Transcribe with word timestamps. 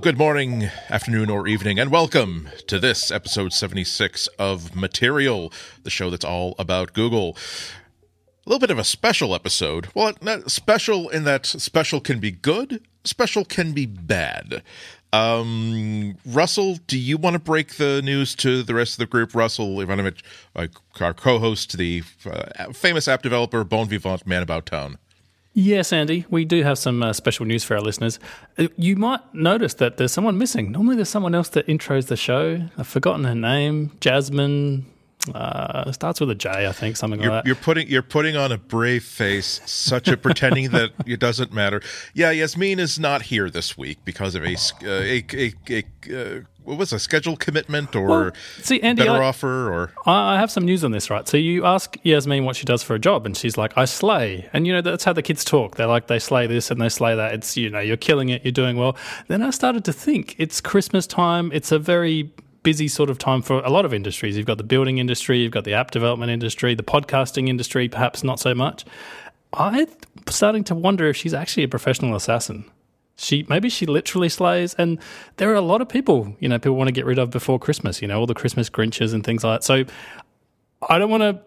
Good 0.00 0.18
morning, 0.18 0.68
afternoon, 0.90 1.30
or 1.30 1.48
evening, 1.48 1.78
and 1.78 1.90
welcome 1.90 2.50
to 2.66 2.78
this 2.78 3.10
episode 3.10 3.54
76 3.54 4.26
of 4.38 4.76
Material, 4.76 5.50
the 5.84 5.90
show 5.90 6.10
that's 6.10 6.24
all 6.24 6.54
about 6.58 6.92
Google. 6.92 7.36
A 8.46 8.50
little 8.50 8.60
bit 8.60 8.70
of 8.70 8.78
a 8.78 8.84
special 8.84 9.34
episode. 9.34 9.88
Well, 9.94 10.12
not 10.20 10.50
special 10.50 11.08
in 11.08 11.24
that 11.24 11.46
special 11.46 12.00
can 12.00 12.20
be 12.20 12.30
good, 12.30 12.86
special 13.04 13.44
can 13.44 13.72
be 13.72 13.86
bad. 13.86 14.62
Um, 15.14 16.18
Russell, 16.26 16.76
do 16.86 16.98
you 16.98 17.16
want 17.16 17.34
to 17.34 17.40
break 17.40 17.76
the 17.76 18.02
news 18.02 18.34
to 18.36 18.62
the 18.62 18.74
rest 18.74 18.94
of 18.94 18.98
the 18.98 19.06
group? 19.06 19.34
Russell 19.34 19.76
Ivanovic, 19.76 20.20
our 21.00 21.14
co 21.14 21.38
host, 21.38 21.78
the 21.78 22.02
uh, 22.30 22.72
famous 22.72 23.08
app 23.08 23.22
developer, 23.22 23.64
Bon 23.64 23.88
Vivant 23.88 24.26
Man 24.26 24.42
About 24.42 24.66
Town. 24.66 24.98
Yes, 25.58 25.90
Andy, 25.90 26.26
we 26.28 26.44
do 26.44 26.62
have 26.64 26.76
some 26.76 27.02
uh, 27.02 27.14
special 27.14 27.46
news 27.46 27.64
for 27.64 27.76
our 27.76 27.80
listeners. 27.80 28.20
Uh, 28.58 28.68
you 28.76 28.94
might 28.94 29.22
notice 29.32 29.72
that 29.72 29.96
there's 29.96 30.12
someone 30.12 30.36
missing. 30.36 30.70
Normally, 30.70 30.96
there's 30.96 31.08
someone 31.08 31.34
else 31.34 31.48
that 31.48 31.66
intros 31.66 32.08
the 32.08 32.16
show. 32.16 32.68
I've 32.76 32.86
forgotten 32.86 33.24
her 33.24 33.34
name. 33.34 33.92
Jasmine 34.00 34.84
uh, 35.34 35.90
starts 35.92 36.20
with 36.20 36.30
a 36.30 36.34
J, 36.34 36.66
I 36.66 36.72
think, 36.72 36.96
something 36.96 37.20
you're, 37.20 37.30
like 37.30 37.44
that. 37.44 37.46
You're 37.46 37.56
putting 37.56 37.88
you're 37.88 38.02
putting 38.02 38.36
on 38.36 38.52
a 38.52 38.58
brave 38.58 39.04
face, 39.04 39.60
such 39.66 40.08
a 40.08 40.16
pretending 40.16 40.70
that 40.70 40.92
it 41.06 41.20
doesn't 41.20 41.52
matter. 41.52 41.80
Yeah, 42.14 42.30
Yasmine 42.30 42.78
is 42.78 42.98
not 42.98 43.22
here 43.22 43.50
this 43.50 43.76
week 43.76 43.98
because 44.04 44.34
of 44.34 44.44
a 44.44 44.54
uh, 44.54 44.88
a, 44.88 45.24
a, 45.32 45.52
a 45.70 45.84
uh, 46.38 46.40
what 46.66 46.78
was 46.78 46.92
a 46.92 46.98
schedule 46.98 47.36
commitment 47.36 47.94
or 47.94 48.06
well, 48.06 48.32
see, 48.60 48.80
Andy, 48.80 49.04
better 49.04 49.22
I, 49.22 49.26
offer 49.26 49.72
or 49.72 49.92
I 50.04 50.38
have 50.38 50.50
some 50.50 50.64
news 50.64 50.82
on 50.84 50.90
this, 50.90 51.10
right? 51.10 51.26
So 51.26 51.36
you 51.36 51.64
ask 51.64 51.96
Yasmine 52.02 52.44
what 52.44 52.56
she 52.56 52.64
does 52.64 52.82
for 52.82 52.94
a 52.94 52.98
job, 52.98 53.24
and 53.24 53.36
she's 53.36 53.56
like, 53.56 53.76
"I 53.76 53.84
slay," 53.84 54.48
and 54.52 54.66
you 54.66 54.72
know 54.72 54.80
that's 54.80 55.04
how 55.04 55.12
the 55.12 55.22
kids 55.22 55.44
talk. 55.44 55.76
They're 55.76 55.86
like, 55.86 56.08
they 56.08 56.18
slay 56.18 56.46
this 56.46 56.70
and 56.70 56.80
they 56.80 56.88
slay 56.88 57.14
that. 57.14 57.34
It's 57.34 57.56
you 57.56 57.70
know 57.70 57.80
you're 57.80 57.96
killing 57.96 58.28
it, 58.28 58.44
you're 58.44 58.52
doing 58.52 58.76
well. 58.76 58.96
Then 59.28 59.42
I 59.42 59.50
started 59.50 59.84
to 59.84 59.92
think 59.92 60.34
it's 60.38 60.60
Christmas 60.60 61.06
time. 61.06 61.50
It's 61.52 61.72
a 61.72 61.78
very 61.78 62.30
busy 62.66 62.88
sort 62.88 63.08
of 63.10 63.16
time 63.16 63.42
for 63.42 63.60
a 63.60 63.70
lot 63.70 63.84
of 63.84 63.94
industries. 63.94 64.36
You've 64.36 64.44
got 64.44 64.58
the 64.58 64.64
building 64.64 64.98
industry, 64.98 65.38
you've 65.38 65.52
got 65.52 65.62
the 65.62 65.72
app 65.72 65.92
development 65.92 66.32
industry, 66.32 66.74
the 66.74 66.82
podcasting 66.82 67.48
industry, 67.48 67.88
perhaps 67.88 68.24
not 68.24 68.40
so 68.40 68.56
much. 68.56 68.84
I'm 69.52 69.86
starting 70.28 70.64
to 70.64 70.74
wonder 70.74 71.06
if 71.06 71.16
she's 71.16 71.32
actually 71.32 71.62
a 71.62 71.68
professional 71.68 72.16
assassin. 72.16 72.68
She 73.14 73.46
maybe 73.48 73.68
she 73.68 73.86
literally 73.86 74.28
slays, 74.28 74.74
and 74.74 74.98
there 75.36 75.48
are 75.52 75.54
a 75.54 75.60
lot 75.60 75.80
of 75.80 75.88
people, 75.88 76.34
you 76.40 76.48
know, 76.48 76.58
people 76.58 76.74
want 76.74 76.88
to 76.88 76.92
get 76.92 77.06
rid 77.06 77.20
of 77.20 77.30
before 77.30 77.60
Christmas. 77.60 78.02
You 78.02 78.08
know, 78.08 78.18
all 78.18 78.26
the 78.26 78.34
Christmas 78.34 78.68
Grinches 78.68 79.14
and 79.14 79.22
things 79.22 79.44
like 79.44 79.60
that. 79.60 79.64
So 79.64 79.84
I 80.90 80.98
don't 80.98 81.08
want 81.08 81.22
to. 81.22 81.40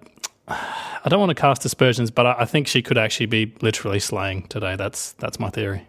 I 1.01 1.09
don't 1.09 1.19
want 1.19 1.31
to 1.31 1.41
cast 1.41 1.65
aspersions, 1.65 2.11
but 2.11 2.25
I 2.25 2.45
think 2.45 2.67
she 2.67 2.81
could 2.81 2.97
actually 2.97 3.25
be 3.25 3.53
literally 3.61 3.99
slaying 3.99 4.47
today. 4.47 4.77
That's 4.77 5.11
that's 5.13 5.37
my 5.37 5.49
theory. 5.49 5.88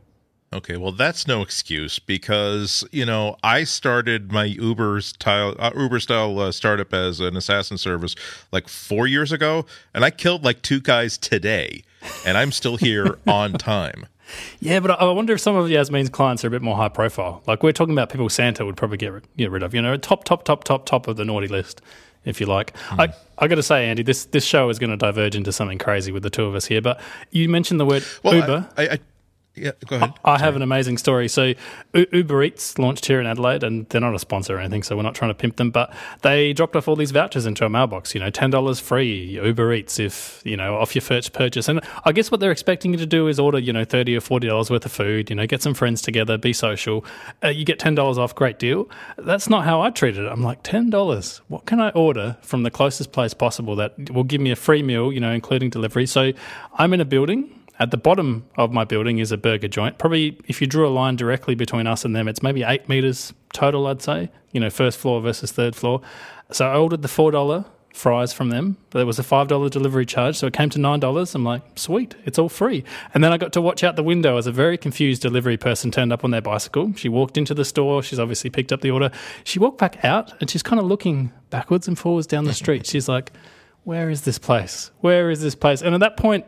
Okay, 0.52 0.76
well, 0.76 0.90
that's 0.90 1.28
no 1.28 1.42
excuse 1.42 2.00
because 2.00 2.82
you 2.90 3.06
know 3.06 3.36
I 3.40 3.62
started 3.62 4.32
my 4.32 4.46
Uber 4.46 5.00
style 5.00 5.54
uh, 5.60 5.70
Uber 5.76 6.00
style 6.00 6.36
uh, 6.40 6.50
startup 6.50 6.92
as 6.92 7.20
an 7.20 7.36
assassin 7.36 7.78
service 7.78 8.16
like 8.50 8.66
four 8.66 9.06
years 9.06 9.30
ago, 9.30 9.64
and 9.94 10.04
I 10.04 10.10
killed 10.10 10.42
like 10.42 10.60
two 10.62 10.80
guys 10.80 11.16
today, 11.16 11.84
and 12.26 12.36
I'm 12.36 12.50
still 12.50 12.76
here 12.76 13.16
on 13.28 13.52
time. 13.52 14.06
Yeah, 14.58 14.80
but 14.80 15.00
I 15.00 15.04
wonder 15.12 15.34
if 15.34 15.40
some 15.40 15.54
of 15.54 15.68
Yasmine's 15.68 16.10
clients 16.10 16.44
are 16.44 16.48
a 16.48 16.50
bit 16.50 16.62
more 16.62 16.76
high 16.76 16.88
profile. 16.88 17.44
Like 17.46 17.62
we're 17.62 17.72
talking 17.72 17.94
about 17.94 18.10
people 18.10 18.28
Santa 18.28 18.66
would 18.66 18.76
probably 18.76 18.96
get 18.96 19.12
get 19.36 19.52
rid 19.52 19.62
of. 19.62 19.72
You 19.72 19.82
know, 19.82 19.96
top, 19.98 20.24
top, 20.24 20.42
top, 20.42 20.64
top, 20.64 20.84
top 20.84 21.06
of 21.06 21.16
the 21.16 21.24
naughty 21.24 21.46
list, 21.46 21.80
if 22.24 22.40
you 22.40 22.46
like. 22.46 22.76
Hmm. 22.76 23.02
I 23.02 23.14
I 23.38 23.46
got 23.46 23.54
to 23.54 23.62
say, 23.62 23.88
Andy, 23.88 24.02
this 24.02 24.24
this 24.24 24.44
show 24.44 24.68
is 24.68 24.80
going 24.80 24.90
to 24.90 24.96
diverge 24.96 25.36
into 25.36 25.52
something 25.52 25.78
crazy 25.78 26.10
with 26.10 26.24
the 26.24 26.30
two 26.30 26.44
of 26.44 26.56
us 26.56 26.66
here. 26.66 26.80
But 26.80 27.00
you 27.30 27.48
mentioned 27.48 27.78
the 27.78 27.86
word 27.86 28.04
well, 28.24 28.34
Uber. 28.34 28.68
I, 28.76 28.82
I, 28.82 28.98
yeah, 29.56 29.72
go 29.86 29.96
ahead. 29.96 30.14
I, 30.24 30.32
I 30.32 30.38
have 30.38 30.54
an 30.54 30.62
amazing 30.62 30.96
story. 30.96 31.28
So, 31.28 31.54
U- 31.92 32.06
Uber 32.12 32.44
Eats 32.44 32.78
launched 32.78 33.06
here 33.06 33.20
in 33.20 33.26
Adelaide, 33.26 33.64
and 33.64 33.88
they're 33.88 34.00
not 34.00 34.14
a 34.14 34.18
sponsor 34.18 34.56
or 34.56 34.60
anything, 34.60 34.82
so 34.82 34.96
we're 34.96 35.02
not 35.02 35.14
trying 35.14 35.30
to 35.30 35.34
pimp 35.34 35.56
them. 35.56 35.70
But 35.70 35.92
they 36.22 36.52
dropped 36.52 36.76
off 36.76 36.86
all 36.86 36.96
these 36.96 37.10
vouchers 37.10 37.46
into 37.46 37.66
a 37.66 37.68
mailbox. 37.68 38.14
You 38.14 38.20
know, 38.20 38.30
ten 38.30 38.50
dollars 38.50 38.78
free 38.78 39.40
Uber 39.42 39.72
Eats 39.72 39.98
if 39.98 40.40
you 40.44 40.56
know 40.56 40.76
off 40.76 40.94
your 40.94 41.02
first 41.02 41.32
purchase. 41.32 41.68
And 41.68 41.80
I 42.04 42.12
guess 42.12 42.30
what 42.30 42.40
they're 42.40 42.52
expecting 42.52 42.92
you 42.92 42.98
to 42.98 43.06
do 43.06 43.26
is 43.28 43.38
order 43.40 43.58
you 43.58 43.72
know 43.72 43.84
thirty 43.84 44.16
or 44.16 44.20
forty 44.20 44.46
dollars 44.46 44.70
worth 44.70 44.86
of 44.86 44.92
food. 44.92 45.30
You 45.30 45.36
know, 45.36 45.46
get 45.46 45.62
some 45.62 45.74
friends 45.74 46.00
together, 46.00 46.38
be 46.38 46.52
social. 46.52 47.04
Uh, 47.42 47.48
you 47.48 47.64
get 47.64 47.78
ten 47.78 47.94
dollars 47.94 48.18
off. 48.18 48.34
Great 48.34 48.58
deal. 48.58 48.88
That's 49.18 49.50
not 49.50 49.64
how 49.64 49.80
I 49.82 49.90
treated 49.90 50.24
it. 50.24 50.28
I'm 50.28 50.42
like 50.42 50.62
ten 50.62 50.90
dollars. 50.90 51.40
What 51.48 51.66
can 51.66 51.80
I 51.80 51.90
order 51.90 52.36
from 52.42 52.62
the 52.62 52.70
closest 52.70 53.12
place 53.12 53.34
possible 53.34 53.74
that 53.76 54.10
will 54.10 54.24
give 54.24 54.40
me 54.40 54.52
a 54.52 54.56
free 54.56 54.82
meal? 54.82 55.12
You 55.12 55.20
know, 55.20 55.32
including 55.32 55.70
delivery. 55.70 56.06
So 56.06 56.32
I'm 56.74 56.94
in 56.94 57.00
a 57.00 57.04
building 57.04 57.59
at 57.80 57.90
the 57.90 57.96
bottom 57.96 58.44
of 58.56 58.72
my 58.72 58.84
building 58.84 59.18
is 59.18 59.32
a 59.32 59.38
burger 59.38 59.66
joint. 59.66 59.98
Probably, 59.98 60.38
if 60.46 60.60
you 60.60 60.66
drew 60.66 60.86
a 60.86 60.90
line 60.90 61.16
directly 61.16 61.54
between 61.54 61.86
us 61.86 62.04
and 62.04 62.14
them, 62.14 62.28
it's 62.28 62.42
maybe 62.42 62.62
eight 62.62 62.88
meters 62.88 63.32
total, 63.54 63.86
I'd 63.86 64.02
say, 64.02 64.30
you 64.52 64.60
know, 64.60 64.68
first 64.68 64.98
floor 64.98 65.22
versus 65.22 65.50
third 65.50 65.74
floor. 65.74 66.02
So 66.52 66.68
I 66.68 66.76
ordered 66.76 67.00
the 67.00 67.08
$4 67.08 67.64
fries 67.94 68.34
from 68.34 68.50
them. 68.50 68.76
There 68.90 69.06
was 69.06 69.18
a 69.18 69.22
$5 69.22 69.70
delivery 69.70 70.04
charge, 70.04 70.36
so 70.36 70.46
it 70.46 70.52
came 70.52 70.68
to 70.70 70.78
$9. 70.78 71.34
I'm 71.34 71.44
like, 71.44 71.62
sweet, 71.76 72.14
it's 72.26 72.38
all 72.38 72.50
free. 72.50 72.84
And 73.14 73.24
then 73.24 73.32
I 73.32 73.38
got 73.38 73.54
to 73.54 73.62
watch 73.62 73.82
out 73.82 73.96
the 73.96 74.02
window 74.02 74.36
as 74.36 74.46
a 74.46 74.52
very 74.52 74.76
confused 74.76 75.22
delivery 75.22 75.56
person 75.56 75.90
turned 75.90 76.12
up 76.12 76.22
on 76.22 76.32
their 76.32 76.42
bicycle. 76.42 76.92
She 76.96 77.08
walked 77.08 77.38
into 77.38 77.54
the 77.54 77.64
store, 77.64 78.02
she's 78.02 78.18
obviously 78.18 78.50
picked 78.50 78.72
up 78.72 78.82
the 78.82 78.90
order. 78.90 79.10
She 79.44 79.58
walked 79.58 79.78
back 79.78 80.04
out 80.04 80.34
and 80.40 80.50
she's 80.50 80.62
kind 80.62 80.78
of 80.78 80.86
looking 80.86 81.32
backwards 81.48 81.88
and 81.88 81.98
forwards 81.98 82.26
down 82.26 82.44
the 82.44 82.54
street. 82.62 82.86
She's 82.86 83.08
like, 83.08 83.32
where 83.84 84.10
is 84.10 84.22
this 84.22 84.38
place? 84.38 84.90
Where 85.00 85.30
is 85.30 85.40
this 85.40 85.54
place? 85.54 85.80
And 85.80 85.94
at 85.94 86.00
that 86.00 86.18
point, 86.18 86.44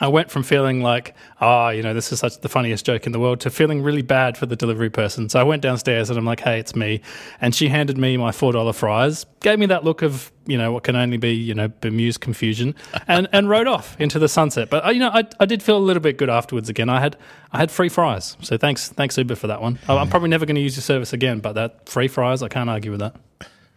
I 0.00 0.08
went 0.08 0.28
from 0.28 0.42
feeling 0.42 0.82
like, 0.82 1.14
ah, 1.40 1.66
oh, 1.66 1.68
you 1.68 1.80
know, 1.80 1.94
this 1.94 2.10
is 2.10 2.18
such 2.18 2.40
the 2.40 2.48
funniest 2.48 2.84
joke 2.84 3.06
in 3.06 3.12
the 3.12 3.20
world 3.20 3.38
to 3.40 3.50
feeling 3.50 3.80
really 3.80 4.02
bad 4.02 4.36
for 4.36 4.44
the 4.44 4.56
delivery 4.56 4.90
person. 4.90 5.28
So 5.28 5.38
I 5.38 5.44
went 5.44 5.62
downstairs 5.62 6.10
and 6.10 6.18
I'm 6.18 6.24
like, 6.24 6.40
hey, 6.40 6.58
it's 6.58 6.74
me. 6.74 7.00
And 7.40 7.54
she 7.54 7.68
handed 7.68 7.96
me 7.96 8.16
my 8.16 8.32
$4 8.32 8.74
fries, 8.74 9.24
gave 9.38 9.60
me 9.60 9.66
that 9.66 9.84
look 9.84 10.02
of, 10.02 10.32
you 10.46 10.58
know, 10.58 10.72
what 10.72 10.82
can 10.82 10.96
only 10.96 11.16
be, 11.16 11.32
you 11.32 11.54
know, 11.54 11.68
bemused 11.68 12.20
confusion 12.20 12.74
and, 13.06 13.28
and 13.32 13.48
rode 13.48 13.68
off 13.68 13.94
into 14.00 14.18
the 14.18 14.28
sunset. 14.28 14.68
But, 14.68 14.84
uh, 14.84 14.90
you 14.90 14.98
know, 14.98 15.10
I, 15.10 15.28
I 15.38 15.46
did 15.46 15.62
feel 15.62 15.76
a 15.76 15.78
little 15.78 16.02
bit 16.02 16.18
good 16.18 16.30
afterwards 16.30 16.68
again. 16.68 16.88
I 16.88 16.98
had, 16.98 17.16
I 17.52 17.58
had 17.58 17.70
free 17.70 17.88
fries. 17.88 18.36
So 18.42 18.56
thanks, 18.56 18.88
thanks 18.88 19.16
Uber 19.16 19.36
for 19.36 19.46
that 19.46 19.62
one. 19.62 19.78
I'm 19.86 20.08
probably 20.08 20.28
never 20.28 20.44
going 20.44 20.56
to 20.56 20.62
use 20.62 20.74
your 20.74 20.82
service 20.82 21.12
again, 21.12 21.38
but 21.38 21.52
that 21.52 21.88
free 21.88 22.08
fries, 22.08 22.42
I 22.42 22.48
can't 22.48 22.68
argue 22.68 22.90
with 22.90 23.00
that. 23.00 23.14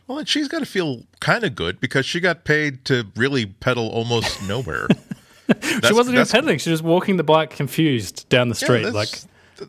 Well, 0.07 0.19
and 0.19 0.27
she's 0.27 0.47
got 0.47 0.59
to 0.59 0.65
feel 0.65 1.03
kind 1.19 1.43
of 1.43 1.53
good 1.53 1.79
because 1.79 2.05
she 2.05 2.21
got 2.21 2.43
paid 2.43 2.85
to 2.85 3.05
really 3.15 3.45
pedal 3.45 3.87
almost 3.89 4.41
nowhere. 4.47 4.87
she 5.83 5.93
wasn't 5.93 6.15
even 6.15 6.27
pedaling. 6.27 6.57
She 6.59 6.71
was 6.71 6.83
walking 6.83 7.17
the 7.17 7.23
bike 7.23 7.51
confused 7.51 8.27
down 8.29 8.49
the 8.49 8.55
street. 8.55 8.83
Yeah, 8.83 8.89
like, 8.89 9.19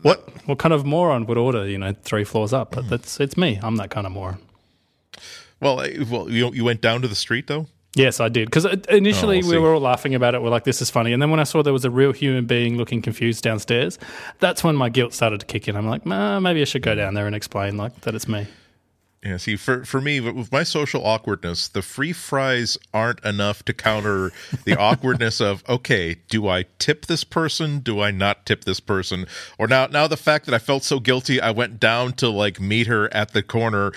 what 0.02 0.28
what 0.46 0.58
kind 0.58 0.72
of 0.72 0.84
moron 0.84 1.26
would 1.26 1.38
order, 1.38 1.66
you 1.68 1.78
know, 1.78 1.94
three 2.02 2.24
floors 2.24 2.52
up? 2.52 2.74
But 2.74 2.88
that's 2.88 3.20
it's 3.20 3.36
me. 3.36 3.58
I'm 3.62 3.76
that 3.76 3.90
kind 3.90 4.06
of 4.06 4.12
moron. 4.12 4.38
Well, 5.60 5.76
well, 6.10 6.30
you 6.30 6.52
you 6.52 6.64
went 6.64 6.80
down 6.80 7.02
to 7.02 7.08
the 7.08 7.14
street 7.14 7.46
though. 7.46 7.66
Yes, 7.94 8.20
I 8.20 8.28
did. 8.28 8.46
Because 8.46 8.66
uh, 8.66 8.76
initially 8.90 9.42
oh, 9.42 9.48
we 9.48 9.58
were 9.58 9.74
all 9.74 9.80
laughing 9.80 10.14
about 10.14 10.34
it. 10.34 10.42
We're 10.42 10.50
like, 10.50 10.64
this 10.64 10.80
is 10.82 10.90
funny. 10.90 11.12
And 11.12 11.20
then 11.20 11.30
when 11.30 11.40
I 11.40 11.44
saw 11.44 11.62
there 11.62 11.72
was 11.72 11.84
a 11.84 11.90
real 11.90 12.12
human 12.12 12.46
being 12.46 12.76
looking 12.76 13.02
confused 13.02 13.42
downstairs, 13.42 13.98
that's 14.38 14.62
when 14.62 14.76
my 14.76 14.88
guilt 14.88 15.14
started 15.14 15.40
to 15.40 15.46
kick 15.46 15.68
in. 15.68 15.76
I'm 15.76 15.88
like, 15.88 16.04
nah, 16.06 16.38
maybe 16.38 16.60
I 16.60 16.64
should 16.64 16.82
go 16.82 16.94
down 16.94 17.14
there 17.14 17.26
and 17.26 17.34
explain 17.34 17.76
like 17.76 18.02
that 18.02 18.14
it's 18.14 18.28
me. 18.28 18.46
Yeah, 19.24 19.36
see, 19.36 19.56
for 19.56 19.84
for 19.84 20.00
me, 20.00 20.20
with 20.20 20.52
my 20.52 20.62
social 20.62 21.04
awkwardness, 21.04 21.66
the 21.66 21.82
free 21.82 22.12
fries 22.12 22.78
aren't 22.94 23.24
enough 23.24 23.64
to 23.64 23.74
counter 23.74 24.30
the 24.64 24.76
awkwardness 24.78 25.40
of 25.40 25.68
okay, 25.68 26.16
do 26.28 26.46
I 26.46 26.66
tip 26.78 27.06
this 27.06 27.24
person? 27.24 27.80
Do 27.80 28.00
I 28.00 28.12
not 28.12 28.46
tip 28.46 28.64
this 28.64 28.78
person? 28.78 29.26
Or 29.58 29.66
now 29.66 29.86
now 29.86 30.06
the 30.06 30.16
fact 30.16 30.46
that 30.46 30.54
I 30.54 30.58
felt 30.58 30.84
so 30.84 31.00
guilty, 31.00 31.40
I 31.40 31.50
went 31.50 31.80
down 31.80 32.12
to 32.14 32.28
like 32.28 32.60
meet 32.60 32.86
her 32.86 33.12
at 33.12 33.32
the 33.32 33.42
corner. 33.42 33.92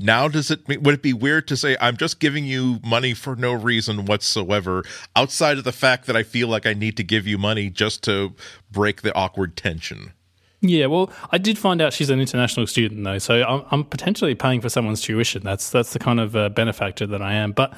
Now, 0.00 0.28
does 0.28 0.50
it 0.50 0.68
would 0.68 0.94
it 0.94 1.02
be 1.02 1.14
weird 1.14 1.48
to 1.48 1.56
say 1.56 1.76
I'm 1.80 1.96
just 1.96 2.20
giving 2.20 2.44
you 2.44 2.78
money 2.84 3.14
for 3.14 3.34
no 3.34 3.54
reason 3.54 4.04
whatsoever, 4.04 4.84
outside 5.16 5.56
of 5.56 5.64
the 5.64 5.72
fact 5.72 6.06
that 6.06 6.16
I 6.16 6.22
feel 6.22 6.46
like 6.46 6.66
I 6.66 6.74
need 6.74 6.98
to 6.98 7.02
give 7.02 7.26
you 7.26 7.38
money 7.38 7.70
just 7.70 8.04
to 8.04 8.34
break 8.70 9.00
the 9.00 9.14
awkward 9.14 9.56
tension? 9.56 10.12
Yeah, 10.60 10.86
well, 10.86 11.10
I 11.30 11.38
did 11.38 11.56
find 11.56 11.80
out 11.80 11.92
she's 11.92 12.10
an 12.10 12.20
international 12.20 12.66
student 12.66 13.04
though, 13.04 13.18
so 13.18 13.42
I'm, 13.44 13.64
I'm 13.70 13.84
potentially 13.84 14.34
paying 14.34 14.60
for 14.60 14.68
someone's 14.68 15.00
tuition. 15.00 15.42
That's 15.44 15.70
that's 15.70 15.92
the 15.92 16.00
kind 16.00 16.18
of 16.18 16.34
uh, 16.34 16.48
benefactor 16.48 17.06
that 17.06 17.22
I 17.22 17.34
am. 17.34 17.52
But 17.52 17.72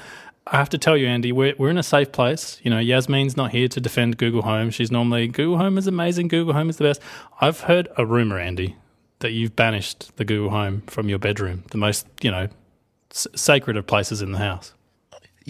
I 0.47 0.57
have 0.57 0.71
to 0.71 0.79
tell 0.79 0.97
you, 0.97 1.07
Andy, 1.07 1.31
we're 1.31 1.55
we're 1.59 1.69
in 1.71 1.77
a 1.77 1.83
safe 1.83 2.11
place. 2.11 2.59
You 2.63 2.71
know, 2.71 2.79
Yasmine's 2.79 3.37
not 3.37 3.51
here 3.51 3.69
to 3.69 3.81
defend 3.81 4.17
Google 4.17 4.43
Home. 4.43 4.71
She's 4.71 4.91
normally 4.91 5.29
Google 5.29 5.59
Home 5.59 5.77
is 5.77 5.87
amazing. 5.87 6.29
Google 6.29 6.55
Home 6.55 6.71
is 6.71 6.79
the 6.79 6.85
best. 6.85 7.03
I've 7.41 7.61
heard 7.61 7.89
a 7.99 8.07
rumor, 8.07 8.39
Andy, 8.39 8.77
that 9.19 9.33
you've 9.33 9.55
banished 9.55 10.17
the 10.17 10.25
Google 10.25 10.51
Home 10.51 10.83
from 10.87 11.09
your 11.11 11.19
bedroom, 11.19 11.65
the 11.73 11.79
most 11.79 12.07
you 12.23 12.31
know 12.31 12.49
s- 13.11 13.27
sacred 13.37 13.77
of 13.77 13.87
places 13.87 14.23
in 14.23 14.33
the 14.33 14.39
house. 14.39 14.73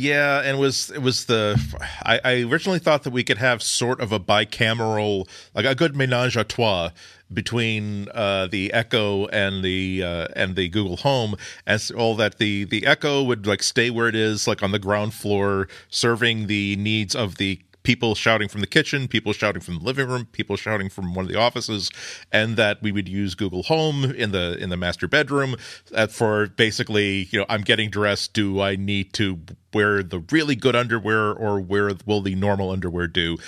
Yeah, 0.00 0.38
and 0.38 0.56
it 0.56 0.60
was 0.60 0.90
it 0.90 1.02
was 1.02 1.26
the 1.26 1.60
I, 2.02 2.20
I, 2.24 2.32
originally 2.44 2.78
thought 2.78 3.02
that 3.02 3.10
we 3.10 3.22
could 3.22 3.36
have 3.36 3.62
sort 3.62 4.00
of 4.00 4.12
a 4.12 4.18
bicameral, 4.18 5.28
like 5.54 5.66
a 5.66 5.74
good 5.74 5.92
ménage 5.92 6.42
à 6.42 6.48
trois 6.48 6.92
between 7.30 8.08
uh, 8.14 8.46
the 8.46 8.72
Echo 8.72 9.26
and 9.26 9.62
the 9.62 10.02
uh, 10.02 10.28
and 10.34 10.56
the 10.56 10.68
Google 10.70 10.96
Home, 10.96 11.36
as 11.66 11.90
all 11.90 12.16
that 12.16 12.38
the 12.38 12.64
the 12.64 12.86
Echo 12.86 13.22
would 13.22 13.46
like 13.46 13.62
stay 13.62 13.90
where 13.90 14.08
it 14.08 14.14
is, 14.14 14.48
like 14.48 14.62
on 14.62 14.72
the 14.72 14.78
ground 14.78 15.12
floor, 15.12 15.68
serving 15.90 16.46
the 16.46 16.76
needs 16.76 17.14
of 17.14 17.36
the 17.36 17.60
people 17.82 18.14
shouting 18.14 18.48
from 18.48 18.60
the 18.60 18.66
kitchen, 18.66 19.08
people 19.08 19.32
shouting 19.32 19.62
from 19.62 19.78
the 19.78 19.84
living 19.84 20.08
room, 20.08 20.26
people 20.32 20.56
shouting 20.56 20.88
from 20.88 21.14
one 21.14 21.24
of 21.24 21.30
the 21.30 21.38
offices, 21.38 21.90
and 22.30 22.56
that 22.56 22.82
we 22.82 22.92
would 22.92 23.08
use 23.08 23.34
Google 23.34 23.62
Home 23.64 24.04
in 24.04 24.32
the 24.32 24.56
in 24.58 24.70
the 24.70 24.76
master 24.76 25.08
bedroom 25.08 25.56
uh, 25.94 26.06
for 26.06 26.46
basically, 26.46 27.28
you 27.30 27.38
know, 27.38 27.46
I'm 27.48 27.62
getting 27.62 27.90
dressed. 27.90 28.32
Do 28.32 28.60
I 28.60 28.76
need 28.76 29.12
to 29.14 29.40
wear 29.72 30.02
the 30.02 30.20
really 30.30 30.56
good 30.56 30.76
underwear 30.76 31.32
or 31.32 31.60
where 31.60 31.90
will 32.06 32.22
the 32.22 32.34
normal 32.34 32.70
underwear 32.70 33.06
do? 33.06 33.38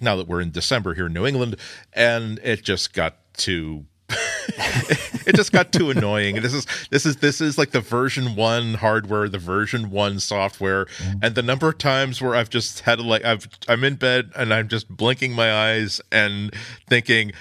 Now 0.00 0.16
that 0.16 0.28
we're 0.28 0.40
in 0.40 0.50
December 0.50 0.94
here 0.94 1.06
in 1.06 1.12
New 1.12 1.26
England, 1.26 1.56
and 1.92 2.38
it 2.42 2.62
just 2.62 2.92
got 2.92 3.16
too 3.34 3.86
it 5.26 5.36
just 5.36 5.52
got 5.52 5.72
too 5.72 5.90
annoying. 5.90 6.36
This 6.36 6.54
is 6.54 6.66
this 6.90 7.06
is 7.06 7.16
this 7.16 7.40
is 7.40 7.58
like 7.58 7.70
the 7.70 7.80
version 7.80 8.36
one 8.36 8.74
hardware, 8.74 9.28
the 9.28 9.38
version 9.38 9.90
one 9.90 10.20
software, 10.20 10.86
mm-hmm. 10.86 11.18
and 11.22 11.34
the 11.34 11.42
number 11.42 11.68
of 11.68 11.78
times 11.78 12.20
where 12.20 12.34
I've 12.34 12.50
just 12.50 12.80
had 12.80 13.00
like 13.00 13.24
I've 13.24 13.48
I'm 13.68 13.84
in 13.84 13.96
bed 13.96 14.32
and 14.36 14.52
I'm 14.52 14.68
just 14.68 14.88
blinking 14.88 15.32
my 15.32 15.52
eyes 15.52 16.00
and 16.10 16.54
thinking, 16.88 17.32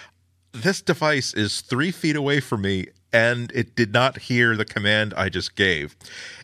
this 0.52 0.82
device 0.82 1.34
is 1.34 1.62
three 1.62 1.92
feet 1.92 2.16
away 2.16 2.40
from 2.40 2.62
me 2.62 2.88
and 3.12 3.52
it 3.54 3.76
did 3.76 3.92
not 3.92 4.18
hear 4.18 4.56
the 4.56 4.66
command 4.66 5.14
I 5.16 5.30
just 5.30 5.56
gave. 5.56 5.96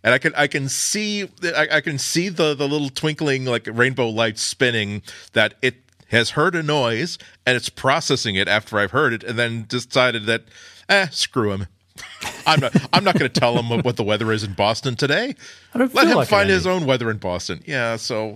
And 0.04 0.14
I 0.14 0.18
can 0.18 0.34
I 0.36 0.48
can 0.48 0.70
see 0.70 1.30
I, 1.44 1.68
I, 1.74 1.82
can 1.82 1.98
see 1.98 2.30
the 2.30 2.56
the 2.56 2.68
little 2.68 2.90
twinkling 2.90 3.46
like 3.46 3.68
rainbow 3.72 4.10
lights 4.10 4.42
spinning 4.42 5.04
that 5.34 5.56
it 5.62 5.76
has 6.16 6.32
heard 6.32 6.56
a 6.56 6.64
noise 6.64 7.18
and 7.46 7.56
it's 7.56 7.70
processing 7.70 8.36
it 8.36 8.48
after 8.48 8.80
I've 8.80 8.92
heard 8.92 9.14
it, 9.14 9.24
and 9.24 9.38
then 9.38 9.66
decided 9.68 10.26
that, 10.26 10.46
eh, 10.90 11.08
screw 11.12 11.52
him. 11.52 11.68
I'm 12.48 12.60
not. 12.60 12.76
I'm 12.94 13.04
not 13.04 13.18
going 13.18 13.30
to 13.32 13.40
tell 13.40 13.58
him 13.58 13.82
what 13.82 13.96
the 13.98 14.04
weather 14.04 14.32
is 14.32 14.44
in 14.44 14.54
Boston 14.54 14.96
today. 14.96 15.36
Let 15.74 16.08
him 16.08 16.16
like 16.16 16.28
find 16.28 16.50
his 16.50 16.68
own 16.68 16.86
weather 16.86 17.10
in 17.10 17.18
Boston. 17.18 17.62
Yeah. 17.66 17.96
So, 17.96 18.36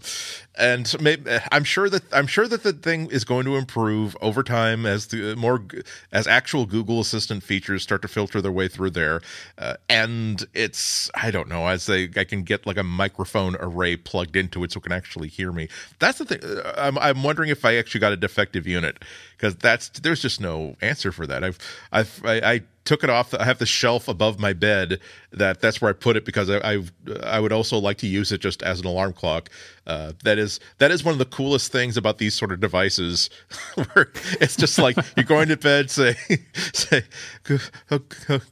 and 0.58 0.94
maybe, 1.00 1.30
I'm 1.52 1.64
sure 1.64 1.90
that 1.90 2.04
I'm 2.12 2.28
sure 2.28 2.48
that 2.48 2.64
the 2.64 2.74
thing 2.74 3.10
is 3.12 3.24
going 3.24 3.46
to 3.46 3.56
improve 3.56 4.18
over 4.22 4.44
time 4.44 4.86
as 4.86 5.08
the 5.08 5.36
more 5.36 5.64
as 6.12 6.28
actual 6.28 6.66
Google 6.66 7.00
Assistant 7.00 7.44
features 7.44 7.84
start 7.84 8.02
to 8.02 8.08
filter 8.08 8.42
their 8.42 8.52
way 8.52 8.68
through 8.68 8.92
there. 8.92 9.22
Uh, 9.58 9.76
and 9.90 10.46
it's 10.54 11.12
I 11.14 11.30
don't 11.32 11.48
know 11.48 11.68
as 11.68 11.86
they 11.86 12.10
I 12.16 12.24
can 12.24 12.44
get 12.44 12.66
like 12.66 12.78
a 12.78 12.84
microphone 12.84 13.56
array 13.60 13.96
plugged 13.96 14.36
into 14.36 14.64
it 14.64 14.72
so 14.72 14.80
it 14.80 14.84
can 14.84 14.92
actually 14.92 15.28
hear 15.28 15.52
me. 15.52 15.70
That's 16.00 16.18
the 16.18 16.26
thing. 16.26 16.40
Uh, 16.44 16.74
I'm 16.78 16.98
I'm 16.98 17.24
wondering 17.24 17.50
if 17.50 17.64
I 17.64 17.76
actually 17.76 18.02
got 18.02 18.12
a 18.12 18.18
defective 18.18 18.66
unit 18.66 19.04
because 19.38 19.56
that's 19.56 19.90
there's 19.90 20.22
just 20.22 20.42
no 20.42 20.76
answer 20.82 21.12
for 21.12 21.28
that. 21.28 21.44
I've 21.44 21.60
I've 21.92 22.22
I, 22.26 22.54
I 22.54 22.62
took 22.90 23.04
it 23.04 23.10
off. 23.12 23.36
I 23.36 23.44
have 23.44 23.60
the 23.60 23.68
shelf 23.68 24.08
above 24.08 24.40
my 24.40 24.52
bed. 24.52 25.00
That 25.32 25.62
that's 25.62 25.80
where 25.80 25.92
I 25.92 25.94
put 25.94 26.18
it 26.18 26.26
because 26.26 26.50
I 26.50 26.58
I, 26.58 26.84
I 27.24 27.40
would 27.40 27.54
also 27.54 27.78
like 27.78 28.00
to 28.00 28.08
use 28.08 28.32
it 28.32 28.42
just 28.42 28.64
as 28.64 28.80
an 28.80 28.88
alarm 28.88 29.14
clock. 29.14 29.48
Uh, 29.86 30.14
that 30.24 30.40
is 30.40 30.60
that 30.80 30.90
is 30.90 31.04
one 31.04 31.12
of 31.12 31.20
the 31.20 31.26
coolest 31.26 31.72
things 31.72 31.98
about 31.98 32.18
these 32.18 32.34
sort 32.34 32.52
of 32.52 32.60
devices, 32.60 33.30
where 33.76 34.12
it's 34.42 34.56
just 34.56 34.80
like 34.80 34.98
you're 35.16 35.24
going 35.24 35.50
to 35.50 35.58
bed, 35.58 35.92
say 35.92 36.16
say 36.74 37.04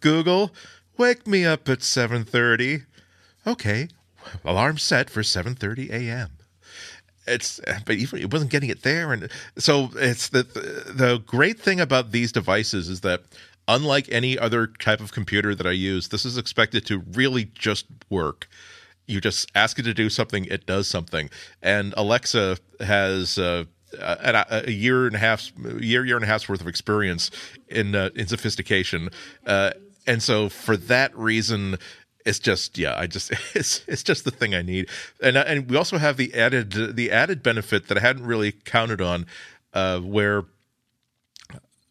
Google, 0.02 0.52
wake 1.00 1.26
me 1.26 1.44
up 1.44 1.68
at 1.68 1.82
seven 1.82 2.24
thirty. 2.24 2.84
Okay, 3.48 3.88
alarm 4.46 4.78
set 4.78 5.10
for 5.10 5.24
seven 5.24 5.56
thirty 5.56 5.92
a.m 5.92 6.30
it's 7.30 7.60
but 7.86 7.96
even 7.96 8.22
it 8.22 8.32
wasn't 8.32 8.50
getting 8.50 8.70
it 8.70 8.84
there 8.84 9.12
and 9.12 9.30
so 9.58 9.90
it's 9.96 10.30
the 10.30 10.44
the 10.44 11.22
great 11.26 11.60
thing 11.60 11.82
about 11.82 12.12
these 12.12 12.32
devices 12.32 12.88
is 12.88 13.02
that 13.02 13.22
unlike 13.68 14.08
any 14.12 14.38
other 14.38 14.68
type 14.68 15.00
of 15.00 15.12
computer 15.12 15.54
that 15.54 15.68
I 15.68 15.72
use, 15.72 16.10
this 16.10 16.26
is 16.26 16.38
expected 16.38 16.86
to 16.88 17.00
really 17.14 17.46
just 17.54 17.86
work. 18.10 18.48
You 19.06 19.22
just 19.22 19.50
ask 19.56 19.80
it 19.80 19.84
to 19.84 19.94
do 19.94 20.10
something, 20.10 20.46
it 20.46 20.66
does 20.66 20.88
something. 20.88 21.30
And 21.62 21.94
Alexa 21.96 22.58
has 22.82 23.38
uh, 23.38 23.66
a, 24.00 24.64
a, 24.68 24.72
year 24.72 25.08
and 25.08 25.16
a 25.16 25.20
half, 25.20 25.52
year 25.80 26.06
year 26.06 26.16
and 26.16 26.24
a 26.24 26.28
half's 26.28 26.50
worth 26.50 26.62
of 26.62 26.68
experience 26.68 27.32
in 27.68 27.96
uh, 27.96 28.10
in 28.16 28.28
sophistication, 28.28 29.10
uh, 29.46 29.72
and 30.06 30.22
so 30.22 30.50
for 30.50 30.78
that 30.78 31.18
reason, 31.18 31.78
it's 32.26 32.40
just 32.40 32.78
yeah 32.78 32.94
i 32.98 33.08
just 33.08 33.32
it's 33.56 33.84
it's 33.88 34.04
just 34.04 34.26
the 34.26 34.32
thing 34.32 34.54
i 34.54 34.62
need 34.62 34.90
and 35.24 35.38
and 35.38 35.70
we 35.70 35.78
also 35.78 35.98
have 35.98 36.18
the 36.18 36.34
added 36.34 36.72
the 36.96 37.10
added 37.10 37.42
benefit 37.42 37.88
that 37.88 37.98
i 37.98 38.02
hadn't 38.02 38.26
really 38.26 38.52
counted 38.52 39.02
on 39.02 39.26
uh, 39.74 40.00
where 40.00 40.44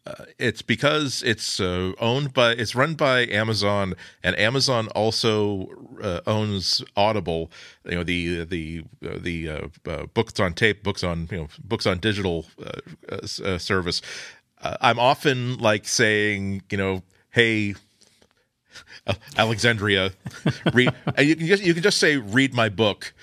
uh, 0.07 0.25
it's 0.39 0.61
because 0.61 1.21
it's 1.23 1.59
uh, 1.59 1.91
owned 1.99 2.33
by 2.33 2.51
it's 2.51 2.75
run 2.75 2.95
by 2.95 3.27
Amazon 3.27 3.93
and 4.23 4.37
Amazon 4.39 4.87
also 4.89 5.67
uh, 6.01 6.21
owns 6.25 6.81
Audible 6.95 7.51
you 7.83 7.95
know 7.95 8.03
the 8.03 8.45
the 8.45 8.83
uh, 9.05 9.17
the 9.19 9.49
uh, 9.85 10.05
books 10.13 10.39
on 10.39 10.53
tape 10.53 10.81
books 10.83 11.03
on 11.03 11.27
you 11.29 11.37
know 11.37 11.47
books 11.63 11.85
on 11.85 11.99
digital 11.99 12.45
service. 13.25 14.01
I'm 14.61 14.99
often 14.99 15.57
like 15.57 15.87
saying 15.87 16.63
you 16.71 16.77
know 16.77 17.03
hey 17.31 17.75
Alexandria 19.37 20.11
read 20.73 20.93
you 21.19 21.35
can 21.35 21.47
just 21.47 21.63
you 21.63 21.73
can 21.73 21.83
just 21.83 21.97
say 21.97 22.17
read 22.17 22.53
my 22.53 22.69
book 22.69 23.13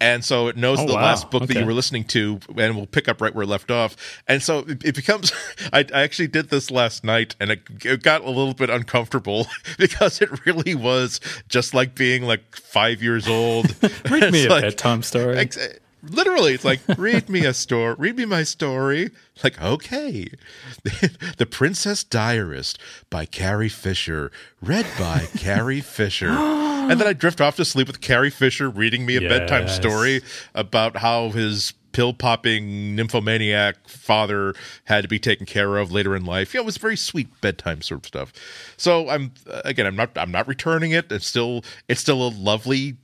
and 0.00 0.24
so 0.24 0.48
it 0.48 0.56
knows 0.56 0.80
oh, 0.80 0.86
the 0.86 0.94
wow. 0.94 1.02
last 1.02 1.30
book 1.30 1.44
okay. 1.44 1.54
that 1.54 1.60
you 1.60 1.66
were 1.66 1.72
listening 1.72 2.04
to 2.04 2.40
and 2.56 2.76
will 2.76 2.86
pick 2.86 3.08
up 3.08 3.20
right 3.20 3.34
where 3.34 3.44
it 3.44 3.48
left 3.48 3.70
off. 3.70 3.96
And 4.26 4.42
so 4.42 4.60
it, 4.60 4.84
it 4.84 4.94
becomes 4.94 5.32
I, 5.72 5.86
I, 5.94 6.02
actually 6.02 6.28
did 6.28 6.50
this 6.50 6.70
last 6.70 7.04
night 7.04 7.36
and 7.40 7.50
it, 7.50 7.62
it, 7.84 8.02
got 8.02 8.22
a 8.22 8.28
little 8.28 8.54
bit 8.54 8.70
uncomfortable 8.70 9.46
because 9.78 10.20
it 10.20 10.44
really 10.44 10.74
was 10.74 11.20
just 11.48 11.74
like 11.74 11.94
being 11.94 12.24
like 12.24 12.56
five 12.56 13.02
years 13.02 13.28
old. 13.28 13.74
Read 14.10 14.32
me 14.32 14.46
a 14.46 14.50
like, 14.50 14.62
bedtime 14.62 15.02
story. 15.02 15.38
ex- 15.38 15.58
literally 16.02 16.52
it's 16.52 16.66
like 16.66 16.80
read 16.98 17.30
me 17.30 17.46
a 17.46 17.54
story 17.54 17.94
read 17.96 18.14
me 18.14 18.26
my 18.26 18.42
story. 18.42 19.10
Like 19.42 19.60
okay. 19.62 20.28
The 21.38 21.46
princess 21.50 22.04
diarist 22.04 22.78
by 23.08 23.24
carrie 23.24 23.70
fisher. 23.70 24.30
Read 24.60 24.86
by 24.98 25.28
carrie 25.34 25.80
fisher 25.80 26.28
and 26.90 27.00
then 27.00 27.06
i 27.06 27.12
drift 27.12 27.40
off 27.40 27.56
to 27.56 27.64
sleep 27.64 27.86
with 27.86 28.00
carrie 28.00 28.30
fisher 28.30 28.68
reading 28.68 29.06
me 29.06 29.16
a 29.16 29.20
yes. 29.20 29.28
bedtime 29.28 29.68
story 29.68 30.20
about 30.54 30.96
how 30.96 31.30
his 31.30 31.74
pill 31.94 32.12
popping 32.12 32.94
nymphomaniac 32.96 33.88
father 33.88 34.52
had 34.84 35.02
to 35.02 35.08
be 35.08 35.18
taken 35.18 35.46
care 35.46 35.78
of 35.78 35.92
later 35.92 36.14
in 36.14 36.24
life. 36.24 36.52
Yeah, 36.52 36.60
it 36.60 36.66
was 36.66 36.76
very 36.76 36.96
sweet 36.96 37.40
bedtime 37.40 37.80
sort 37.80 38.00
of 38.00 38.06
stuff. 38.06 38.32
So 38.76 39.08
I'm 39.08 39.32
uh, 39.48 39.62
again, 39.64 39.86
I'm 39.86 39.96
not 39.96 40.10
I'm 40.18 40.32
not 40.32 40.46
returning 40.46 40.90
it. 40.90 41.10
It's 41.10 41.26
still 41.26 41.64
it's 41.88 42.00
still 42.00 42.26
a 42.26 42.28
lovely 42.28 42.96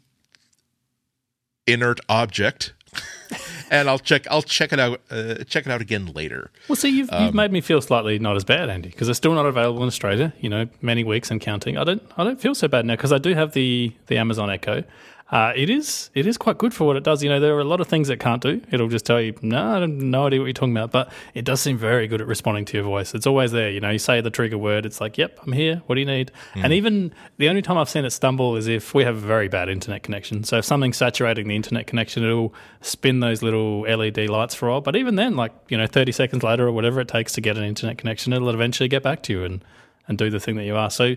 inert 1.67 2.01
object 2.09 2.75
and 3.71 3.89
I'll 3.89 3.99
check 3.99 4.27
I'll 4.31 4.43
check 4.43 4.73
it 4.73 4.81
out 4.81 5.01
uh, 5.11 5.45
check 5.45 5.65
it 5.67 5.73
out 5.73 5.81
again 5.81 6.07
later. 6.07 6.51
Well, 6.69 6.77
see, 6.77 6.91
you've, 6.91 7.11
um, 7.13 7.25
you've 7.25 7.35
made 7.35 7.53
me 7.53 7.61
feel 7.61 7.81
slightly 7.81 8.19
not 8.19 8.37
as 8.37 8.45
bad, 8.45 8.69
Andy, 8.69 8.91
because 8.91 9.09
it's 9.09 9.17
still 9.17 9.33
not 9.33 9.47
available 9.47 9.83
in 9.83 9.87
Australia. 9.87 10.33
You 10.41 10.51
know, 10.51 10.69
many 10.83 11.05
weeks 11.05 11.31
and 11.31 11.41
counting. 11.41 11.79
I 11.79 11.85
don't 11.85 12.03
I 12.17 12.25
don't 12.25 12.41
feel 12.41 12.55
so 12.55 12.69
bad 12.69 12.85
now 12.85 12.95
because 12.95 13.13
I 13.13 13.19
do 13.19 13.35
have 13.35 13.53
the 13.53 13.93
the 14.09 14.19
Amazon 14.19 14.51
Echo, 14.51 14.85
uh, 15.31 15.53
it 15.55 15.71
is 15.71 16.11
it 16.15 16.27
is 16.27 16.37
quite 16.37 16.59
good 16.59 16.75
for 16.75 16.87
what 16.87 16.97
it 16.97 17.05
does. 17.05 17.23
You 17.23 17.29
know, 17.29 17.39
there 17.39 17.55
are 17.57 17.61
a 17.61 17.65
lot 17.65 17.81
of 17.81 17.87
things 17.87 18.11
it 18.11 18.19
can't 18.19 18.43
do. 18.43 18.61
It'll 18.73 18.89
just 18.89 19.07
tell 19.07 19.21
you, 19.21 19.35
no, 19.43 19.77
I 19.77 19.81
have 19.81 19.89
no 19.89 20.27
idea 20.27 20.41
what 20.41 20.47
you're 20.47 20.53
talking 20.53 20.77
about. 20.77 20.91
But 20.91 21.13
it 21.35 21.45
does 21.45 21.61
seem 21.61 21.79
very 21.79 22.09
good 22.09 22.21
at 22.21 22.27
responding 22.27 22.65
to 22.67 22.77
your 22.77 22.83
voice. 22.83 23.15
It's 23.15 23.29
always 23.29 23.53
there. 23.53 23.71
You 23.71 23.81
know, 23.81 23.91
you 23.91 24.01
say 24.01 24.21
the 24.21 24.31
trigger 24.31 24.59
word, 24.59 24.85
it's 24.85 25.01
like, 25.01 25.17
yep, 25.19 25.39
I'm 25.47 25.53
here. 25.53 25.83
What 25.87 25.95
do 25.95 26.01
you 26.01 26.07
need? 26.07 26.33
Mm. 26.55 26.65
And 26.65 26.73
even 26.73 27.15
the 27.39 27.49
only 27.49 27.63
time 27.63 27.79
I've 27.79 27.89
seen 27.89 28.05
it 28.05 28.11
stumble 28.11 28.57
is 28.57 28.67
if 28.67 28.93
we 28.93 29.05
have 29.05 29.17
a 29.17 29.21
very 29.21 29.47
bad 29.47 29.69
internet 29.69 30.03
connection. 30.03 30.43
So 30.43 30.59
if 30.59 30.65
something's 30.65 30.97
saturating 30.97 31.47
the 31.47 31.55
internet 31.55 31.87
connection, 31.87 32.25
it'll 32.25 32.53
spin 32.81 33.21
those 33.21 33.41
little 33.41 33.83
LED 33.83 34.29
lights 34.29 34.57
for 34.57 34.69
a 34.69 34.73
while. 34.73 34.81
But 34.81 34.97
even 34.97 35.15
then, 35.15 35.37
like 35.37 35.53
you 35.69 35.79
know, 35.79 35.87
30 35.87 36.11
seconds 36.11 36.43
later 36.43 36.67
or 36.67 36.73
whatever 36.73 37.01
it 37.01 37.09
takes 37.09 37.33
to 37.35 37.41
get 37.41 37.57
an 37.57 37.63
internet 37.63 37.99
connection, 37.99 38.33
it'll 38.33 38.51
eventually 38.51 38.89
get 38.89 39.05
back 39.05 39.23
to 39.25 39.33
you 39.33 39.45
and 39.45 39.65
and 40.09 40.19
do 40.19 40.29
the 40.29 40.41
thing 40.41 40.57
that 40.57 40.65
you 40.65 40.77
are. 40.77 40.91
So 40.91 41.15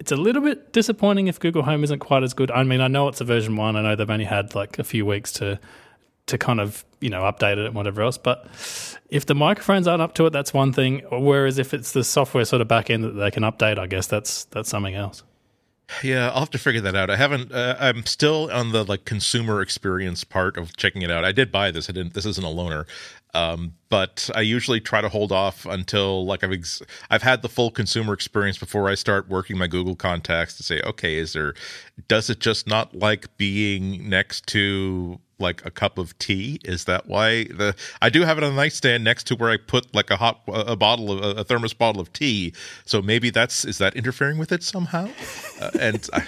it's 0.00 0.10
a 0.10 0.16
little 0.16 0.40
bit 0.40 0.72
disappointing 0.72 1.28
if 1.28 1.38
Google 1.38 1.62
Home 1.62 1.84
isn't 1.84 1.98
quite 1.98 2.22
as 2.22 2.32
good. 2.32 2.50
I 2.50 2.64
mean, 2.64 2.80
I 2.80 2.88
know 2.88 3.06
it's 3.08 3.20
a 3.20 3.24
version 3.24 3.54
one. 3.54 3.76
I 3.76 3.82
know 3.82 3.94
they've 3.94 4.10
only 4.10 4.24
had 4.24 4.54
like 4.54 4.78
a 4.78 4.84
few 4.84 5.04
weeks 5.04 5.30
to 5.34 5.60
to 6.26 6.38
kind 6.38 6.60
of 6.60 6.84
you 7.00 7.10
know 7.10 7.22
update 7.22 7.58
it 7.58 7.66
and 7.66 7.74
whatever 7.74 8.00
else. 8.00 8.16
But 8.16 8.46
if 9.10 9.26
the 9.26 9.34
microphones 9.34 9.86
aren't 9.86 10.00
up 10.00 10.14
to 10.14 10.24
it, 10.24 10.30
that's 10.30 10.54
one 10.54 10.72
thing. 10.72 11.02
Whereas 11.12 11.58
if 11.58 11.74
it's 11.74 11.92
the 11.92 12.02
software 12.02 12.46
sort 12.46 12.62
of 12.62 12.68
back 12.68 12.88
end 12.88 13.04
that 13.04 13.12
they 13.12 13.30
can 13.30 13.42
update, 13.42 13.78
I 13.78 13.86
guess 13.86 14.06
that's 14.06 14.44
that's 14.46 14.70
something 14.70 14.94
else. 14.94 15.22
Yeah, 16.02 16.30
I'll 16.30 16.40
have 16.40 16.50
to 16.50 16.58
figure 16.58 16.80
that 16.82 16.94
out. 16.94 17.10
I 17.10 17.16
haven't. 17.16 17.52
Uh, 17.52 17.76
I'm 17.78 18.06
still 18.06 18.50
on 18.52 18.72
the 18.72 18.84
like 18.84 19.04
consumer 19.04 19.60
experience 19.60 20.24
part 20.24 20.56
of 20.56 20.76
checking 20.76 21.02
it 21.02 21.10
out. 21.10 21.24
I 21.24 21.32
did 21.32 21.50
buy 21.50 21.70
this. 21.70 21.90
I 21.90 21.92
didn't. 21.92 22.14
This 22.14 22.26
isn't 22.26 22.44
a 22.44 22.48
loaner. 22.48 22.86
Um, 23.32 23.74
but 23.88 24.28
I 24.34 24.40
usually 24.40 24.80
try 24.80 25.00
to 25.00 25.08
hold 25.08 25.30
off 25.30 25.64
until 25.66 26.24
like 26.26 26.42
I've 26.42 26.52
ex- 26.52 26.82
I've 27.10 27.22
had 27.22 27.42
the 27.42 27.48
full 27.48 27.70
consumer 27.70 28.12
experience 28.12 28.58
before 28.58 28.88
I 28.88 28.94
start 28.94 29.28
working 29.28 29.56
my 29.56 29.66
Google 29.66 29.94
contacts 29.94 30.56
to 30.56 30.62
say, 30.62 30.80
okay, 30.82 31.16
is 31.16 31.32
there 31.32 31.54
does 32.08 32.28
it 32.28 32.40
just 32.40 32.66
not 32.66 32.94
like 32.94 33.36
being 33.36 34.08
next 34.08 34.46
to 34.48 35.20
like 35.40 35.64
a 35.64 35.70
cup 35.70 35.98
of 35.98 36.16
tea? 36.18 36.60
Is 36.64 36.84
that 36.84 37.06
why 37.06 37.44
the 37.44 37.74
I 38.00 38.10
do 38.10 38.22
have 38.22 38.38
it 38.38 38.44
on 38.44 38.54
the 38.54 38.60
nightstand 38.60 39.04
next 39.04 39.26
to 39.28 39.36
where 39.36 39.50
I 39.50 39.56
put 39.56 39.94
like 39.94 40.10
a 40.10 40.16
hot 40.16 40.42
a 40.48 40.76
bottle 40.76 41.12
of 41.12 41.38
a 41.38 41.44
thermos 41.44 41.72
bottle 41.72 42.00
of 42.00 42.12
tea. 42.12 42.52
So 42.84 43.02
maybe 43.02 43.30
that's 43.30 43.64
is 43.64 43.78
that 43.78 43.94
interfering 43.96 44.38
with 44.38 44.52
it 44.52 44.62
somehow? 44.62 45.08
Uh, 45.60 45.70
and 45.80 46.08
I, 46.12 46.24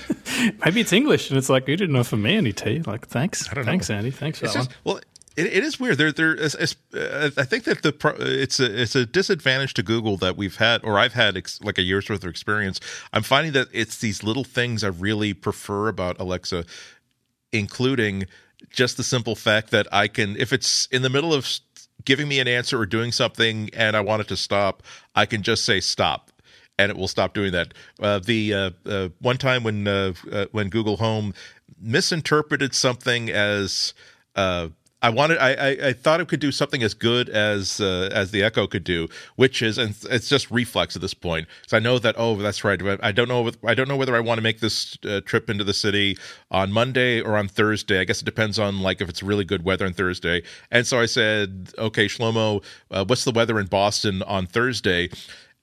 maybe 0.64 0.80
it's 0.80 0.92
English 0.92 1.30
and 1.30 1.38
it's 1.38 1.48
like 1.48 1.68
you 1.68 1.76
didn't 1.76 1.96
offer 1.96 2.16
me 2.16 2.36
any 2.36 2.52
tea. 2.52 2.80
Like 2.80 3.06
thanks, 3.06 3.46
thanks, 3.46 3.88
know. 3.88 3.96
Andy, 3.96 4.10
thanks 4.10 4.38
for 4.38 4.46
it's 4.46 4.54
that 4.54 4.60
just, 4.60 4.70
one. 4.84 4.94
Well 4.94 5.00
It, 5.36 5.46
it 5.46 5.64
is 5.64 5.80
weird. 5.80 5.98
There, 5.98 6.12
there. 6.12 6.34
Is, 6.34 6.54
is, 6.54 6.76
uh, 6.94 7.30
I 7.36 7.44
think 7.44 7.64
that 7.64 7.82
the 7.82 7.92
pro, 7.92 8.12
it's 8.18 8.60
a 8.60 8.82
it's 8.82 8.94
a 8.94 9.06
disadvantage 9.06 9.74
to 9.74 9.82
Google 9.82 10.16
that 10.18 10.36
we've 10.36 10.56
had, 10.56 10.84
or 10.84 10.98
I've 10.98 11.14
had 11.14 11.36
ex, 11.36 11.60
like 11.62 11.78
a 11.78 11.82
year's 11.82 12.08
worth 12.10 12.22
of 12.22 12.28
experience. 12.28 12.80
I'm 13.12 13.22
finding 13.22 13.52
that 13.52 13.68
it's 13.72 13.98
these 13.98 14.22
little 14.22 14.44
things 14.44 14.84
I 14.84 14.88
really 14.88 15.32
prefer 15.32 15.88
about 15.88 16.20
Alexa, 16.20 16.64
including 17.50 18.26
just 18.70 18.96
the 18.96 19.04
simple 19.04 19.34
fact 19.34 19.70
that 19.70 19.86
I 19.92 20.08
can, 20.08 20.36
if 20.36 20.52
it's 20.52 20.86
in 20.90 21.02
the 21.02 21.10
middle 21.10 21.32
of 21.32 21.48
giving 22.04 22.28
me 22.28 22.40
an 22.40 22.48
answer 22.48 22.78
or 22.78 22.86
doing 22.86 23.12
something 23.12 23.70
and 23.72 23.96
I 23.96 24.00
want 24.00 24.22
it 24.22 24.28
to 24.28 24.36
stop, 24.36 24.82
I 25.14 25.26
can 25.26 25.42
just 25.42 25.64
say 25.64 25.80
stop 25.80 26.30
and 26.78 26.90
it 26.90 26.96
will 26.96 27.08
stop 27.08 27.34
doing 27.34 27.52
that. 27.52 27.74
Uh, 28.00 28.18
the 28.18 28.54
uh, 28.54 28.70
uh, 28.86 29.08
one 29.20 29.36
time 29.36 29.62
when 29.62 29.86
uh, 29.86 30.12
uh, 30.30 30.46
when 30.52 30.68
Google 30.68 30.96
Home 30.96 31.34
misinterpreted 31.80 32.74
something 32.74 33.30
as 33.30 33.94
uh, 34.36 34.68
I 35.02 35.10
wanted, 35.10 35.38
I, 35.38 35.52
I, 35.54 35.68
I, 35.88 35.92
thought 35.92 36.20
it 36.20 36.28
could 36.28 36.38
do 36.38 36.52
something 36.52 36.82
as 36.82 36.94
good 36.94 37.28
as 37.28 37.80
uh, 37.80 38.08
as 38.12 38.30
the 38.30 38.44
Echo 38.44 38.68
could 38.68 38.84
do, 38.84 39.08
which 39.34 39.60
is, 39.60 39.76
and 39.76 39.96
it's 40.08 40.28
just 40.28 40.48
reflex 40.50 40.94
at 40.94 41.02
this 41.02 41.12
point. 41.12 41.48
So 41.66 41.76
I 41.76 41.80
know 41.80 41.98
that, 41.98 42.14
oh, 42.16 42.36
that's 42.36 42.62
right. 42.62 42.80
I 43.02 43.10
don't 43.10 43.28
know, 43.28 43.50
I 43.64 43.74
don't 43.74 43.88
know 43.88 43.96
whether 43.96 44.14
I 44.14 44.20
want 44.20 44.38
to 44.38 44.42
make 44.42 44.60
this 44.60 44.96
uh, 45.04 45.20
trip 45.24 45.50
into 45.50 45.64
the 45.64 45.74
city 45.74 46.16
on 46.52 46.70
Monday 46.70 47.20
or 47.20 47.36
on 47.36 47.48
Thursday. 47.48 47.98
I 47.98 48.04
guess 48.04 48.22
it 48.22 48.24
depends 48.24 48.60
on 48.60 48.80
like 48.80 49.00
if 49.00 49.08
it's 49.08 49.22
really 49.22 49.44
good 49.44 49.64
weather 49.64 49.86
on 49.86 49.92
Thursday. 49.92 50.42
And 50.70 50.86
so 50.86 51.00
I 51.00 51.06
said, 51.06 51.70
okay, 51.78 52.06
Shlomo, 52.06 52.62
uh, 52.92 53.04
what's 53.04 53.24
the 53.24 53.32
weather 53.32 53.58
in 53.58 53.66
Boston 53.66 54.22
on 54.22 54.46
Thursday? 54.46 55.10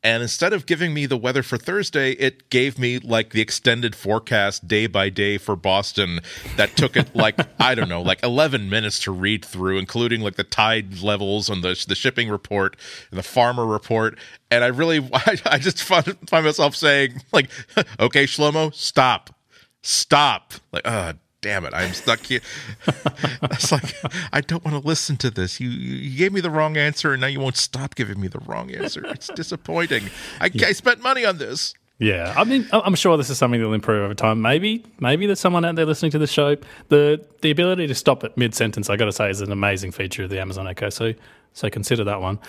And 0.02 0.24
instead 0.24 0.54
of 0.54 0.66
giving 0.66 0.94
me 0.94 1.06
the 1.06 1.18
weather 1.18 1.44
for 1.44 1.58
Thursday, 1.58 2.12
it 2.14 2.50
gave 2.50 2.80
me 2.80 3.00
like 3.00 3.32
the 3.32 3.42
extended 3.42 3.96
forecast 3.96 4.66
day 4.66 4.88
by 4.88 5.10
day 5.10 5.38
for 5.38 5.58
Boston 5.58 6.22
that 6.56 6.78
took 6.78 6.96
it 6.96 7.14
like, 7.14 7.38
I 7.60 7.76
don't 7.76 7.90
know, 7.90 8.02
like 8.02 8.24
11 8.24 8.70
minutes 8.70 9.00
to 9.02 9.12
read 9.12 9.44
through, 9.44 9.78
including 9.78 10.22
like 10.22 10.36
the 10.36 10.46
tide 10.46 11.02
levels 11.02 11.50
and 11.50 11.62
the, 11.62 11.84
the 11.86 11.96
shipping 11.96 12.30
report 12.30 12.78
and 13.12 13.20
the 13.20 13.24
farmer 13.24 13.66
report. 13.66 14.18
And 14.50 14.64
I 14.64 14.68
really, 14.68 15.00
I, 15.14 15.38
I 15.46 15.58
just 15.58 15.84
find, 15.84 16.18
find 16.30 16.46
myself 16.46 16.78
saying, 16.78 17.22
like, 17.34 17.50
okay, 18.00 18.24
Shlomo, 18.24 18.74
stop, 18.74 19.36
stop. 19.82 20.54
Like, 20.72 20.84
oh, 20.86 21.14
damn 21.42 21.66
it, 21.66 21.74
I'm 21.74 21.94
stuck 21.94 22.20
here. 22.20 22.42
it's 23.44 23.72
like 23.72 23.96
I 24.32 24.42
don't 24.42 24.64
want 24.64 24.82
to 24.82 24.88
listen 24.88 25.18
to 25.18 25.30
this. 25.30 25.60
You 25.60 25.70
you 25.70 26.18
gave 26.18 26.34
me 26.34 26.42
the 26.42 26.50
wrong 26.50 26.78
answer, 26.78 27.14
and 27.14 27.22
now 27.22 27.28
you 27.28 27.40
won't 27.40 27.58
stop 27.58 27.96
giving 27.96 28.20
me 28.20 28.28
the 28.28 28.40
wrong 28.40 28.72
answer. 28.72 29.06
It's 29.06 29.28
disappointing. 29.36 30.10
I, 30.40 30.50
yeah. 30.54 30.68
I 30.68 30.72
spent 30.74 31.02
money 31.02 31.26
on 31.26 31.38
this. 31.38 31.74
Yeah, 32.00 32.34
I 32.38 32.46
mean, 32.46 32.66
I'm 32.72 32.96
sure 32.96 33.18
this 33.18 33.30
is 33.30 33.38
something 33.38 33.60
that'll 33.60 33.74
improve 33.74 34.06
over 34.06 34.14
time. 34.14 34.42
Maybe, 34.42 34.86
maybe 35.02 35.26
there's 35.26 35.42
someone 35.42 35.66
out 35.66 35.76
there 35.76 35.86
listening 35.86 36.12
to 36.12 36.20
the 36.20 36.28
show. 36.28 36.56
the 36.88 37.26
The 37.42 37.52
ability 37.52 37.88
to 37.88 37.96
stop 37.96 38.24
at 38.24 38.38
mid 38.38 38.56
sentence, 38.56 38.90
I 38.90 38.96
got 38.96 39.06
to 39.06 39.12
say, 39.12 39.30
is 39.30 39.42
an 39.42 39.52
amazing 39.52 39.92
feature 39.92 40.24
of 40.24 40.30
the 40.30 40.40
Amazon 40.40 40.66
Echo. 40.66 40.90
So, 40.90 41.14
so 41.52 41.70
consider 41.70 42.06
that 42.06 42.22
one. 42.22 42.40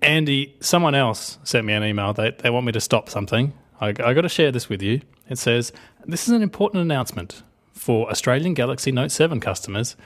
Andy, 0.00 0.54
someone 0.60 0.94
else 0.94 1.38
sent 1.42 1.66
me 1.66 1.72
an 1.72 1.82
email. 1.82 2.12
They 2.12 2.30
they 2.30 2.50
want 2.50 2.66
me 2.66 2.72
to 2.72 2.80
stop 2.80 3.08
something. 3.08 3.52
I, 3.80 3.88
I 3.88 4.14
got 4.14 4.20
to 4.20 4.28
share 4.28 4.52
this 4.52 4.68
with 4.68 4.80
you. 4.80 5.00
It 5.28 5.38
says 5.38 5.72
this 6.06 6.28
is 6.28 6.34
an 6.34 6.42
important 6.42 6.82
announcement 6.82 7.42
for 7.80 8.10
Australian 8.10 8.52
Galaxy 8.52 8.92
Note 8.92 9.10
7 9.10 9.40
customers. 9.40 9.96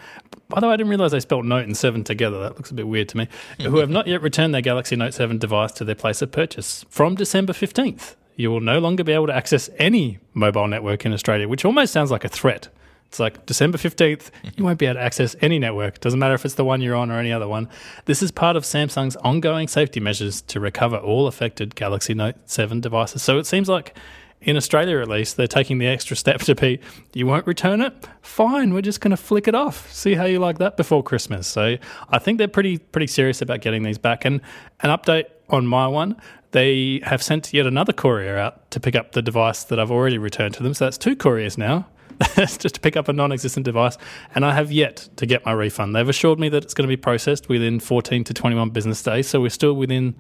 By 0.49 0.61
the 0.61 0.69
way, 0.69 0.75
I 0.75 0.77
didn't 0.77 0.91
realize 0.91 1.11
they 1.11 1.19
spelled 1.19 1.45
Note 1.45 1.65
and 1.65 1.77
7 1.77 2.05
together. 2.05 2.41
That 2.41 2.57
looks 2.57 2.71
a 2.71 2.75
bit 2.75 2.87
weird 2.87 3.09
to 3.09 3.17
me. 3.17 3.25
Mm-hmm. 3.59 3.71
who 3.71 3.79
have 3.79 3.91
not 3.91 4.07
yet 4.07 4.23
returned 4.23 4.55
their 4.55 4.61
Galaxy 4.61 4.95
Note 4.95 5.13
7 5.13 5.39
device 5.39 5.73
to 5.73 5.85
their 5.85 5.97
place 5.97 6.23
of 6.23 6.31
purchase. 6.31 6.85
From 6.89 7.17
December 7.17 7.53
15th, 7.53 8.15
you 8.37 8.53
will 8.53 8.61
no 8.61 8.79
longer 8.79 9.03
be 9.03 9.11
able 9.13 9.27
to 9.27 9.35
access 9.35 9.69
any 9.77 10.21
mobile 10.35 10.69
network 10.69 11.05
in 11.05 11.13
Australia, 11.13 11.49
which 11.49 11.65
almost 11.65 11.93
sounds 11.93 12.13
like 12.13 12.25
a 12.25 12.29
threat. 12.29 12.69
It's 13.09 13.19
like 13.19 13.45
December 13.45 13.77
15th, 13.77 14.31
you 14.57 14.63
won't 14.63 14.79
be 14.79 14.87
able 14.87 14.95
to 14.95 15.03
access 15.03 15.35
any 15.41 15.59
network. 15.59 15.99
Doesn't 15.99 16.21
matter 16.21 16.35
if 16.35 16.45
it's 16.45 16.55
the 16.55 16.65
one 16.65 16.81
you're 16.81 16.97
on 16.97 17.11
or 17.11 17.19
any 17.19 17.33
other 17.33 17.49
one. 17.49 17.69
This 18.05 18.23
is 18.23 18.31
part 18.31 18.55
of 18.55 18.63
Samsung's 18.63 19.17
ongoing 19.17 19.67
safety 19.67 19.99
measures 19.99 20.43
to 20.43 20.61
recover 20.61 20.97
all 20.97 21.27
affected 21.27 21.75
Galaxy 21.75 22.15
Note 22.15 22.37
7 22.47 22.81
devices. 22.81 23.23
So 23.23 23.39
it 23.39 23.47
seems 23.47 23.69
like 23.69 23.97
in 24.45 24.57
Australia 24.57 25.01
at 25.01 25.09
least, 25.09 25.37
they're 25.37 25.47
taking 25.47 25.79
the 25.79 25.87
extra 25.87 26.17
step 26.17 26.41
to 26.43 26.55
be, 26.55 26.81
you 27.13 27.27
won't 27.27 27.47
return 27.47 27.81
it? 27.81 27.93
Fine, 28.23 28.75
we're 28.75 28.83
just 28.83 29.01
going 29.01 29.11
to 29.11 29.17
flick 29.17 29.49
it 29.49 29.55
off. 29.55 29.93
See 29.93 30.15
how 30.15 30.25
you 30.25 30.39
like 30.39 30.59
that 30.59 30.77
before 30.77 31.03
Christmas. 31.03 31.47
So 31.47 31.77
I 32.11 32.19
think 32.19 32.39
they're 32.39 32.49
pretty 32.49 32.79
pretty 32.79 33.07
serious 33.07 33.43
about 33.43 33.61
getting 33.61 33.83
these 33.83 33.99
back. 33.99 34.25
And 34.25 34.41
an 34.81 34.91
update 34.91 35.27
on 35.49 35.67
my 35.67 35.87
one, 35.87 36.17
they 36.53 37.01
have 37.05 37.23
sent 37.23 37.53
yet 37.53 37.67
another 37.67 37.93
courier 37.93 38.37
out 38.37 38.71
to 38.71 38.81
pick 38.81 38.95
up 38.95 39.13
the 39.13 39.23
device 39.23 39.65
that 39.65 39.81
I've 39.81 39.91
already 39.91 40.19
returned 40.19 40.55
to 40.55 40.63
them. 40.63 40.75
So 40.75 40.85
that's 40.85 40.99
two 40.99 41.17
couriers 41.17 41.59
now. 41.59 41.87
just 42.37 42.75
to 42.75 42.81
pick 42.81 42.97
up 42.97 43.09
a 43.09 43.13
non 43.13 43.33
existent 43.33 43.65
device, 43.65 43.99
and 44.37 44.45
I 44.45 44.55
have 44.55 44.71
yet 44.71 45.09
to 45.17 45.27
get 45.27 45.45
my 45.45 45.51
refund. 45.51 45.97
They've 45.97 46.09
assured 46.09 46.39
me 46.39 46.49
that 46.51 46.63
it's 46.63 46.73
going 46.73 46.89
to 46.89 46.97
be 46.97 46.97
processed 46.97 47.49
within 47.49 47.81
14 47.81 48.23
to 48.23 48.33
21 48.33 48.71
business 48.71 49.03
days, 49.03 49.27
so 49.27 49.41
we're 49.41 49.51
still 49.51 49.75
within 49.75 50.15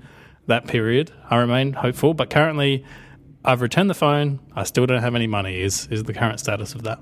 that 0.49 0.67
period. 0.67 1.13
I 1.31 1.37
remain 1.37 1.73
hopeful, 1.73 2.13
but 2.13 2.31
currently 2.31 2.85
I've 3.45 3.61
returned 3.61 3.91
the 3.91 3.95
phone. 3.95 4.41
I 4.55 4.65
still 4.65 4.87
don't 4.87 5.03
have 5.03 5.15
any 5.15 5.27
money. 5.27 5.61
Is 5.61 5.87
is 5.91 6.05
the 6.05 6.15
current 6.15 6.41
status 6.41 6.75
of 6.75 6.83
that? 6.83 6.99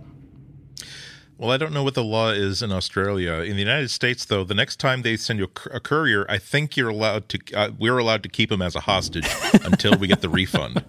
Well, 1.42 1.50
I 1.50 1.56
don't 1.56 1.72
know 1.72 1.82
what 1.82 1.94
the 1.94 2.04
law 2.04 2.30
is 2.30 2.62
in 2.62 2.70
Australia. 2.70 3.32
In 3.40 3.54
the 3.54 3.62
United 3.62 3.90
States, 3.90 4.24
though, 4.24 4.44
the 4.44 4.54
next 4.54 4.76
time 4.76 5.02
they 5.02 5.16
send 5.16 5.40
you 5.40 5.48
a 5.72 5.80
courier, 5.80 6.24
I 6.28 6.38
think 6.38 6.76
you're 6.76 6.90
allowed 6.90 7.28
to. 7.30 7.38
Uh, 7.52 7.70
we're 7.76 7.98
allowed 7.98 8.22
to 8.22 8.28
keep 8.28 8.52
him 8.52 8.62
as 8.62 8.76
a 8.76 8.80
hostage 8.80 9.28
until 9.64 9.96
we 9.98 10.06
get 10.06 10.20
the 10.20 10.28
refund. 10.28 10.84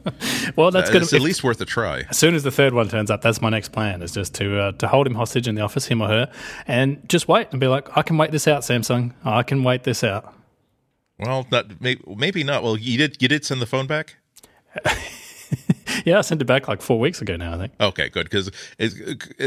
well, 0.55 0.69
that's 0.69 0.91
uh, 0.91 1.15
at 1.15 1.22
least 1.22 1.43
worth 1.43 1.60
a 1.62 1.65
try. 1.65 2.03
As 2.10 2.19
soon 2.19 2.36
as 2.36 2.43
the 2.43 2.51
third 2.51 2.75
one 2.75 2.88
turns 2.88 3.10
up, 3.10 3.22
that's 3.22 3.41
my 3.41 3.50
next 3.50 3.69
plan: 3.69 4.03
is 4.03 4.12
just 4.12 4.36
to 4.36 4.60
uh, 4.60 4.72
to 4.74 4.88
hold 4.88 5.07
him 5.07 5.15
hostage 5.15 5.48
in 5.48 5.55
the 5.55 5.62
office, 5.62 5.88
him 5.88 6.01
or 6.01 6.07
her, 6.07 6.31
and 6.67 7.01
just 7.10 7.27
wait 7.27 7.48
and 7.50 7.60
be 7.60 7.67
like, 7.67 7.95
I 7.98 8.03
can 8.03 8.17
wait 8.17 8.29
this 8.29 8.48
out, 8.48 8.62
Samsung. 8.62 9.13
I 9.25 9.41
can 9.41 9.63
wait 9.63 9.86
this 9.86 10.03
out. 10.03 10.36
Well, 11.17 11.48
not, 11.51 11.81
maybe 11.81 12.43
not. 12.43 12.62
Well, 12.62 12.77
you 12.77 12.98
did. 12.98 13.19
You 13.19 13.27
did 13.27 13.43
send 13.43 13.60
the 13.60 13.65
phone 13.65 13.88
back. 13.88 14.17
yeah, 16.05 16.17
I 16.17 16.21
sent 16.21 16.41
it 16.41 16.45
back 16.45 16.67
like 16.67 16.81
four 16.81 16.99
weeks 16.99 17.21
ago 17.21 17.35
now. 17.35 17.53
I 17.53 17.57
think. 17.57 17.73
Okay, 17.79 18.09
good. 18.09 18.29
Because 18.29 18.51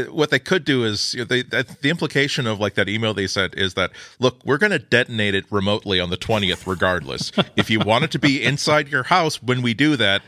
what 0.09 0.29
they 0.29 0.39
could 0.39 0.65
do 0.65 0.83
is 0.83 1.13
you 1.13 1.19
know, 1.21 1.25
they, 1.25 1.41
the 1.41 1.89
implication 1.89 2.47
of 2.47 2.59
like 2.59 2.75
that 2.75 2.89
email 2.89 3.13
they 3.13 3.27
sent 3.27 3.55
is 3.55 3.73
that 3.75 3.91
look, 4.19 4.43
we're 4.45 4.57
going 4.57 4.71
to 4.71 4.79
detonate 4.79 5.35
it 5.35 5.45
remotely 5.51 5.99
on 5.99 6.09
the 6.09 6.17
twentieth, 6.17 6.67
regardless. 6.67 7.31
if 7.55 7.69
you 7.69 7.79
want 7.79 8.03
it 8.03 8.11
to 8.11 8.19
be 8.19 8.43
inside 8.43 8.89
your 8.89 9.03
house 9.03 9.41
when 9.41 9.61
we 9.61 9.73
do 9.73 9.95
that, 9.95 10.21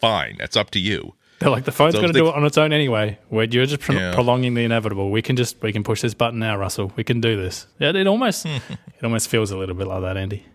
fine. 0.00 0.36
It's 0.40 0.56
up 0.56 0.70
to 0.72 0.78
you. 0.78 1.14
They're 1.42 1.50
like 1.50 1.64
the 1.64 1.72
phone's 1.72 1.94
so 1.94 2.00
going 2.00 2.12
to 2.12 2.18
do 2.18 2.28
it 2.28 2.34
on 2.34 2.44
its 2.44 2.56
own 2.56 2.72
anyway. 2.72 3.18
Where 3.28 3.44
you're 3.44 3.66
just 3.66 3.82
pro- 3.82 3.96
yeah. 3.96 4.14
prolonging 4.14 4.54
the 4.54 4.62
inevitable. 4.62 5.10
We 5.10 5.22
can 5.22 5.34
just 5.34 5.60
we 5.60 5.72
can 5.72 5.82
push 5.82 6.00
this 6.00 6.14
button 6.14 6.38
now, 6.38 6.56
Russell. 6.56 6.92
We 6.94 7.02
can 7.02 7.20
do 7.20 7.36
this. 7.36 7.66
It, 7.80 7.96
it 7.96 8.06
almost 8.06 8.46
it 8.46 8.62
almost 9.02 9.28
feels 9.28 9.50
a 9.50 9.58
little 9.58 9.74
bit 9.74 9.88
like 9.88 10.02
that, 10.02 10.16
Andy. 10.16 10.46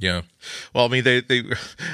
Yeah, 0.00 0.22
well, 0.74 0.86
I 0.86 0.88
mean, 0.88 1.04
they 1.04 1.20
they, 1.20 1.42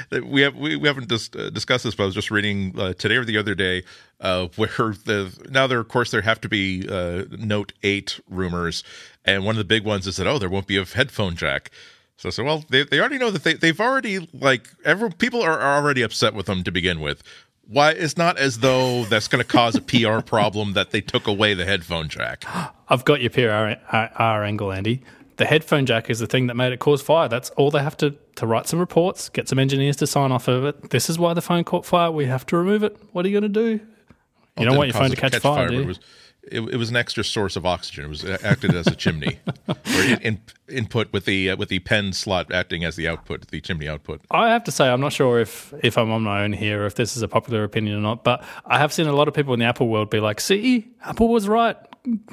they 0.09 0.21
we 0.21 0.41
have 0.41 0.55
we, 0.55 0.77
we 0.77 0.87
haven't 0.87 1.09
dis- 1.09 1.29
uh, 1.37 1.49
discussed 1.49 1.83
this, 1.83 1.93
but 1.93 2.03
I 2.03 2.05
was 2.05 2.15
just 2.15 2.31
reading 2.31 2.73
uh, 2.79 2.93
today 2.93 3.17
or 3.17 3.25
the 3.25 3.37
other 3.37 3.53
day 3.53 3.83
uh, 4.21 4.47
where 4.55 4.69
the 5.05 5.37
now 5.49 5.67
there 5.67 5.79
of 5.79 5.89
course 5.89 6.11
there 6.11 6.21
have 6.21 6.39
to 6.41 6.49
be 6.49 6.87
uh, 6.89 7.25
Note 7.31 7.73
eight 7.83 8.21
rumors, 8.29 8.85
and 9.25 9.43
one 9.43 9.55
of 9.55 9.57
the 9.57 9.65
big 9.65 9.83
ones 9.83 10.07
is 10.07 10.15
that 10.15 10.25
oh 10.25 10.39
there 10.39 10.49
won't 10.49 10.67
be 10.67 10.77
a 10.77 10.85
headphone 10.85 11.35
jack. 11.35 11.69
So 12.15 12.29
I 12.29 12.31
said, 12.31 12.45
well, 12.45 12.63
they 12.69 12.83
they 12.83 12.97
already 12.99 13.17
know 13.17 13.29
that 13.29 13.43
they 13.43 13.55
they've 13.55 13.79
already 13.79 14.29
like 14.33 14.69
every 14.85 15.11
people 15.11 15.41
are, 15.41 15.59
are 15.59 15.75
already 15.75 16.01
upset 16.01 16.33
with 16.33 16.45
them 16.45 16.63
to 16.63 16.71
begin 16.71 17.01
with. 17.01 17.23
Why 17.67 17.91
it's 17.91 18.15
not 18.15 18.37
as 18.37 18.59
though 18.59 19.03
that's 19.03 19.27
going 19.27 19.43
to 19.43 19.47
cause 19.47 19.75
a 19.75 19.81
PR 19.81 20.21
problem 20.21 20.71
that 20.73 20.91
they 20.91 21.01
took 21.01 21.27
away 21.27 21.53
the 21.53 21.65
headphone 21.65 22.07
jack. 22.07 22.45
I've 22.89 23.03
got 23.03 23.19
your 23.19 23.31
PR 23.31 23.75
our 23.91 24.45
angle, 24.45 24.71
Andy 24.71 25.03
the 25.37 25.45
headphone 25.45 25.85
jack 25.85 26.09
is 26.09 26.19
the 26.19 26.27
thing 26.27 26.47
that 26.47 26.55
made 26.55 26.73
it 26.73 26.79
cause 26.79 27.01
fire. 27.01 27.27
That's 27.29 27.49
all 27.51 27.71
they 27.71 27.81
have 27.81 27.97
to 27.97 28.15
to 28.35 28.45
write 28.45 28.67
some 28.67 28.79
reports, 28.79 29.29
get 29.29 29.47
some 29.47 29.57
engineers 29.57 29.95
to 29.97 30.07
sign 30.07 30.31
off 30.31 30.47
of 30.47 30.65
it. 30.65 30.91
This 30.91 31.09
is 31.09 31.17
why 31.17 31.33
the 31.33 31.41
phone 31.41 31.63
caught 31.63 31.85
fire. 31.85 32.11
We 32.11 32.25
have 32.25 32.45
to 32.47 32.57
remove 32.57 32.83
it. 32.83 32.97
What 33.11 33.25
are 33.25 33.29
you 33.29 33.39
going 33.39 33.51
to 33.51 33.77
do? 33.77 33.79
You 34.59 34.65
don't 34.65 34.77
want 34.77 34.89
your 34.89 34.99
phone 34.99 35.09
to 35.09 35.15
catch, 35.15 35.33
catch 35.33 35.41
fire, 35.41 35.69
fire? 35.69 35.81
It 35.81 35.85
was, 35.85 35.99
it, 36.43 36.61
it, 36.61 36.77
was 36.77 36.89
an 36.89 36.95
extra 36.95 37.23
source 37.23 37.55
of 37.55 37.65
oxygen. 37.65 38.05
It 38.05 38.09
was 38.09 38.25
acted 38.25 38.73
as 38.73 38.87
a 38.87 38.95
chimney, 38.95 39.39
or 39.67 39.75
in, 39.85 40.21
in, 40.21 40.41
input 40.69 41.11
with 41.13 41.25
the 41.25 41.51
uh, 41.51 41.55
with 41.57 41.69
the 41.69 41.79
pen 41.79 42.13
slot 42.13 42.51
acting 42.51 42.83
as 42.83 42.95
the 42.95 43.07
output, 43.07 43.47
the 43.47 43.61
chimney 43.61 43.87
output. 43.87 44.21
I 44.31 44.49
have 44.49 44.63
to 44.65 44.71
say, 44.71 44.87
I'm 44.87 45.01
not 45.01 45.13
sure 45.13 45.39
if 45.39 45.73
if 45.83 45.97
I'm 45.97 46.11
on 46.11 46.23
my 46.23 46.43
own 46.43 46.53
here, 46.53 46.85
if 46.85 46.95
this 46.95 47.17
is 47.17 47.21
a 47.21 47.27
popular 47.27 47.63
opinion 47.63 47.97
or 47.97 48.01
not. 48.01 48.23
But 48.23 48.43
I 48.65 48.79
have 48.79 48.93
seen 48.93 49.07
a 49.07 49.13
lot 49.13 49.27
of 49.27 49.33
people 49.33 49.53
in 49.53 49.59
the 49.59 49.65
Apple 49.65 49.87
world 49.89 50.09
be 50.09 50.19
like, 50.19 50.39
"See, 50.39 50.87
Apple 51.03 51.29
was 51.29 51.47
right, 51.47 51.75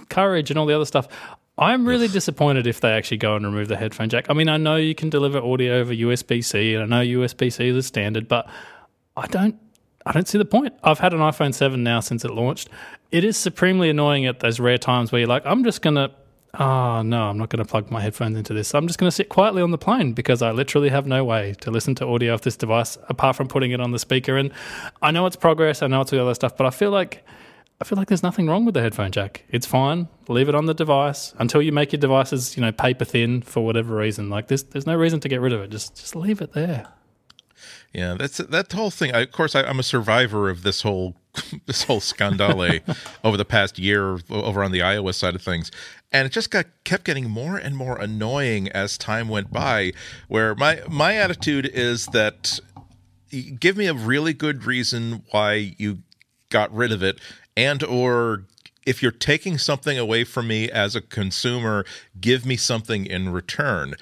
courage 0.08 0.50
and 0.50 0.58
all 0.58 0.66
the 0.66 0.74
other 0.74 0.86
stuff." 0.86 1.08
I'm 1.56 1.86
really 1.86 2.08
disappointed 2.08 2.66
if 2.66 2.80
they 2.80 2.90
actually 2.90 3.18
go 3.18 3.36
and 3.36 3.46
remove 3.46 3.68
the 3.68 3.76
headphone 3.76 4.08
jack. 4.08 4.26
I 4.28 4.32
mean, 4.34 4.48
I 4.48 4.56
know 4.56 4.74
you 4.74 4.94
can 4.94 5.08
deliver 5.08 5.38
audio 5.38 5.74
over 5.78 5.94
USB 5.94 6.44
C, 6.44 6.74
and 6.74 6.82
I 6.82 6.86
know 7.04 7.20
USB 7.20 7.52
C 7.52 7.68
is 7.68 7.76
a 7.76 7.82
standard, 7.82 8.26
but 8.26 8.48
I 9.16 9.28
don't, 9.28 9.56
I 10.04 10.10
don't 10.10 10.26
see 10.26 10.36
the 10.36 10.44
point. 10.44 10.74
I've 10.82 10.98
had 10.98 11.14
an 11.14 11.20
iPhone 11.20 11.54
7 11.54 11.80
now 11.82 12.00
since 12.00 12.24
it 12.24 12.32
launched. 12.32 12.70
It 13.12 13.22
is 13.22 13.36
supremely 13.36 13.88
annoying 13.88 14.26
at 14.26 14.40
those 14.40 14.58
rare 14.58 14.78
times 14.78 15.12
where 15.12 15.20
you're 15.20 15.28
like, 15.28 15.46
I'm 15.46 15.62
just 15.62 15.80
gonna, 15.80 16.10
oh 16.58 17.02
no, 17.02 17.22
I'm 17.22 17.38
not 17.38 17.50
gonna 17.50 17.64
plug 17.64 17.88
my 17.88 18.00
headphones 18.00 18.36
into 18.36 18.52
this. 18.52 18.74
I'm 18.74 18.88
just 18.88 18.98
gonna 18.98 19.12
sit 19.12 19.28
quietly 19.28 19.62
on 19.62 19.70
the 19.70 19.78
plane 19.78 20.12
because 20.12 20.42
I 20.42 20.50
literally 20.50 20.88
have 20.88 21.06
no 21.06 21.24
way 21.24 21.54
to 21.60 21.70
listen 21.70 21.94
to 21.96 22.06
audio 22.06 22.34
off 22.34 22.40
this 22.40 22.56
device 22.56 22.98
apart 23.08 23.36
from 23.36 23.46
putting 23.46 23.70
it 23.70 23.80
on 23.80 23.92
the 23.92 24.00
speaker. 24.00 24.36
And 24.36 24.52
I 25.00 25.12
know 25.12 25.24
it's 25.26 25.36
progress, 25.36 25.82
I 25.82 25.86
know 25.86 26.00
it's 26.00 26.12
all 26.12 26.18
the 26.18 26.24
other 26.24 26.34
stuff, 26.34 26.56
but 26.56 26.66
I 26.66 26.70
feel 26.70 26.90
like 26.90 27.24
I 27.80 27.84
feel 27.84 27.98
like 27.98 28.08
there's 28.08 28.22
nothing 28.22 28.46
wrong 28.46 28.64
with 28.64 28.74
the 28.74 28.80
headphone 28.80 29.10
jack. 29.10 29.44
It's 29.48 29.66
fine. 29.66 30.08
Leave 30.28 30.48
it 30.48 30.54
on 30.54 30.66
the 30.66 30.74
device 30.74 31.34
until 31.38 31.60
you 31.60 31.72
make 31.72 31.92
your 31.92 32.00
devices, 32.00 32.56
you 32.56 32.62
know, 32.62 32.72
paper 32.72 33.04
thin 33.04 33.42
for 33.42 33.64
whatever 33.64 33.96
reason. 33.96 34.30
Like 34.30 34.48
there's 34.48 34.62
there's 34.62 34.86
no 34.86 34.96
reason 34.96 35.20
to 35.20 35.28
get 35.28 35.40
rid 35.40 35.52
of 35.52 35.60
it. 35.60 35.70
Just 35.70 35.96
just 35.96 36.14
leave 36.14 36.40
it 36.40 36.52
there. 36.52 36.88
Yeah, 37.92 38.14
that's 38.14 38.38
that 38.38 38.72
whole 38.72 38.90
thing. 38.90 39.14
I, 39.14 39.20
of 39.20 39.32
course, 39.32 39.54
I, 39.54 39.62
am 39.68 39.78
a 39.78 39.84
survivor 39.84 40.50
of 40.50 40.62
this 40.62 40.82
whole 40.82 41.14
this 41.66 41.84
whole 41.84 42.00
scandale 42.00 42.60
over 43.24 43.36
the 43.36 43.44
past 43.44 43.78
year 43.78 44.18
over 44.30 44.64
on 44.64 44.72
the 44.72 44.80
iOS 44.80 45.14
side 45.14 45.34
of 45.34 45.42
things, 45.42 45.70
and 46.10 46.26
it 46.26 46.30
just 46.30 46.50
got 46.50 46.66
kept 46.84 47.04
getting 47.04 47.30
more 47.30 47.56
and 47.56 47.76
more 47.76 47.96
annoying 47.98 48.68
as 48.70 48.98
time 48.98 49.28
went 49.28 49.52
by. 49.52 49.92
Where 50.28 50.54
my 50.54 50.82
my 50.88 51.16
attitude 51.16 51.66
is 51.66 52.06
that 52.06 52.58
give 53.58 53.76
me 53.76 53.86
a 53.86 53.94
really 53.94 54.32
good 54.32 54.64
reason 54.64 55.22
why 55.30 55.74
you 55.78 55.98
got 56.50 56.72
rid 56.74 56.92
of 56.92 57.02
it, 57.02 57.20
and 57.56 57.82
or 57.82 58.44
if 58.86 59.02
you're 59.02 59.12
taking 59.12 59.58
something 59.58 59.98
away 59.98 60.24
from 60.24 60.48
me 60.48 60.70
as 60.70 60.94
a 60.94 61.00
consumer, 61.00 61.84
give 62.20 62.44
me 62.44 62.56
something 62.56 63.06
in 63.06 63.30
return. 63.30 63.94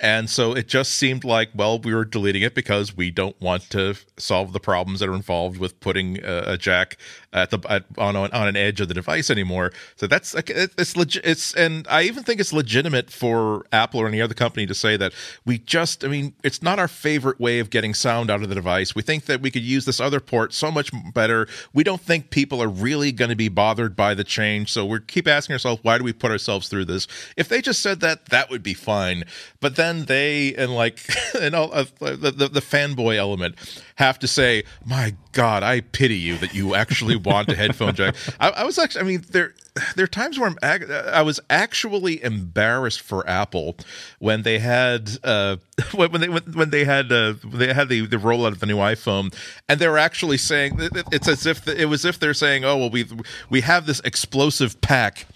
And 0.00 0.30
so 0.30 0.52
it 0.52 0.68
just 0.68 0.94
seemed 0.94 1.24
like, 1.24 1.50
well, 1.54 1.80
we 1.80 1.92
were 1.92 2.04
deleting 2.04 2.42
it 2.42 2.54
because 2.54 2.96
we 2.96 3.10
don't 3.10 3.40
want 3.40 3.68
to 3.70 3.96
solve 4.16 4.52
the 4.52 4.60
problems 4.60 5.00
that 5.00 5.08
are 5.08 5.14
involved 5.14 5.58
with 5.58 5.80
putting 5.80 6.20
a, 6.22 6.56
jack 6.56 6.96
at 7.32 7.50
the 7.50 7.58
at, 7.68 7.84
on 7.98 8.16
on 8.16 8.48
an 8.48 8.56
edge 8.56 8.80
of 8.80 8.88
the 8.88 8.94
device 8.94 9.30
anymore. 9.30 9.72
So 9.96 10.06
that's 10.06 10.34
it's 10.34 10.96
legit. 10.96 11.24
It's 11.26 11.54
and 11.54 11.86
I 11.88 12.02
even 12.02 12.24
think 12.24 12.40
it's 12.40 12.52
legitimate 12.52 13.10
for 13.10 13.66
Apple 13.72 14.00
or 14.00 14.08
any 14.08 14.20
other 14.20 14.34
company 14.34 14.66
to 14.66 14.74
say 14.74 14.96
that 14.96 15.12
we 15.44 15.58
just. 15.58 16.04
I 16.04 16.08
mean, 16.08 16.34
it's 16.42 16.62
not 16.62 16.78
our 16.78 16.88
favorite 16.88 17.38
way 17.38 17.58
of 17.58 17.70
getting 17.70 17.94
sound 17.94 18.30
out 18.30 18.42
of 18.42 18.48
the 18.48 18.54
device. 18.54 18.94
We 18.94 19.02
think 19.02 19.26
that 19.26 19.40
we 19.40 19.50
could 19.50 19.62
use 19.62 19.84
this 19.84 20.00
other 20.00 20.20
port 20.20 20.54
so 20.54 20.70
much 20.70 20.90
better. 21.12 21.46
We 21.72 21.84
don't 21.84 22.00
think 22.00 22.30
people 22.30 22.62
are 22.62 22.68
really 22.68 23.12
going 23.12 23.30
to 23.30 23.36
be 23.36 23.48
bothered 23.48 23.94
by 23.94 24.14
the 24.14 24.24
change. 24.24 24.72
So 24.72 24.86
we 24.86 25.00
keep 25.00 25.28
asking 25.28 25.52
ourselves, 25.54 25.82
why 25.82 25.98
do 25.98 26.04
we 26.04 26.12
put 26.12 26.30
ourselves 26.30 26.68
through 26.68 26.86
this? 26.86 27.06
If 27.36 27.48
they 27.48 27.60
just 27.60 27.80
said 27.80 28.00
that, 28.00 28.26
that 28.26 28.50
would 28.50 28.62
be 28.62 28.74
fine. 28.74 29.24
But 29.60 29.76
then 29.76 30.06
they 30.06 30.54
and 30.54 30.74
like 30.74 31.00
and 31.40 31.54
all 31.54 31.72
uh, 31.72 31.84
the, 32.00 32.32
the 32.34 32.48
the 32.48 32.60
fanboy 32.60 33.16
element 33.16 33.56
have 33.98 34.16
to 34.20 34.28
say, 34.28 34.62
my 34.86 35.12
God, 35.32 35.64
I 35.64 35.80
pity 35.80 36.14
you 36.14 36.38
that 36.38 36.54
you 36.54 36.76
actually 36.76 37.16
want 37.16 37.48
a 37.48 37.56
headphone 37.56 37.96
jack. 37.96 38.14
I, 38.40 38.50
I, 38.50 38.62
was 38.62 38.78
actually, 38.78 39.00
I 39.00 39.04
mean, 39.04 39.24
there 39.30 39.54
there 39.96 40.04
are 40.04 40.08
times 40.08 40.38
where 40.38 40.48
I'm, 40.48 40.56
I 40.62 41.22
was 41.22 41.40
actually 41.50 42.22
embarrassed 42.22 43.00
for 43.00 43.28
Apple 43.28 43.76
when 44.20 44.42
they 44.42 44.60
had 44.60 45.10
uh, 45.24 45.56
when 45.94 46.12
they 46.20 46.28
when 46.28 46.70
they 46.70 46.84
had 46.84 47.10
uh, 47.10 47.34
they 47.44 47.74
had 47.74 47.88
the 47.88 48.06
the 48.06 48.18
rollout 48.18 48.52
of 48.52 48.60
the 48.60 48.66
new 48.66 48.76
iPhone, 48.76 49.34
and 49.68 49.80
they 49.80 49.88
were 49.88 49.98
actually 49.98 50.38
saying 50.38 50.78
it's 51.10 51.26
as 51.26 51.44
if 51.44 51.66
it 51.66 51.86
was 51.86 52.04
if 52.04 52.20
they're 52.20 52.34
saying, 52.34 52.64
oh 52.64 52.76
well, 52.76 52.90
we 52.90 53.04
we 53.50 53.62
have 53.62 53.86
this 53.86 53.98
explosive 54.04 54.80
pack 54.80 55.26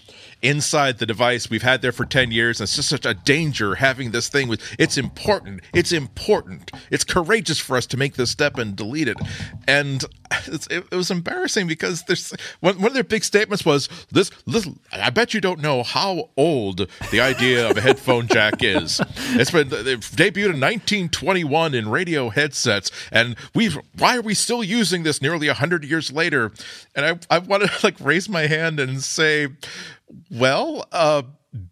inside 0.43 0.99
the 0.99 1.05
device 1.05 1.49
we've 1.49 1.63
had 1.63 1.81
there 1.81 1.91
for 1.91 2.05
10 2.05 2.31
years 2.31 2.59
and 2.59 2.65
it's 2.65 2.75
just 2.75 2.89
such 2.89 3.05
a 3.05 3.13
danger 3.13 3.75
having 3.75 4.11
this 4.11 4.27
thing 4.27 4.47
with 4.47 4.61
it's 4.77 4.97
important 4.97 5.61
it's 5.73 5.91
important 5.91 6.71
it's 6.91 7.03
courageous 7.03 7.59
for 7.59 7.77
us 7.77 7.85
to 7.87 7.97
make 7.97 8.15
this 8.15 8.29
step 8.29 8.57
and 8.57 8.75
delete 8.75 9.07
it. 9.07 9.17
And 9.67 10.03
it, 10.47 10.85
it, 10.91 10.95
was 10.95 11.11
embarrassing 11.11 11.67
because 11.67 12.03
there's 12.03 12.33
one, 12.59 12.77
one 12.77 12.87
of 12.87 12.93
their 12.93 13.03
big 13.03 13.23
statements 13.23 13.65
was 13.65 13.89
this 14.11 14.31
listen 14.45 14.79
i 14.91 15.09
bet 15.09 15.33
you 15.33 15.41
don't 15.41 15.59
know 15.59 15.83
how 15.83 16.29
old 16.37 16.87
the 17.11 17.19
idea 17.19 17.69
of 17.69 17.77
a 17.77 17.81
headphone 17.81 18.27
jack 18.27 18.63
is. 18.63 19.01
It's 19.35 19.51
been 19.51 19.67
it 19.67 20.01
debuted 20.01 20.53
in 20.53 20.61
1921 20.61 21.73
in 21.73 21.89
radio 21.89 22.29
headsets 22.29 22.91
and 23.11 23.35
we 23.55 23.69
why 23.97 24.17
are 24.17 24.21
we 24.21 24.33
still 24.33 24.63
using 24.63 25.03
this 25.03 25.21
nearly 25.21 25.47
100 25.47 25.83
years 25.83 26.11
later? 26.11 26.51
And 26.95 27.05
i 27.29 27.35
i 27.35 27.39
want 27.39 27.63
to 27.63 27.69
like 27.83 27.99
raise 27.99 28.29
my 28.29 28.47
hand 28.47 28.79
and 28.79 29.01
say 29.01 29.47
well, 30.29 30.87
uh, 30.91 31.23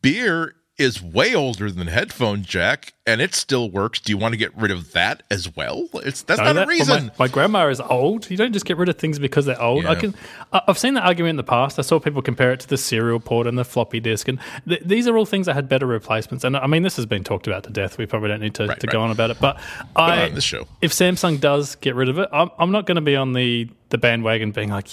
beer 0.01 0.55
is 0.77 1.01
way 1.01 1.35
older 1.35 1.69
than 1.69 1.87
headphone 1.87 2.43
jack 2.43 2.93
and 3.05 3.21
it 3.21 3.35
still 3.35 3.69
works. 3.69 3.99
Do 3.99 4.11
you 4.11 4.17
want 4.17 4.33
to 4.33 4.37
get 4.37 4.55
rid 4.57 4.71
of 4.71 4.93
that 4.93 5.23
as 5.29 5.55
well? 5.55 5.87
It's 5.95 6.23
that's 6.23 6.39
not 6.39 6.53
that, 6.53 6.65
a 6.65 6.67
reason. 6.67 7.07
my, 7.17 7.25
my, 7.25 7.27
grandma 7.27 7.67
is 7.67 7.79
old. 7.79 8.29
You 8.29 8.37
don't 8.37 8.53
just 8.53 8.65
get 8.65 8.77
rid 8.77 8.89
of 8.89 8.97
things 8.97 9.19
because 9.19 9.45
they're 9.45 9.61
old. 9.61 9.83
Yeah. 9.83 9.91
i 9.91 9.95
can 9.95 10.15
i've 10.53 10.77
seen 10.77 10.93
that 10.95 11.05
argument 11.05 11.31
in 11.31 11.35
the 11.37 11.43
past. 11.43 11.77
I 11.77 11.81
saw 11.81 11.99
people 11.99 12.21
compare 12.21 12.51
it 12.51 12.61
to 12.61 12.67
the 12.67 12.77
serial 12.77 13.19
port 13.19 13.47
and 13.47 13.57
the 13.57 13.65
floppy 13.65 13.99
disk. 13.99 14.27
And 14.27 14.39
th- 14.67 14.81
these 14.85 15.07
are 15.07 15.17
all 15.17 15.25
things 15.25 15.45
that 15.45 15.53
had 15.53 15.69
better 15.69 15.85
replacements. 15.85 16.43
And 16.43 16.57
i 16.57 16.67
mean 16.67 16.83
this 16.83 16.95
has 16.95 17.05
been 17.05 17.23
talked 17.23 17.47
about 17.47 17.63
to 17.63 17.69
death. 17.69 17.97
We 17.97 18.05
probably 18.05 18.29
don't 18.29 18.41
need 18.41 18.55
to, 18.55 18.67
right, 18.67 18.79
to 18.79 18.87
right. 18.87 18.93
go 18.93 19.01
on 19.01 19.11
about 19.11 19.29
it. 19.29 19.39
But 19.39 19.59
i 19.95 20.29
this 20.29 20.43
show. 20.43 20.67
if 20.81 20.91
samsung 20.91 21.39
does 21.39 21.75
get 21.75 21.95
rid 21.95 22.09
of 22.09 22.17
it 22.17 22.29
i'm, 22.31 22.49
I'm 22.57 22.71
not 22.71 22.85
going 22.85 22.95
to 22.95 23.01
be 23.01 23.15
on 23.15 23.33
the 23.33 23.69
the 23.89 23.97
bandwagon 23.97 24.51
being 24.51 24.69
like 24.69 24.87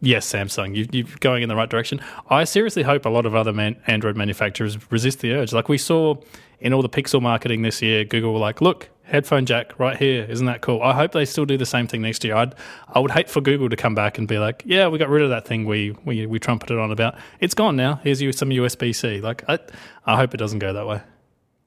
yes, 0.00 0.30
Samsung, 0.30 0.74
you, 0.92 1.04
are 1.04 1.18
going 1.18 1.42
in 1.42 1.48
the 1.48 1.56
right 1.56 1.68
direction. 1.68 2.00
I 2.28 2.44
seriously 2.44 2.82
hope 2.82 3.04
a 3.04 3.08
lot 3.10 3.26
of 3.26 3.34
other 3.34 3.52
man, 3.52 3.80
Android 3.86 4.16
manufacturers 4.16 4.90
resist 4.90 5.20
the 5.20 5.32
urge. 5.32 5.52
Like 5.52 5.68
we 5.68 5.78
saw 5.78 6.16
in 6.60 6.72
all 6.72 6.82
the 6.82 6.88
Pixel 6.88 7.22
marketing 7.22 7.62
this 7.62 7.80
year, 7.82 8.04
Google 8.04 8.32
were 8.32 8.38
like, 8.38 8.60
look, 8.60 8.88
headphone 9.02 9.46
jack 9.46 9.78
right 9.78 9.96
here. 9.96 10.24
Isn't 10.24 10.46
that 10.46 10.60
cool? 10.60 10.82
I 10.82 10.94
hope 10.94 11.12
they 11.12 11.24
still 11.24 11.44
do 11.44 11.56
the 11.56 11.66
same 11.66 11.86
thing 11.86 12.02
next 12.02 12.22
year. 12.24 12.34
I'd, 12.34 12.54
I 12.88 13.00
would 13.00 13.10
hate 13.10 13.28
for 13.28 13.40
Google 13.40 13.68
to 13.68 13.76
come 13.76 13.94
back 13.94 14.18
and 14.18 14.28
be 14.28 14.38
like, 14.38 14.62
yeah, 14.64 14.88
we 14.88 14.98
got 14.98 15.08
rid 15.08 15.22
of 15.22 15.30
that 15.30 15.46
thing 15.46 15.66
we, 15.66 15.96
we, 16.04 16.26
we 16.26 16.38
trumpeted 16.38 16.78
on 16.78 16.90
about. 16.90 17.16
It's 17.40 17.54
gone 17.54 17.76
now. 17.76 17.96
Here's 18.04 18.22
you 18.22 18.32
some 18.32 18.50
USB 18.50 18.94
C. 18.94 19.20
Like, 19.20 19.44
I, 19.48 19.58
I 20.06 20.16
hope 20.16 20.34
it 20.34 20.38
doesn't 20.38 20.60
go 20.60 20.72
that 20.72 20.86
way. 20.86 21.00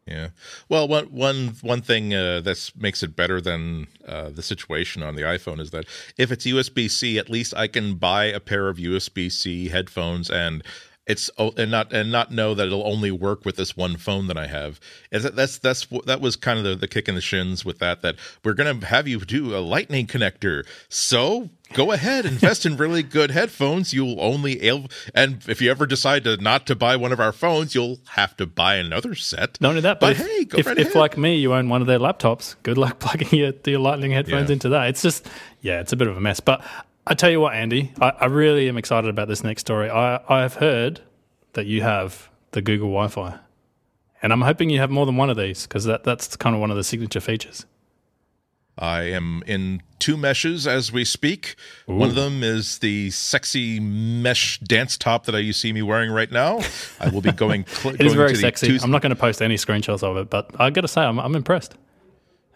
Yeah. 0.05 0.29
Well, 0.67 0.87
one 0.87 1.05
one 1.05 1.55
one 1.61 1.81
thing 1.81 2.13
uh, 2.13 2.41
that 2.41 2.71
makes 2.75 3.03
it 3.03 3.15
better 3.15 3.39
than 3.39 3.87
uh, 4.05 4.29
the 4.29 4.41
situation 4.41 5.01
on 5.01 5.15
the 5.15 5.21
iPhone 5.21 5.61
is 5.61 5.71
that 5.71 5.85
if 6.17 6.29
it's 6.29 6.45
USB 6.45 6.91
C, 6.91 7.17
at 7.17 7.29
least 7.29 7.53
I 7.55 7.67
can 7.67 7.95
buy 7.95 8.25
a 8.25 8.41
pair 8.41 8.67
of 8.67 8.77
USB 8.77 9.31
C 9.31 9.69
headphones 9.69 10.29
and 10.29 10.61
it's 11.05 11.29
and 11.37 11.69
not 11.69 11.91
and 11.91 12.11
not 12.11 12.31
know 12.31 12.53
that 12.53 12.67
it'll 12.67 12.87
only 12.87 13.11
work 13.11 13.43
with 13.43 13.57
this 13.57 13.75
one 13.75 13.97
phone 13.97 14.27
that 14.27 14.37
I 14.37 14.47
have. 14.47 14.79
And 15.11 15.23
that's 15.23 15.57
that's 15.57 15.85
that 16.05 16.21
was 16.21 16.35
kind 16.35 16.57
of 16.57 16.63
the, 16.63 16.75
the 16.75 16.87
kick 16.87 17.09
in 17.09 17.15
the 17.15 17.21
shins 17.21 17.65
with 17.65 17.79
that. 17.79 18.01
That 18.01 18.15
we're 18.43 18.53
gonna 18.53 18.85
have 18.85 19.07
you 19.07 19.19
do 19.19 19.55
a 19.55 19.59
Lightning 19.59 20.07
connector. 20.07 20.65
So 20.87 21.49
go 21.73 21.91
ahead, 21.91 22.25
invest 22.25 22.65
in 22.65 22.77
really 22.77 23.03
good 23.03 23.31
headphones. 23.31 23.93
You'll 23.93 24.21
only 24.21 24.59
and 25.13 25.43
if 25.47 25.61
you 25.61 25.69
ever 25.69 25.85
decide 25.85 26.23
to 26.23 26.37
not 26.37 26.65
to 26.67 26.75
buy 26.75 26.95
one 26.95 27.11
of 27.11 27.19
our 27.19 27.33
phones, 27.33 27.75
you'll 27.75 27.99
have 28.11 28.37
to 28.37 28.45
buy 28.45 28.75
another 28.75 29.13
set. 29.13 29.59
Not 29.59 29.69
only 29.69 29.81
that, 29.81 29.99
but, 29.99 30.17
but 30.17 30.25
if, 30.25 30.31
hey, 30.31 30.45
go 30.45 30.57
if, 30.59 30.65
right 30.67 30.77
if 30.77 30.95
like 30.95 31.17
me, 31.17 31.35
you 31.35 31.53
own 31.53 31.67
one 31.67 31.81
of 31.81 31.87
their 31.87 31.99
laptops, 31.99 32.55
good 32.63 32.77
luck 32.77 32.99
plugging 32.99 33.37
your, 33.37 33.53
your 33.65 33.79
Lightning 33.79 34.11
headphones 34.11 34.49
yeah. 34.49 34.53
into 34.53 34.69
that. 34.69 34.87
It's 34.87 35.01
just 35.01 35.27
yeah, 35.61 35.81
it's 35.81 35.91
a 35.91 35.97
bit 35.97 36.07
of 36.07 36.15
a 36.15 36.21
mess. 36.21 36.39
But 36.39 36.63
I 37.05 37.15
tell 37.15 37.29
you 37.29 37.39
what, 37.41 37.53
Andy, 37.53 37.91
I, 37.99 38.09
I, 38.21 38.25
really 38.25 38.69
am 38.69 38.77
excited 38.77 39.09
about 39.09 39.27
this 39.27 39.43
next 39.43 39.61
story. 39.61 39.89
I, 39.89 40.21
I 40.29 40.41
have 40.41 40.55
heard 40.55 41.01
that 41.53 41.65
you 41.65 41.81
have 41.81 42.29
the 42.51 42.61
Google 42.61 42.87
Wi 42.87 43.07
Fi. 43.09 43.39
And 44.21 44.31
I'm 44.31 44.41
hoping 44.41 44.69
you 44.69 44.79
have 44.79 44.89
more 44.89 45.05
than 45.05 45.17
one 45.17 45.29
of 45.29 45.35
these 45.35 45.67
because 45.67 45.83
that, 45.83 46.05
that's 46.05 46.37
kind 46.37 46.55
of 46.55 46.61
one 46.61 46.71
of 46.71 46.77
the 46.77 46.83
signature 46.83 47.19
features. 47.19 47.65
I 48.77 49.01
am 49.01 49.43
in 49.45 49.83
two 49.99 50.17
meshes 50.17 50.65
as 50.65 50.91
we 50.91 51.05
speak. 51.05 51.55
Ooh. 51.89 51.95
One 51.95 52.09
of 52.09 52.15
them 52.15 52.41
is 52.41 52.79
the 52.79 53.11
sexy 53.11 53.79
mesh 53.79 54.59
dance 54.59 54.97
top 54.97 55.25
that 55.25 55.43
you 55.43 55.53
see 55.53 55.73
me 55.73 55.81
wearing 55.81 56.09
right 56.09 56.31
now. 56.31 56.61
I 56.99 57.09
will 57.09 57.21
be 57.21 57.33
going. 57.33 57.65
Cl- 57.67 57.95
it 57.95 58.01
is 58.01 58.13
very 58.13 58.35
sexy. 58.35 58.79
I'm 58.81 58.91
not 58.91 59.01
going 59.01 59.11
to 59.11 59.15
post 59.15 59.41
any 59.41 59.55
screenshots 59.55 60.03
of 60.03 60.17
it, 60.17 60.29
but 60.29 60.49
I 60.59 60.69
got 60.69 60.81
to 60.81 60.87
say, 60.87 61.01
I'm, 61.01 61.19
I'm 61.19 61.35
impressed. 61.35 61.75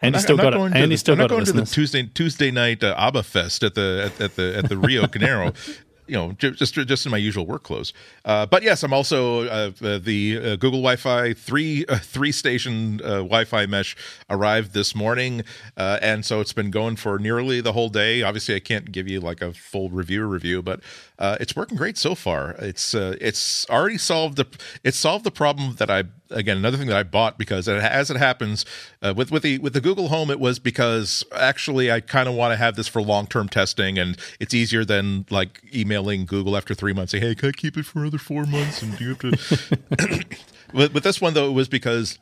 Andy 0.01 0.19
still 0.19 0.37
got 0.37 0.53
it. 0.53 0.75
Andy 0.75 0.97
still 0.97 1.15
got 1.15 1.29
going 1.29 1.45
to 1.45 1.51
the 1.51 1.65
Tuesday 1.65 2.03
Tuesday 2.03 2.51
night 2.51 2.83
uh, 2.83 2.95
ABBA 2.97 3.23
fest 3.23 3.63
at 3.63 3.75
the 3.75 4.11
at, 4.13 4.21
at 4.21 4.35
the 4.35 4.57
at 4.57 4.69
the 4.69 4.77
Rio 4.77 5.03
Canero. 5.05 5.55
you 6.07 6.15
know, 6.15 6.31
just 6.33 6.73
just 6.73 7.05
in 7.05 7.11
my 7.11 7.17
usual 7.17 7.45
work 7.45 7.63
clothes. 7.63 7.93
Uh, 8.25 8.45
but 8.45 8.63
yes, 8.63 8.83
I'm 8.83 8.93
also 8.93 9.47
uh, 9.47 9.71
the 9.79 10.37
uh, 10.37 10.55
Google 10.55 10.81
Wi-Fi 10.81 11.33
three 11.33 11.85
uh, 11.85 11.97
three 11.99 12.31
station 12.31 13.01
uh, 13.03 13.17
Wi-Fi 13.17 13.65
mesh 13.65 13.95
arrived 14.29 14.73
this 14.73 14.95
morning, 14.95 15.43
uh, 15.75 15.99
and 16.01 16.25
so 16.25 16.39
it's 16.39 16.53
been 16.53 16.71
going 16.71 16.95
for 16.95 17.19
nearly 17.19 17.61
the 17.61 17.73
whole 17.73 17.89
day. 17.89 18.23
Obviously, 18.23 18.55
I 18.55 18.59
can't 18.59 18.91
give 18.91 19.07
you 19.07 19.19
like 19.19 19.41
a 19.41 19.53
full 19.53 19.89
review 19.89 20.25
review, 20.25 20.61
but 20.61 20.79
it's 21.19 21.55
working 21.55 21.77
great 21.77 21.97
so 21.97 22.15
far. 22.15 22.51
It's 22.59 22.93
it's 22.93 23.69
already 23.69 23.97
solved 23.97 24.37
the 24.37 24.47
it's 24.83 24.97
solved 24.97 25.25
the 25.25 25.31
problem 25.31 25.75
that 25.75 25.91
I 25.91 26.05
again 26.29 26.57
another 26.57 26.77
thing 26.77 26.87
that 26.87 26.97
I 26.97 27.03
bought 27.03 27.37
because 27.37 27.67
as 27.67 28.09
it 28.09 28.17
happens 28.17 28.65
uh, 29.01 29.13
with 29.15 29.31
with 29.31 29.43
the 29.43 29.57
with 29.59 29.73
the 29.73 29.81
Google 29.81 30.09
Home, 30.09 30.29
it 30.29 30.39
was 30.39 30.59
because 30.59 31.23
actually 31.35 31.91
I 31.91 31.99
kind 31.99 32.27
of 32.27 32.35
want 32.35 32.51
to 32.51 32.57
have 32.57 32.75
this 32.75 32.87
for 32.87 33.01
long 33.01 33.27
term 33.27 33.49
testing, 33.49 33.97
and 33.97 34.17
it's 34.39 34.53
easier 34.53 34.85
than 34.85 35.25
like 35.29 35.61
emailing 35.73 36.25
Google 36.25 36.55
after 36.57 36.73
three 36.73 36.93
months 36.93 37.11
saying, 37.11 37.23
"Hey, 37.23 37.35
can 37.35 37.49
I 37.49 37.51
keep 37.51 37.77
it 37.77 37.85
for 37.85 37.99
another 37.99 38.17
four 38.17 38.45
months?" 38.45 38.81
And 38.81 38.97
do 38.97 39.03
you 39.03 39.09
have 39.09 39.19
to? 39.19 40.25
with, 40.73 40.93
with 40.93 41.03
this 41.03 41.21
one 41.21 41.33
though, 41.33 41.49
it 41.49 41.53
was 41.53 41.67
because. 41.67 42.19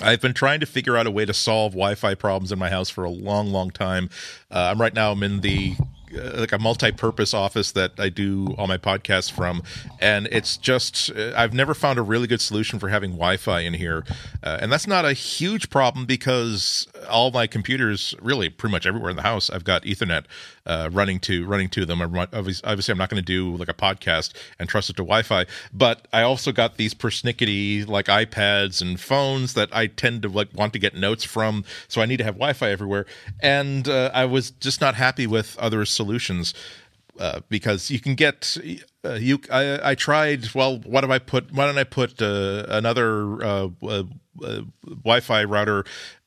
I've 0.00 0.20
been 0.20 0.32
trying 0.32 0.60
to 0.60 0.66
figure 0.66 0.96
out 0.96 1.08
a 1.08 1.10
way 1.10 1.24
to 1.24 1.34
solve 1.34 1.72
Wi-Fi 1.72 2.14
problems 2.14 2.52
in 2.52 2.58
my 2.60 2.70
house 2.70 2.88
for 2.88 3.02
a 3.02 3.10
long, 3.10 3.48
long 3.48 3.72
time. 3.72 4.10
Uh, 4.48 4.68
I'm 4.70 4.80
right 4.80 4.94
now. 4.94 5.10
I'm 5.10 5.24
in 5.24 5.40
the 5.40 5.74
uh, 6.16 6.40
like 6.40 6.52
a 6.52 6.58
multi-purpose 6.58 7.34
office 7.34 7.72
that 7.72 7.92
I 7.98 8.08
do 8.08 8.54
all 8.58 8.66
my 8.66 8.78
podcasts 8.78 9.30
from, 9.30 9.62
and 10.00 10.28
it's 10.30 10.56
just 10.56 11.10
uh, 11.10 11.32
I've 11.36 11.54
never 11.54 11.74
found 11.74 11.98
a 11.98 12.02
really 12.02 12.26
good 12.26 12.40
solution 12.40 12.78
for 12.78 12.88
having 12.88 13.12
Wi-Fi 13.12 13.60
in 13.60 13.74
here, 13.74 14.04
uh, 14.42 14.58
and 14.60 14.72
that's 14.72 14.86
not 14.86 15.04
a 15.04 15.12
huge 15.12 15.70
problem 15.70 16.06
because 16.06 16.86
all 17.08 17.30
my 17.30 17.46
computers, 17.46 18.14
really 18.20 18.48
pretty 18.48 18.72
much 18.72 18.86
everywhere 18.86 19.10
in 19.10 19.16
the 19.16 19.22
house, 19.22 19.50
I've 19.50 19.64
got 19.64 19.82
Ethernet 19.84 20.24
uh, 20.68 20.90
running 20.92 21.18
to 21.20 21.46
running 21.46 21.68
to 21.70 21.84
them. 21.84 22.00
Obviously, 22.02 22.92
I'm 22.92 22.98
not 22.98 23.08
going 23.08 23.22
to 23.22 23.26
do 23.26 23.56
like 23.56 23.68
a 23.68 23.74
podcast 23.74 24.34
and 24.58 24.68
trust 24.68 24.90
it 24.90 24.96
to 24.96 25.02
Wi-Fi, 25.02 25.46
but 25.72 26.06
I 26.12 26.22
also 26.22 26.52
got 26.52 26.76
these 26.76 26.94
persnickety 26.94 27.88
like 27.88 28.06
iPads 28.06 28.80
and 28.80 29.00
phones 29.00 29.54
that 29.54 29.74
I 29.74 29.86
tend 29.86 30.22
to 30.22 30.28
like 30.28 30.54
want 30.54 30.72
to 30.74 30.78
get 30.78 30.94
notes 30.94 31.24
from, 31.24 31.64
so 31.88 32.00
I 32.02 32.06
need 32.06 32.18
to 32.18 32.24
have 32.24 32.34
Wi-Fi 32.34 32.70
everywhere. 32.70 33.06
And 33.40 33.88
uh, 33.88 34.10
I 34.12 34.26
was 34.26 34.50
just 34.50 34.80
not 34.80 34.94
happy 34.94 35.26
with 35.26 35.58
other 35.58 35.84
solutions. 35.84 36.54
Uh, 37.18 37.40
because 37.48 37.90
you 37.90 37.98
can 37.98 38.14
get 38.14 38.56
uh, 39.04 39.14
you 39.14 39.40
I, 39.50 39.90
I, 39.90 39.94
tried 39.96 40.54
well 40.54 40.78
what 40.78 41.02
have 41.02 41.10
i 41.10 41.18
put 41.18 41.52
why 41.52 41.66
don't 41.66 41.76
i 41.76 41.82
put 41.82 42.22
uh, 42.22 42.64
another 42.68 43.42
uh, 43.42 43.68
uh, 43.82 44.04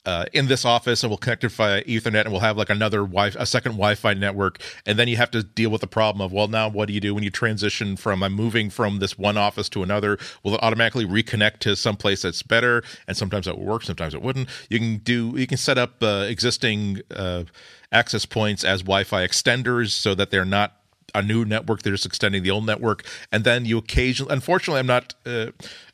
uh, 0.06 0.26
in 0.34 0.48
this 0.48 0.66
office 0.66 1.04
and 1.04 1.12
we'll 1.12 1.18
connect 1.18 1.44
it 1.44 1.52
via 1.52 1.84
ethernet 1.84 2.22
and 2.22 2.32
we'll 2.32 2.42
have 2.42 2.58
like 2.58 2.70
another 2.70 3.00
wi 3.00 3.28
a 3.38 3.46
second 3.46 3.74
wi-fi 3.74 4.14
network. 4.14 4.60
And 4.86 4.98
then 4.98 5.08
you 5.08 5.18
have 5.18 5.32
to 5.32 5.44
deal 5.44 5.70
with 5.70 5.82
the 5.82 5.88
problem 5.88 6.22
of 6.22 6.32
well 6.32 6.48
now 6.48 6.70
what 6.70 6.88
do 6.88 6.94
you 6.94 7.00
do 7.00 7.14
when 7.14 7.24
you 7.24 7.30
transition 7.30 7.96
from 7.96 8.24
i'm 8.24 8.34
moving 8.34 8.70
from 8.70 9.00
this 9.00 9.18
one 9.18 9.38
office 9.38 9.70
to 9.70 9.84
another? 9.84 10.18
Will 10.44 10.56
it 10.56 10.64
automatically 10.64 11.06
reconnect 11.06 11.60
to 11.60 11.76
some 11.76 11.96
place 11.96 12.24
that's 12.24 12.42
better 12.42 12.84
and 13.08 13.16
sometimes 13.16 13.48
it 13.48 13.58
will 13.58 13.66
work 13.66 13.84
sometimes 13.84 14.14
it 14.14 14.22
wouldn't? 14.22 14.50
You 14.70 14.80
can 14.80 14.98
do 14.98 15.34
you 15.38 15.46
can 15.46 15.58
set 15.58 15.78
up 15.78 16.02
uh, 16.02 16.26
existing 16.28 17.02
uh, 17.16 17.44
access 17.92 18.26
points 18.26 18.64
as 18.64 18.82
wi-fi 18.82 19.26
extenders 19.26 19.92
so 19.92 20.16
that 20.16 20.32
they're 20.32 20.46
not 20.46 20.78
a 21.14 21.22
new 21.22 21.44
network 21.44 21.84
they're 21.84 21.94
just 21.94 22.06
extending 22.06 22.42
the 22.42 22.50
old 22.50 22.66
network. 22.66 23.04
And 23.32 23.44
then 23.44 23.66
you 23.66 23.78
occasionally 23.78 24.34
unfortunately 24.34 24.80
i'm 24.80 24.88
not 24.88 25.14
uh, 25.28 25.52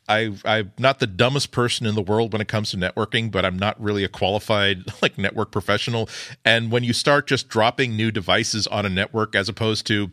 I, 0.08 0.34
I'm 0.44 0.72
not 0.78 0.98
the 0.98 1.06
dumbest 1.06 1.50
person 1.52 1.86
in 1.86 1.94
the 1.94 2.02
world 2.02 2.32
when 2.32 2.40
it 2.40 2.48
comes 2.48 2.70
to 2.70 2.76
networking, 2.76 3.30
but 3.30 3.44
I'm 3.44 3.58
not 3.58 3.80
really 3.80 4.04
a 4.04 4.08
qualified 4.08 4.84
like 5.02 5.18
network 5.18 5.52
professional. 5.52 6.08
And 6.44 6.70
when 6.72 6.82
you 6.84 6.92
start 6.92 7.26
just 7.26 7.48
dropping 7.48 7.96
new 7.96 8.10
devices 8.10 8.66
on 8.66 8.86
a 8.86 8.88
network 8.88 9.34
as 9.34 9.48
opposed 9.48 9.86
to 9.88 10.10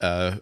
uh, 0.00 0.36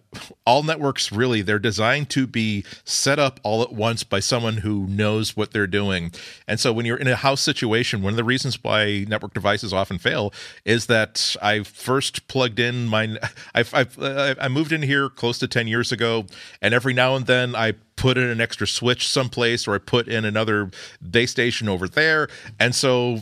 all 0.45 0.63
networks 0.63 1.11
really 1.11 1.41
they're 1.41 1.59
designed 1.59 2.09
to 2.09 2.27
be 2.27 2.63
set 2.83 3.19
up 3.19 3.39
all 3.43 3.61
at 3.61 3.73
once 3.73 4.03
by 4.03 4.19
someone 4.19 4.57
who 4.57 4.87
knows 4.87 5.35
what 5.35 5.51
they're 5.51 5.67
doing. 5.67 6.11
And 6.47 6.59
so 6.59 6.71
when 6.71 6.85
you're 6.85 6.97
in 6.97 7.07
a 7.07 7.15
house 7.15 7.41
situation 7.41 8.01
one 8.01 8.13
of 8.13 8.17
the 8.17 8.23
reasons 8.23 8.63
why 8.63 9.05
network 9.07 9.33
devices 9.33 9.73
often 9.73 9.97
fail 9.97 10.33
is 10.65 10.87
that 10.87 11.35
i 11.41 11.63
first 11.63 12.27
plugged 12.27 12.59
in 12.59 12.87
my 12.87 13.17
I've, 13.53 13.73
I've 13.73 13.97
i 13.99 14.47
moved 14.47 14.71
in 14.71 14.81
here 14.81 15.09
close 15.09 15.37
to 15.39 15.47
10 15.47 15.67
years 15.67 15.91
ago 15.91 16.25
and 16.61 16.73
every 16.73 16.93
now 16.93 17.15
and 17.15 17.25
then 17.25 17.55
i 17.55 17.73
put 17.95 18.17
in 18.17 18.29
an 18.29 18.39
extra 18.39 18.67
switch 18.67 19.07
someplace 19.07 19.67
or 19.67 19.75
i 19.75 19.77
put 19.77 20.07
in 20.07 20.25
another 20.25 20.69
base 21.09 21.31
station 21.31 21.69
over 21.69 21.87
there. 21.87 22.27
And 22.59 22.73
so 22.73 23.21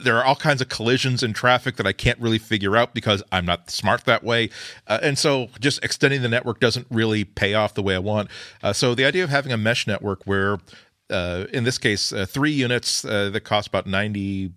there 0.00 0.16
are 0.18 0.24
all 0.24 0.36
kinds 0.36 0.60
of 0.60 0.68
collisions 0.68 1.22
in 1.22 1.32
traffic 1.32 1.76
that 1.76 1.86
I 1.86 1.92
can't 1.92 2.18
really 2.20 2.38
figure 2.38 2.76
out 2.76 2.94
because 2.94 3.22
I'm 3.32 3.44
not 3.44 3.70
smart 3.70 4.04
that 4.04 4.22
way. 4.22 4.50
Uh, 4.86 4.98
and 5.02 5.18
so 5.18 5.48
just 5.60 5.82
extending 5.84 6.22
the 6.22 6.28
network 6.28 6.60
doesn't 6.60 6.86
really 6.90 7.24
pay 7.24 7.54
off 7.54 7.74
the 7.74 7.82
way 7.82 7.94
I 7.94 7.98
want. 7.98 8.28
Uh, 8.62 8.72
so 8.72 8.94
the 8.94 9.04
idea 9.04 9.24
of 9.24 9.30
having 9.30 9.52
a 9.52 9.56
mesh 9.56 9.86
network 9.86 10.24
where, 10.24 10.58
uh, 11.10 11.46
in 11.52 11.64
this 11.64 11.78
case, 11.78 12.12
uh, 12.12 12.26
three 12.26 12.52
units 12.52 13.04
uh, 13.04 13.30
that 13.30 13.40
cost 13.42 13.68
about 13.68 13.86
90 13.86 14.52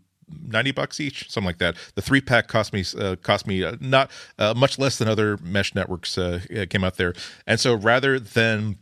90 0.47 0.71
bucks 0.71 0.99
each 0.99 1.29
something 1.29 1.45
like 1.45 1.59
that 1.59 1.75
the 1.93 2.01
three 2.01 2.19
pack 2.19 2.47
cost 2.47 2.73
me 2.73 2.83
uh, 2.97 3.15
cost 3.21 3.45
me 3.45 3.63
uh, 3.63 3.75
not 3.79 4.09
uh, 4.39 4.55
much 4.55 4.79
less 4.79 4.97
than 4.97 5.07
other 5.07 5.37
mesh 5.43 5.75
networks 5.75 6.17
came 6.67 6.83
out 6.83 6.97
there 6.97 7.13
and 7.45 7.59
so 7.59 7.75
rather 7.75 8.19
than 8.19 8.75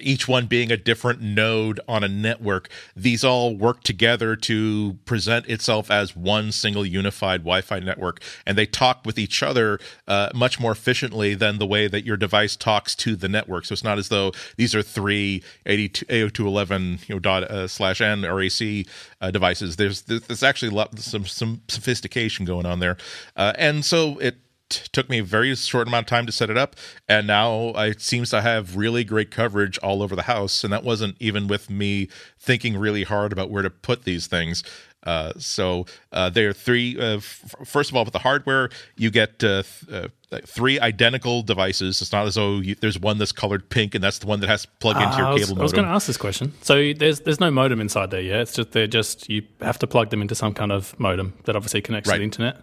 each 0.00 0.28
one 0.28 0.46
being 0.46 0.70
a 0.70 0.76
different 0.76 1.20
node 1.20 1.80
on 1.88 2.04
a 2.04 2.08
network, 2.08 2.68
these 2.94 3.24
all 3.24 3.56
work 3.56 3.82
together 3.82 4.36
to 4.36 4.98
present 5.04 5.46
itself 5.46 5.90
as 5.90 6.14
one 6.14 6.52
single 6.52 6.84
unified 6.84 7.40
Wi 7.40 7.62
Fi 7.62 7.80
network. 7.80 8.20
And 8.46 8.58
they 8.58 8.66
talk 8.66 9.06
with 9.06 9.18
each 9.18 9.42
other 9.42 9.78
uh, 10.06 10.30
much 10.34 10.60
more 10.60 10.72
efficiently 10.72 11.34
than 11.34 11.58
the 11.58 11.66
way 11.66 11.88
that 11.88 12.04
your 12.04 12.16
device 12.16 12.56
talks 12.56 12.94
to 12.96 13.16
the 13.16 13.28
network. 13.28 13.64
So 13.64 13.72
it's 13.72 13.84
not 13.84 13.98
as 13.98 14.08
though 14.08 14.32
these 14.56 14.74
are 14.74 14.82
three 14.82 15.42
802.11 15.66 17.08
you 17.08 17.14
know, 17.14 17.18
dot, 17.18 17.44
uh, 17.44 17.66
slash 17.66 18.00
N 18.00 18.24
or 18.24 18.40
AC 18.40 18.86
uh, 19.20 19.30
devices. 19.30 19.76
There's, 19.76 20.02
there's 20.02 20.42
actually 20.42 20.70
lot, 20.70 20.98
some, 20.98 21.26
some 21.26 21.62
sophistication 21.68 22.44
going 22.44 22.66
on 22.66 22.80
there. 22.80 22.96
Uh, 23.36 23.52
and 23.56 23.84
so 23.84 24.18
it 24.18 24.36
took 24.70 25.08
me 25.08 25.18
a 25.18 25.24
very 25.24 25.54
short 25.54 25.88
amount 25.88 26.04
of 26.04 26.08
time 26.08 26.26
to 26.26 26.32
set 26.32 26.50
it 26.50 26.56
up 26.56 26.76
and 27.08 27.26
now 27.26 27.70
it 27.76 28.00
seems 28.00 28.30
to 28.30 28.40
have 28.40 28.76
really 28.76 29.04
great 29.04 29.30
coverage 29.30 29.78
all 29.78 30.02
over 30.02 30.16
the 30.16 30.22
house 30.22 30.64
and 30.64 30.72
that 30.72 30.84
wasn't 30.84 31.16
even 31.20 31.46
with 31.48 31.68
me 31.68 32.08
thinking 32.38 32.76
really 32.76 33.04
hard 33.04 33.32
about 33.32 33.50
where 33.50 33.62
to 33.62 33.70
put 33.70 34.04
these 34.04 34.26
things 34.26 34.62
uh, 35.04 35.32
so 35.38 35.86
uh, 36.12 36.28
there 36.28 36.50
are 36.50 36.52
three. 36.52 36.98
Uh, 36.98 37.16
f- 37.16 37.54
first 37.64 37.90
of 37.90 37.96
all, 37.96 38.04
with 38.04 38.12
the 38.12 38.18
hardware, 38.18 38.68
you 38.96 39.10
get 39.10 39.42
uh, 39.42 39.62
th- 39.62 40.10
uh, 40.30 40.38
three 40.44 40.78
identical 40.78 41.42
devices. 41.42 42.02
It's 42.02 42.12
not 42.12 42.26
as 42.26 42.34
though 42.34 42.56
you, 42.56 42.74
there's 42.74 42.98
one 42.98 43.18
that's 43.18 43.32
colored 43.32 43.70
pink 43.70 43.94
and 43.94 44.04
that's 44.04 44.18
the 44.18 44.26
one 44.26 44.40
that 44.40 44.48
has 44.48 44.62
to 44.62 44.68
plug 44.78 44.96
into 44.96 45.16
your 45.16 45.26
ah, 45.26 45.32
was, 45.32 45.42
cable 45.42 45.54
modem. 45.54 45.60
I 45.60 45.62
was 45.62 45.72
going 45.72 45.86
to 45.86 45.90
ask 45.90 46.06
this 46.06 46.18
question. 46.18 46.52
So 46.62 46.92
there's 46.92 47.20
there's 47.20 47.40
no 47.40 47.50
modem 47.50 47.80
inside 47.80 48.10
there, 48.10 48.20
yeah? 48.20 48.40
It's 48.40 48.54
just 48.54 48.72
they're 48.72 48.86
just 48.86 49.28
you 49.30 49.42
have 49.60 49.78
to 49.78 49.86
plug 49.86 50.10
them 50.10 50.20
into 50.20 50.34
some 50.34 50.52
kind 50.52 50.70
of 50.70 50.98
modem 51.00 51.34
that 51.44 51.56
obviously 51.56 51.80
connects 51.80 52.08
right. 52.08 52.16
to 52.16 52.20
the 52.20 52.24
internet. 52.24 52.62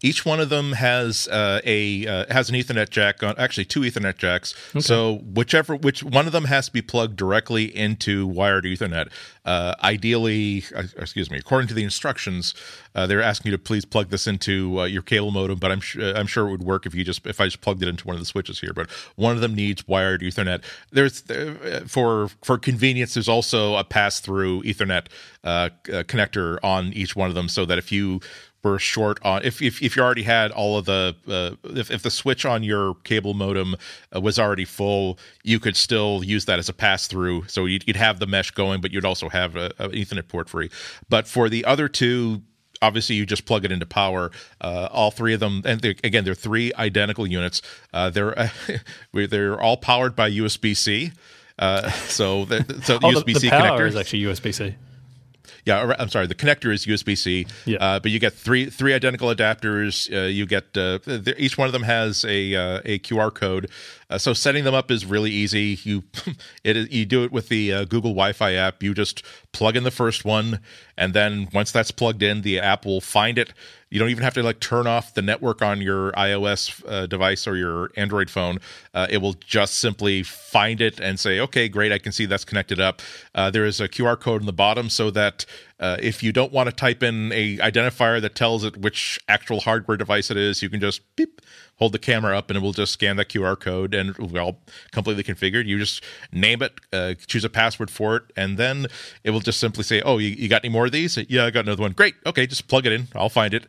Each 0.00 0.24
one 0.24 0.38
of 0.38 0.48
them 0.48 0.72
has 0.72 1.26
uh, 1.28 1.60
a 1.64 2.06
uh, 2.06 2.32
has 2.32 2.48
an 2.48 2.54
Ethernet 2.54 2.88
jack 2.88 3.22
on 3.22 3.34
actually 3.36 3.64
two 3.64 3.80
Ethernet 3.80 4.16
jacks. 4.16 4.54
Okay. 4.70 4.80
So 4.80 5.16
whichever 5.24 5.74
which 5.74 6.04
one 6.04 6.26
of 6.26 6.32
them 6.32 6.44
has 6.44 6.66
to 6.66 6.72
be 6.72 6.82
plugged 6.82 7.16
directly 7.16 7.64
into 7.64 8.26
wired 8.26 8.64
Ethernet. 8.64 9.10
Uh, 9.44 9.74
ideally, 9.82 10.62
uh, 10.76 10.84
excuse 10.98 11.30
me, 11.30 11.38
according 11.38 11.66
to 11.66 11.74
the 11.74 11.82
instructions, 11.82 12.54
uh, 12.94 13.06
they're 13.06 13.22
asking 13.22 13.50
you 13.50 13.56
to 13.56 13.62
please 13.62 13.84
plug 13.84 14.10
this 14.10 14.26
into 14.26 14.80
uh, 14.80 14.84
your 14.84 15.02
cable 15.02 15.30
modem. 15.30 15.58
But 15.58 15.72
I'm 15.72 15.80
sure 15.80 16.16
I'm 16.16 16.26
sure 16.26 16.46
it 16.46 16.50
would 16.50 16.64
work 16.64 16.86
if 16.86 16.94
you 16.94 17.02
just 17.02 17.26
if 17.26 17.40
I 17.40 17.46
just 17.46 17.60
plugged 17.60 17.82
it 17.82 17.88
into 17.88 18.06
one 18.06 18.14
of 18.14 18.20
the 18.20 18.26
switches 18.26 18.60
here. 18.60 18.72
But 18.72 18.88
one 19.16 19.34
of 19.34 19.40
them 19.40 19.54
needs 19.54 19.88
wired 19.88 20.20
Ethernet. 20.20 20.62
There's 20.92 21.22
for 21.90 22.28
for 22.44 22.56
convenience. 22.58 23.14
There's 23.14 23.28
also 23.28 23.74
a 23.76 23.84
pass 23.84 24.20
through 24.20 24.62
Ethernet 24.62 25.06
connector 25.44 26.58
on 26.62 26.92
each 26.92 27.16
one 27.16 27.28
of 27.28 27.34
them, 27.34 27.48
so 27.48 27.64
that 27.64 27.78
if 27.78 27.90
you 27.90 28.20
were 28.68 28.78
short 28.78 29.18
on 29.22 29.42
if 29.44 29.60
if, 29.62 29.82
if 29.82 29.96
you 29.96 30.02
already 30.02 30.22
had 30.22 30.50
all 30.50 30.78
of 30.78 30.84
the 30.84 31.14
uh, 31.26 31.68
if, 31.76 31.90
if 31.90 32.02
the 32.02 32.10
switch 32.10 32.44
on 32.44 32.62
your 32.62 32.94
cable 33.04 33.34
modem 33.34 33.74
uh, 34.14 34.20
was 34.20 34.38
already 34.38 34.64
full 34.64 35.18
you 35.42 35.58
could 35.58 35.76
still 35.76 36.22
use 36.24 36.44
that 36.44 36.58
as 36.58 36.68
a 36.68 36.72
pass 36.72 37.06
through 37.06 37.44
so 37.46 37.64
you'd, 37.64 37.84
you'd, 37.86 37.96
have 37.96 38.18
the 38.18 38.26
mesh 38.26 38.50
going 38.50 38.80
but 38.80 38.92
you'd 38.92 39.04
also 39.04 39.28
have 39.28 39.56
an 39.56 39.70
ethernet 39.78 40.28
port 40.28 40.48
free. 40.48 40.70
But 41.08 41.26
for 41.26 41.48
the 41.48 41.64
other 41.64 41.88
two 41.88 42.42
obviously 42.80 43.16
you 43.16 43.26
just 43.26 43.44
plug 43.44 43.64
it 43.64 43.72
into 43.72 43.86
power 43.86 44.30
uh, 44.60 44.88
all 44.90 45.10
three 45.10 45.34
of 45.34 45.40
them 45.40 45.62
and 45.64 45.80
they're, 45.80 45.94
again 46.04 46.24
they're 46.24 46.34
three 46.34 46.72
identical 46.74 47.26
units. 47.26 47.62
Uh, 47.92 48.10
they're 48.10 48.50
they're 49.12 49.60
all 49.60 49.76
powered 49.76 50.14
by 50.14 50.30
usb-c 50.30 51.12
uh, 51.58 51.90
so 51.90 52.44
the, 52.44 52.58
so 52.84 52.96
oh, 53.02 53.10
USB-C 53.10 53.32
the, 53.32 53.38
the 53.40 53.48
connector 53.48 53.88
is 53.88 53.96
actually 53.96 54.22
USB-C 54.22 54.76
yeah, 55.68 55.94
I'm 55.98 56.08
sorry. 56.08 56.26
The 56.26 56.34
connector 56.34 56.72
is 56.72 56.86
USB 56.86 57.16
C. 57.16 57.46
Yeah. 57.66 57.76
Uh, 57.78 58.00
but 58.00 58.10
you 58.10 58.18
get 58.18 58.32
three 58.32 58.70
three 58.70 58.94
identical 58.94 59.28
adapters. 59.28 60.10
Uh, 60.10 60.26
you 60.26 60.46
get 60.46 60.76
uh, 60.78 60.98
each 61.36 61.58
one 61.58 61.66
of 61.66 61.72
them 61.72 61.82
has 61.82 62.24
a 62.24 62.54
uh, 62.54 62.80
a 62.86 62.98
QR 63.00 63.32
code. 63.32 63.70
Uh, 64.08 64.16
so 64.16 64.32
setting 64.32 64.64
them 64.64 64.74
up 64.74 64.90
is 64.90 65.04
really 65.04 65.30
easy. 65.30 65.78
You 65.82 66.04
it 66.64 66.90
you 66.90 67.04
do 67.04 67.22
it 67.22 67.30
with 67.30 67.50
the 67.50 67.72
uh, 67.72 67.84
Google 67.84 68.12
Wi-Fi 68.12 68.54
app. 68.54 68.82
You 68.82 68.94
just 68.94 69.22
plug 69.52 69.76
in 69.76 69.84
the 69.84 69.90
first 69.90 70.24
one, 70.24 70.60
and 70.96 71.12
then 71.12 71.48
once 71.52 71.70
that's 71.70 71.90
plugged 71.90 72.22
in, 72.22 72.40
the 72.40 72.58
app 72.60 72.86
will 72.86 73.02
find 73.02 73.36
it 73.36 73.52
you 73.90 73.98
don't 73.98 74.10
even 74.10 74.22
have 74.22 74.34
to 74.34 74.42
like 74.42 74.60
turn 74.60 74.86
off 74.86 75.14
the 75.14 75.22
network 75.22 75.62
on 75.62 75.80
your 75.80 76.12
iOS 76.12 76.82
uh, 76.86 77.06
device 77.06 77.46
or 77.46 77.56
your 77.56 77.90
Android 77.96 78.30
phone. 78.30 78.58
Uh, 78.92 79.06
it 79.10 79.18
will 79.18 79.34
just 79.34 79.78
simply 79.78 80.22
find 80.22 80.80
it 80.80 81.00
and 81.00 81.18
say, 81.18 81.40
okay, 81.40 81.68
great, 81.68 81.92
I 81.92 81.98
can 81.98 82.12
see 82.12 82.26
that's 82.26 82.44
connected 82.44 82.80
up. 82.80 83.00
Uh, 83.34 83.50
there 83.50 83.64
is 83.64 83.80
a 83.80 83.88
QR 83.88 84.18
code 84.18 84.42
in 84.42 84.46
the 84.46 84.52
bottom 84.52 84.90
so 84.90 85.10
that 85.10 85.46
uh, 85.80 85.96
if 86.00 86.22
you 86.22 86.32
don't 86.32 86.52
want 86.52 86.68
to 86.68 86.74
type 86.74 87.02
in 87.02 87.32
a 87.32 87.56
identifier 87.58 88.20
that 88.20 88.34
tells 88.34 88.64
it 88.64 88.76
which 88.76 89.18
actual 89.28 89.60
hardware 89.60 89.96
device 89.96 90.30
it 90.30 90.36
is, 90.36 90.62
you 90.62 90.68
can 90.68 90.80
just 90.80 91.02
beep 91.16 91.40
hold 91.76 91.92
the 91.92 91.98
camera 91.98 92.36
up 92.36 92.50
and 92.50 92.56
it 92.56 92.60
will 92.60 92.72
just 92.72 92.92
scan 92.92 93.16
that 93.16 93.28
QR 93.28 93.58
code 93.58 93.94
and 93.94 94.16
we're 94.18 94.40
all 94.40 94.60
completely 94.90 95.22
configured. 95.22 95.66
You 95.66 95.78
just 95.78 96.02
name 96.32 96.62
it, 96.62 96.72
uh, 96.92 97.14
choose 97.26 97.44
a 97.44 97.48
password 97.48 97.90
for 97.90 98.16
it, 98.16 98.24
and 98.36 98.58
then 98.58 98.86
it 99.22 99.30
will 99.30 99.40
just 99.40 99.60
simply 99.60 99.84
say, 99.84 100.02
Oh, 100.02 100.18
you, 100.18 100.30
you, 100.30 100.48
got 100.48 100.64
any 100.64 100.72
more 100.72 100.86
of 100.86 100.92
these? 100.92 101.16
Yeah, 101.28 101.44
I 101.44 101.50
got 101.50 101.64
another 101.64 101.82
one. 101.82 101.92
Great. 101.92 102.14
Okay, 102.26 102.46
just 102.46 102.68
plug 102.68 102.84
it 102.86 102.92
in. 102.92 103.08
I'll 103.14 103.28
find 103.28 103.54
it. 103.54 103.66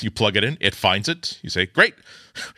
You 0.00 0.10
plug 0.10 0.36
it 0.36 0.44
in, 0.44 0.56
it 0.60 0.74
finds 0.74 1.08
it. 1.08 1.38
You 1.42 1.50
say, 1.50 1.66
Great. 1.66 1.94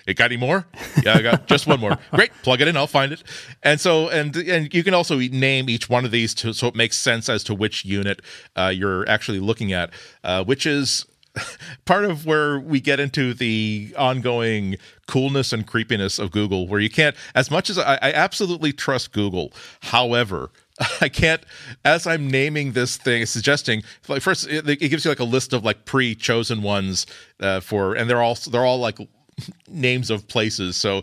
It 0.06 0.14
got 0.14 0.26
any 0.26 0.36
more? 0.36 0.66
Yeah, 1.02 1.14
I 1.14 1.22
got 1.22 1.46
just 1.48 1.66
one 1.66 1.80
more. 1.80 1.98
Great. 2.12 2.30
Plug 2.42 2.60
it 2.60 2.68
in, 2.68 2.76
I'll 2.76 2.86
find 2.86 3.12
it. 3.12 3.24
And 3.62 3.80
so, 3.80 4.08
and 4.08 4.36
and 4.36 4.72
you 4.72 4.84
can 4.84 4.94
also 4.94 5.18
name 5.18 5.68
each 5.68 5.88
one 5.88 6.04
of 6.04 6.12
these 6.12 6.32
to, 6.34 6.52
so 6.52 6.68
it 6.68 6.76
makes 6.76 6.96
sense 6.96 7.28
as 7.28 7.42
to 7.44 7.54
which 7.54 7.84
unit 7.84 8.22
uh, 8.54 8.72
you're 8.74 9.08
actually 9.08 9.40
looking 9.40 9.72
at, 9.72 9.90
uh, 10.22 10.44
which 10.44 10.64
is 10.64 11.06
part 11.84 12.04
of 12.04 12.26
where 12.26 12.58
we 12.58 12.80
get 12.80 13.00
into 13.00 13.34
the 13.34 13.92
ongoing 13.98 14.76
coolness 15.06 15.52
and 15.52 15.66
creepiness 15.66 16.18
of 16.18 16.30
Google, 16.30 16.68
where 16.68 16.80
you 16.80 16.90
can't, 16.90 17.16
as 17.34 17.50
much 17.50 17.70
as 17.70 17.78
I, 17.78 17.94
I 17.94 18.12
absolutely 18.12 18.72
trust 18.72 19.12
Google, 19.12 19.52
however, 19.82 20.50
I 21.00 21.08
can't 21.08 21.42
as 21.84 22.06
I'm 22.06 22.28
naming 22.28 22.72
this 22.72 22.96
thing, 22.96 23.26
suggesting 23.26 23.82
like 24.08 24.22
first 24.22 24.48
it, 24.48 24.68
it 24.68 24.88
gives 24.88 25.04
you 25.04 25.10
like 25.10 25.20
a 25.20 25.24
list 25.24 25.52
of 25.52 25.64
like 25.64 25.84
pre-chosen 25.84 26.62
ones 26.62 27.06
uh, 27.40 27.60
for, 27.60 27.94
and 27.94 28.08
they're 28.10 28.22
all 28.22 28.36
they're 28.50 28.64
all 28.64 28.78
like 28.78 28.98
names 29.68 30.10
of 30.10 30.26
places. 30.28 30.76
So, 30.76 31.02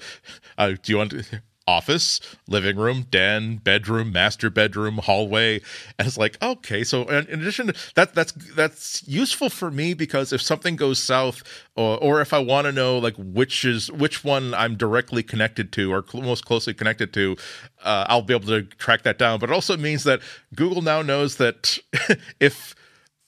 uh, 0.58 0.72
do 0.82 0.92
you 0.92 0.98
want 0.98 1.14
office, 1.68 2.20
living 2.48 2.78
room, 2.78 3.06
den, 3.10 3.58
bedroom, 3.58 4.12
master 4.12 4.50
bedroom, 4.50 4.98
hallway, 4.98 5.62
and 5.98 6.08
it's 6.08 6.18
like 6.18 6.42
okay. 6.42 6.84
So 6.84 7.04
in 7.04 7.42
addition 7.42 7.68
to 7.68 7.74
that, 7.96 8.14
that's 8.14 8.32
that's 8.32 9.08
useful 9.08 9.50
for 9.50 9.72
me 9.72 9.94
because 9.94 10.34
if 10.34 10.42
something 10.42 10.76
goes 10.76 11.00
south, 11.00 11.44
or, 11.76 11.98
or 11.98 12.22
if 12.22 12.34
I 12.34 12.40
want 12.40 12.66
to 12.66 12.72
know 12.72 12.98
like 12.98 13.16
which 13.18 13.64
is 13.66 13.92
which 13.92 14.24
one 14.24 14.54
I'm 14.54 14.76
directly 14.76 15.24
connected 15.24 15.72
to 15.74 15.94
or 15.94 16.04
cl- 16.08 16.24
most 16.24 16.46
closely 16.46 16.74
connected 16.74 17.14
to, 17.14 17.36
uh, 17.84 18.06
I'll 18.08 18.22
be 18.22 18.34
able 18.34 18.48
to 18.48 18.64
track 18.64 19.04
that 19.04 19.18
down. 19.18 19.40
But 19.40 19.50
it 19.50 19.54
also 19.54 19.78
means 19.78 20.04
that 20.04 20.22
Google 20.56 20.82
now 20.82 21.02
knows 21.02 21.38
that 21.38 21.78
if 22.40 22.76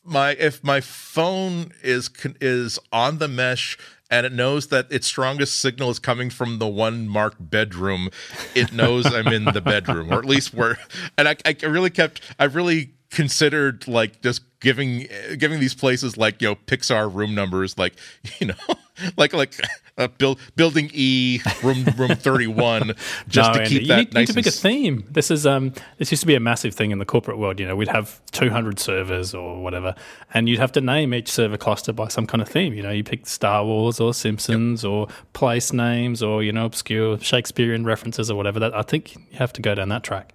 my 0.03 0.31
if 0.31 0.63
my 0.63 0.81
phone 0.81 1.71
is 1.81 2.09
is 2.41 2.79
on 2.91 3.19
the 3.19 3.27
mesh 3.27 3.77
and 4.13 4.27
it 4.27 4.31
knows 4.31 4.67
that 4.67 4.91
its 4.91 5.07
strongest 5.07 5.59
signal 5.59 5.89
is 5.89 5.97
coming 5.97 6.29
from 6.29 6.59
the 6.59 6.67
one 6.67 7.07
marked 7.07 7.49
bedroom. 7.49 8.09
It 8.53 8.71
knows 8.71 9.07
I'm 9.07 9.25
in 9.27 9.45
the 9.45 9.59
bedroom, 9.59 10.13
or 10.13 10.19
at 10.19 10.25
least 10.25 10.53
where. 10.53 10.77
And 11.17 11.27
I, 11.27 11.35
I 11.43 11.55
really 11.65 11.89
kept, 11.89 12.21
I 12.37 12.43
really 12.43 12.91
considered 13.09 13.87
like 13.87 14.21
just 14.21 14.43
giving 14.59 15.07
giving 15.37 15.59
these 15.59 15.73
places 15.73 16.15
like 16.15 16.43
you 16.43 16.49
know 16.49 16.55
Pixar 16.55 17.11
room 17.11 17.33
numbers, 17.33 17.75
like 17.75 17.95
you 18.39 18.47
know, 18.47 18.75
like 19.17 19.33
like 19.33 19.59
uh, 19.97 20.07
build, 20.17 20.39
building 20.55 20.89
E 20.93 21.39
room 21.61 21.85
room 21.97 22.09
thirty 22.15 22.47
one, 22.47 22.93
just 23.27 23.53
no, 23.53 23.59
to 23.59 23.69
keep 23.69 23.81
you 23.81 23.87
that. 23.87 23.97
Need, 23.97 24.13
nice 24.13 24.27
need 24.27 24.27
to 24.27 24.33
pick 24.33 24.47
a 24.47 24.51
theme. 24.51 25.05
This 25.09 25.29
is 25.29 25.45
um 25.45 25.73
this 25.97 26.11
used 26.11 26.21
to 26.21 26.27
be 26.27 26.35
a 26.35 26.39
massive 26.39 26.73
thing 26.73 26.91
in 26.91 26.99
the 26.99 27.05
corporate 27.05 27.37
world. 27.37 27.59
You 27.59 27.67
know, 27.67 27.75
we'd 27.75 27.89
have 27.89 28.21
two 28.31 28.49
hundred 28.49 28.79
servers 28.79 29.33
or 29.33 29.61
whatever, 29.61 29.95
and 30.33 30.49
you'd 30.49 30.59
have 30.59 30.71
to 30.73 30.81
name 30.81 31.13
each 31.13 31.29
server 31.29 31.57
cluster 31.57 31.93
by 31.93 32.07
some 32.07 32.25
kind 32.25 32.41
of 32.41 32.49
theme. 32.49 32.73
You 32.73 32.83
know, 32.83 32.91
you 32.91 33.03
pick 33.03 33.27
Star 33.27 33.65
Wars 33.65 33.99
or 33.99 34.13
Simpsons 34.13 34.83
yep. 34.83 34.91
or 34.91 35.07
place 35.33 35.71
names 35.73 36.23
or 36.23 36.43
you 36.43 36.51
know 36.51 36.65
obscure 36.65 37.19
Shakespearean 37.19 37.85
references 37.85 38.31
or 38.31 38.35
whatever. 38.35 38.59
That 38.59 38.75
I 38.75 38.81
think 38.81 39.15
you 39.15 39.37
have 39.37 39.53
to 39.53 39.61
go 39.61 39.75
down 39.75 39.89
that 39.89 40.03
track 40.03 40.33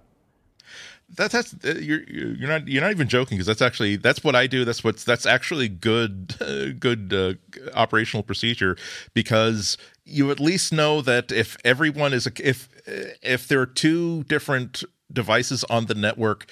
that, 1.15 1.31
that's 1.31 1.53
uh, 1.65 1.75
you're 1.79 2.03
you're 2.03 2.47
not 2.47 2.67
you're 2.67 2.81
not 2.81 2.91
even 2.91 3.07
joking 3.07 3.37
because 3.37 3.47
that's 3.47 3.61
actually 3.61 3.95
that's 3.95 4.23
what 4.23 4.35
I 4.35 4.47
do. 4.47 4.65
That's 4.65 4.83
what's 4.83 5.03
that's 5.03 5.25
actually 5.25 5.67
good 5.67 6.35
uh, 6.41 6.67
good 6.79 7.13
uh, 7.13 7.33
operational 7.73 8.23
procedure 8.23 8.77
because 9.13 9.77
you 10.05 10.31
at 10.31 10.39
least 10.39 10.73
know 10.73 11.01
that 11.01 11.31
if 11.31 11.57
everyone 11.63 12.13
is 12.13 12.27
if 12.39 12.69
if 13.21 13.47
there 13.47 13.61
are 13.61 13.65
two 13.65 14.23
different 14.23 14.83
devices 15.11 15.63
on 15.65 15.87
the 15.87 15.95
network 15.95 16.49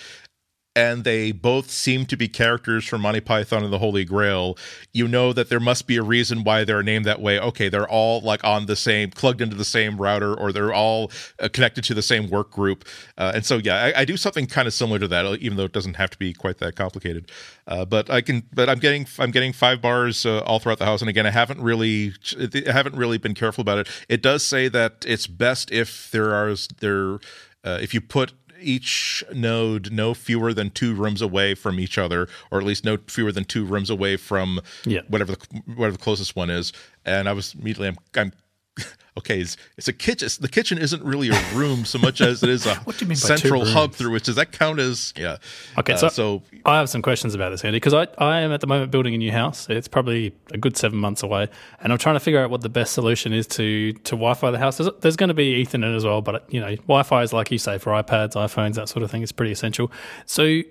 and 0.78 1.04
they 1.04 1.32
both 1.32 1.72
seem 1.72 2.06
to 2.06 2.16
be 2.16 2.28
characters 2.28 2.86
from 2.86 3.02
Monty 3.02 3.20
Python 3.20 3.64
and 3.64 3.74
the 3.74 3.80
Holy 3.80 4.06
Grail, 4.06 4.56
you 4.94 5.08
know 5.08 5.34
that 5.34 5.50
there 5.50 5.60
must 5.60 5.88
be 5.88 5.98
a 5.98 6.04
reason 6.04 6.44
why 6.44 6.64
they're 6.64 6.84
named 6.84 7.04
that 7.06 7.20
way. 7.20 7.40
Okay, 7.40 7.68
they're 7.68 7.90
all 7.90 8.22
like 8.22 8.44
on 8.44 8.68
the 8.68 8.76
same, 8.76 9.10
plugged 9.10 9.42
into 9.42 9.56
the 9.56 9.66
same 9.66 9.98
router, 9.98 10.36
or 10.36 10.52
they're 10.52 10.72
all 10.72 11.12
uh, 11.40 11.50
connected 11.50 11.84
to 11.86 11.96
the 11.96 12.04
same 12.04 12.30
work 12.30 12.52
group. 12.52 12.86
Uh, 13.18 13.32
and 13.34 13.44
so, 13.44 13.58
yeah, 13.58 13.86
I, 13.86 14.02
I 14.02 14.06
do 14.06 14.16
something 14.16 14.46
kind 14.46 14.68
of 14.68 14.74
similar 14.76 15.00
to 15.00 15.08
that, 15.08 15.26
even 15.40 15.58
though 15.58 15.64
it 15.66 15.74
doesn't 15.74 15.96
have 15.96 16.12
to 16.12 16.18
be 16.20 16.32
quite 16.32 16.60
that 16.60 16.76
complicated. 16.76 17.32
Uh, 17.66 17.84
but 17.84 18.12
I 18.12 18.22
can, 18.22 18.44
but 18.54 18.70
I'm 18.70 18.78
getting, 18.78 19.08
I'm 19.18 19.32
getting 19.32 19.54
five 19.54 19.82
bars 19.82 20.28
uh, 20.28 20.42
all 20.42 20.60
throughout 20.60 20.78
the 20.78 20.86
house. 20.86 21.02
And 21.02 21.10
again, 21.10 21.26
I 21.26 21.32
haven't 21.32 21.60
really, 21.60 22.14
I 22.40 22.72
haven't 22.72 22.96
really 22.96 23.18
been 23.18 23.34
careful 23.34 23.64
about 23.64 23.80
it. 23.80 23.88
It 24.10 24.22
does 24.22 24.44
say 24.44 24.68
that 24.68 25.06
it's 25.08 25.26
best 25.26 25.72
if 25.72 26.12
there 26.12 26.36
are 26.36 26.54
there, 26.80 27.16
uh, 27.64 27.80
if 27.82 27.96
you 27.96 28.00
put 28.02 28.34
each 28.62 29.24
node 29.34 29.92
no 29.92 30.14
fewer 30.14 30.54
than 30.54 30.70
two 30.70 30.94
rooms 30.94 31.22
away 31.22 31.56
from 31.56 31.80
each 31.80 31.98
other, 31.98 32.28
or 32.52 32.60
at 32.60 32.66
least 32.66 32.86
no 32.86 32.98
fewer 33.08 33.32
than 33.32 33.46
two 33.46 33.66
rooms 33.66 33.90
away 33.90 34.18
from 34.18 34.60
yeah. 34.86 35.02
whatever 35.08 35.34
the 35.34 35.62
whatever 35.76 35.98
the 35.98 36.04
closest 36.04 36.36
one 36.36 36.50
is. 36.50 36.74
And 37.06 37.28
I 37.30 37.34
was 37.34 37.54
immediately 37.54 37.90
I'm, 37.90 37.98
I'm 38.16 38.32
okay, 39.18 39.40
it's, 39.40 39.58
it's 39.78 39.88
a 39.88 39.94
kitchen. 39.94 40.30
The 40.40 40.48
kitchen 40.48 40.78
isn't 40.78 41.04
really 41.04 41.30
a 41.30 41.54
room 41.54 41.86
so 41.86 41.98
much 41.98 42.22
as 42.22 42.44
it 42.44 42.50
is 42.50 42.66
a 42.66 42.76
central 43.16 43.66
hub 43.66 43.94
through 43.94 44.12
which 44.12 44.24
does 44.24 44.36
that 44.36 44.52
count 44.52 44.80
as 44.80 45.14
yeah. 45.18 45.38
Okay, 45.78 45.94
uh, 45.94 45.98
so, 45.98 46.10
so 46.10 46.44
I 46.66 46.78
have 46.78 46.90
some 46.90 47.02
questions 47.02 47.36
about 47.36 47.50
this, 47.50 47.64
Andy, 47.64 47.78
because 47.78 47.94
I, 47.94 48.08
I 48.18 48.42
am 48.42 48.52
at 48.52 48.62
the 48.62 48.68
moment 48.68 48.92
building 48.92 49.14
a 49.14 49.18
new 49.18 49.32
house. 49.32 49.68
It's 49.70 49.88
probably 49.88 50.34
a 50.52 50.58
good 50.58 50.78
seven 50.78 51.00
months 51.00 51.24
away, 51.24 51.48
and 51.82 51.92
I'm 51.92 52.00
trying 52.00 52.16
to 52.16 52.20
figure 52.20 52.40
out 52.40 52.50
what 52.50 52.62
the 52.62 52.70
best 52.70 52.94
solution 52.94 53.34
is 53.34 53.48
to 53.48 53.94
to 53.94 54.12
Wi-Fi 54.12 54.52
the 54.52 54.60
house. 54.60 54.78
There's, 54.78 54.90
there's 55.02 55.16
going 55.16 55.30
to 55.30 55.34
be 55.34 55.66
Ethernet 55.66 55.96
as 55.96 56.06
well, 56.06 56.22
but 56.22 56.52
you 56.54 56.60
know, 56.60 56.76
Wi-Fi 56.76 57.24
is 57.24 57.34
like 57.34 57.52
you 57.52 57.58
say 57.58 57.78
for 57.78 57.92
iPads, 57.92 58.34
iPhones, 58.34 58.76
that 58.76 58.90
sort 58.90 59.04
of 59.04 59.12
thing 59.12 59.22
is 59.22 59.32
pretty 59.32 59.52
essential. 59.52 59.92
So 60.26 60.62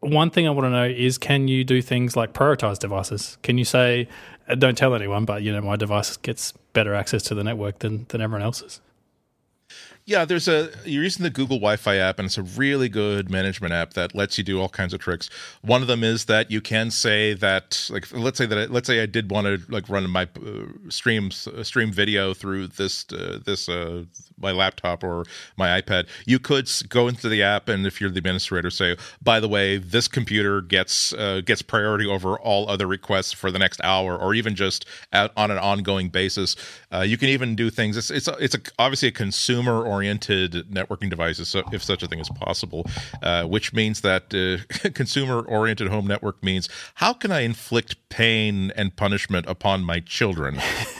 one 0.00 0.30
thing 0.30 0.46
I 0.46 0.50
want 0.50 0.66
to 0.66 0.70
know 0.70 0.84
is 0.84 1.18
can 1.18 1.48
you 1.48 1.64
do 1.64 1.82
things 1.82 2.16
like 2.16 2.32
prioritize 2.32 2.78
devices? 2.78 3.38
Can 3.42 3.58
you 3.58 3.64
say, 3.64 4.08
uh, 4.48 4.54
don't 4.54 4.76
tell 4.76 4.94
anyone, 4.94 5.24
but 5.24 5.42
you 5.42 5.52
know, 5.52 5.60
my 5.60 5.76
device 5.76 6.16
gets 6.16 6.52
better 6.72 6.94
access 6.94 7.22
to 7.24 7.34
the 7.34 7.44
network 7.44 7.80
than, 7.80 8.06
than 8.08 8.20
everyone 8.20 8.42
else's? 8.42 8.80
Yeah, 10.08 10.24
there's 10.24 10.48
a 10.48 10.70
you're 10.86 11.04
using 11.04 11.22
the 11.22 11.28
Google 11.28 11.58
Wi-Fi 11.58 11.96
app, 11.96 12.18
and 12.18 12.24
it's 12.24 12.38
a 12.38 12.42
really 12.42 12.88
good 12.88 13.30
management 13.30 13.74
app 13.74 13.92
that 13.92 14.14
lets 14.14 14.38
you 14.38 14.44
do 14.44 14.58
all 14.58 14.70
kinds 14.70 14.94
of 14.94 15.00
tricks. 15.00 15.28
One 15.60 15.82
of 15.82 15.86
them 15.86 16.02
is 16.02 16.24
that 16.24 16.50
you 16.50 16.62
can 16.62 16.90
say 16.90 17.34
that, 17.34 17.90
like, 17.90 18.10
let's 18.12 18.38
say 18.38 18.46
that 18.46 18.56
I, 18.56 18.64
let's 18.64 18.86
say 18.86 19.02
I 19.02 19.06
did 19.06 19.30
want 19.30 19.46
to 19.46 19.60
like 19.70 19.86
run 19.90 20.08
my 20.08 20.22
uh, 20.22 20.64
streams 20.88 21.46
uh, 21.46 21.62
stream 21.62 21.92
video 21.92 22.32
through 22.32 22.68
this 22.68 23.04
uh, 23.12 23.40
this 23.44 23.68
uh, 23.68 24.04
my 24.40 24.52
laptop 24.52 25.02
or 25.04 25.24
my 25.56 25.80
iPad. 25.80 26.06
You 26.26 26.38
could 26.38 26.70
go 26.88 27.08
into 27.08 27.28
the 27.28 27.42
app, 27.42 27.68
and 27.68 27.86
if 27.86 28.00
you're 28.00 28.10
the 28.10 28.18
administrator, 28.18 28.70
say, 28.70 28.96
by 29.22 29.40
the 29.40 29.48
way, 29.48 29.76
this 29.78 30.08
computer 30.08 30.60
gets 30.60 31.12
uh, 31.12 31.40
gets 31.44 31.62
priority 31.62 32.06
over 32.06 32.38
all 32.38 32.68
other 32.68 32.86
requests 32.86 33.32
for 33.32 33.50
the 33.50 33.58
next 33.58 33.80
hour, 33.82 34.16
or 34.16 34.34
even 34.34 34.54
just 34.54 34.86
at, 35.12 35.32
on 35.36 35.50
an 35.50 35.58
ongoing 35.58 36.08
basis. 36.08 36.56
Uh, 36.92 37.00
you 37.00 37.16
can 37.16 37.28
even 37.28 37.54
do 37.54 37.70
things. 37.70 37.96
It's 37.96 38.10
it's 38.10 38.28
a, 38.28 38.36
it's 38.38 38.54
a, 38.54 38.60
obviously 38.78 39.08
a 39.08 39.12
consumer 39.12 39.84
oriented 39.84 40.52
networking 40.70 41.10
device, 41.10 41.46
so 41.48 41.62
if 41.72 41.82
such 41.82 42.02
a 42.02 42.08
thing 42.08 42.20
is 42.20 42.28
possible, 42.28 42.86
uh, 43.22 43.44
which 43.44 43.72
means 43.72 44.00
that 44.02 44.34
uh, 44.34 44.88
consumer 44.94 45.40
oriented 45.42 45.88
home 45.88 46.06
network 46.06 46.42
means 46.42 46.68
how 46.94 47.12
can 47.12 47.32
I 47.32 47.40
inflict 47.40 47.96
pain 48.08 48.72
and 48.76 48.94
punishment 48.94 49.46
upon 49.46 49.84
my 49.84 50.00
children? 50.00 50.58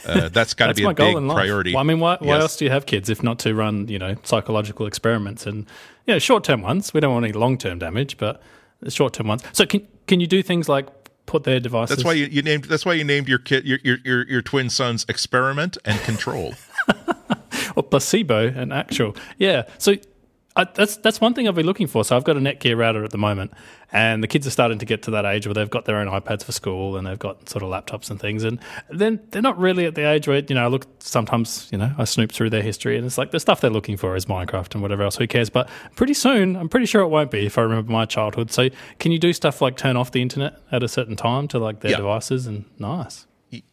Uh, 0.09 0.29
that's 0.29 0.55
got 0.55 0.69
to 0.69 0.75
be 0.75 0.85
a 0.85 0.95
big 0.95 1.15
priority. 1.29 1.73
Well, 1.73 1.81
I 1.81 1.85
mean, 1.85 2.01
why, 2.01 2.17
why 2.21 2.35
yes. 2.35 2.43
else 2.43 2.57
do 2.57 2.65
you 2.65 2.71
have 2.71 2.87
kids 2.87 3.11
if 3.11 3.23
not 3.29 3.39
to 3.41 3.55
run, 3.55 3.89
you 3.89 3.99
know, 3.99 4.17
psychological 4.23 4.87
experiments 4.87 5.47
and 5.47 5.67
you 6.07 6.15
know, 6.15 6.19
short 6.19 6.45
term 6.45 6.63
ones? 6.63 6.95
We 6.95 7.01
don't 7.01 7.13
want 7.13 7.25
any 7.25 7.33
long 7.33 7.59
term 7.59 7.79
damage, 7.79 8.17
but 8.17 8.41
short 8.89 9.13
term 9.15 9.29
ones. 9.29 9.43
So 9.53 9.67
can 9.67 9.87
can 10.07 10.21
you 10.21 10.27
do 10.27 10.43
things 10.43 10.69
like 10.69 10.89
put 11.29 11.45
their 11.45 11.61
devices. 11.61 11.97
That's 11.97 12.05
why 12.05 12.15
you, 12.15 12.27
you, 12.27 12.43
named. 12.43 12.65
That's 12.65 12.85
why 12.85 12.95
you 12.95 13.05
named 13.05 13.29
your 13.29 13.39
kid 13.39 13.65
your 13.65 13.79
your 13.85 13.99
your, 14.05 14.27
your 14.29 14.43
twin 14.43 14.71
sons 14.71 15.05
experiment 15.09 15.79
and 15.85 16.01
control. 16.01 16.55
or 17.77 17.83
placebo 17.83 18.49
and 18.49 18.73
actual. 18.73 19.15
Yeah. 19.37 19.65
So 19.79 19.97
I, 20.59 20.65
that's 20.75 20.97
that's 20.97 21.21
one 21.21 21.35
thing 21.35 21.47
I've 21.47 21.55
been 21.55 21.67
looking 21.67 21.87
for. 21.87 22.05
So 22.05 22.17
I've 22.17 22.25
got 22.25 22.37
a 22.37 22.41
Netgear 22.41 22.77
router 22.77 23.05
at 23.05 23.13
the 23.13 23.19
moment, 23.19 23.53
and 23.93 24.25
the 24.25 24.27
kids 24.27 24.45
are 24.45 24.51
starting 24.51 24.79
to 24.79 24.85
get 24.85 25.05
to 25.05 25.13
that 25.13 25.25
age 25.25 25.47
where 25.47 25.55
they've 25.55 25.71
got 25.71 25.85
their 25.85 25.99
own 25.99 26.09
iPads 26.09 26.43
for 26.43 26.51
school 26.51 26.97
and 26.97 27.07
they've 27.07 27.19
got 27.19 27.49
sort 27.49 27.63
of 27.63 27.71
laptops 27.71 28.11
and 28.11 28.19
things. 28.19 28.43
And 28.43 28.59
then 28.91 29.21
they're 29.31 29.41
not 29.41 29.57
really 29.57 29.87
at 29.87 29.95
the 29.95 30.03
age 30.03 30.27
where 30.27 30.39
you 30.41 30.57
know 30.57 30.65
I 30.65 30.67
look 30.67 30.89
sometimes 30.99 31.69
you 31.71 31.79
know 31.79 31.93
I 31.97 32.03
snoop 32.03 32.33
through 32.33 32.51
their 32.51 32.63
history 32.63 32.97
and 32.97 33.07
it's 33.07 33.17
like 33.17 33.31
the 33.31 33.39
stuff 33.39 33.61
they're 33.61 33.71
looking 33.71 33.97
for 33.97 34.17
is 34.17 34.27
Minecraft 34.27 34.75
and 34.75 34.83
whatever 34.83 35.05
else. 35.05 35.15
Who 35.15 35.29
cares? 35.29 35.49
But 35.49 35.69
pretty 35.95 36.15
soon, 36.15 36.57
I'm 36.57 36.69
pretty 36.69 36.87
sure 36.87 37.03
it 37.03 37.09
won't 37.09 37.31
be 37.31 37.47
if 37.47 37.57
I 37.57 37.63
remember 37.63 37.93
my 37.93 38.05
childhood. 38.05 38.51
So 38.51 38.69
can 38.99 39.13
you 39.13 39.21
do 39.21 39.33
stuff 39.33 39.63
like 39.63 39.77
turn 39.77 39.97
off 39.97 40.11
the 40.11 40.23
internet 40.23 40.59
at 40.73 40.83
a 40.83 40.89
certain 40.89 41.15
time 41.15 41.47
to 41.49 41.61
like 41.61 41.81
their 41.81 41.93
yeah. 41.93 41.99
devices 41.99 42.49
and 42.49 42.65
nice 42.81 43.28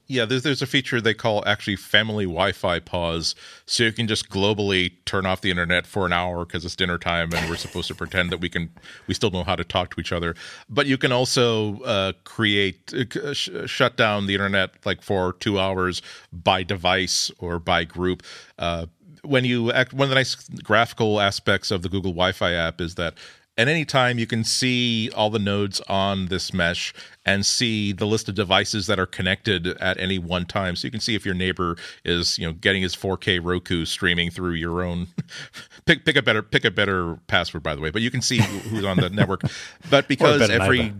yeah, 0.07 0.25
there's 0.25 0.43
there's 0.43 0.61
a 0.61 0.67
feature 0.67 1.01
they 1.01 1.13
call 1.13 1.43
actually 1.47 1.75
family 1.75 2.25
Wi-Fi 2.25 2.79
pause, 2.79 3.33
so 3.65 3.83
you 3.83 3.91
can 3.91 4.07
just 4.07 4.29
globally 4.29 4.93
turn 5.05 5.25
off 5.25 5.41
the 5.41 5.49
internet 5.49 5.87
for 5.87 6.05
an 6.05 6.13
hour 6.13 6.45
because 6.45 6.63
it's 6.63 6.75
dinner 6.75 6.97
time 6.97 7.33
and 7.33 7.49
we're 7.49 7.55
supposed 7.55 7.87
to 7.87 7.95
pretend 8.03 8.31
that 8.31 8.39
we 8.39 8.49
can 8.49 8.69
we 9.07 9.13
still 9.13 9.31
know 9.31 9.43
how 9.43 9.55
to 9.55 9.63
talk 9.63 9.93
to 9.95 10.01
each 10.01 10.11
other. 10.11 10.35
But 10.69 10.85
you 10.85 10.97
can 10.97 11.11
also 11.11 11.79
uh, 11.81 12.13
create 12.23 12.93
uh, 12.93 13.33
sh- 13.33 13.49
shut 13.65 13.97
down 13.97 14.27
the 14.27 14.33
internet 14.35 14.71
like 14.85 15.01
for 15.01 15.33
two 15.33 15.59
hours 15.59 16.01
by 16.31 16.63
device 16.63 17.31
or 17.39 17.59
by 17.59 17.83
group. 17.83 18.21
Uh, 18.59 18.85
when 19.23 19.43
you 19.43 19.71
act, 19.71 19.91
one 19.93 20.05
of 20.05 20.09
the 20.09 20.15
nice 20.15 20.35
graphical 20.63 21.19
aspects 21.19 21.71
of 21.71 21.81
the 21.81 21.89
Google 21.89 22.11
Wi-Fi 22.11 22.53
app 22.53 22.79
is 22.79 22.95
that 22.95 23.15
at 23.57 23.67
any 23.67 23.85
time 23.85 24.19
you 24.19 24.27
can 24.27 24.43
see 24.43 25.09
all 25.15 25.29
the 25.29 25.39
nodes 25.39 25.79
on 25.87 26.27
this 26.27 26.53
mesh 26.53 26.93
and 27.25 27.45
see 27.45 27.91
the 27.93 28.05
list 28.05 28.27
of 28.27 28.35
devices 28.35 28.87
that 28.87 28.99
are 28.99 29.05
connected 29.05 29.67
at 29.67 29.99
any 29.99 30.19
one 30.19 30.45
time. 30.45 30.75
So 30.75 30.87
you 30.87 30.91
can 30.91 30.99
see 30.99 31.15
if 31.15 31.25
your 31.25 31.35
neighbor 31.35 31.77
is 32.03 32.37
you 32.37 32.45
know 32.45 32.53
getting 32.53 32.81
his 32.81 32.95
4k 32.95 33.39
roku 33.43 33.85
streaming 33.85 34.29
through 34.29 34.53
your 34.53 34.83
own 34.83 35.07
pick 35.85 36.05
pick 36.05 36.15
a 36.15 36.21
better 36.21 36.41
pick 36.41 36.65
a 36.65 36.71
better 36.71 37.17
password 37.27 37.63
by 37.63 37.75
the 37.75 37.81
way 37.81 37.91
but 37.91 38.01
you 38.01 38.11
can 38.11 38.21
see 38.21 38.39
who's 38.39 38.83
on 38.83 38.97
the 38.97 39.09
network. 39.09 39.41
But 39.89 40.07
because 40.07 40.49
every 40.49 40.79
neighbor. 40.79 40.95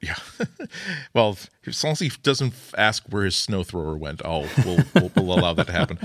yeah. 0.00 0.16
Well 1.14 1.38
as 1.66 1.84
long 1.84 1.92
as 1.92 2.00
he 2.00 2.10
doesn't 2.22 2.54
ask 2.76 3.04
where 3.08 3.24
his 3.24 3.36
snow 3.36 3.62
thrower 3.62 3.96
went 3.96 4.20
i'll 4.24 4.46
we'll, 4.64 4.78
we'll, 4.94 5.12
we'll 5.16 5.38
allow 5.38 5.54
that 5.54 5.66
to 5.66 5.72
happen 5.72 5.98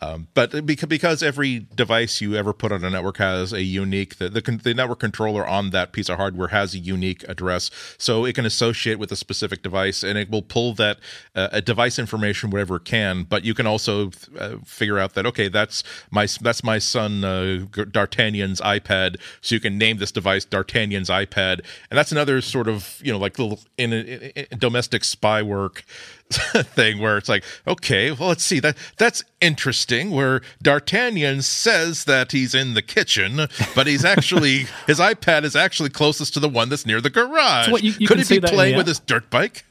Um, 0.00 0.28
but 0.34 0.64
because, 0.64 1.22
every 1.22 1.66
device 1.74 2.20
you 2.20 2.36
ever 2.36 2.52
put 2.52 2.70
on 2.70 2.84
a 2.84 2.90
network 2.90 3.16
has 3.16 3.52
a 3.52 3.62
unique 3.62 4.18
the, 4.18 4.28
the, 4.28 4.40
the 4.40 4.72
network 4.72 5.00
controller 5.00 5.46
on 5.46 5.70
that 5.70 5.92
piece 5.92 6.08
of 6.08 6.16
hardware 6.16 6.48
has 6.48 6.74
a 6.74 6.78
unique 6.78 7.24
address, 7.28 7.70
so 7.98 8.24
it 8.24 8.34
can 8.34 8.46
associate 8.46 8.98
with 8.98 9.10
a 9.10 9.16
specific 9.16 9.62
device, 9.62 10.04
and 10.04 10.16
it 10.16 10.30
will 10.30 10.42
pull 10.42 10.72
that 10.74 10.98
uh, 11.34 11.60
device 11.60 11.98
information 11.98 12.50
whatever 12.50 12.76
it 12.76 12.84
can. 12.84 13.24
But 13.24 13.44
you 13.44 13.54
can 13.54 13.66
also 13.66 14.12
uh, 14.38 14.56
figure 14.64 14.98
out 14.98 15.14
that 15.14 15.26
okay, 15.26 15.48
that's 15.48 15.82
my 16.10 16.28
that's 16.40 16.62
my 16.62 16.78
son 16.78 17.24
uh, 17.24 17.66
D'Artagnan's 17.90 18.60
iPad, 18.60 19.16
so 19.40 19.56
you 19.56 19.60
can 19.60 19.78
name 19.78 19.96
this 19.96 20.12
device 20.12 20.44
D'Artagnan's 20.44 21.10
iPad, 21.10 21.64
and 21.90 21.98
that's 21.98 22.12
another 22.12 22.40
sort 22.40 22.68
of 22.68 23.00
you 23.02 23.12
know 23.12 23.18
like 23.18 23.38
little 23.38 23.58
in, 23.76 23.92
in, 23.92 24.06
in 24.50 24.58
domestic 24.58 25.02
spy 25.02 25.42
work 25.42 25.84
thing 26.34 26.98
where 26.98 27.16
it's 27.16 27.28
like, 27.28 27.44
okay, 27.66 28.12
well, 28.12 28.28
let's 28.28 28.44
see 28.44 28.60
that 28.60 28.76
that's 28.96 29.24
interesting. 29.40 30.10
Where 30.10 30.42
D'Artagnan 30.62 31.42
says 31.42 32.04
that 32.04 32.32
he's 32.32 32.54
in 32.54 32.74
the 32.74 32.82
kitchen, 32.82 33.48
but 33.74 33.86
he's 33.86 34.04
actually 34.04 34.66
his 34.86 34.98
iPad 34.98 35.44
is 35.44 35.56
actually 35.56 35.90
closest 35.90 36.34
to 36.34 36.40
the 36.40 36.48
one 36.48 36.68
that's 36.68 36.86
near 36.86 37.00
the 37.00 37.10
garage. 37.10 37.66
So 37.66 37.72
what, 37.72 37.82
you, 37.82 37.92
you 37.98 38.06
Could 38.06 38.20
he 38.20 38.40
be 38.40 38.46
playing 38.46 38.76
with 38.76 38.86
his 38.86 38.98
dirt 39.00 39.30
bike? 39.30 39.64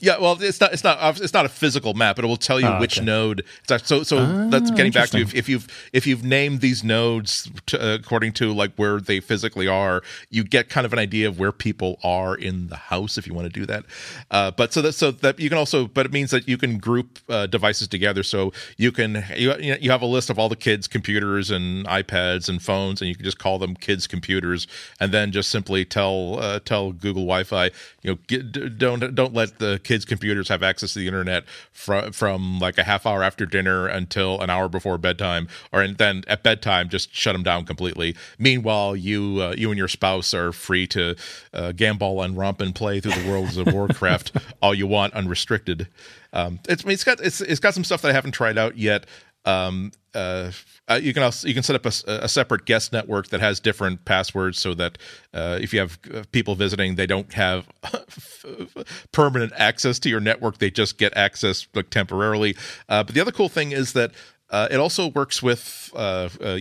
Yeah, 0.00 0.18
well, 0.18 0.36
it's 0.40 0.60
not 0.60 0.72
it's 0.72 0.84
not 0.84 1.20
it's 1.20 1.32
not 1.32 1.46
a 1.46 1.48
physical 1.48 1.94
map, 1.94 2.16
but 2.16 2.24
it 2.24 2.28
will 2.28 2.36
tell 2.36 2.60
you 2.60 2.66
oh, 2.66 2.80
which 2.80 2.98
okay. 2.98 3.06
node. 3.06 3.44
so 3.84 4.02
so 4.02 4.18
ah, 4.18 4.46
that's 4.50 4.70
getting 4.70 4.92
back 4.92 5.10
to 5.10 5.18
if, 5.18 5.34
if, 5.34 5.48
you've 5.48 5.66
if 5.92 6.06
you've 6.06 6.24
named 6.24 6.60
these 6.60 6.84
nodes 6.84 7.50
to, 7.66 7.82
uh, 7.82 7.94
according 7.94 8.32
to 8.34 8.52
like 8.52 8.72
where 8.76 9.00
they 9.00 9.20
physically 9.20 9.66
are, 9.68 10.02
you 10.30 10.44
get 10.44 10.68
kind 10.68 10.84
of 10.84 10.92
an 10.92 10.98
idea 10.98 11.28
of 11.28 11.38
where 11.38 11.52
people 11.52 11.98
are 12.02 12.34
in 12.34 12.68
the 12.68 12.76
house 12.76 13.18
if 13.18 13.26
you 13.26 13.34
want 13.34 13.52
to 13.52 13.60
do 13.60 13.66
that. 13.66 13.84
Uh, 14.30 14.50
but 14.50 14.72
so 14.72 14.82
that 14.82 14.92
so 14.92 15.10
that 15.10 15.38
you 15.38 15.48
can 15.48 15.58
also, 15.58 15.86
but 15.86 16.06
it 16.06 16.12
means 16.12 16.30
that 16.30 16.48
you 16.48 16.58
can 16.58 16.78
group 16.78 17.18
uh, 17.28 17.46
devices 17.46 17.88
together. 17.88 18.22
So 18.22 18.52
you 18.76 18.92
can 18.92 19.24
you 19.36 19.54
you 19.56 19.90
have 19.90 20.02
a 20.02 20.06
list 20.06 20.30
of 20.30 20.38
all 20.38 20.48
the 20.48 20.56
kids' 20.56 20.88
computers 20.88 21.50
and 21.50 21.86
iPads 21.86 22.48
and 22.48 22.62
phones, 22.62 23.00
and 23.00 23.08
you 23.08 23.14
can 23.14 23.24
just 23.24 23.38
call 23.38 23.58
them 23.58 23.74
kids' 23.74 24.06
computers, 24.06 24.66
and 25.00 25.12
then 25.12 25.32
just 25.32 25.50
simply 25.50 25.84
tell 25.84 26.38
uh, 26.40 26.60
tell 26.60 26.92
Google 26.92 27.24
Wi-Fi, 27.24 27.66
you 28.02 28.10
know, 28.10 28.18
get, 28.26 28.78
don't 28.78 29.14
don't 29.14 29.34
let 29.34 29.57
the 29.58 29.80
kids' 29.82 30.04
computers 30.04 30.48
have 30.48 30.62
access 30.62 30.92
to 30.94 31.00
the 31.00 31.06
internet 31.06 31.44
from 31.72 32.12
from 32.12 32.58
like 32.58 32.78
a 32.78 32.84
half 32.84 33.06
hour 33.06 33.22
after 33.22 33.46
dinner 33.46 33.86
until 33.86 34.40
an 34.40 34.50
hour 34.50 34.68
before 34.68 34.98
bedtime, 34.98 35.48
or 35.72 35.82
and 35.82 35.96
then 35.98 36.24
at 36.26 36.42
bedtime 36.42 36.88
just 36.88 37.14
shut 37.14 37.34
them 37.34 37.42
down 37.42 37.64
completely. 37.64 38.16
Meanwhile, 38.38 38.96
you 38.96 39.38
uh, 39.40 39.54
you 39.56 39.70
and 39.70 39.78
your 39.78 39.88
spouse 39.88 40.34
are 40.34 40.52
free 40.52 40.86
to 40.88 41.16
uh, 41.52 41.72
gambol 41.74 42.24
and 42.24 42.36
romp 42.36 42.60
and 42.60 42.74
play 42.74 43.00
through 43.00 43.20
the 43.20 43.28
worlds 43.28 43.56
of 43.56 43.72
Warcraft 43.72 44.36
all 44.62 44.74
you 44.74 44.86
want, 44.86 45.14
unrestricted. 45.14 45.88
Um, 46.32 46.60
it's 46.68 46.84
it's 46.84 47.04
got 47.04 47.20
it's 47.20 47.40
it's 47.40 47.60
got 47.60 47.74
some 47.74 47.84
stuff 47.84 48.02
that 48.02 48.10
I 48.10 48.12
haven't 48.12 48.32
tried 48.32 48.58
out 48.58 48.76
yet. 48.76 49.06
Um, 49.44 49.92
uh, 50.14 50.50
uh, 50.88 50.98
you 51.00 51.14
can 51.14 51.22
also 51.22 51.46
you 51.46 51.54
can 51.54 51.62
set 51.62 51.76
up 51.76 51.86
a, 51.86 51.92
a, 52.24 52.28
separate 52.28 52.64
guest 52.64 52.92
network 52.92 53.28
that 53.28 53.40
has 53.40 53.60
different 53.60 54.04
passwords 54.04 54.58
so 54.58 54.74
that 54.74 54.98
uh, 55.32 55.58
if 55.60 55.72
you 55.72 55.80
have 55.80 55.98
uh, 56.12 56.22
people 56.32 56.54
visiting, 56.54 56.96
they 56.96 57.06
don't 57.06 57.32
have 57.34 57.68
permanent 59.12 59.52
access 59.56 59.98
to 60.00 60.08
your 60.08 60.20
network. 60.20 60.58
They 60.58 60.70
just 60.70 60.98
get 60.98 61.16
access 61.16 61.68
like 61.74 61.90
temporarily. 61.90 62.56
Uh, 62.88 63.04
but 63.04 63.14
the 63.14 63.20
other 63.20 63.32
cool 63.32 63.48
thing 63.48 63.72
is 63.72 63.92
that 63.92 64.12
uh, 64.50 64.66
it 64.70 64.76
also 64.76 65.08
works 65.08 65.42
with 65.42 65.90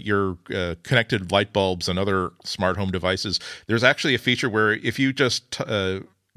your 0.03 0.35
connected 0.83 1.31
light 1.31 1.53
bulbs 1.53 1.87
and 1.87 1.97
other 1.97 2.31
smart 2.43 2.77
home 2.77 2.91
devices. 2.91 3.39
There's 3.65 3.83
actually 3.83 4.13
a 4.13 4.19
feature 4.19 4.49
where 4.49 4.73
if 4.73 4.99
you 4.99 5.13
just 5.13 5.57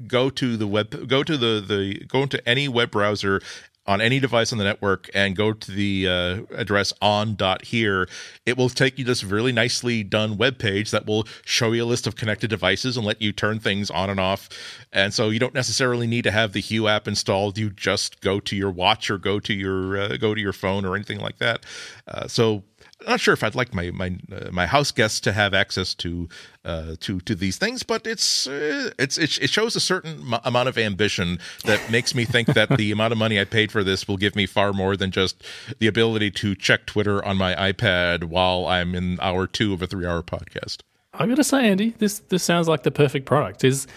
go 0.07 0.29
to 0.29 0.57
the 0.57 0.67
web, 0.67 1.07
go 1.07 1.23
to 1.23 1.37
the 1.37 1.63
the 1.65 2.05
go 2.05 2.23
into 2.23 2.47
any 2.47 2.67
web 2.67 2.91
browser 2.91 3.41
on 3.87 3.99
any 3.99 4.19
device 4.19 4.51
on 4.51 4.57
the 4.57 4.63
network 4.63 5.09
and 5.13 5.35
go 5.35 5.53
to 5.53 5.71
the 5.71 6.07
uh, 6.07 6.55
address 6.55 6.93
on 7.01 7.35
dot 7.35 7.65
here, 7.65 8.07
it 8.45 8.57
will 8.57 8.69
take 8.69 8.99
you 8.99 9.05
this 9.05 9.23
really 9.23 9.51
nicely 9.51 10.03
done 10.03 10.37
web 10.37 10.59
page 10.59 10.91
that 10.91 11.05
will 11.05 11.25
show 11.45 11.71
you 11.71 11.83
a 11.83 11.85
list 11.85 12.05
of 12.05 12.15
connected 12.15 12.49
devices 12.49 12.95
and 12.95 13.05
let 13.05 13.21
you 13.21 13.31
turn 13.31 13.59
things 13.59 13.89
on 13.89 14.09
and 14.09 14.19
off. 14.19 14.49
And 14.91 15.13
so 15.13 15.29
you 15.29 15.39
don't 15.39 15.53
necessarily 15.53 16.07
need 16.07 16.23
to 16.23 16.31
have 16.31 16.53
the 16.53 16.61
Hue 16.61 16.87
app 16.87 17.07
installed. 17.07 17.57
You 17.57 17.69
just 17.69 18.21
go 18.21 18.39
to 18.41 18.55
your 18.55 18.71
watch 18.71 19.09
or 19.09 19.17
go 19.17 19.39
to 19.39 19.53
your 19.53 19.97
uh, 19.97 20.17
go 20.17 20.35
to 20.35 20.41
your 20.41 20.53
phone 20.53 20.85
or 20.85 20.95
anything 20.95 21.19
like 21.19 21.37
that. 21.39 21.65
Uh, 22.07 22.27
so 22.27 22.63
not 23.07 23.19
sure 23.19 23.33
if 23.33 23.43
I'd 23.43 23.55
like 23.55 23.73
my 23.73 23.91
my 23.91 24.15
uh, 24.31 24.51
my 24.51 24.65
house 24.65 24.91
guests 24.91 25.19
to 25.21 25.31
have 25.31 25.53
access 25.53 25.93
to 25.95 26.29
uh, 26.63 26.95
to 26.99 27.19
to 27.21 27.35
these 27.35 27.57
things, 27.57 27.83
but 27.83 28.05
it's 28.05 28.47
uh, 28.47 28.91
it's 28.99 29.17
it, 29.17 29.37
it, 29.39 29.49
shows 29.49 29.75
a 29.75 29.79
certain 29.79 30.33
m- 30.33 30.39
amount 30.43 30.69
of 30.69 30.77
ambition 30.77 31.39
that 31.65 31.89
makes 31.89 32.13
me 32.13 32.25
think 32.25 32.47
that 32.49 32.69
the 32.77 32.91
amount 32.95 33.11
of 33.11 33.17
money 33.17 33.39
I 33.39 33.45
paid 33.45 33.71
for 33.71 33.83
this 33.83 34.07
will 34.07 34.17
give 34.17 34.35
me 34.35 34.45
far 34.45 34.73
more 34.73 34.95
than 34.95 35.11
just 35.11 35.43
the 35.79 35.87
ability 35.87 36.31
to 36.31 36.55
check 36.55 36.85
Twitter 36.85 37.23
on 37.23 37.37
my 37.37 37.55
iPad 37.55 38.25
while 38.25 38.65
I'm 38.67 38.95
in 38.95 39.19
hour 39.21 39.47
two 39.47 39.73
of 39.73 39.81
a 39.81 39.87
three 39.87 40.05
hour 40.05 40.21
podcast. 40.21 40.81
I 41.13 41.25
gotta 41.27 41.43
say, 41.43 41.69
Andy, 41.69 41.95
this 41.97 42.19
this 42.19 42.43
sounds 42.43 42.67
like 42.67 42.83
the 42.83 42.91
perfect 42.91 43.25
product. 43.25 43.63
Is 43.63 43.87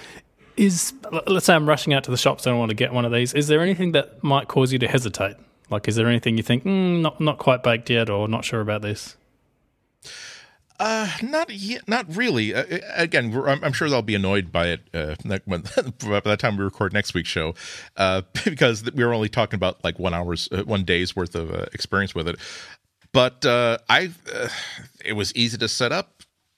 is 0.57 0.93
let's 1.27 1.47
say 1.47 1.55
I'm 1.55 1.69
rushing 1.69 1.93
out 1.93 2.05
to 2.05 2.11
the 2.11 2.17
shops 2.17 2.47
and 2.47 2.55
I 2.55 2.59
want 2.59 2.71
to 2.71 2.77
get 2.77 2.93
one 2.93 3.05
of 3.05 3.13
these. 3.13 3.35
Is 3.35 3.49
there 3.49 3.61
anything 3.61 3.93
that 3.93 4.23
might 4.23 4.49
cause 4.49 4.73
you 4.73 4.79
to 4.81 4.89
hesitate? 4.89 5.37
Like, 5.75 5.89
is 5.89 5.97
there 5.97 6.09
anything 6.09 6.37
you 6.37 6.43
think 6.43 6.65
mm, 6.65 7.01
not 7.01 7.21
not 7.21 7.39
quite 7.39 7.63
baked 7.63 7.91
yet, 7.91 8.09
or 8.09 8.29
not 8.29 8.45
sure 8.45 8.61
about 8.61 8.83
this? 8.83 9.17
Uh, 10.81 11.09
not 11.23 11.51
yet, 11.51 11.87
not 11.89 12.05
really. 12.17 12.53
Uh, 12.55 12.63
uh 12.63 12.79
again, 12.97 13.33
I'm, 13.47 13.63
I'm, 13.63 13.73
sure 13.73 13.89
they'll 13.89 14.03
be 14.03 14.17
annoyed 14.17 14.51
by 14.51 14.69
it 14.69 14.81
uh, 14.93 15.15
when, 15.45 15.63
by 15.99 16.21
the 16.21 16.37
time 16.37 16.57
we 16.57 16.65
record 16.65 16.93
next 16.93 17.15
week's 17.15 17.29
show, 17.29 17.55
uh, 17.97 18.23
because 18.45 18.85
we 18.93 19.05
were 19.05 19.15
only 19.15 19.29
talking 19.29 19.57
about 19.57 19.83
like 19.85 19.99
one 19.99 20.15
hour's, 20.15 20.49
uh, 20.51 20.63
one 20.65 20.85
day's 20.85 21.15
worth 21.15 21.35
of 21.35 21.53
uh, 21.53 21.67
experience 21.73 22.15
with 22.15 22.29
it. 22.29 22.37
But 23.13 23.47
I, 23.47 24.11
it 25.05 25.13
was 25.13 25.35
easy 25.37 25.57
to 25.59 25.69
set 25.69 25.93
up 25.93 26.14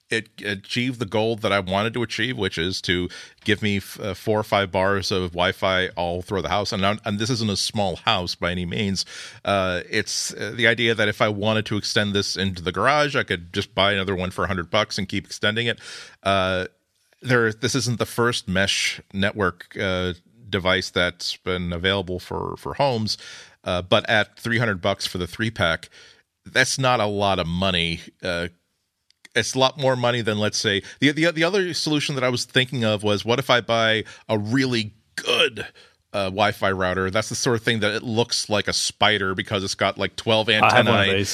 it 0.08 0.28
achieved 0.44 1.00
the 1.00 1.06
goal 1.06 1.36
that 1.36 1.52
I 1.52 1.58
wanted 1.58 1.92
to 1.94 2.02
achieve, 2.02 2.38
which 2.38 2.58
is 2.58 2.80
to 2.82 3.08
give 3.44 3.60
me 3.60 3.78
f- 3.78 3.98
uh, 4.00 4.14
four 4.14 4.38
or 4.38 4.44
five 4.44 4.70
bars 4.70 5.10
of 5.10 5.32
Wi-Fi 5.32 5.88
all 5.96 6.22
through 6.22 6.42
the 6.42 6.48
house. 6.48 6.72
And, 6.72 6.84
and 7.04 7.18
this 7.18 7.30
isn't 7.30 7.50
a 7.50 7.56
small 7.56 7.96
house 7.96 8.34
by 8.36 8.52
any 8.52 8.64
means. 8.66 9.04
Uh, 9.44 9.80
it's 9.90 10.32
uh, 10.34 10.52
the 10.54 10.68
idea 10.68 10.94
that 10.94 11.08
if 11.08 11.20
I 11.20 11.28
wanted 11.28 11.66
to 11.66 11.76
extend 11.76 12.14
this 12.14 12.36
into 12.36 12.62
the 12.62 12.72
garage, 12.72 13.16
I 13.16 13.24
could 13.24 13.52
just 13.52 13.74
buy 13.74 13.92
another 13.92 14.14
one 14.14 14.30
for 14.30 14.46
hundred 14.46 14.70
bucks 14.70 14.96
and 14.96 15.08
keep 15.08 15.24
extending 15.24 15.66
it. 15.66 15.80
Uh, 16.22 16.66
there, 17.22 17.52
this 17.52 17.74
isn't 17.74 17.98
the 17.98 18.06
first 18.06 18.46
mesh 18.46 19.00
network 19.12 19.76
device 20.48 20.90
that's 20.90 21.36
been 21.38 21.72
available 21.72 22.20
for 22.20 22.56
for 22.56 22.74
homes, 22.74 23.18
but 23.64 24.08
at 24.08 24.38
three 24.38 24.58
hundred 24.58 24.80
bucks 24.80 25.06
for 25.06 25.18
the 25.18 25.26
three 25.26 25.50
pack, 25.50 25.88
that's 26.44 26.78
not 26.78 27.00
a 27.00 27.06
lot 27.06 27.40
of 27.40 27.46
money 27.48 28.00
it's 29.36 29.54
a 29.54 29.58
lot 29.58 29.78
more 29.78 29.96
money 29.96 30.22
than 30.22 30.38
let's 30.38 30.58
say 30.58 30.82
the 31.00 31.12
the 31.12 31.30
the 31.30 31.44
other 31.44 31.74
solution 31.74 32.14
that 32.14 32.24
I 32.24 32.28
was 32.28 32.44
thinking 32.44 32.84
of 32.84 33.02
was 33.02 33.24
what 33.24 33.38
if 33.38 33.50
I 33.50 33.60
buy 33.60 34.04
a 34.28 34.38
really 34.38 34.94
good 35.16 35.66
uh, 36.12 36.24
Wi-Fi 36.24 36.70
router? 36.72 37.10
That's 37.10 37.28
the 37.28 37.34
sort 37.34 37.56
of 37.56 37.62
thing 37.62 37.80
that 37.80 37.94
it 37.94 38.02
looks 38.02 38.48
like 38.48 38.68
a 38.68 38.72
spider 38.72 39.34
because 39.34 39.62
it's 39.62 39.74
got 39.74 39.98
like 39.98 40.16
twelve 40.16 40.48
antennae. 40.48 41.24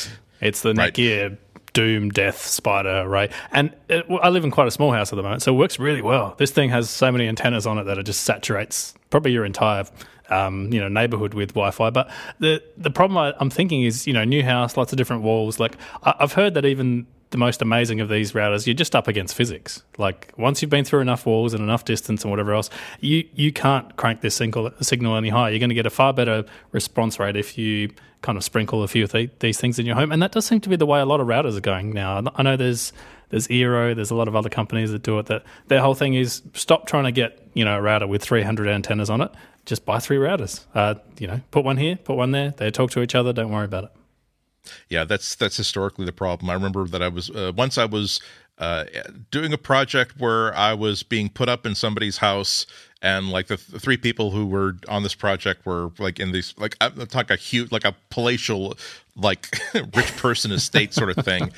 It's 0.41 0.63
the 0.63 0.75
right. 0.75 0.93
Netgear 0.93 1.39
Doom 1.73 2.11
Death 2.11 2.45
Spider 2.45 3.09
right? 3.09 3.33
and 3.51 3.73
it, 3.89 4.05
I 4.23 4.29
live 4.29 4.45
in 4.45 4.51
quite 4.51 4.69
a 4.69 4.71
small 4.71 4.93
house 4.93 5.13
at 5.13 5.17
the 5.17 5.23
moment, 5.23 5.43
so 5.43 5.55
it 5.55 5.57
works 5.57 5.79
really 5.79 6.03
well. 6.03 6.35
This 6.37 6.51
thing 6.51 6.69
has 6.71 6.91
so 6.91 7.11
many 7.11 7.27
antennas 7.27 7.67
on 7.67 7.79
it 7.79 7.85
that 7.85 7.97
it 7.97 8.03
just 8.03 8.25
saturates 8.25 8.93
probably 9.09 9.33
your 9.33 9.45
entire 9.45 9.85
um, 10.29 10.73
you 10.73 10.81
know 10.81 10.89
neighborhood 10.89 11.35
with 11.35 11.51
Wi-Fi. 11.51 11.91
But 11.91 12.11
the 12.41 12.63
the 12.77 12.91
problem 12.91 13.17
I, 13.19 13.35
am 13.41 13.51
thinking 13.51 13.85
is 13.85 14.07
you 14.07 14.13
know 14.13 14.25
new 14.25 14.43
house, 14.43 14.77
lots 14.77 14.93
of 14.93 14.99
different 14.99 15.23
walls. 15.23 15.61
Like 15.61 15.77
I, 16.03 16.15
have 16.21 16.33
heard 16.33 16.55
that 16.55 16.65
even 16.65 17.07
the 17.33 17.39
most 17.39 17.61
amazing 17.63 18.01
of 18.01 18.09
these 18.09 18.33
routers, 18.33 18.67
you're 18.67 18.75
just 18.75 18.95
up 18.95 19.09
against 19.09 19.35
physics. 19.35 19.83
Like 19.99 20.33
once 20.37 20.63
you've 20.63 20.71
been 20.71 20.85
through 20.85 21.01
enough 21.01 21.27
walls 21.27 21.55
and 21.55 21.63
enough 21.63 21.85
distance 21.85 22.23
and 22.23 22.31
whatever 22.31 22.53
else, 22.53 22.71
you 23.01 23.29
you 23.35 23.53
can't 23.53 23.97
crank 23.97 24.21
this 24.21 24.37
signal, 24.37 24.71
signal 24.81 25.17
any 25.17 25.31
higher. 25.31 25.51
You're 25.51 25.59
going 25.59 25.71
to 25.71 25.75
get 25.75 25.87
a 25.87 25.91
far 25.91 26.13
better 26.13 26.45
response 26.71 27.19
rate 27.19 27.35
if 27.35 27.59
you 27.59 27.91
kind 28.21 28.39
of 28.39 28.45
sprinkle 28.45 28.83
a 28.83 28.89
few 28.89 29.05
of 29.05 29.13
the, 29.13 29.29
these 29.41 29.59
things 29.59 29.79
in 29.79 29.87
your 29.87 29.97
home. 29.97 30.13
And 30.13 30.23
that 30.23 30.31
does 30.33 30.47
seem 30.47 30.61
to 30.61 30.69
be 30.69 30.77
the 30.77 30.87
way 30.87 31.01
a 31.01 31.07
lot 31.07 31.21
of 31.21 31.27
routers 31.27 31.57
are 31.57 31.61
going 31.61 31.93
now. 31.93 32.23
I 32.37 32.43
know 32.43 32.57
there's 32.57 32.93
there's 33.31 33.49
Eero, 33.49 33.97
there's 33.97 34.11
a 34.11 34.15
lot 34.15 34.29
of 34.29 34.37
other 34.37 34.51
companies 34.51 34.93
that 34.93 35.03
do 35.03 35.19
it. 35.19 35.27
That 35.27 35.43
their 35.69 35.81
whole 35.81 35.95
thing 35.95 36.15
is 36.15 36.43
stop 36.53 36.87
trying 36.87 37.05
to 37.05 37.13
get 37.13 37.43
you 37.55 37.65
know 37.65 37.79
a 37.79 37.83
router 37.83 38.07
with 38.07 38.23
300 38.23 38.69
antennas 38.69 39.11
on 39.11 39.23
it. 39.23 39.31
Just 39.65 39.87
buy 39.87 40.01
three 40.01 40.19
routers. 40.19 40.65
Uh, 40.75 40.97
you 41.19 41.27
know, 41.27 41.41
put 41.51 41.65
one 41.65 41.79
here, 41.79 41.97
put 41.97 42.17
one 42.17 42.33
there. 42.33 42.51
They 42.51 42.71
talk 42.71 42.91
to 42.93 43.01
each 43.01 43.15
other. 43.15 43.33
Don't 43.33 43.51
worry 43.51 43.65
about 43.65 43.85
it. 43.85 43.91
Yeah, 44.89 45.05
that's 45.05 45.35
that's 45.35 45.57
historically 45.57 46.07
the 46.07 46.13
problem. 46.13 46.51
I 46.51 46.55
remember 46.55 46.87
that 46.87 47.03
I 47.03 47.09
was 47.09 47.31
uh, 47.31 47.53
once 47.57 47.79
I 47.79 47.85
was 47.85 48.21
uh, 48.59 48.85
doing 49.31 49.53
a 49.53 49.59
project 49.59 50.19
where 50.19 50.55
I 50.55 50.75
was 50.75 51.03
being 51.03 51.29
put 51.29 51.49
up 51.49 51.67
in 51.67 51.75
somebody's 51.75 52.19
house, 52.19 52.67
and 53.01 53.31
like 53.31 53.49
the, 53.49 53.57
the 53.57 53.81
three 53.81 53.97
people 53.97 54.31
who 54.31 54.47
were 54.47 54.77
on 54.89 55.03
this 55.03 55.15
project 55.15 55.67
were 55.67 55.91
like 55.99 56.21
in 56.21 56.33
these 56.33 56.55
like 56.59 56.77
I'm 56.81 57.07
talking 57.07 57.35
a 57.35 57.37
huge 57.37 57.73
like 57.73 57.85
a 57.85 57.95
palatial 58.11 58.77
like 59.17 59.59
rich 59.75 60.17
person 60.17 60.53
estate 60.53 60.95
sort 60.95 61.17
of 61.17 61.25
thing, 61.25 61.53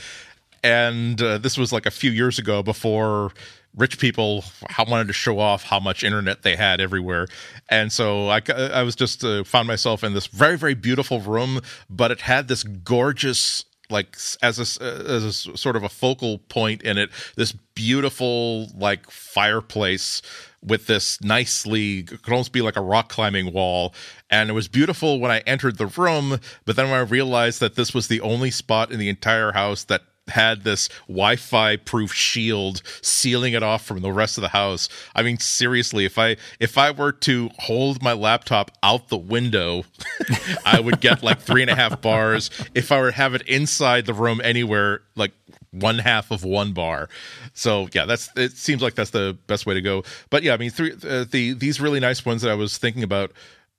and 0.62 1.20
uh, 1.20 1.38
this 1.38 1.58
was 1.58 1.72
like 1.72 1.86
a 1.86 1.90
few 1.90 2.10
years 2.10 2.38
ago 2.38 2.62
before 2.62 3.32
rich 3.76 3.98
people 3.98 4.44
how 4.68 4.84
wanted 4.84 5.06
to 5.08 5.12
show 5.12 5.38
off 5.38 5.64
how 5.64 5.80
much 5.80 6.04
internet 6.04 6.42
they 6.42 6.56
had 6.56 6.80
everywhere. 6.80 7.26
And 7.68 7.92
so 7.92 8.28
i, 8.28 8.40
I 8.48 8.82
was 8.82 8.94
just 8.94 9.24
uh, 9.24 9.44
found 9.44 9.68
myself 9.68 10.04
in 10.04 10.14
this 10.14 10.26
very 10.26 10.56
very 10.56 10.74
beautiful 10.74 11.20
room 11.20 11.60
but 11.88 12.10
it 12.10 12.20
had 12.20 12.48
this 12.48 12.62
gorgeous 12.62 13.64
like 13.90 14.16
as 14.42 14.58
a, 14.58 14.82
as 14.84 15.24
a 15.24 15.56
sort 15.56 15.76
of 15.76 15.82
a 15.82 15.88
focal 15.88 16.38
point 16.38 16.82
in 16.82 16.96
it 16.96 17.10
this 17.36 17.52
beautiful 17.52 18.68
like 18.76 19.10
fireplace 19.10 20.22
with 20.62 20.86
this 20.86 21.20
nicely 21.22 22.04
could 22.04 22.32
almost 22.32 22.52
be 22.52 22.62
like 22.62 22.76
a 22.76 22.80
rock 22.80 23.10
climbing 23.10 23.52
wall. 23.52 23.94
And 24.30 24.48
it 24.48 24.54
was 24.54 24.68
beautiful 24.68 25.20
when 25.20 25.30
i 25.30 25.40
entered 25.40 25.78
the 25.78 25.86
room 25.86 26.40
but 26.64 26.76
then 26.76 26.90
when 26.90 26.98
i 26.98 27.02
realized 27.02 27.60
that 27.60 27.74
this 27.74 27.92
was 27.94 28.08
the 28.08 28.20
only 28.20 28.50
spot 28.50 28.90
in 28.90 28.98
the 28.98 29.08
entire 29.08 29.52
house 29.52 29.84
that 29.84 30.02
had 30.28 30.64
this 30.64 30.88
Wi-Fi 31.06 31.76
proof 31.76 32.12
shield 32.12 32.82
sealing 33.02 33.52
it 33.52 33.62
off 33.62 33.84
from 33.84 34.00
the 34.00 34.12
rest 34.12 34.38
of 34.38 34.42
the 34.42 34.48
house. 34.48 34.88
I 35.14 35.22
mean, 35.22 35.38
seriously, 35.38 36.04
if 36.04 36.18
I 36.18 36.36
if 36.60 36.78
I 36.78 36.90
were 36.90 37.12
to 37.12 37.50
hold 37.58 38.02
my 38.02 38.12
laptop 38.12 38.70
out 38.82 39.08
the 39.08 39.18
window, 39.18 39.84
I 40.64 40.80
would 40.80 41.00
get 41.00 41.22
like 41.22 41.40
three 41.40 41.62
and 41.62 41.70
a 41.70 41.74
half 41.74 42.00
bars. 42.00 42.50
If 42.74 42.90
I 42.90 43.00
were 43.00 43.10
to 43.10 43.16
have 43.16 43.34
it 43.34 43.42
inside 43.42 44.06
the 44.06 44.14
room 44.14 44.40
anywhere, 44.42 45.02
like 45.14 45.32
one 45.70 45.98
half 45.98 46.30
of 46.30 46.44
one 46.44 46.72
bar. 46.72 47.08
So 47.52 47.88
yeah, 47.92 48.06
that's 48.06 48.30
it. 48.36 48.52
Seems 48.52 48.82
like 48.82 48.94
that's 48.94 49.10
the 49.10 49.36
best 49.46 49.66
way 49.66 49.74
to 49.74 49.82
go. 49.82 50.04
But 50.30 50.42
yeah, 50.42 50.54
I 50.54 50.56
mean, 50.56 50.70
three 50.70 50.92
uh, 50.92 51.24
the 51.30 51.52
these 51.52 51.80
really 51.80 52.00
nice 52.00 52.24
ones 52.24 52.42
that 52.42 52.50
I 52.50 52.54
was 52.54 52.78
thinking 52.78 53.02
about. 53.02 53.32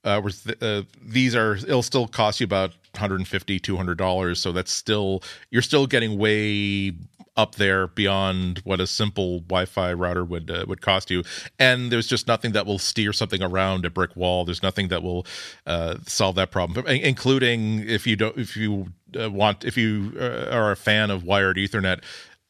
Uh, 0.04 0.20
th- 0.20 0.62
uh, 0.62 0.82
these 1.02 1.34
are 1.34 1.56
it'll 1.56 1.82
still 1.82 2.06
cost 2.06 2.38
you 2.38 2.44
about 2.44 2.72
150 2.96 3.58
200 3.58 3.98
dollars 3.98 4.40
so 4.40 4.52
that's 4.52 4.72
still 4.72 5.22
you're 5.50 5.62
still 5.62 5.86
getting 5.86 6.18
way 6.18 6.92
up 7.36 7.56
there 7.56 7.86
beyond 7.86 8.58
what 8.64 8.80
a 8.80 8.86
simple 8.86 9.40
Wi-Fi 9.40 9.92
router 9.92 10.24
would 10.24 10.50
uh, 10.50 10.64
would 10.66 10.80
cost 10.80 11.10
you, 11.10 11.22
and 11.58 11.92
there's 11.92 12.06
just 12.06 12.26
nothing 12.26 12.52
that 12.52 12.66
will 12.66 12.78
steer 12.78 13.12
something 13.12 13.42
around 13.42 13.84
a 13.84 13.90
brick 13.90 14.16
wall. 14.16 14.44
There's 14.44 14.62
nothing 14.62 14.88
that 14.88 15.02
will 15.02 15.26
uh, 15.66 15.96
solve 16.06 16.34
that 16.36 16.50
problem, 16.50 16.86
including 16.86 17.80
if 17.88 18.06
you 18.06 18.16
don't 18.16 18.36
if 18.38 18.56
you 18.56 18.88
uh, 19.18 19.30
want 19.30 19.64
if 19.64 19.76
you 19.76 20.12
uh, 20.18 20.48
are 20.50 20.72
a 20.72 20.76
fan 20.76 21.10
of 21.10 21.24
wired 21.24 21.56
Ethernet. 21.56 22.02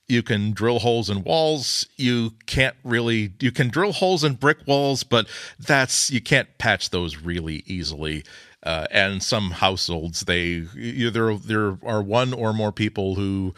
You 0.08 0.22
can 0.22 0.52
drill 0.52 0.78
holes 0.78 1.10
in 1.10 1.24
walls. 1.24 1.84
You 1.96 2.34
can't 2.46 2.76
really. 2.84 3.32
You 3.40 3.50
can 3.50 3.68
drill 3.70 3.90
holes 3.90 4.22
in 4.22 4.34
brick 4.34 4.58
walls, 4.64 5.02
but 5.02 5.26
that's 5.58 6.12
you 6.12 6.20
can't 6.20 6.48
patch 6.58 6.90
those 6.90 7.16
really 7.16 7.64
easily. 7.66 8.22
Uh, 8.66 8.84
and 8.90 9.22
some 9.22 9.52
households 9.52 10.22
they 10.22 10.58
there 10.58 11.36
there 11.36 11.78
are 11.84 12.02
one 12.02 12.32
or 12.32 12.52
more 12.52 12.72
people 12.72 13.14
who 13.14 13.54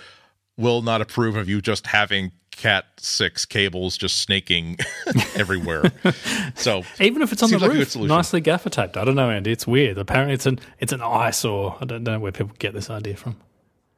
will 0.59 0.83
not 0.83 1.01
approve 1.01 1.35
of 1.35 1.49
you 1.49 1.63
just 1.63 1.87
having 1.87 2.31
cat 2.51 2.85
six 2.99 3.47
cables 3.47 3.97
just 3.97 4.19
snaking 4.19 4.77
everywhere. 5.35 5.91
So 6.55 6.83
even 6.99 7.23
if 7.23 7.33
it's 7.33 7.43
on 7.43 7.51
the 7.51 7.59
roof, 7.59 7.95
nicely 7.97 8.41
gaffer 8.41 8.69
taped. 8.69 8.97
I 8.97 9.05
don't 9.05 9.15
know, 9.15 9.31
Andy. 9.31 9.53
It's 9.53 9.67
weird. 9.67 9.97
Apparently, 9.97 10.35
it's 10.35 10.47
an 10.47 10.59
it's 10.79 10.93
an 10.93 11.01
eyesore. 11.01 11.79
I 11.81 11.85
don't 11.85 12.03
know 12.03 12.19
where 12.19 12.33
people 12.33 12.55
get 12.59 12.75
this 12.75 12.91
idea 12.91 13.17
from. 13.17 13.37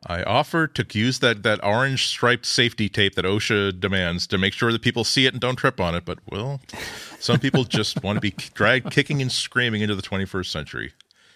I 0.06 0.22
offer 0.22 0.66
to 0.66 0.98
use 0.98 1.18
that, 1.18 1.42
that 1.42 1.62
orange 1.62 2.06
striped 2.06 2.46
safety 2.46 2.88
tape 2.88 3.16
that 3.16 3.26
OSHA 3.26 3.80
demands 3.80 4.26
to 4.28 4.38
make 4.38 4.54
sure 4.54 4.72
that 4.72 4.80
people 4.80 5.04
see 5.04 5.26
it 5.26 5.34
and 5.34 5.40
don't 5.40 5.56
trip 5.56 5.78
on 5.78 5.94
it. 5.94 6.06
But, 6.06 6.18
well, 6.30 6.60
some 7.18 7.38
people 7.38 7.64
just 7.64 8.02
want 8.02 8.16
to 8.16 8.20
be 8.20 8.30
dragged 8.30 8.90
kicking 8.90 9.20
and 9.20 9.30
screaming 9.30 9.82
into 9.82 9.94
the 9.94 10.02
21st 10.02 10.46
century. 10.46 10.92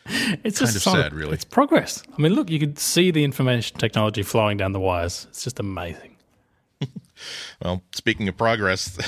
It's 0.44 0.58
kind 0.58 0.76
of 0.76 0.82
sad, 0.82 1.14
really. 1.14 1.32
It's 1.32 1.44
progress. 1.44 2.02
I 2.16 2.20
mean, 2.20 2.34
look, 2.34 2.50
you 2.50 2.58
can 2.58 2.76
see 2.76 3.10
the 3.10 3.24
information 3.24 3.78
technology 3.78 4.22
flowing 4.22 4.58
down 4.58 4.72
the 4.72 4.80
wires. 4.80 5.26
It's 5.30 5.44
just 5.44 5.58
amazing. 5.58 6.16
well, 7.62 7.82
speaking 7.92 8.28
of 8.28 8.36
progress, 8.36 8.98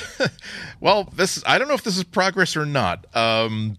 well, 0.80 1.04
this 1.12 1.42
I 1.46 1.58
don't 1.58 1.68
know 1.68 1.74
if 1.74 1.82
this 1.82 1.98
is 1.98 2.04
progress 2.04 2.56
or 2.56 2.64
not. 2.64 3.06
Um, 3.14 3.76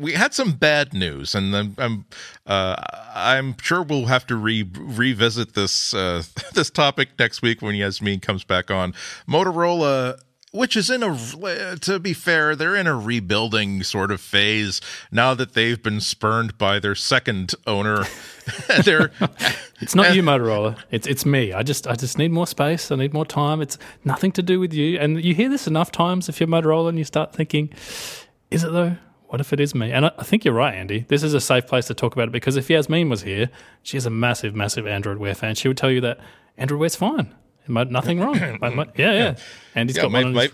we 0.00 0.12
had 0.12 0.34
some 0.34 0.52
bad 0.52 0.92
news, 0.92 1.34
and 1.34 1.54
I'm 1.56 1.74
I'm, 1.78 2.04
uh, 2.46 2.76
I'm 3.14 3.56
sure 3.60 3.82
we'll 3.82 4.06
have 4.06 4.26
to 4.26 4.36
re- 4.36 4.68
revisit 4.74 5.54
this 5.54 5.94
uh, 5.94 6.22
this 6.54 6.70
topic 6.70 7.10
next 7.18 7.40
week 7.40 7.62
when 7.62 7.74
Yasmine 7.74 8.20
comes 8.20 8.44
back 8.44 8.70
on. 8.70 8.94
Motorola 9.28 10.20
which 10.52 10.76
is 10.76 10.90
in 10.90 11.02
a 11.02 11.76
to 11.80 11.98
be 11.98 12.12
fair 12.12 12.56
they're 12.56 12.76
in 12.76 12.86
a 12.86 12.96
rebuilding 12.96 13.82
sort 13.82 14.10
of 14.10 14.20
phase 14.20 14.80
now 15.10 15.34
that 15.34 15.54
they've 15.54 15.82
been 15.82 16.00
spurned 16.00 16.56
by 16.58 16.78
their 16.78 16.94
second 16.94 17.54
owner 17.66 18.04
they're 18.84 19.12
it's 19.80 19.94
not 19.94 20.14
you 20.14 20.22
motorola 20.22 20.78
it's 20.90 21.06
it's 21.06 21.24
me 21.24 21.52
i 21.52 21.62
just 21.62 21.86
i 21.86 21.94
just 21.94 22.18
need 22.18 22.32
more 22.32 22.46
space 22.46 22.90
i 22.90 22.96
need 22.96 23.14
more 23.14 23.26
time 23.26 23.60
it's 23.60 23.78
nothing 24.04 24.32
to 24.32 24.42
do 24.42 24.58
with 24.58 24.72
you 24.72 24.98
and 24.98 25.24
you 25.24 25.34
hear 25.34 25.48
this 25.48 25.66
enough 25.66 25.92
times 25.92 26.28
if 26.28 26.40
you're 26.40 26.48
motorola 26.48 26.88
and 26.88 26.98
you 26.98 27.04
start 27.04 27.32
thinking 27.32 27.72
is 28.50 28.64
it 28.64 28.72
though 28.72 28.96
what 29.30 29.40
if 29.40 29.52
it 29.52 29.60
is 29.60 29.76
me? 29.76 29.92
And 29.92 30.06
I, 30.06 30.24
think 30.24 30.44
you're 30.44 30.52
right, 30.52 30.74
Andy. 30.74 31.04
This 31.06 31.22
is 31.22 31.34
a 31.34 31.40
safe 31.40 31.64
place 31.68 31.86
to 31.86 31.94
talk 31.94 32.14
about 32.14 32.26
it 32.26 32.32
because 32.32 32.56
if 32.56 32.68
Yasmine 32.68 33.08
was 33.08 33.22
here, 33.22 33.48
she's 33.80 34.04
a 34.04 34.10
massive, 34.10 34.56
massive 34.56 34.88
Android 34.88 35.18
Wear 35.18 35.36
fan. 35.36 35.54
She 35.54 35.68
would 35.68 35.76
tell 35.76 35.90
you 35.90 36.00
that 36.00 36.18
Android 36.58 36.80
Wear's 36.80 36.96
fine. 36.96 37.32
Nothing 37.68 38.20
wrong. 38.20 38.36
yeah, 38.36 38.88
yeah. 38.96 39.36
And 39.74 39.88
he's 39.88 39.96
yeah, 39.96 40.02
got 40.02 40.12
my, 40.12 40.22
one. 40.22 40.34
My, 40.34 40.50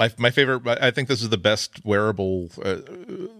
my 0.00 0.10
my 0.16 0.30
favorite. 0.30 0.66
I 0.66 0.90
think 0.90 1.08
this 1.08 1.22
is 1.22 1.28
the 1.28 1.36
best 1.36 1.84
wearable, 1.84 2.48
uh, 2.64 2.76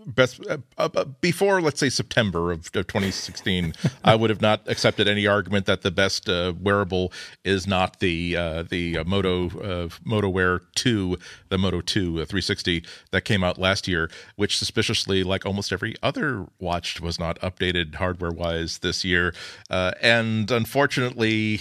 best 0.06 0.46
uh, 0.46 0.58
uh, 0.76 1.04
before 1.20 1.62
let's 1.62 1.80
say 1.80 1.88
September 1.88 2.52
of, 2.52 2.66
of 2.74 2.86
2016. 2.86 3.72
I 4.04 4.14
would 4.14 4.28
have 4.28 4.42
not 4.42 4.61
accepted 4.66 5.08
any 5.08 5.26
argument 5.26 5.64
that 5.66 5.80
the 5.80 5.90
best 5.90 6.28
uh, 6.28 6.52
wearable 6.61 7.12
is 7.44 7.66
not 7.66 8.00
the 8.00 8.36
uh, 8.36 8.62
the 8.64 8.98
uh, 8.98 9.04
Moto 9.04 9.88
Moto 10.04 10.28
Wear 10.28 10.61
Two, 10.74 11.16
the 11.48 11.56
Moto 11.56 11.80
Two 11.80 12.16
360 12.16 12.84
that 13.11 13.24
came 13.24 13.42
out 13.42 13.56
last 13.56 13.88
year, 13.88 14.11
which 14.36 14.58
suspiciously, 14.58 15.24
like 15.24 15.46
almost 15.46 15.72
every 15.72 15.94
other 16.02 16.46
watch, 16.58 17.00
was 17.00 17.18
not 17.18 17.40
updated 17.40 17.94
hardware 17.94 18.30
wise 18.30 18.78
this 18.78 19.02
year. 19.02 19.32
and 19.70 20.50
unfortunately, 20.50 21.58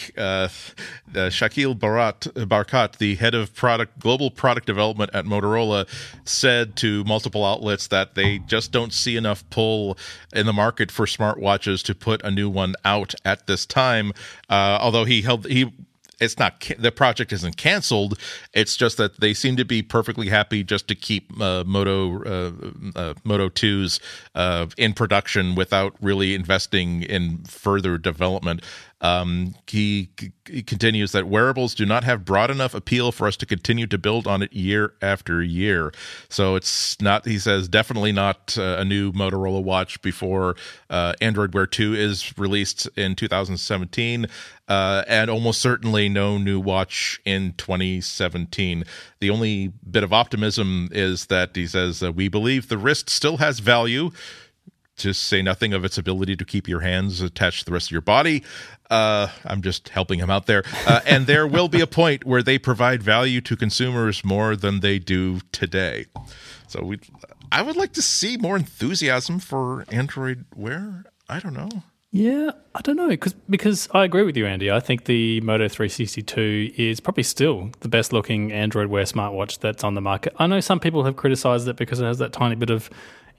Shakil 1.13 1.79
Barat 1.79 2.19
Barkat, 2.35 2.97
the 2.97 3.15
head 3.15 3.33
of 3.33 3.55
product 3.55 3.97
global 3.99 4.29
product 4.29 4.67
development 4.67 4.88
development 4.89 5.11
at 5.13 5.25
Motorola 5.25 5.87
said 6.25 6.75
to 6.77 7.03
multiple 7.03 7.45
outlets 7.45 7.87
that 7.87 8.15
they 8.15 8.39
just 8.39 8.71
don't 8.71 8.93
see 8.93 9.15
enough 9.17 9.47
pull 9.49 9.97
in 10.33 10.45
the 10.45 10.53
market 10.53 10.91
for 10.91 11.05
smartwatches 11.05 11.83
to 11.83 11.95
put 11.95 12.21
a 12.23 12.31
new 12.31 12.49
one 12.49 12.75
out 12.85 13.13
at 13.25 13.47
this 13.47 13.65
time. 13.65 14.11
Uh, 14.49 14.77
although 14.81 15.05
he 15.05 15.21
held 15.21 15.45
he 15.47 15.71
it's 16.19 16.37
not 16.37 16.69
the 16.77 16.91
project 16.91 17.31
isn't 17.31 17.55
canceled. 17.55 18.19
It's 18.53 18.75
just 18.75 18.97
that 18.97 19.21
they 19.21 19.33
seem 19.33 19.55
to 19.55 19.63
be 19.63 19.81
perfectly 19.81 20.27
happy 20.27 20.65
just 20.65 20.87
to 20.89 20.95
keep 20.95 21.31
uh, 21.39 21.63
Moto 21.65 22.23
uh, 22.23 22.51
uh, 22.95 23.13
Moto 23.23 23.47
twos 23.47 24.01
uh, 24.35 24.67
in 24.77 24.93
production 24.93 25.55
without 25.55 25.95
really 26.01 26.35
investing 26.35 27.03
in 27.03 27.43
further 27.45 27.97
development. 27.97 28.65
Um, 29.01 29.55
he, 29.67 30.09
he, 30.45 30.61
continues 30.61 31.13
that 31.13 31.27
wearables 31.27 31.73
do 31.73 31.85
not 31.85 32.03
have 32.03 32.25
broad 32.25 32.51
enough 32.51 32.73
appeal 32.73 33.13
for 33.13 33.27
us 33.27 33.37
to 33.37 33.45
continue 33.45 33.87
to 33.87 33.97
build 33.97 34.27
on 34.27 34.41
it 34.41 34.51
year 34.51 34.93
after 35.01 35.41
year. 35.41 35.93
So 36.27 36.55
it's 36.55 36.99
not, 37.01 37.25
he 37.25 37.39
says, 37.39 37.69
definitely 37.69 38.11
not 38.11 38.57
uh, 38.57 38.75
a 38.79 38.83
new 38.83 39.13
Motorola 39.13 39.63
watch 39.63 40.01
before 40.01 40.57
uh, 40.89 41.13
Android 41.21 41.53
Wear 41.53 41.65
2 41.65 41.93
is 41.93 42.37
released 42.37 42.89
in 42.97 43.15
2017, 43.15 44.27
uh, 44.67 45.03
and 45.07 45.29
almost 45.29 45.61
certainly 45.61 46.09
no 46.09 46.37
new 46.37 46.59
watch 46.59 47.21
in 47.23 47.53
2017. 47.53 48.83
The 49.21 49.29
only 49.29 49.71
bit 49.89 50.03
of 50.03 50.11
optimism 50.11 50.89
is 50.91 51.27
that 51.27 51.55
he 51.55 51.67
says, 51.67 52.03
uh, 52.03 52.11
We 52.11 52.27
believe 52.27 52.67
the 52.67 52.77
wrist 52.77 53.09
still 53.09 53.37
has 53.37 53.59
value 53.59 54.11
to 54.99 55.13
say 55.13 55.41
nothing 55.41 55.73
of 55.73 55.83
its 55.83 55.97
ability 55.97 56.35
to 56.37 56.45
keep 56.45 56.67
your 56.67 56.81
hands 56.81 57.21
attached 57.21 57.59
to 57.59 57.65
the 57.65 57.71
rest 57.71 57.87
of 57.87 57.91
your 57.91 58.01
body. 58.01 58.43
Uh, 58.89 59.27
I'm 59.45 59.61
just 59.61 59.89
helping 59.89 60.19
him 60.19 60.29
out 60.29 60.45
there. 60.45 60.63
Uh, 60.87 61.01
and 61.05 61.27
there 61.27 61.45
will 61.45 61.67
be 61.67 61.81
a 61.81 61.87
point 61.87 62.25
where 62.25 62.41
they 62.41 62.57
provide 62.57 63.03
value 63.03 63.41
to 63.41 63.55
consumers 63.55 64.23
more 64.23 64.55
than 64.55 64.79
they 64.79 64.99
do 64.99 65.41
today. 65.51 66.05
So 66.67 66.83
we, 66.83 66.99
I 67.51 67.61
would 67.61 67.75
like 67.75 67.93
to 67.93 68.01
see 68.01 68.37
more 68.37 68.55
enthusiasm 68.55 69.39
for 69.39 69.85
Android 69.89 70.45
Wear. 70.55 71.05
I 71.27 71.39
don't 71.39 71.53
know. 71.53 71.69
Yeah, 72.11 72.51
I 72.73 72.81
don't 72.81 72.95
know 72.95 73.09
because 73.09 73.33
because 73.47 73.87
I 73.93 74.03
agree 74.03 74.23
with 74.23 74.35
you, 74.35 74.47
Andy. 74.47 74.71
I 74.71 74.79
think 74.79 75.05
the 75.05 75.41
Moto 75.41 75.67
360 75.67 76.23
2 76.23 76.71
is 76.75 76.99
probably 76.99 77.21
still 77.21 77.69
the 77.81 77.87
best 77.87 78.11
looking 78.11 78.51
Android 78.51 78.87
Wear 78.87 79.03
smartwatch 79.03 79.59
that's 79.59 79.83
on 79.83 79.93
the 79.93 80.01
market. 80.01 80.33
I 80.39 80.47
know 80.47 80.59
some 80.59 80.79
people 80.79 81.03
have 81.03 81.15
criticized 81.15 81.67
it 81.67 81.75
because 81.75 81.99
it 81.99 82.05
has 82.05 82.17
that 82.17 82.33
tiny 82.33 82.55
bit 82.55 82.71
of 82.71 82.89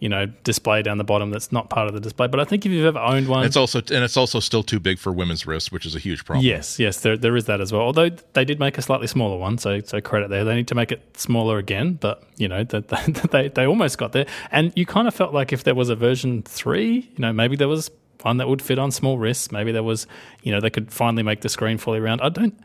you 0.01 0.09
know 0.09 0.27
display 0.45 0.83
down 0.83 0.99
the 0.99 1.05
bottom 1.05 1.31
that's 1.31 1.53
not 1.53 1.71
part 1.71 1.87
of 1.87 1.95
the 1.95 2.01
display. 2.01 2.27
But 2.27 2.41
I 2.41 2.45
think 2.45 2.67
if 2.67 2.73
you've 2.73 2.87
ever 2.87 2.99
owned 2.99 3.29
one, 3.29 3.45
it's 3.45 3.57
also 3.57 3.79
and 3.79 4.03
it's 4.03 4.17
also 4.17 4.41
still 4.41 4.63
too 4.63 4.81
big 4.81 4.99
for 4.99 5.13
women's 5.13 5.47
wrists, 5.47 5.71
which 5.71 5.87
is 5.87 5.95
a 5.95 5.99
huge 5.99 6.25
problem. 6.25 6.45
Yes, 6.45 6.79
yes, 6.79 7.01
there 7.01 7.17
there 7.17 7.37
is 7.37 7.45
that 7.45 7.61
as 7.61 7.73
well. 7.73 7.83
Although 7.83 8.09
they 8.33 8.45
did 8.45 8.59
make 8.59 8.79
a 8.79 8.83
slightly 8.83 9.07
smaller 9.07 9.37
one, 9.37 9.59
so 9.59 9.81
so 9.81 10.01
credit 10.01 10.31
there. 10.31 10.45
They 10.45 10.57
need 10.57 10.69
to 10.69 10.75
make 10.75 10.91
it 10.91 11.17
smaller 11.17 11.59
again, 11.59 11.95
but 11.95 12.25
you 12.37 12.49
know 12.49 12.65
that 12.65 12.89
they, 12.89 13.13
they 13.31 13.49
they 13.49 13.67
almost 13.67 13.99
got 13.99 14.13
there. 14.13 14.27
And 14.51 14.73
you 14.75 14.87
kind 14.87 15.07
of 15.07 15.15
felt 15.15 15.35
like 15.35 15.53
if 15.53 15.65
there 15.65 15.75
was 15.75 15.91
a 15.91 15.97
version 15.97 16.43
three, 16.43 17.11
you 17.15 17.19
know, 17.19 17.33
maybe 17.33 17.55
there 17.57 17.69
was 17.69 17.91
one 18.23 18.39
that 18.39 18.49
would 18.49 18.63
fit 18.63 18.79
on 18.79 18.91
small 18.91 19.19
wrists. 19.19 19.53
Maybe 19.53 19.73
there 19.73 19.83
was, 19.83 20.07
you 20.43 20.53
know, 20.53 20.61
they 20.61 20.71
could 20.71 20.93
finally 20.93 21.23
make 21.23 21.43
the 21.43 21.49
screen 21.49 21.79
fully 21.79 22.01
round. 22.01 22.21
I 22.23 22.31
don't. 22.31 22.59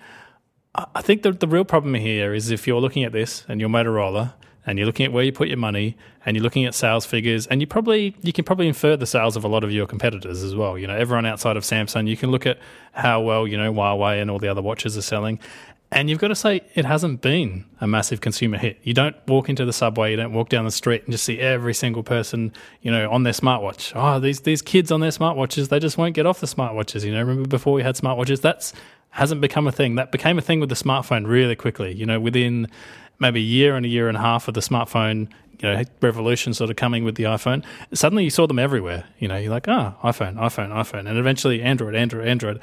I 0.93 1.01
think 1.01 1.23
the 1.23 1.31
the 1.31 1.47
real 1.47 1.65
problem 1.65 1.93
here 1.95 2.33
is 2.33 2.49
if 2.49 2.65
you're 2.65 2.81
looking 2.81 3.03
at 3.03 3.11
this 3.11 3.45
and 3.47 3.59
you're 3.59 3.69
Motorola 3.69 4.33
and 4.65 4.77
you're 4.77 4.85
looking 4.85 5.05
at 5.05 5.11
where 5.11 5.23
you 5.23 5.31
put 5.31 5.47
your 5.47 5.57
money 5.57 5.95
and 6.25 6.35
you're 6.35 6.43
looking 6.43 6.65
at 6.65 6.73
sales 6.73 7.05
figures 7.05 7.47
and 7.47 7.61
you 7.61 7.67
probably 7.67 8.15
you 8.21 8.33
can 8.33 8.43
probably 8.43 8.67
infer 8.67 8.97
the 8.97 9.05
sales 9.05 9.35
of 9.35 9.43
a 9.43 9.47
lot 9.47 9.63
of 9.63 9.71
your 9.71 9.85
competitors 9.85 10.43
as 10.43 10.55
well. 10.55 10.77
You 10.77 10.87
know 10.87 10.95
everyone 10.95 11.25
outside 11.25 11.57
of 11.57 11.63
samsung 11.63 12.07
you 12.07 12.17
can 12.17 12.31
look 12.31 12.45
at 12.45 12.59
how 12.93 13.21
well 13.21 13.47
you 13.47 13.57
know 13.57 13.71
huawei 13.71 14.21
and 14.21 14.31
all 14.31 14.39
the 14.39 14.47
other 14.47 14.61
watches 14.61 14.97
are 14.97 15.01
selling. 15.01 15.39
And 15.91 16.09
you've 16.09 16.19
got 16.19 16.29
to 16.29 16.35
say 16.35 16.61
it 16.73 16.83
hasn't 16.83 17.21
been 17.21 17.63
a 17.79 17.87
massive 17.87 18.19
consumer 18.19 18.57
hit. 18.57 18.79
You 18.83 18.93
don't 18.93 19.15
walk 19.27 19.49
into 19.49 19.65
the 19.65 19.73
subway 19.73 20.11
you 20.11 20.17
don't 20.17 20.33
walk 20.33 20.49
down 20.49 20.65
the 20.65 20.71
street 20.71 21.03
and 21.03 21.11
just 21.11 21.23
see 21.23 21.39
every 21.39 21.73
single 21.73 22.03
person 22.03 22.51
you 22.81 22.91
know 22.91 23.09
on 23.11 23.23
their 23.23 23.33
smartwatch. 23.33 23.93
Oh 23.95 24.19
these 24.19 24.41
these 24.41 24.61
kids 24.61 24.91
on 24.91 24.99
their 24.99 25.11
smartwatches 25.11 25.69
they 25.69 25.79
just 25.79 25.97
won't 25.97 26.15
get 26.15 26.25
off 26.25 26.39
the 26.39 26.47
smartwatches. 26.47 27.03
You 27.03 27.13
know 27.13 27.19
remember 27.19 27.47
before 27.47 27.73
we 27.73 27.83
had 27.83 27.95
smartwatches? 27.95 28.41
That's 28.41 28.73
hasn't 29.11 29.39
become 29.39 29.65
a 29.65 29.71
thing. 29.71 29.95
That 29.95 30.11
became 30.11 30.37
a 30.37 30.41
thing 30.41 30.59
with 30.59 30.67
the 30.67 30.75
smartphone 30.75 31.27
really 31.27 31.55
quickly 31.55 31.93
you 31.93 32.05
know 32.05 32.19
within 32.19 32.67
maybe 33.19 33.39
a 33.39 33.43
year 33.43 33.75
and 33.75 33.85
a 33.85 33.89
year 33.89 34.07
and 34.07 34.17
a 34.17 34.21
half 34.21 34.47
of 34.47 34.53
the 34.53 34.61
smartphone 34.61 35.29
you 35.61 35.69
know 35.71 35.83
revolution 36.01 36.53
sort 36.53 36.69
of 36.69 36.75
coming 36.75 37.03
with 37.03 37.15
the 37.15 37.23
iPhone. 37.23 37.63
Suddenly 37.93 38.23
you 38.23 38.29
saw 38.29 38.47
them 38.47 38.59
everywhere. 38.59 39.05
You 39.19 39.27
know, 39.27 39.37
you're 39.37 39.51
like, 39.51 39.67
ah, 39.67 39.95
oh, 40.03 40.07
iPhone, 40.07 40.35
iPhone, 40.35 40.69
iPhone, 40.69 41.09
and 41.09 41.17
eventually 41.17 41.61
Android, 41.61 41.95
Android, 41.95 42.27
Android. 42.27 42.59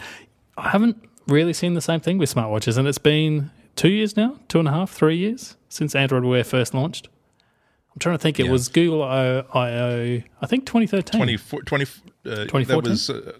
I 0.57 0.68
haven't 0.70 1.03
really 1.26 1.53
seen 1.53 1.74
the 1.74 1.80
same 1.80 2.00
thing 2.00 2.18
with 2.18 2.32
smartwatches, 2.32 2.76
and 2.76 2.86
it's 2.86 2.98
been 2.98 3.50
two 3.76 3.88
years 3.88 4.16
now, 4.16 4.38
two 4.48 4.59
and 4.59 4.68
a 4.68 4.72
half, 4.72 4.90
three 4.90 5.16
years 5.16 5.57
since 5.68 5.94
Android 5.94 6.24
Wear 6.24 6.44
first 6.44 6.74
launched. 6.74 7.09
I'm 7.94 7.98
trying 7.98 8.16
to 8.16 8.22
think. 8.22 8.40
It 8.40 8.46
yeah. 8.46 8.53
was 8.53 8.68
Google 8.68 9.03
I/O. 9.03 10.22
I 10.40 10.46
think 10.46 10.66
2013. 10.66 11.18
20, 11.18 11.36
20, 11.64 11.84
uh, 11.84 12.34
2014. 12.44 12.66
That 12.66 12.88
was 12.88 13.11
uh, 13.11 13.32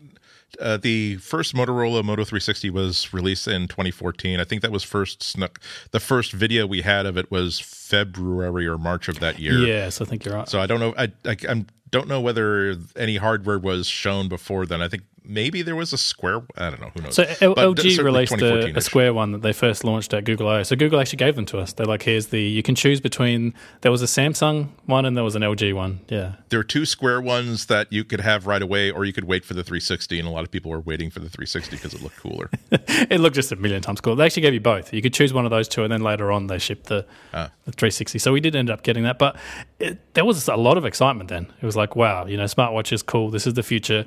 uh, 0.61 0.77
the 0.77 1.17
first 1.17 1.55
Motorola 1.55 2.05
Moto 2.05 2.25
360 2.25 2.71
was 2.71 3.13
released 3.13 3.49
in 3.49 3.69
2014. 3.69 4.41
I 4.41 4.45
think 4.45 4.63
that 4.63 4.73
was 4.73 4.83
first 4.83 5.23
snuck. 5.23 5.61
The 5.91 6.01
first 6.01 6.33
video 6.33 6.67
we 6.67 6.83
had 6.83 7.07
of 7.07 7.17
it 7.17 7.31
was 7.31 7.61
February 7.61 8.67
or 8.67 8.79
March 8.79 9.09
of 9.09 9.21
that 9.21 9.39
year. 9.39 9.59
Yes, 9.59 10.01
I 10.01 10.05
think 10.05 10.25
you're 10.25 10.35
right. 10.35 10.49
So 10.49 10.61
I 10.61 10.67
don't 10.67 10.81
know. 10.81 10.95
I, 10.97 11.13
I, 11.25 11.37
I 11.49 11.65
don't 11.91 12.09
know 12.09 12.21
whether 12.21 12.77
any 12.97 13.17
hardware 13.17 13.59
was 13.59 13.87
shown 13.87 14.29
before 14.29 14.67
then. 14.67 14.83
I 14.83 14.89
think 14.89 15.05
maybe 15.25 15.63
there 15.63 15.77
was 15.77 15.93
a 15.93 15.99
square. 15.99 16.43
I 16.57 16.71
don't 16.71 16.81
know. 16.81 16.91
Who 16.95 17.03
knows? 17.03 17.15
So 17.15 17.23
L- 17.41 17.55
LG 17.55 18.03
released 18.03 18.33
a, 18.33 18.77
a, 18.77 18.81
square 18.81 19.15
one 19.15 19.33
that 19.33 19.43
they 19.43 19.53
first 19.53 19.85
launched 19.85 20.13
at 20.15 20.25
Google 20.25 20.49
I/O. 20.49 20.63
So 20.63 20.77
Google 20.77 21.01
actually 21.01 21.19
gave 21.19 21.37
them 21.37 21.47
to 21.47 21.59
us. 21.59 21.73
They're 21.73 21.87
like, 21.87 22.03
here's 22.03 22.29
the. 22.29 22.41
You 22.41 22.63
can 22.63 22.75
choose 22.75 23.01
between. 23.01 23.55
There 23.83 23.91
was 23.91 24.03
a 24.03 24.07
Samsung 24.07 24.69
one 24.87 25.05
and 25.05 25.17
there 25.17 25.25
was 25.25 25.37
an 25.37 25.43
LG 25.43 25.75
one. 25.75 26.01
Yeah. 26.09 26.35
There 26.49 26.61
are 26.61 26.65
two 26.65 26.85
square 26.85 27.21
ones 27.21 27.67
that 27.67 27.93
you 27.93 28.05
could 28.05 28.21
have 28.21 28.47
right 28.47 28.63
away, 28.63 28.91
or 28.91 29.05
you 29.05 29.13
could 29.13 29.25
wait 29.25 29.45
for 29.45 29.55
the 29.55 29.63
360. 29.63 30.19
And 30.19 30.29
a 30.29 30.31
lot 30.31 30.45
of 30.45 30.51
people 30.51 30.71
were 30.71 30.81
waiting 30.81 31.11
for 31.11 31.21
the 31.21 31.29
360 31.29 31.77
because 31.77 31.95
it 31.95 32.03
looked 32.03 32.17
cooler. 32.17 32.51
it 32.71 33.21
looked 33.21 33.37
just 33.37 33.53
a 33.53 33.57
million 33.57 33.83
times 33.83 34.01
cooler. 34.01 34.17
They 34.17 34.27
actually 34.27 34.43
gave 34.43 34.55
you 34.55 34.61
both. 34.61 34.93
You 34.93 35.03
could 35.03 35.15
choose 35.15 35.33
one 35.33 35.45
of 35.45 35.51
those 35.51 35.69
two, 35.69 35.83
and 35.83 35.93
then 35.93 36.03
later 36.03 36.33
on 36.33 36.49
they 36.49 36.59
shipped 36.59 36.87
the, 36.87 37.07
ah. 37.33 37.51
the 37.65 37.73
360. 37.73 38.19
So 38.19 38.33
we 38.33 38.41
did 38.41 38.57
end 38.57 38.71
up 38.71 38.83
getting 38.83 39.05
that, 39.05 39.19
but 39.19 39.37
it, 39.79 40.15
there 40.15 40.25
was 40.25 40.49
a 40.49 40.57
lot 40.57 40.77
of 40.77 40.85
excitement 40.85 41.31
then. 41.31 41.53
It 41.61 41.67
was 41.67 41.77
like, 41.77 41.97
wow, 41.97 42.27
you 42.27 42.37
know, 42.37 42.45
smartwatch 42.45 42.93
is 42.93 43.03
cool. 43.03 43.31
This 43.31 43.47
is 43.47 43.55
the 43.55 43.63
future 43.63 44.05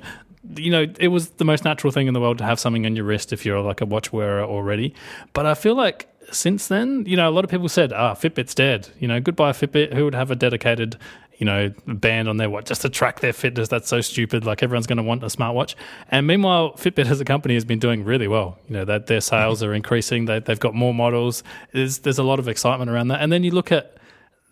you 0.56 0.70
know, 0.70 0.86
it 0.98 1.08
was 1.08 1.30
the 1.30 1.44
most 1.44 1.64
natural 1.64 1.92
thing 1.92 2.06
in 2.06 2.14
the 2.14 2.20
world 2.20 2.38
to 2.38 2.44
have 2.44 2.60
something 2.60 2.86
on 2.86 2.96
your 2.96 3.04
wrist 3.04 3.32
if 3.32 3.44
you're 3.44 3.60
like 3.60 3.80
a 3.80 3.86
watch 3.86 4.12
wearer 4.12 4.42
already. 4.42 4.94
But 5.32 5.46
I 5.46 5.54
feel 5.54 5.74
like 5.74 6.08
since 6.32 6.68
then, 6.68 7.04
you 7.06 7.16
know, 7.16 7.28
a 7.28 7.30
lot 7.30 7.44
of 7.44 7.50
people 7.50 7.68
said, 7.68 7.92
ah, 7.92 8.14
Fitbit's 8.14 8.54
dead. 8.54 8.88
You 8.98 9.08
know, 9.08 9.20
goodbye 9.20 9.52
Fitbit. 9.52 9.94
Who 9.94 10.04
would 10.04 10.14
have 10.14 10.30
a 10.30 10.36
dedicated, 10.36 10.96
you 11.38 11.46
know, 11.46 11.72
band 11.86 12.28
on 12.28 12.36
their 12.36 12.50
watch 12.50 12.66
just 12.66 12.82
to 12.82 12.88
track 12.88 13.20
their 13.20 13.32
fitness? 13.32 13.68
That's 13.68 13.88
so 13.88 14.00
stupid. 14.00 14.44
Like 14.44 14.62
everyone's 14.62 14.86
going 14.86 14.96
to 14.98 15.02
want 15.02 15.22
a 15.22 15.26
smartwatch. 15.26 15.74
And 16.10 16.26
meanwhile, 16.26 16.72
Fitbit 16.72 17.06
as 17.06 17.20
a 17.20 17.24
company 17.24 17.54
has 17.54 17.64
been 17.64 17.78
doing 17.78 18.04
really 18.04 18.28
well. 18.28 18.58
You 18.68 18.74
know, 18.74 18.84
that 18.84 19.06
their 19.06 19.20
sales 19.20 19.62
are 19.62 19.74
increasing. 19.74 20.24
They, 20.24 20.40
they've 20.40 20.60
got 20.60 20.74
more 20.74 20.94
models. 20.94 21.42
There's, 21.72 21.98
there's 21.98 22.18
a 22.18 22.24
lot 22.24 22.38
of 22.38 22.48
excitement 22.48 22.90
around 22.90 23.08
that. 23.08 23.20
And 23.20 23.32
then 23.32 23.44
you 23.44 23.52
look 23.52 23.70
at 23.70 23.96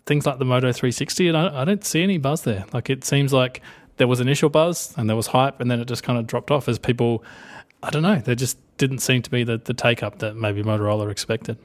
things 0.05 0.25
like 0.25 0.39
the 0.39 0.45
Moto 0.45 0.71
360, 0.71 1.27
and 1.27 1.37
I, 1.37 1.61
I 1.61 1.65
don't 1.65 1.83
see 1.83 2.03
any 2.03 2.17
buzz 2.17 2.43
there. 2.43 2.65
Like 2.73 2.89
it 2.89 3.03
seems 3.03 3.33
like 3.33 3.61
there 3.97 4.07
was 4.07 4.19
initial 4.19 4.49
buzz 4.49 4.93
and 4.97 5.09
there 5.09 5.15
was 5.15 5.27
hype, 5.27 5.59
and 5.59 5.69
then 5.69 5.79
it 5.79 5.87
just 5.87 6.03
kind 6.03 6.19
of 6.19 6.27
dropped 6.27 6.51
off 6.51 6.67
as 6.67 6.79
people, 6.79 7.23
I 7.83 7.89
don't 7.89 8.03
know, 8.03 8.17
there 8.17 8.35
just 8.35 8.57
didn't 8.77 8.99
seem 8.99 9.21
to 9.21 9.29
be 9.29 9.43
the, 9.43 9.57
the 9.57 9.73
take 9.73 10.03
up 10.03 10.19
that 10.19 10.35
maybe 10.35 10.63
Motorola 10.63 11.09
expected. 11.09 11.57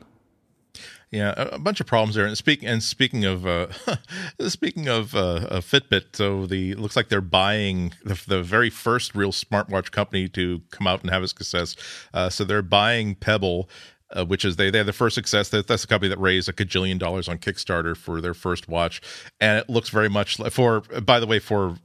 Yeah, 1.11 1.35
a, 1.37 1.59
bunch 1.59 1.81
of 1.81 1.89
problems 1.89 2.15
there. 2.15 2.25
And 2.25 2.39
speaking 2.39 2.69
and 2.69 2.83
speaking 2.83 3.25
of 3.25 3.45
uh, 3.45 3.67
speaking 4.49 4.87
of, 4.87 5.17
uh, 5.17 5.61
Fitbit, 5.61 6.15
so 6.15 6.47
the 6.47 6.75
looks 6.77 6.95
like 6.95 7.09
they're 7.09 7.21
buying 7.21 7.93
the, 8.05 8.23
the, 8.29 8.43
very 8.45 8.71
first 8.71 9.17
real 9.17 9.33
smartwatch 9.33 9.91
company 9.91 10.29
to 10.29 10.63
come 10.71 10.87
out 10.87 11.01
and 11.01 11.11
have 11.11 11.25
a 11.25 11.29
success. 11.29 11.75
Uh, 12.15 12.31
so 12.31 12.45
they're 12.45 12.63
buying 12.63 13.17
Pebble, 13.17 13.69
uh, 14.13 14.25
which 14.25 14.45
is 14.45 14.55
they 14.55 14.71
they 14.71 14.79
had 14.79 14.87
the 14.87 14.93
first 14.93 15.17
success. 15.17 15.49
That, 15.49 15.67
that's 15.67 15.83
a 15.83 15.89
company 15.89 16.11
that 16.11 16.21
raised 16.21 16.49
a 16.49 16.53
gajillion 16.53 17.01
dollars 17.01 17.29
on 17.29 17.39
Kickstarter 17.39 17.97
for 17.97 18.21
their 18.21 18.35
first 18.35 18.69
watch, 18.69 19.01
and 19.41 19.59
it 19.59 19.69
looks 19.69 19.89
very 19.89 20.09
much 20.09 20.37
for. 20.51 20.81
By 20.81 21.19
the 21.19 21.27
way, 21.27 21.41
for 21.41 21.77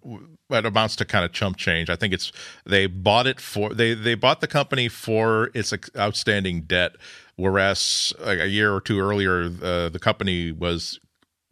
it 0.49 0.65
amounts 0.65 0.95
to 0.97 1.05
kind 1.05 1.25
of 1.25 1.31
chump 1.31 1.57
change. 1.57 1.89
I 1.89 1.95
think 1.95 2.13
it's 2.13 2.31
they 2.65 2.87
bought 2.87 3.27
it 3.27 3.39
for 3.39 3.73
they 3.73 3.93
they 3.93 4.15
bought 4.15 4.41
the 4.41 4.47
company 4.47 4.87
for 4.87 5.49
its 5.53 5.73
outstanding 5.97 6.61
debt, 6.61 6.95
whereas 7.35 8.13
a 8.23 8.45
year 8.47 8.73
or 8.73 8.81
two 8.81 8.99
earlier, 8.99 9.45
uh, 9.61 9.89
the 9.89 9.99
company 9.99 10.51
was 10.51 10.99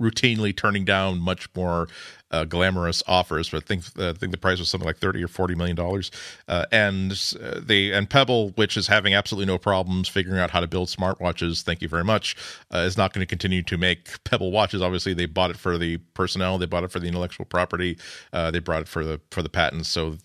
routinely 0.02 0.56
turning 0.56 0.86
down 0.86 1.20
much 1.20 1.48
more 1.56 1.88
uh, 2.32 2.44
glamorous 2.46 3.04
offers. 3.08 3.50
But 3.50 3.64
I 3.64 3.66
think 3.66 3.84
uh, 3.98 4.10
I 4.10 4.14
think 4.14 4.32
the 4.32 4.38
price 4.38 4.60
was 4.60 4.68
something 4.68 4.88
like 4.88 4.98
thirty 4.98 5.24
or 5.24 5.28
forty 5.28 5.56
million 5.56 5.76
dollars. 5.76 6.12
Uh, 6.48 6.66
and 6.72 7.12
uh, 7.41 7.60
the 7.64 7.94
and 7.94 8.10
Pebble, 8.10 8.50
which 8.56 8.76
is 8.76 8.88
having 8.88 9.14
absolutely 9.14 9.46
no 9.46 9.58
problems 9.58 10.10
figuring 10.10 10.39
out 10.39 10.50
how 10.50 10.60
to 10.60 10.68
build 10.68 10.89
smartwatches, 10.89 11.62
thank 11.62 11.82
you 11.82 11.88
very 11.88 12.04
much, 12.04 12.36
uh, 12.74 12.80
is 12.80 12.98
not 12.98 13.14
going 13.14 13.22
to 13.22 13.30
continue 13.30 13.62
to 13.64 13.78
make 13.78 14.24
Pebble 14.24 14.52
watches. 14.52 14.82
Obviously, 14.82 15.14
they 15.14 15.28
bought 15.28 15.52
it 15.52 15.58
for 15.58 15.78
the 15.78 15.98
personnel, 16.16 16.58
they 16.58 16.66
bought 16.66 16.84
it 16.84 16.91
for 16.91 17.00
the 17.00 17.08
intellectual 17.08 17.46
property, 17.46 17.98
uh, 18.34 18.50
they 18.50 18.60
brought 18.60 18.82
it 18.82 18.88
for 18.88 19.06
the 19.06 19.22
for 19.30 19.44
the 19.44 19.50
patents. 19.50 19.89
So 19.89 20.18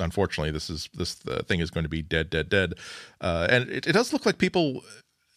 unfortunately, 0.00 0.50
this 0.50 0.68
is 0.68 0.88
this 0.94 1.14
thing 1.46 1.60
is 1.60 1.70
going 1.70 1.84
to 1.84 1.88
be 1.88 2.02
dead, 2.02 2.28
dead, 2.28 2.48
dead. 2.48 2.74
and 3.20 3.70
it, 3.70 3.86
it 3.86 3.92
does 3.92 4.12
look 4.12 4.26
like 4.26 4.38
people 4.38 4.82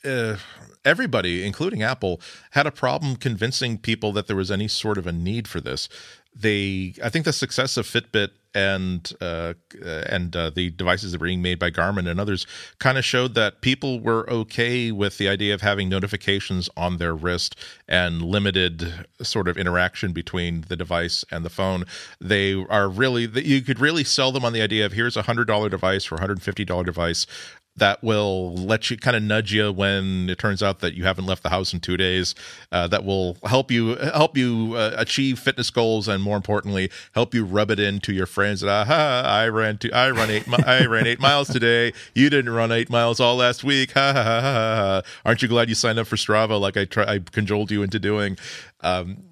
uh, 0.05 0.37
everybody, 0.83 1.45
including 1.45 1.83
Apple, 1.83 2.21
had 2.51 2.67
a 2.67 2.71
problem 2.71 3.15
convincing 3.15 3.77
people 3.77 4.11
that 4.13 4.27
there 4.27 4.35
was 4.35 4.51
any 4.51 4.67
sort 4.67 4.97
of 4.97 5.07
a 5.07 5.11
need 5.11 5.47
for 5.47 5.59
this. 5.59 5.89
They, 6.33 6.93
I 7.03 7.09
think, 7.09 7.25
the 7.25 7.33
success 7.33 7.77
of 7.77 7.87
Fitbit 7.87 8.29
and 8.55 9.11
uh, 9.19 9.53
and 9.83 10.35
uh, 10.35 10.49
the 10.49 10.69
devices 10.71 11.11
that 11.11 11.19
were 11.19 11.27
being 11.27 11.41
made 11.41 11.59
by 11.59 11.69
Garmin 11.69 12.09
and 12.09 12.19
others 12.19 12.47
kind 12.79 12.97
of 12.97 13.03
showed 13.03 13.35
that 13.35 13.61
people 13.61 13.99
were 13.99 14.27
okay 14.29 14.91
with 14.91 15.17
the 15.17 15.27
idea 15.27 15.53
of 15.53 15.61
having 15.61 15.89
notifications 15.89 16.69
on 16.77 16.97
their 16.97 17.13
wrist 17.13 17.55
and 17.87 18.21
limited 18.21 19.05
sort 19.21 19.49
of 19.49 19.57
interaction 19.57 20.13
between 20.13 20.65
the 20.69 20.77
device 20.77 21.25
and 21.29 21.43
the 21.43 21.49
phone. 21.49 21.83
They 22.21 22.53
are 22.53 22.87
really 22.87 23.27
you 23.43 23.61
could 23.61 23.79
really 23.79 24.05
sell 24.05 24.31
them 24.31 24.45
on 24.45 24.53
the 24.53 24.61
idea 24.61 24.85
of 24.85 24.93
here's 24.93 25.17
a 25.17 25.23
hundred 25.23 25.47
dollar 25.47 25.67
device 25.67 26.09
or 26.09 26.15
a 26.15 26.21
hundred 26.21 26.41
fifty 26.41 26.63
dollar 26.63 26.85
device 26.85 27.27
that 27.77 28.01
will 28.01 28.55
let 28.55 28.89
you 28.89 28.97
kind 28.97 29.17
of 29.17 29.23
nudge 29.23 29.53
you 29.53 29.71
when 29.71 30.29
it 30.29 30.39
turns 30.39 30.63
out 30.63 30.79
that 30.79 30.93
you 30.93 31.03
haven't 31.03 31.25
left 31.25 31.43
the 31.43 31.49
house 31.49 31.73
in 31.73 31.79
two 31.79 31.97
days. 31.97 32.33
Uh, 32.71 32.87
that 32.87 33.03
will 33.03 33.37
help 33.45 33.69
you 33.69 33.95
help 33.95 34.37
you 34.37 34.73
uh, 34.75 34.93
achieve 34.97 35.39
fitness 35.39 35.69
goals, 35.69 36.07
and 36.07 36.23
more 36.23 36.37
importantly, 36.37 36.89
help 37.13 37.33
you 37.33 37.43
rub 37.43 37.69
it 37.69 37.79
into 37.79 38.13
your 38.13 38.25
friends. 38.25 38.61
That 38.61 38.69
aha, 38.69 39.23
I 39.25 39.47
ran 39.49 39.77
to 39.79 39.91
I 39.91 40.11
run 40.11 40.29
eight 40.29 40.47
I 40.65 40.85
ran 40.85 41.07
eight 41.07 41.19
miles 41.19 41.49
today. 41.49 41.93
You 42.13 42.29
didn't 42.29 42.53
run 42.53 42.71
eight 42.71 42.89
miles 42.89 43.19
all 43.19 43.35
last 43.35 43.63
week. 43.63 43.91
Ha 43.91 44.13
ha 44.13 44.23
ha. 44.23 44.41
ha. 44.41 45.01
Aren't 45.25 45.41
you 45.41 45.47
glad 45.47 45.69
you 45.69 45.75
signed 45.75 45.99
up 45.99 46.07
for 46.07 46.15
Strava 46.15 46.59
like 46.59 46.77
I 46.77 46.85
try 46.85 47.05
I 47.05 47.19
cajoled 47.19 47.71
you 47.71 47.83
into 47.83 47.99
doing? 47.99 48.37
Um, 48.81 49.23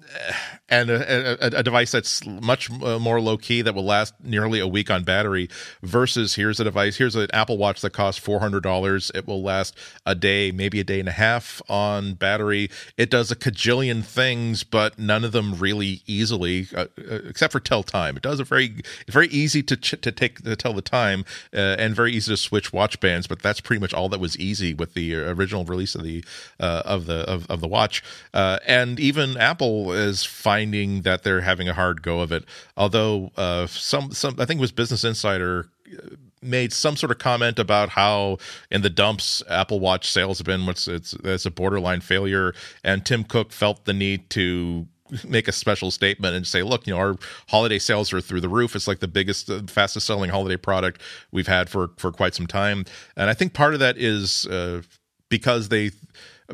and 0.68 0.90
a, 0.90 1.44
a, 1.44 1.58
a, 1.58 1.62
device 1.62 1.92
that's 1.92 2.24
much 2.26 2.70
uh, 2.82 2.98
more 2.98 3.20
low 3.20 3.36
key 3.36 3.62
that 3.62 3.74
will 3.74 3.84
last 3.84 4.14
nearly 4.22 4.60
a 4.60 4.66
week 4.66 4.90
on 4.90 5.04
battery 5.04 5.48
versus 5.82 6.34
here's 6.34 6.58
a 6.60 6.64
device 6.64 6.96
here's 6.96 7.16
an 7.16 7.28
apple 7.32 7.58
watch 7.58 7.80
that 7.80 7.90
costs 7.90 8.24
$400 8.24 9.14
it 9.14 9.26
will 9.26 9.42
last 9.42 9.76
a 10.06 10.14
day 10.14 10.50
maybe 10.52 10.80
a 10.80 10.84
day 10.84 11.00
and 11.00 11.08
a 11.08 11.12
half 11.12 11.60
on 11.68 12.14
battery. 12.14 12.70
It 12.96 13.10
does 13.10 13.30
a 13.30 13.36
cajillion 13.36 14.04
things 14.04 14.64
but 14.64 14.98
none 14.98 15.24
of 15.24 15.32
them 15.32 15.54
really 15.54 16.02
easily 16.06 16.68
uh, 16.74 16.86
uh 16.98 17.20
except 17.28 17.52
for 17.52 17.60
tell 17.60 17.82
time. 17.82 18.16
It 18.16 18.22
does 18.22 18.40
a 18.40 18.44
very 18.44 18.82
very 19.08 19.28
easy 19.28 19.62
to 19.62 19.76
ch- 19.76 20.00
to 20.00 20.12
take 20.12 20.42
to 20.42 20.56
tell 20.56 20.72
the 20.72 20.82
time 20.82 21.24
uh, 21.52 21.76
and 21.78 21.94
very 21.94 22.12
easy 22.12 22.32
to 22.32 22.36
switch 22.36 22.72
watch 22.72 23.00
bands 23.00 23.26
but 23.26 23.42
that's 23.42 23.60
pretty 23.60 23.80
much 23.80 23.92
all 23.94 24.08
that 24.08 24.20
was 24.20 24.38
easy 24.38 24.74
with 24.74 24.94
the 24.94 25.14
original 25.14 25.64
release 25.64 25.94
of 25.94 26.02
the 26.02 26.24
uh, 26.60 26.82
of 26.84 27.06
the 27.06 27.28
of, 27.28 27.46
of 27.50 27.60
the 27.60 27.68
watch. 27.68 28.02
And 28.32 28.98
even 28.98 29.36
apple 29.36 29.92
is 30.04 30.24
finding 30.24 31.02
that 31.02 31.22
they're 31.22 31.40
having 31.40 31.68
a 31.68 31.74
hard 31.74 32.02
go 32.02 32.20
of 32.20 32.32
it. 32.32 32.44
Although 32.76 33.32
uh, 33.36 33.66
some 33.66 34.12
some 34.12 34.36
I 34.38 34.44
think 34.44 34.58
it 34.58 34.60
was 34.60 34.72
Business 34.72 35.04
Insider 35.04 35.68
uh, 35.92 36.16
made 36.42 36.72
some 36.72 36.96
sort 36.96 37.10
of 37.10 37.18
comment 37.18 37.58
about 37.58 37.88
how 37.90 38.38
in 38.70 38.82
the 38.82 38.90
dumps 38.90 39.42
Apple 39.48 39.80
Watch 39.80 40.10
sales 40.10 40.38
have 40.38 40.46
been 40.46 40.66
what's 40.66 40.86
it's 40.86 41.14
it's 41.24 41.46
a 41.46 41.50
borderline 41.50 42.00
failure, 42.00 42.54
and 42.82 43.04
Tim 43.04 43.24
Cook 43.24 43.52
felt 43.52 43.84
the 43.84 43.94
need 43.94 44.30
to 44.30 44.86
make 45.28 45.48
a 45.48 45.52
special 45.52 45.90
statement 45.90 46.34
and 46.34 46.46
say, 46.46 46.62
look, 46.62 46.86
you 46.86 46.94
know, 46.94 46.98
our 46.98 47.16
holiday 47.48 47.78
sales 47.78 48.12
are 48.12 48.20
through 48.20 48.40
the 48.40 48.48
roof. 48.48 48.74
It's 48.74 48.88
like 48.88 49.00
the 49.00 49.08
biggest, 49.08 49.50
uh, 49.50 49.62
fastest 49.66 50.06
selling 50.06 50.30
holiday 50.30 50.56
product 50.56 51.00
we've 51.30 51.46
had 51.46 51.68
for 51.68 51.90
for 51.96 52.10
quite 52.12 52.34
some 52.34 52.46
time, 52.46 52.84
and 53.16 53.30
I 53.30 53.34
think 53.34 53.52
part 53.52 53.74
of 53.74 53.80
that 53.80 53.96
is. 53.98 54.46
Uh, 54.46 54.82
because 55.30 55.68
they 55.68 55.90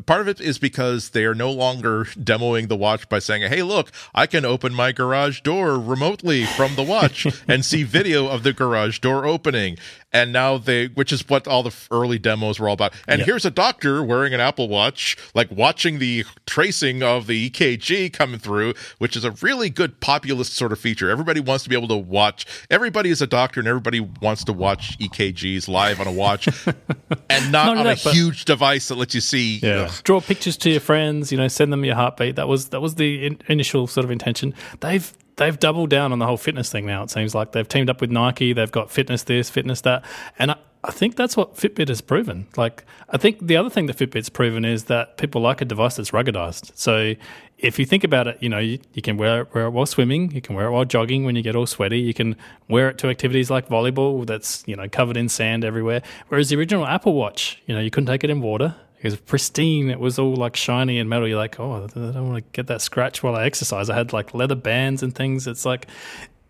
Part 0.05 0.21
of 0.21 0.29
it 0.29 0.39
is 0.39 0.57
because 0.57 1.09
they 1.09 1.25
are 1.25 1.35
no 1.35 1.51
longer 1.51 2.05
demoing 2.05 2.69
the 2.69 2.77
watch 2.77 3.09
by 3.09 3.19
saying, 3.19 3.41
"Hey, 3.41 3.61
look, 3.61 3.91
I 4.15 4.25
can 4.25 4.45
open 4.45 4.73
my 4.73 4.93
garage 4.93 5.41
door 5.41 5.77
remotely 5.77 6.45
from 6.45 6.75
the 6.75 6.83
watch 6.83 7.27
and 7.47 7.65
see 7.65 7.83
video 7.83 8.27
of 8.27 8.43
the 8.43 8.53
garage 8.53 8.99
door 8.99 9.25
opening." 9.25 9.77
And 10.13 10.33
now 10.33 10.57
they, 10.57 10.87
which 10.87 11.11
is 11.11 11.27
what 11.29 11.47
all 11.47 11.63
the 11.63 11.73
early 11.89 12.19
demos 12.19 12.59
were 12.59 12.67
all 12.67 12.73
about. 12.73 12.93
And 13.07 13.19
yep. 13.19 13.25
here's 13.25 13.45
a 13.45 13.51
doctor 13.51 14.03
wearing 14.03 14.33
an 14.33 14.39
Apple 14.39 14.67
Watch, 14.67 15.17
like 15.33 15.49
watching 15.51 15.99
the 15.99 16.25
tracing 16.45 17.01
of 17.01 17.27
the 17.27 17.49
EKG 17.49 18.11
coming 18.11 18.39
through, 18.39 18.73
which 18.97 19.15
is 19.15 19.23
a 19.23 19.31
really 19.41 19.69
good 19.69 19.99
populist 20.01 20.53
sort 20.53 20.71
of 20.71 20.79
feature. 20.79 21.09
Everybody 21.09 21.39
wants 21.39 21.63
to 21.63 21.69
be 21.69 21.75
able 21.75 21.87
to 21.87 21.97
watch. 21.97 22.45
Everybody 22.69 23.09
is 23.09 23.21
a 23.21 23.27
doctor, 23.27 23.59
and 23.59 23.67
everybody 23.67 23.99
wants 23.99 24.43
to 24.45 24.53
watch 24.53 24.97
EKGs 24.99 25.67
live 25.67 25.99
on 25.99 26.07
a 26.07 26.11
watch, 26.11 26.47
and 26.67 27.51
not, 27.51 27.65
not 27.65 27.77
on 27.77 27.83
that, 27.85 28.05
a 28.05 28.11
huge 28.11 28.45
device 28.45 28.89
that 28.89 28.95
lets 28.95 29.15
you 29.15 29.21
see. 29.21 29.59
Yeah 29.59 29.89
draw 30.03 30.21
pictures 30.21 30.57
to 30.57 30.69
your 30.69 30.79
friends. 30.79 31.31
You 31.31 31.37
know, 31.37 31.47
send 31.47 31.71
them 31.71 31.85
your 31.85 31.95
heartbeat. 31.95 32.35
That 32.35 32.47
was 32.47 32.69
that 32.69 32.81
was 32.81 32.95
the 32.95 33.25
in- 33.25 33.39
initial 33.47 33.87
sort 33.87 34.03
of 34.03 34.11
intention. 34.11 34.53
They've 34.79 35.11
they've 35.37 35.57
doubled 35.57 35.89
down 35.89 36.11
on 36.11 36.19
the 36.19 36.25
whole 36.25 36.37
fitness 36.37 36.71
thing 36.71 36.85
now. 36.85 37.03
It 37.03 37.09
seems 37.09 37.33
like 37.33 37.51
they've 37.51 37.67
teamed 37.67 37.89
up 37.89 38.01
with 38.01 38.11
Nike. 38.11 38.53
They've 38.53 38.71
got 38.71 38.91
fitness 38.91 39.23
this, 39.23 39.49
fitness 39.49 39.81
that, 39.81 40.03
and 40.37 40.51
I, 40.51 40.55
I 40.83 40.91
think 40.91 41.15
that's 41.15 41.37
what 41.37 41.55
Fitbit 41.57 41.89
has 41.89 42.01
proven. 42.01 42.47
Like, 42.57 42.85
I 43.09 43.17
think 43.17 43.45
the 43.45 43.55
other 43.55 43.69
thing 43.69 43.85
that 43.85 43.97
Fitbit's 43.97 44.29
proven 44.29 44.65
is 44.65 44.85
that 44.85 45.17
people 45.17 45.39
like 45.39 45.61
a 45.61 45.65
device 45.65 45.97
that's 45.97 46.09
ruggedized. 46.11 46.71
So, 46.75 47.13
if 47.59 47.77
you 47.77 47.85
think 47.85 48.03
about 48.03 48.27
it, 48.27 48.37
you 48.41 48.49
know, 48.49 48.57
you, 48.57 48.79
you, 48.93 49.03
can 49.03 49.17
wear 49.17 49.41
it, 49.41 49.53
wear 49.53 49.65
it 49.67 49.69
while 49.69 49.85
swimming, 49.85 50.31
you 50.31 50.41
can 50.41 50.55
wear 50.55 50.65
it 50.65 50.71
while 50.71 50.85
jogging 50.85 51.23
when 51.23 51.35
you 51.35 51.43
get 51.43 51.55
all 51.55 51.67
sweaty, 51.67 51.99
you 51.99 52.15
can 52.15 52.35
wear 52.67 52.89
it 52.89 52.97
to 52.97 53.07
activities 53.09 53.51
like 53.51 53.69
volleyball 53.69 54.25
that's, 54.25 54.63
you 54.65 54.75
know, 54.75 54.89
covered 54.89 55.15
in 55.15 55.29
sand 55.29 55.63
everywhere. 55.63 56.01
Whereas 56.29 56.49
the 56.49 56.55
original 56.55 56.87
Apple 56.87 57.13
Watch, 57.13 57.61
you 57.67 57.75
know, 57.75 57.81
you 57.81 57.91
couldn't 57.91 58.07
take 58.07 58.23
it 58.23 58.31
in 58.31 58.41
water, 58.41 58.75
it 59.01 59.05
was 59.05 59.15
pristine. 59.17 59.89
It 59.89 59.99
was 59.99 60.19
all 60.19 60.35
like 60.35 60.55
shiny 60.55 60.99
and 60.99 61.09
metal. 61.09 61.27
You're 61.27 61.37
like, 61.37 61.59
oh, 61.59 61.83
I 61.83 61.87
don't 61.87 62.29
want 62.29 62.45
to 62.45 62.51
get 62.51 62.67
that 62.67 62.81
scratch 62.81 63.23
while 63.23 63.35
I 63.35 63.45
exercise. 63.45 63.89
I 63.89 63.95
had 63.95 64.13
like 64.13 64.35
leather 64.35 64.55
bands 64.55 65.01
and 65.01 65.13
things. 65.13 65.47
It's 65.47 65.65
like 65.65 65.87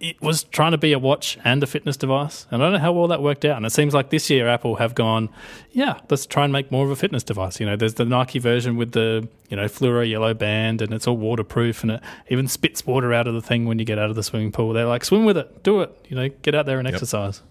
it 0.01 0.19
was 0.21 0.43
trying 0.43 0.71
to 0.71 0.77
be 0.77 0.91
a 0.91 0.99
watch 0.99 1.37
and 1.45 1.63
a 1.63 1.67
fitness 1.67 1.95
device. 1.95 2.47
And 2.51 2.61
I 2.61 2.65
don't 2.65 2.73
know 2.73 2.79
how 2.79 2.91
well 2.91 3.07
that 3.07 3.21
worked 3.21 3.45
out. 3.45 3.55
And 3.55 3.65
it 3.65 3.69
seems 3.69 3.93
like 3.93 4.09
this 4.09 4.29
year 4.29 4.49
Apple 4.49 4.77
have 4.77 4.95
gone, 4.95 5.29
yeah, 5.71 5.99
let's 6.09 6.25
try 6.25 6.43
and 6.43 6.51
make 6.51 6.71
more 6.71 6.83
of 6.83 6.91
a 6.91 6.95
fitness 6.95 7.23
device. 7.23 7.59
You 7.59 7.67
know, 7.67 7.75
there's 7.77 7.93
the 7.93 8.03
Nike 8.03 8.39
version 8.39 8.75
with 8.75 8.91
the, 8.93 9.27
you 9.49 9.55
know, 9.55 9.65
fluoro 9.65 10.09
yellow 10.09 10.33
band 10.33 10.81
and 10.81 10.91
it's 10.91 11.07
all 11.07 11.17
waterproof 11.17 11.83
and 11.83 11.93
it 11.93 12.01
even 12.29 12.47
spits 12.47 12.85
water 12.85 13.13
out 13.13 13.27
of 13.27 13.35
the 13.35 13.41
thing 13.41 13.65
when 13.65 13.79
you 13.79 13.85
get 13.85 13.99
out 13.99 14.09
of 14.09 14.15
the 14.15 14.23
swimming 14.23 14.51
pool. 14.51 14.73
They're 14.73 14.85
like, 14.85 15.05
swim 15.05 15.23
with 15.23 15.37
it, 15.37 15.63
do 15.63 15.81
it, 15.81 15.95
you 16.09 16.15
know, 16.17 16.29
get 16.41 16.55
out 16.55 16.65
there 16.65 16.79
and 16.79 16.87
yep. 16.87 16.95
exercise. 16.95 17.43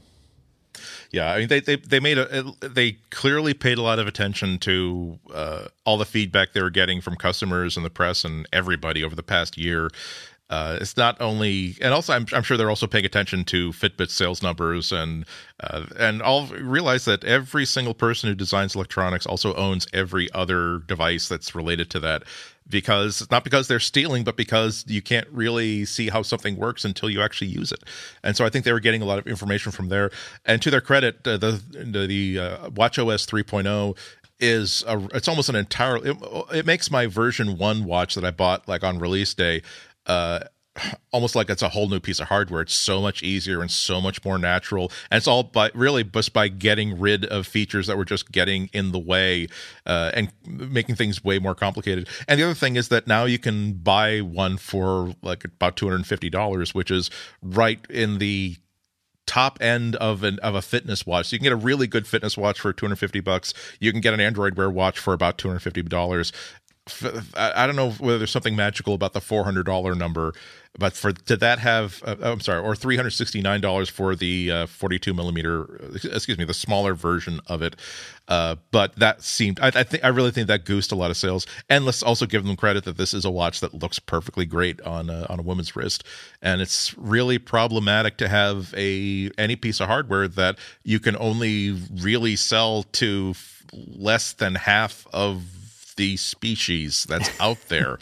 Yeah, 1.13 1.33
I 1.33 1.39
mean 1.39 1.49
they 1.49 1.61
they 1.61 1.77
they 1.77 1.99
made 1.99 2.19
a 2.19 2.45
they 2.61 2.93
clearly 3.11 3.53
paid 3.53 3.79
a 3.79 3.83
lot 3.83 3.99
of 3.99 4.07
attention 4.07 4.59
to 4.61 5.19
uh, 5.35 5.65
all 5.85 5.99
the 5.99 6.05
feedback 6.05 6.53
they 6.53 6.63
were 6.63 6.71
getting 6.71 7.01
from 7.01 7.17
customers 7.17 7.77
and 7.77 7.85
the 7.85 7.91
press 7.91 8.25
and 8.25 8.49
everybody 8.53 9.03
over 9.03 9.17
the 9.17 9.23
past 9.23 9.59
year. 9.59 9.91
Uh, 10.51 10.79
it's 10.81 10.97
not 10.97 11.21
only, 11.21 11.77
and 11.81 11.95
also 11.95 12.13
I'm, 12.13 12.27
I'm, 12.33 12.43
sure 12.43 12.57
they're 12.57 12.69
also 12.69 12.89
paying 12.89 13.05
attention 13.05 13.45
to 13.45 13.71
Fitbit 13.71 14.11
sales 14.11 14.43
numbers 14.43 14.91
and 14.91 15.25
uh, 15.61 15.87
and 15.97 16.21
I'll 16.25 16.49
realize 16.49 17.05
that 17.05 17.23
every 17.23 17.65
single 17.65 17.95
person 17.95 18.29
who 18.29 18.35
designs 18.35 18.75
electronics 18.75 19.27
also 19.27 19.55
owns 19.55 19.87
every 19.93 20.29
other 20.33 20.81
device 20.81 21.29
that's 21.29 21.55
related 21.55 21.89
to 21.91 22.01
that 22.01 22.25
because 22.71 23.29
not 23.31 23.45
because 23.45 23.69
they're 23.69 23.81
stealing, 23.81 24.25
but 24.25 24.37
because 24.37 24.85
you 24.87 25.03
can't 25.03 25.29
really 25.31 25.85
see 25.85 26.09
how 26.09 26.23
something 26.23 26.57
works 26.57 26.85
until 26.85 27.11
you 27.11 27.21
actually 27.21 27.49
use 27.49 27.73
it. 27.73 27.85
And 28.23 28.37
so 28.37 28.45
I 28.45 28.51
think 28.51 28.65
they 28.65 28.73
were 28.73 28.81
getting 28.81 29.03
a 29.03 29.05
lot 29.05 29.19
of 29.19 29.27
information 29.27 29.73
from 29.73 29.89
there. 29.89 30.11
And 30.45 30.63
to 30.63 30.71
their 30.71 30.81
credit, 30.81 31.27
uh, 31.27 31.37
the 31.37 31.61
the, 31.73 32.39
uh, 32.39 32.71
WatchOS 32.71 33.27
3.0 33.27 33.97
is 34.39 34.85
a, 34.87 34.99
it's 35.15 35.29
almost 35.29 35.49
an 35.49 35.57
entire. 35.57 35.97
It, 35.99 36.17
it, 36.53 36.67
makes 36.67 36.91
my 36.91 37.07
version 37.07 37.59
one 37.59 37.85
watch 37.85 38.15
that 38.15 38.25
I 38.25 38.31
bought 38.31 38.67
like 38.69 38.85
on 38.85 38.99
release 38.99 39.35
day. 39.35 39.63
Uh, 40.07 40.41
almost 41.13 41.35
like 41.35 41.51
it's 41.51 41.63
a 41.63 41.69
whole 41.69 41.89
new 41.89 42.01
piece 42.01 42.21
of 42.21 42.29
hardware. 42.29 42.63
It's 42.63 42.77
so 42.77 43.01
much 43.01 43.23
easier 43.23 43.61
and 43.61 43.71
so 43.71 44.01
much 44.01 44.25
more 44.25 44.39
natural. 44.39 44.93
And 45.11 45.19
it's 45.19 45.27
all 45.27 45.43
by 45.43 45.71
really 45.75 46.05
just 46.05 46.33
by 46.33 46.49
getting 46.49 46.99
rid 46.99 47.25
of 47.27 47.47
features 47.47 47.87
that 47.87 47.97
were 47.97 48.05
just 48.05 48.31
getting 48.31 48.69
in 48.73 48.93
the 48.93 48.99
way 48.99 49.49
uh, 49.87 50.11
and 50.15 50.33
making 50.47 50.95
things 50.95 51.23
way 51.25 51.39
more 51.39 51.55
complicated. 51.55 52.09
And 52.29 52.39
the 52.39 52.45
other 52.45 52.55
thing 52.55 52.77
is 52.77 52.89
that 52.89 53.07
now 53.07 53.25
you 53.25 53.39
can 53.39 53.75
buy 53.75 54.21
one 54.21 54.57
for 54.57 55.15
like 55.23 55.45
about 55.45 55.77
two 55.77 55.87
hundred 55.87 55.97
and 55.97 56.07
fifty 56.07 56.31
dollars, 56.31 56.75
which 56.75 56.91
is 56.91 57.11
right 57.43 57.81
in 57.89 58.19
the 58.19 58.57
top 59.31 59.59
end 59.61 59.95
of 59.97 60.25
an 60.25 60.41
of 60.41 60.57
a 60.57 60.63
fitness 60.63 61.07
watch. 61.07 61.29
So 61.29 61.35
you 61.35 61.39
can 61.39 61.45
get 61.45 61.53
a 61.53 61.57
really 61.57 61.87
good 61.87 62.07
fitness 62.07 62.37
watch 62.37 62.59
for 62.59 62.73
250 62.73 63.21
bucks. 63.21 63.55
You 63.79 63.93
can 63.93 64.01
get 64.01 64.13
an 64.13 64.19
Android 64.19 64.57
Wear 64.57 64.69
watch 64.69 64.99
for 64.99 65.15
about 65.15 65.39
250 65.39 65.83
dollars. 65.83 66.33
I 67.37 67.67
don't 67.67 67.77
know 67.77 67.91
whether 67.93 68.19
there's 68.19 68.33
something 68.33 68.57
magical 68.57 68.95
about 68.95 69.13
the 69.13 69.21
$400 69.21 69.97
number 69.97 70.33
but 70.79 70.93
for 70.93 71.13
did 71.13 71.41
that 71.41 71.59
have? 71.59 72.03
Uh, 72.05 72.17
oh, 72.23 72.33
I'm 72.33 72.41
sorry, 72.41 72.61
or 72.61 72.77
three 72.77 72.97
hundred 72.97 73.11
sixty 73.11 73.41
nine 73.41 73.61
dollars 73.61 73.89
for 73.89 74.15
the 74.15 74.51
uh, 74.51 74.67
forty 74.67 74.99
two 74.99 75.13
millimeter. 75.13 75.91
Excuse 76.05 76.39
me, 76.39 76.45
the 76.45 76.55
smaller 76.55 76.95
version 76.95 77.41
of 77.47 77.63
it. 77.63 77.77
Uh, 78.29 78.57
but 78.71 78.95
that 78.97 79.23
seemed. 79.23 79.59
I, 79.61 79.69
I 79.69 79.83
think 79.83 80.05
I 80.05 80.09
really 80.09 80.31
think 80.31 80.47
that 80.47 80.65
goosed 80.65 80.93
a 80.93 80.95
lot 80.95 81.11
of 81.11 81.17
sales. 81.17 81.47
And 81.69 81.85
let's 81.85 82.03
also 82.03 82.27
give 82.27 82.45
them 82.45 82.57
credit 82.57 82.85
that 82.85 82.97
this 82.97 83.13
is 83.13 83.25
a 83.25 83.31
watch 83.31 83.61
that 83.61 83.75
looks 83.75 83.99
perfectly 83.99 84.47
great 84.47 84.81
on 84.83 85.11
a, 85.11 85.27
on 85.29 85.41
a 85.41 85.43
woman's 85.43 85.75
wrist. 85.75 86.05
And 86.41 86.61
it's 86.61 86.97
really 86.97 87.39
problematic 87.39 88.17
to 88.19 88.29
have 88.29 88.73
a 88.77 89.31
any 89.37 89.57
piece 89.57 89.81
of 89.81 89.89
hardware 89.89 90.29
that 90.29 90.59
you 90.85 91.01
can 91.01 91.17
only 91.17 91.73
really 92.01 92.37
sell 92.37 92.85
to 92.85 93.35
less 93.73 94.33
than 94.33 94.55
half 94.55 95.07
of 95.13 95.43
the 96.01 96.17
species 96.17 97.05
that's 97.11 97.31
out 97.41 97.59
there. 97.69 97.99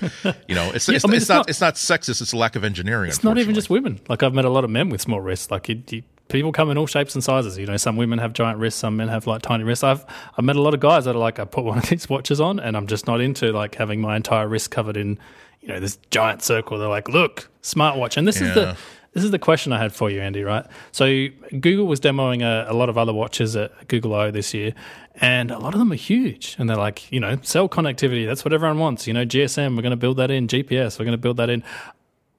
you 0.47 0.55
know, 0.55 0.71
it's, 0.73 0.89
yeah, 0.89 0.95
it's, 0.95 1.05
I 1.05 1.09
mean, 1.09 1.17
it's, 1.17 1.25
it's 1.25 1.29
not, 1.29 1.35
not, 1.35 1.51
it's 1.51 1.61
not 1.61 1.75
sexist. 1.75 2.23
It's 2.23 2.33
a 2.33 2.37
lack 2.37 2.55
of 2.55 2.63
engineering. 2.63 3.09
It's 3.09 3.25
not 3.25 3.39
even 3.39 3.57
just 3.57 3.69
women. 3.69 4.01
Like 4.09 4.23
I've 4.23 4.33
met 4.33 4.45
a 4.45 4.51
lot 4.51 4.63
of 4.63 4.71
men 4.71 4.89
with 4.89 5.01
small 5.01 5.21
wrists. 5.21 5.51
Like 5.51 5.69
you, 5.69 5.83
you, 5.91 6.05
people 6.29 6.53
come 6.53 6.71
in 6.71 6.79
all 6.79 6.87
shapes 6.87 7.17
and 7.17 7.25
sizes. 7.25 7.59
You 7.59 7.67
know, 7.67 7.77
some 7.77 7.97
women 7.97 8.21
have 8.21 8.35
giant 8.35 8.61
wrists, 8.61 8.79
some 8.79 8.97
men 8.97 9.09
have 9.09 9.27
like 9.27 9.43
tiny 9.43 9.65
wrists. 9.65 9.83
I've 9.83 10.07
I've 10.37 10.45
met 10.45 10.55
a 10.55 10.63
lot 10.63 10.75
of 10.75 10.81
guys 10.81 11.07
that 11.07 11.17
are 11.17 11.19
like, 11.19 11.41
I 11.41 11.45
put 11.45 11.65
one 11.65 11.79
of 11.79 11.89
these 11.89 12.09
watches 12.09 12.41
on, 12.41 12.61
and 12.61 12.77
I'm 12.77 12.87
just 12.87 13.09
not 13.09 13.21
into 13.21 13.51
like 13.51 13.75
having 13.75 14.01
my 14.01 14.15
entire 14.15 14.47
wrist 14.47 14.71
covered 14.71 14.97
in, 14.97 15.19
you 15.61 15.67
know, 15.67 15.81
this 15.81 15.99
giant 16.13 16.43
circle. 16.43 16.79
They're 16.79 16.89
like, 16.89 17.09
look, 17.09 17.51
smartwatch, 17.65 18.17
and 18.17 18.29
this 18.29 18.41
yeah. 18.41 18.47
is 18.47 18.55
the 18.55 18.77
this 19.13 19.25
is 19.25 19.31
the 19.31 19.39
question 19.39 19.73
I 19.73 19.79
had 19.79 19.93
for 19.93 20.11
you, 20.11 20.21
Andy, 20.21 20.43
right? 20.43 20.67
So 20.93 21.29
Google 21.61 21.87
was 21.87 22.01
demoing 22.01 22.43
a, 22.43 22.71
a, 22.71 22.75
lot 22.75 22.89
of 22.89 22.99
other 22.99 23.13
watches 23.13 23.57
at 23.57 23.89
Google 23.89 24.15
I 24.15 24.31
this 24.31 24.53
year, 24.53 24.75
and 25.17 25.51
a 25.51 25.59
lot 25.59 25.75
of 25.75 25.81
them 25.81 25.91
are 25.93 25.97
huge. 25.97 26.57
And 26.59 26.69
they're 26.69 26.77
like, 26.77 27.11
you 27.11 27.19
know, 27.19 27.39
cell 27.43 27.69
connectivity, 27.69 28.27
that's 28.27 28.45
what 28.45 28.53
everyone 28.53 28.79
wants. 28.79 29.07
You 29.07 29.15
know, 29.15 29.25
GSM, 29.25 29.77
we're 29.77 29.83
going 29.83 29.91
to 29.91 29.97
build 29.97 30.19
that 30.19 30.31
in, 30.31 30.47
GPS, 30.47 30.99
we're 30.99 31.05
going 31.05 31.13
to 31.13 31.19
build 31.19 31.39
that 31.39 31.51
in. 31.51 31.65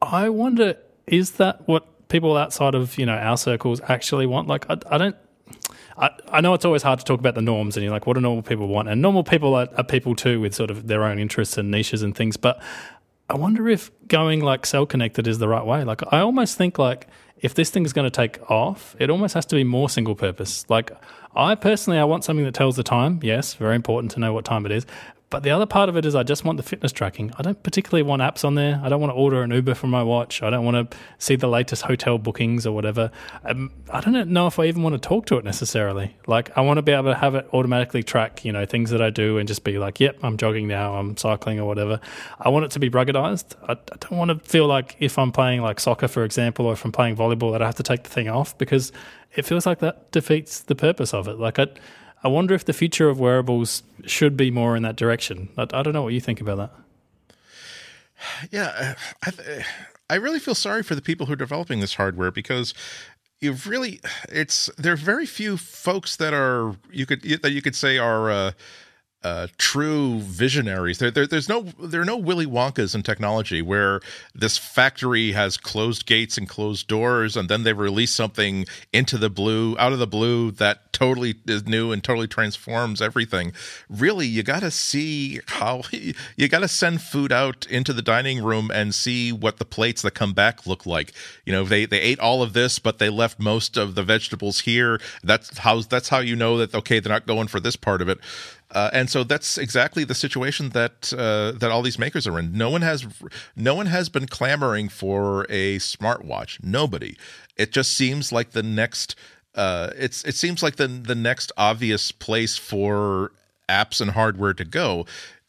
I 0.02 0.30
wonder, 0.30 0.78
is 1.08 1.32
that 1.32 1.68
what 1.68 2.08
people 2.08 2.38
outside 2.38 2.76
of, 2.76 2.98
you 2.98 3.06
know, 3.06 3.16
our 3.16 3.38
circles 3.38 3.82
actually 3.88 4.26
want? 4.26 4.48
Like, 4.48 4.70
I, 4.70 4.78
I 4.90 4.98
don't. 4.98 5.16
I, 5.98 6.12
I 6.32 6.40
know 6.40 6.54
it's 6.54 6.64
always 6.64 6.82
hard 6.84 7.00
to 7.00 7.06
talk 7.06 7.20
about 7.20 7.36
the 7.36 7.42
norms, 7.42 7.76
and 7.76 7.84
you're 7.84 7.92
like, 7.92 8.08
what 8.08 8.14
do 8.14 8.22
normal 8.22 8.44
people 8.44 8.68
want? 8.68 8.88
And 8.88 9.02
normal 9.02 9.24
people 9.24 9.54
are, 9.56 9.68
are 9.76 9.84
people 9.84 10.16
too, 10.16 10.40
with 10.40 10.56
sort 10.56 10.72
of 10.72 10.88
their 10.88 11.04
own 11.04 11.20
interests 11.20 11.58
and 11.58 11.70
niches 11.70 12.04
and 12.04 12.16
things. 12.16 12.38
But 12.38 12.62
I 13.30 13.36
wonder 13.36 13.70
if 13.70 13.92
going 14.08 14.42
like 14.42 14.66
cell 14.66 14.86
connected 14.86 15.28
is 15.28 15.38
the 15.38 15.48
right 15.48 15.66
way. 15.66 15.84
Like, 15.84 16.02
I 16.12 16.20
almost 16.20 16.58
think 16.58 16.80
like 16.80 17.08
if 17.38 17.54
this 17.54 17.70
thing 17.70 17.86
is 17.86 17.94
going 17.94 18.06
to 18.06 18.12
take 18.12 18.40
off, 18.50 18.96
it 19.00 19.10
almost 19.10 19.36
has 19.36 19.46
to 19.48 19.56
be 19.56 19.64
more 19.64 19.90
single 19.90 20.16
purpose. 20.16 20.66
Like, 20.70 20.92
I 21.36 21.56
personally, 21.56 22.00
I 22.00 22.06
want 22.06 22.24
something 22.24 22.44
that 22.46 22.56
tells 22.56 22.76
the 22.76 22.84
time. 22.84 23.20
Yes, 23.22 23.54
very 23.54 23.76
important 23.76 24.12
to 24.14 24.20
know 24.20 24.34
what 24.34 24.46
time 24.46 24.66
it 24.66 24.72
is. 24.72 24.86
But 25.30 25.44
the 25.44 25.52
other 25.52 25.68
part 25.68 25.90
of 25.90 25.96
it 25.96 26.06
is 26.06 26.16
I 26.16 26.24
just 26.24 26.44
want 26.44 26.58
the 26.58 26.64
fitness 26.64 26.92
tracking. 26.92 27.32
I 27.38 27.44
don't 27.44 27.62
particularly 27.62 28.02
want 28.02 28.24
apps 28.24 28.44
on 28.44 28.56
there. 28.56 28.82
I 28.84 28.90
don't 28.90 29.00
want 29.00 29.12
to 29.12 29.16
order 29.16 29.44
an 29.44 29.52
Uber 29.52 29.76
from 29.76 29.92
my 29.92 30.02
watch. 30.02 30.42
I 30.42 30.50
don't 30.50 30.66
want 30.66 30.90
to 30.90 30.98
see 31.20 31.36
the 31.36 31.48
latest 31.48 31.84
hotel 31.84 32.18
bookings 32.18 32.66
or 32.66 32.74
whatever. 32.74 33.12
Um, 33.44 33.72
I 33.92 34.02
don't 34.02 34.30
know 34.30 34.48
if 34.48 34.58
I 34.58 34.66
even 34.66 34.82
want 34.82 35.00
to 35.00 35.08
talk 35.08 35.28
to 35.28 35.38
it 35.38 35.46
necessarily. 35.46 36.18
Like 36.26 36.58
I 36.58 36.62
want 36.62 36.80
to 36.80 36.82
be 36.82 36.94
able 36.94 37.12
to 37.12 37.16
have 37.16 37.36
it 37.36 37.48
automatically 37.54 38.02
track, 38.02 38.44
you 38.44 38.52
know, 38.52 38.66
things 38.66 38.90
that 38.90 39.04
I 39.04 39.12
do 39.12 39.38
and 39.38 39.48
just 39.48 39.64
be 39.64 39.78
like, 39.78 40.00
yep, 40.00 40.18
I'm 40.24 40.36
jogging 40.36 40.68
now, 40.68 40.96
I'm 40.96 41.16
cycling 41.16 41.60
or 41.60 41.66
whatever. 41.68 42.00
I 42.40 42.50
want 42.50 42.66
it 42.66 42.72
to 42.72 42.80
be 42.80 42.90
ruggedized. 42.90 43.56
I, 43.68 43.74
I 43.74 43.98
don't 44.00 44.18
want 44.18 44.32
to 44.32 44.50
feel 44.50 44.66
like 44.66 44.96
if 45.00 45.20
I'm 45.20 45.32
playing 45.32 45.62
like 45.62 45.80
soccer, 45.80 46.08
for 46.08 46.24
example, 46.24 46.66
or 46.66 46.74
if 46.74 46.84
I'm 46.84 46.92
playing 46.92 47.16
volleyball, 47.16 47.52
that 47.52 47.62
I 47.62 47.68
have 47.68 47.76
to 47.76 47.84
take 47.84 48.02
the 48.02 48.10
thing 48.10 48.30
off 48.30 48.58
because 48.58 48.92
it 49.36 49.44
feels 49.44 49.68
like 49.68 49.78
that 49.80 50.12
defeats 50.12 50.62
the 50.62 50.76
purpose 50.76 51.14
of 51.14 51.28
it. 51.28 51.38
Like 51.38 51.60
I, 51.60 51.68
I 52.24 52.28
wonder 52.28 52.54
if 52.54 52.66
the 52.66 52.74
future 52.74 53.10
of 53.10 53.20
wearables 53.20 53.84
should 54.06 54.36
be 54.36 54.52
more 54.52 54.76
in 54.76 54.84
that 54.84 54.96
direction. 54.96 55.50
I, 55.58 55.64
I 55.64 55.84
don't 55.84 55.94
know 55.94 56.04
what 56.04 56.14
you 56.14 56.22
think 56.22 56.42
about 56.42 56.58
that. 56.58 56.72
Yeah, 58.52 58.96
I, 59.24 59.32
I 60.10 60.16
really 60.16 60.40
feel 60.40 60.56
sorry 60.56 60.84
for 60.84 60.96
the 60.96 61.02
people 61.02 61.28
who 61.28 61.34
are 61.34 61.38
developing 61.38 61.80
this 61.80 61.96
hardware 61.96 62.32
because 62.32 62.74
you've 63.40 63.68
really 63.68 64.02
it's 64.28 64.70
there 64.78 64.94
are 64.94 64.98
very 64.98 65.26
few 65.26 65.56
folks 65.56 66.16
that 66.18 66.34
are 66.34 66.76
you 66.92 67.06
could 67.06 67.22
that 67.22 67.52
you 67.52 67.62
could 67.62 67.76
say 67.76 67.98
are 67.98 68.30
uh, 68.30 68.52
uh, 69.24 69.48
true 69.58 70.20
visionaries. 70.20 71.00
There, 71.00 71.12
there, 71.12 71.28
there's 71.28 71.50
no, 71.50 71.64
there 71.80 72.02
are 72.02 72.06
no 72.06 72.18
Willy 72.18 72.46
Wonkas 72.46 72.96
in 72.96 73.04
technology 73.04 73.62
where 73.62 74.00
this 74.34 74.58
factory 74.58 75.34
has 75.34 75.58
closed 75.58 76.06
gates 76.06 76.38
and 76.38 76.48
closed 76.48 76.88
doors, 76.88 77.36
and 77.36 77.50
then 77.50 77.64
they 77.64 77.74
release 77.74 78.14
something 78.14 78.66
into 78.94 79.18
the 79.18 79.30
blue, 79.30 79.76
out 79.78 79.92
of 79.92 80.00
the 80.00 80.08
blue 80.08 80.52
that 80.52 80.94
totally 80.94 81.36
is 81.48 81.66
new 81.66 81.92
and 81.92 82.04
totally 82.04 82.28
transforms 82.28 83.02
everything. 83.02 83.52
Really, 83.90 84.26
you 84.26 84.42
got 84.44 84.62
to 84.62 84.72
see 84.72 85.40
how 85.48 85.84
you 86.38 86.48
got 86.48 86.60
to 86.60 86.68
send 86.68 87.02
food 87.02 87.32
out 87.32 87.66
into 87.68 87.92
the 87.92 88.02
dining 88.02 88.44
room 88.44 88.72
and 88.74 88.96
see 88.96 89.32
what 89.32 89.58
the 89.58 89.66
plates 89.66 90.02
that 90.02 90.12
come 90.12 90.34
back 90.34 90.66
look 90.66 90.86
like. 90.86 91.14
You 91.46 91.52
know, 91.52 91.64
they 91.66 91.86
they 91.86 92.00
ate 92.00 92.20
all 92.20 92.42
of 92.42 92.54
this, 92.54 92.80
but 92.80 93.00
they 93.00 93.10
left 93.10 93.40
most 93.40 93.78
of 93.78 93.96
the 93.96 94.04
vegetables 94.04 94.62
here. 94.62 95.00
That's 95.24 95.60
how 95.60 95.82
that's 95.82 96.10
how 96.10 96.20
you 96.20 96.36
know 96.36 96.58
that 96.58 96.74
okay, 96.74 97.00
they're 97.00 97.12
not 97.12 97.28
going 97.28 97.48
for 97.48 97.60
this 97.60 97.76
part 97.76 98.02
of 98.02 98.08
it. 98.08 98.20
Uh, 98.72 98.90
and 98.94 99.10
so 99.10 99.24
that's 99.24 99.58
exactly 99.58 100.04
the 100.04 100.14
situation 100.14 100.70
that 100.70 101.12
uh, 101.18 101.52
that 101.58 101.72
all 101.72 101.82
these 101.82 101.98
makers 101.98 102.28
are 102.28 102.38
in. 102.38 102.52
No 102.54 102.70
one 102.70 102.84
has 102.84 103.08
no 103.56 103.74
one 103.74 103.88
has 103.88 104.10
been 104.10 104.28
clamoring 104.28 104.90
for 104.90 105.48
a 105.50 105.78
smartwatch. 105.78 106.64
Nobody. 106.64 107.18
It 107.58 107.72
just 107.72 107.96
seems 107.96 108.32
like 108.32 108.52
the 108.52 108.64
next. 108.64 109.16
Uh, 109.56 109.90
it's 109.98 110.24
it 110.24 110.36
seems 110.36 110.62
like 110.62 110.76
the 110.76 110.88
the 110.88 111.16
next 111.16 111.52
obvious 111.58 112.12
place 112.12 112.58
for 112.58 113.32
apps 113.68 114.00
and 114.02 114.12
hardware 114.12 114.54
to 114.54 114.66
go. 114.66 115.08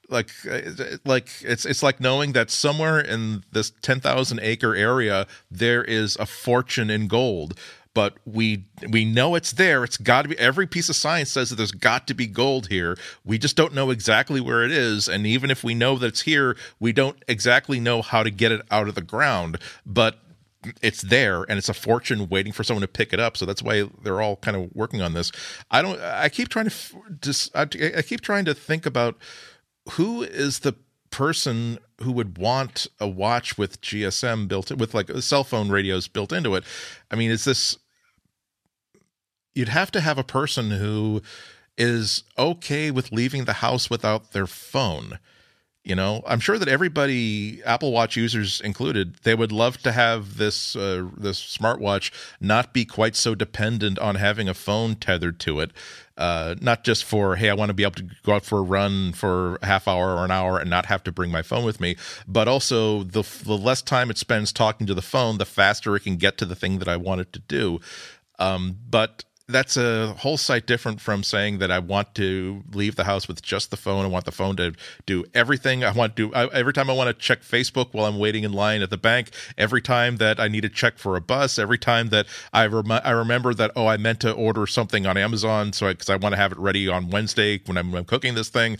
Like 0.08 0.30
uh, 0.50 0.96
like 1.04 1.28
it's 1.42 1.66
it's 1.66 1.82
like 1.82 2.00
knowing 2.00 2.32
that 2.32 2.50
somewhere 2.50 2.98
in 2.98 3.44
this 3.52 3.70
ten 3.82 4.00
thousand 4.00 4.40
acre 4.42 4.74
area 4.74 5.26
there 5.50 5.84
is 5.84 6.16
a 6.16 6.26
fortune 6.26 6.88
in 6.88 7.06
gold 7.06 7.58
but 7.94 8.14
we 8.24 8.66
we 8.88 9.04
know 9.04 9.34
it's 9.34 9.52
there. 9.52 9.84
It's 9.84 9.96
got 9.96 10.22
to 10.22 10.28
be. 10.28 10.38
Every 10.38 10.66
piece 10.66 10.88
of 10.88 10.96
science 10.96 11.30
says 11.30 11.50
that 11.50 11.56
there's 11.56 11.72
got 11.72 12.06
to 12.08 12.14
be 12.14 12.26
gold 12.26 12.68
here. 12.68 12.96
We 13.24 13.38
just 13.38 13.56
don't 13.56 13.74
know 13.74 13.90
exactly 13.90 14.40
where 14.40 14.64
it 14.64 14.70
is, 14.70 15.08
and 15.08 15.26
even 15.26 15.50
if 15.50 15.64
we 15.64 15.74
know 15.74 15.96
that 15.98 16.06
it's 16.06 16.22
here, 16.22 16.56
we 16.78 16.92
don't 16.92 17.22
exactly 17.26 17.80
know 17.80 18.02
how 18.02 18.22
to 18.22 18.30
get 18.30 18.52
it 18.52 18.62
out 18.70 18.88
of 18.88 18.94
the 18.94 19.02
ground. 19.02 19.58
But 19.84 20.18
it's 20.82 21.02
there 21.02 21.44
and 21.48 21.56
it's 21.56 21.70
a 21.70 21.74
fortune 21.74 22.28
waiting 22.28 22.52
for 22.52 22.62
someone 22.62 22.82
to 22.82 22.88
pick 22.88 23.14
it 23.14 23.18
up 23.18 23.34
so 23.34 23.46
that's 23.46 23.62
why 23.62 23.88
they're 24.02 24.20
all 24.20 24.36
kind 24.36 24.54
of 24.54 24.68
working 24.74 25.00
on 25.00 25.14
this 25.14 25.32
i 25.70 25.80
don't 25.80 25.98
i 26.02 26.28
keep 26.28 26.50
trying 26.50 26.68
to 26.68 26.74
just 27.22 27.54
I, 27.56 27.62
I 27.62 28.02
keep 28.02 28.20
trying 28.20 28.44
to 28.44 28.52
think 28.52 28.84
about 28.84 29.16
who 29.92 30.22
is 30.22 30.58
the 30.58 30.74
person 31.10 31.78
who 32.02 32.12
would 32.12 32.38
want 32.38 32.86
a 32.98 33.08
watch 33.08 33.58
with 33.58 33.80
GSM 33.80 34.48
built 34.48 34.70
with 34.72 34.94
like 34.94 35.10
cell 35.20 35.44
phone 35.44 35.68
radios 35.68 36.08
built 36.08 36.32
into 36.32 36.54
it. 36.54 36.64
I 37.10 37.16
mean, 37.16 37.30
is 37.30 37.44
this 37.44 37.78
you'd 39.54 39.68
have 39.68 39.90
to 39.92 40.00
have 40.00 40.18
a 40.18 40.24
person 40.24 40.70
who 40.70 41.22
is 41.76 42.24
okay 42.38 42.90
with 42.90 43.12
leaving 43.12 43.44
the 43.44 43.54
house 43.54 43.88
without 43.88 44.32
their 44.32 44.46
phone. 44.46 45.18
You 45.82 45.94
know, 45.94 46.22
I'm 46.26 46.40
sure 46.40 46.58
that 46.58 46.68
everybody, 46.68 47.62
Apple 47.64 47.90
Watch 47.90 48.14
users 48.14 48.60
included, 48.60 49.16
they 49.22 49.34
would 49.34 49.50
love 49.50 49.78
to 49.78 49.92
have 49.92 50.36
this 50.36 50.76
uh, 50.76 51.08
this 51.16 51.40
smartwatch 51.40 52.10
not 52.38 52.74
be 52.74 52.84
quite 52.84 53.16
so 53.16 53.34
dependent 53.34 53.98
on 53.98 54.16
having 54.16 54.46
a 54.46 54.54
phone 54.54 54.94
tethered 54.94 55.40
to 55.40 55.58
it. 55.60 55.70
Uh, 56.20 56.54
not 56.60 56.84
just 56.84 57.04
for 57.04 57.34
hey, 57.36 57.48
I 57.48 57.54
want 57.54 57.70
to 57.70 57.74
be 57.74 57.82
able 57.82 57.94
to 57.94 58.06
go 58.24 58.34
out 58.34 58.44
for 58.44 58.58
a 58.58 58.62
run 58.62 59.14
for 59.14 59.58
a 59.62 59.66
half 59.66 59.88
hour 59.88 60.16
or 60.16 60.24
an 60.26 60.30
hour 60.30 60.58
and 60.58 60.68
not 60.68 60.84
have 60.86 61.02
to 61.04 61.12
bring 61.12 61.30
my 61.30 61.40
phone 61.40 61.64
with 61.64 61.80
me, 61.80 61.96
but 62.28 62.46
also 62.46 63.02
the 63.04 63.22
the 63.44 63.56
less 63.56 63.80
time 63.80 64.10
it 64.10 64.18
spends 64.18 64.52
talking 64.52 64.86
to 64.86 64.92
the 64.92 65.00
phone, 65.00 65.38
the 65.38 65.46
faster 65.46 65.96
it 65.96 66.00
can 66.00 66.16
get 66.16 66.36
to 66.36 66.44
the 66.44 66.54
thing 66.54 66.78
that 66.78 66.88
I 66.88 66.98
want 66.98 67.22
it 67.22 67.32
to 67.32 67.38
do. 67.38 67.80
Um, 68.38 68.76
but 68.88 69.24
that's 69.50 69.76
a 69.76 70.14
whole 70.18 70.36
sight 70.36 70.66
different 70.66 71.00
from 71.00 71.22
saying 71.22 71.58
that 71.58 71.70
I 71.70 71.78
want 71.78 72.14
to 72.16 72.62
leave 72.72 72.96
the 72.96 73.04
house 73.04 73.28
with 73.28 73.42
just 73.42 73.70
the 73.70 73.76
phone. 73.76 74.04
I 74.04 74.08
want 74.08 74.24
the 74.24 74.32
phone 74.32 74.56
to 74.56 74.74
do 75.06 75.24
everything. 75.34 75.84
I 75.84 75.92
want 75.92 76.16
to 76.16 76.34
I, 76.34 76.46
every 76.46 76.72
time 76.72 76.88
I 76.88 76.92
want 76.92 77.08
to 77.08 77.14
check 77.14 77.42
Facebook 77.42 77.92
while 77.92 78.06
I'm 78.06 78.18
waiting 78.18 78.44
in 78.44 78.52
line 78.52 78.82
at 78.82 78.90
the 78.90 78.96
bank. 78.96 79.30
Every 79.58 79.82
time 79.82 80.16
that 80.16 80.40
I 80.40 80.48
need 80.48 80.62
to 80.62 80.68
check 80.68 80.98
for 80.98 81.16
a 81.16 81.20
bus. 81.20 81.58
Every 81.58 81.78
time 81.78 82.08
that 82.08 82.26
I 82.52 82.64
I 82.64 83.10
remember 83.10 83.54
that 83.54 83.72
oh 83.76 83.86
I 83.86 83.96
meant 83.96 84.20
to 84.20 84.32
order 84.32 84.66
something 84.66 85.06
on 85.06 85.16
Amazon 85.16 85.72
so 85.72 85.88
because 85.88 86.08
I, 86.08 86.14
I 86.14 86.16
want 86.16 86.32
to 86.34 86.36
have 86.36 86.52
it 86.52 86.58
ready 86.58 86.88
on 86.88 87.10
Wednesday 87.10 87.60
when 87.66 87.76
I'm, 87.76 87.94
I'm 87.94 88.04
cooking 88.04 88.34
this 88.34 88.48
thing. 88.48 88.78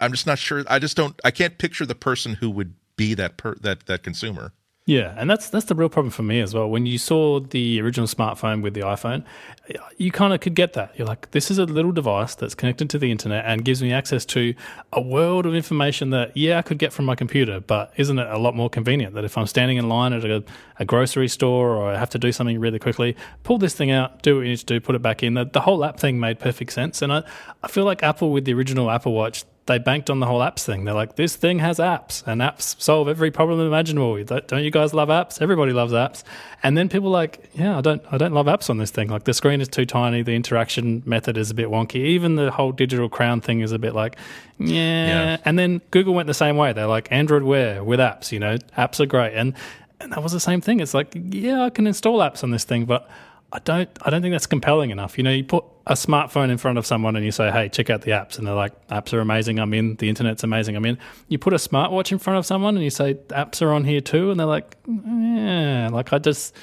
I'm 0.00 0.12
just 0.12 0.26
not 0.26 0.38
sure. 0.38 0.64
I 0.68 0.78
just 0.78 0.96
don't. 0.96 1.18
I 1.24 1.30
can't 1.30 1.58
picture 1.58 1.84
the 1.84 1.94
person 1.94 2.34
who 2.34 2.50
would 2.50 2.74
be 2.96 3.14
that 3.14 3.36
per, 3.36 3.54
that 3.56 3.86
that 3.86 4.02
consumer. 4.02 4.52
Yeah, 4.86 5.14
and 5.16 5.30
that's 5.30 5.50
that's 5.50 5.66
the 5.66 5.74
real 5.74 5.90
problem 5.90 6.10
for 6.10 6.22
me 6.22 6.40
as 6.40 6.54
well. 6.54 6.68
When 6.68 6.84
you 6.84 6.98
saw 6.98 7.38
the 7.38 7.80
original 7.80 8.08
smartphone 8.08 8.60
with 8.62 8.74
the 8.74 8.80
iPhone, 8.80 9.24
you 9.98 10.10
kind 10.10 10.32
of 10.32 10.40
could 10.40 10.54
get 10.54 10.72
that. 10.72 10.92
You're 10.96 11.06
like, 11.06 11.30
this 11.30 11.50
is 11.50 11.58
a 11.58 11.64
little 11.64 11.92
device 11.92 12.34
that's 12.34 12.54
connected 12.54 12.90
to 12.90 12.98
the 12.98 13.10
internet 13.10 13.44
and 13.46 13.64
gives 13.64 13.82
me 13.82 13.92
access 13.92 14.24
to 14.26 14.54
a 14.92 15.00
world 15.00 15.44
of 15.46 15.54
information 15.54 16.10
that 16.10 16.36
yeah, 16.36 16.58
I 16.58 16.62
could 16.62 16.78
get 16.78 16.92
from 16.92 17.04
my 17.04 17.14
computer, 17.14 17.60
but 17.60 17.92
isn't 17.98 18.18
it 18.18 18.26
a 18.30 18.38
lot 18.38 18.56
more 18.56 18.70
convenient 18.70 19.14
that 19.14 19.24
if 19.24 19.36
I'm 19.38 19.46
standing 19.46 19.76
in 19.76 19.88
line 19.88 20.12
at 20.14 20.24
a, 20.24 20.42
a 20.78 20.84
grocery 20.84 21.28
store 21.28 21.76
or 21.76 21.92
I 21.92 21.98
have 21.98 22.10
to 22.10 22.18
do 22.18 22.32
something 22.32 22.58
really 22.58 22.78
quickly, 22.78 23.16
pull 23.44 23.58
this 23.58 23.74
thing 23.74 23.90
out, 23.90 24.22
do 24.22 24.36
what 24.36 24.42
you 24.42 24.48
need 24.48 24.58
to 24.58 24.66
do, 24.66 24.80
put 24.80 24.96
it 24.96 25.02
back 25.02 25.22
in. 25.22 25.34
The, 25.34 25.44
the 25.44 25.60
whole 25.60 25.84
app 25.84 26.00
thing 26.00 26.18
made 26.18 26.40
perfect 26.40 26.72
sense, 26.72 27.02
and 27.02 27.12
I 27.12 27.22
I 27.62 27.68
feel 27.68 27.84
like 27.84 28.02
Apple 28.02 28.32
with 28.32 28.44
the 28.46 28.54
original 28.54 28.90
Apple 28.90 29.12
Watch 29.12 29.44
they 29.70 29.78
banked 29.78 30.10
on 30.10 30.20
the 30.20 30.26
whole 30.26 30.40
apps 30.40 30.64
thing. 30.64 30.84
They're 30.84 30.94
like, 30.94 31.16
this 31.16 31.36
thing 31.36 31.60
has 31.60 31.78
apps, 31.78 32.26
and 32.26 32.40
apps 32.40 32.80
solve 32.80 33.08
every 33.08 33.30
problem 33.30 33.60
imaginable. 33.60 34.22
Don't 34.24 34.64
you 34.64 34.70
guys 34.70 34.92
love 34.92 35.08
apps? 35.08 35.40
Everybody 35.40 35.72
loves 35.72 35.92
apps. 35.92 36.24
And 36.62 36.76
then 36.76 36.88
people 36.88 37.08
are 37.08 37.12
like, 37.12 37.48
yeah, 37.54 37.78
I 37.78 37.80
don't, 37.80 38.02
I 38.10 38.18
don't 38.18 38.34
love 38.34 38.46
apps 38.46 38.68
on 38.68 38.78
this 38.78 38.90
thing. 38.90 39.08
Like 39.08 39.24
the 39.24 39.32
screen 39.32 39.60
is 39.60 39.68
too 39.68 39.86
tiny, 39.86 40.22
the 40.22 40.34
interaction 40.34 41.02
method 41.06 41.38
is 41.38 41.50
a 41.50 41.54
bit 41.54 41.68
wonky. 41.68 41.96
Even 41.96 42.34
the 42.34 42.50
whole 42.50 42.72
digital 42.72 43.08
crown 43.08 43.40
thing 43.40 43.60
is 43.60 43.72
a 43.72 43.78
bit 43.78 43.94
like, 43.94 44.16
yeah. 44.58 45.06
yeah. 45.06 45.36
And 45.44 45.58
then 45.58 45.80
Google 45.90 46.14
went 46.14 46.26
the 46.26 46.34
same 46.34 46.56
way. 46.56 46.72
They're 46.72 46.86
like 46.86 47.10
Android 47.12 47.44
Wear 47.44 47.84
with 47.84 48.00
apps. 48.00 48.32
You 48.32 48.40
know, 48.40 48.56
apps 48.76 49.00
are 49.00 49.06
great, 49.06 49.34
and 49.34 49.54
and 50.00 50.12
that 50.12 50.22
was 50.22 50.32
the 50.32 50.40
same 50.40 50.60
thing. 50.60 50.80
It's 50.80 50.94
like, 50.94 51.14
yeah, 51.14 51.62
I 51.62 51.70
can 51.70 51.86
install 51.86 52.18
apps 52.18 52.42
on 52.42 52.50
this 52.50 52.64
thing, 52.64 52.86
but 52.86 53.08
I 53.52 53.58
don't 53.58 53.90
I 54.02 54.10
don't 54.10 54.22
think 54.22 54.32
that's 54.32 54.46
compelling 54.46 54.90
enough. 54.90 55.18
You 55.18 55.24
know, 55.24 55.30
you 55.32 55.44
put 55.44 55.64
a 55.86 55.94
smartphone 55.94 56.50
in 56.50 56.58
front 56.58 56.78
of 56.78 56.86
someone 56.86 57.16
and 57.16 57.24
you 57.24 57.32
say, 57.32 57.50
"Hey, 57.50 57.68
check 57.68 57.90
out 57.90 58.02
the 58.02 58.12
apps," 58.12 58.38
and 58.38 58.46
they're 58.46 58.54
like, 58.54 58.88
"Apps 58.88 59.12
are 59.12 59.20
amazing. 59.20 59.58
I'm 59.58 59.74
in. 59.74 59.96
The 59.96 60.08
internet's 60.08 60.44
amazing. 60.44 60.76
I'm 60.76 60.84
in." 60.84 60.98
You 61.28 61.38
put 61.38 61.52
a 61.52 61.56
smartwatch 61.56 62.12
in 62.12 62.18
front 62.18 62.38
of 62.38 62.46
someone 62.46 62.76
and 62.76 62.84
you 62.84 62.90
say, 62.90 63.14
"Apps 63.30 63.60
are 63.60 63.72
on 63.72 63.84
here 63.84 64.00
too," 64.00 64.30
and 64.30 64.38
they're 64.38 64.46
like, 64.46 64.76
"Yeah." 64.86 65.88
Like 65.90 66.12
I 66.12 66.18
just, 66.18 66.54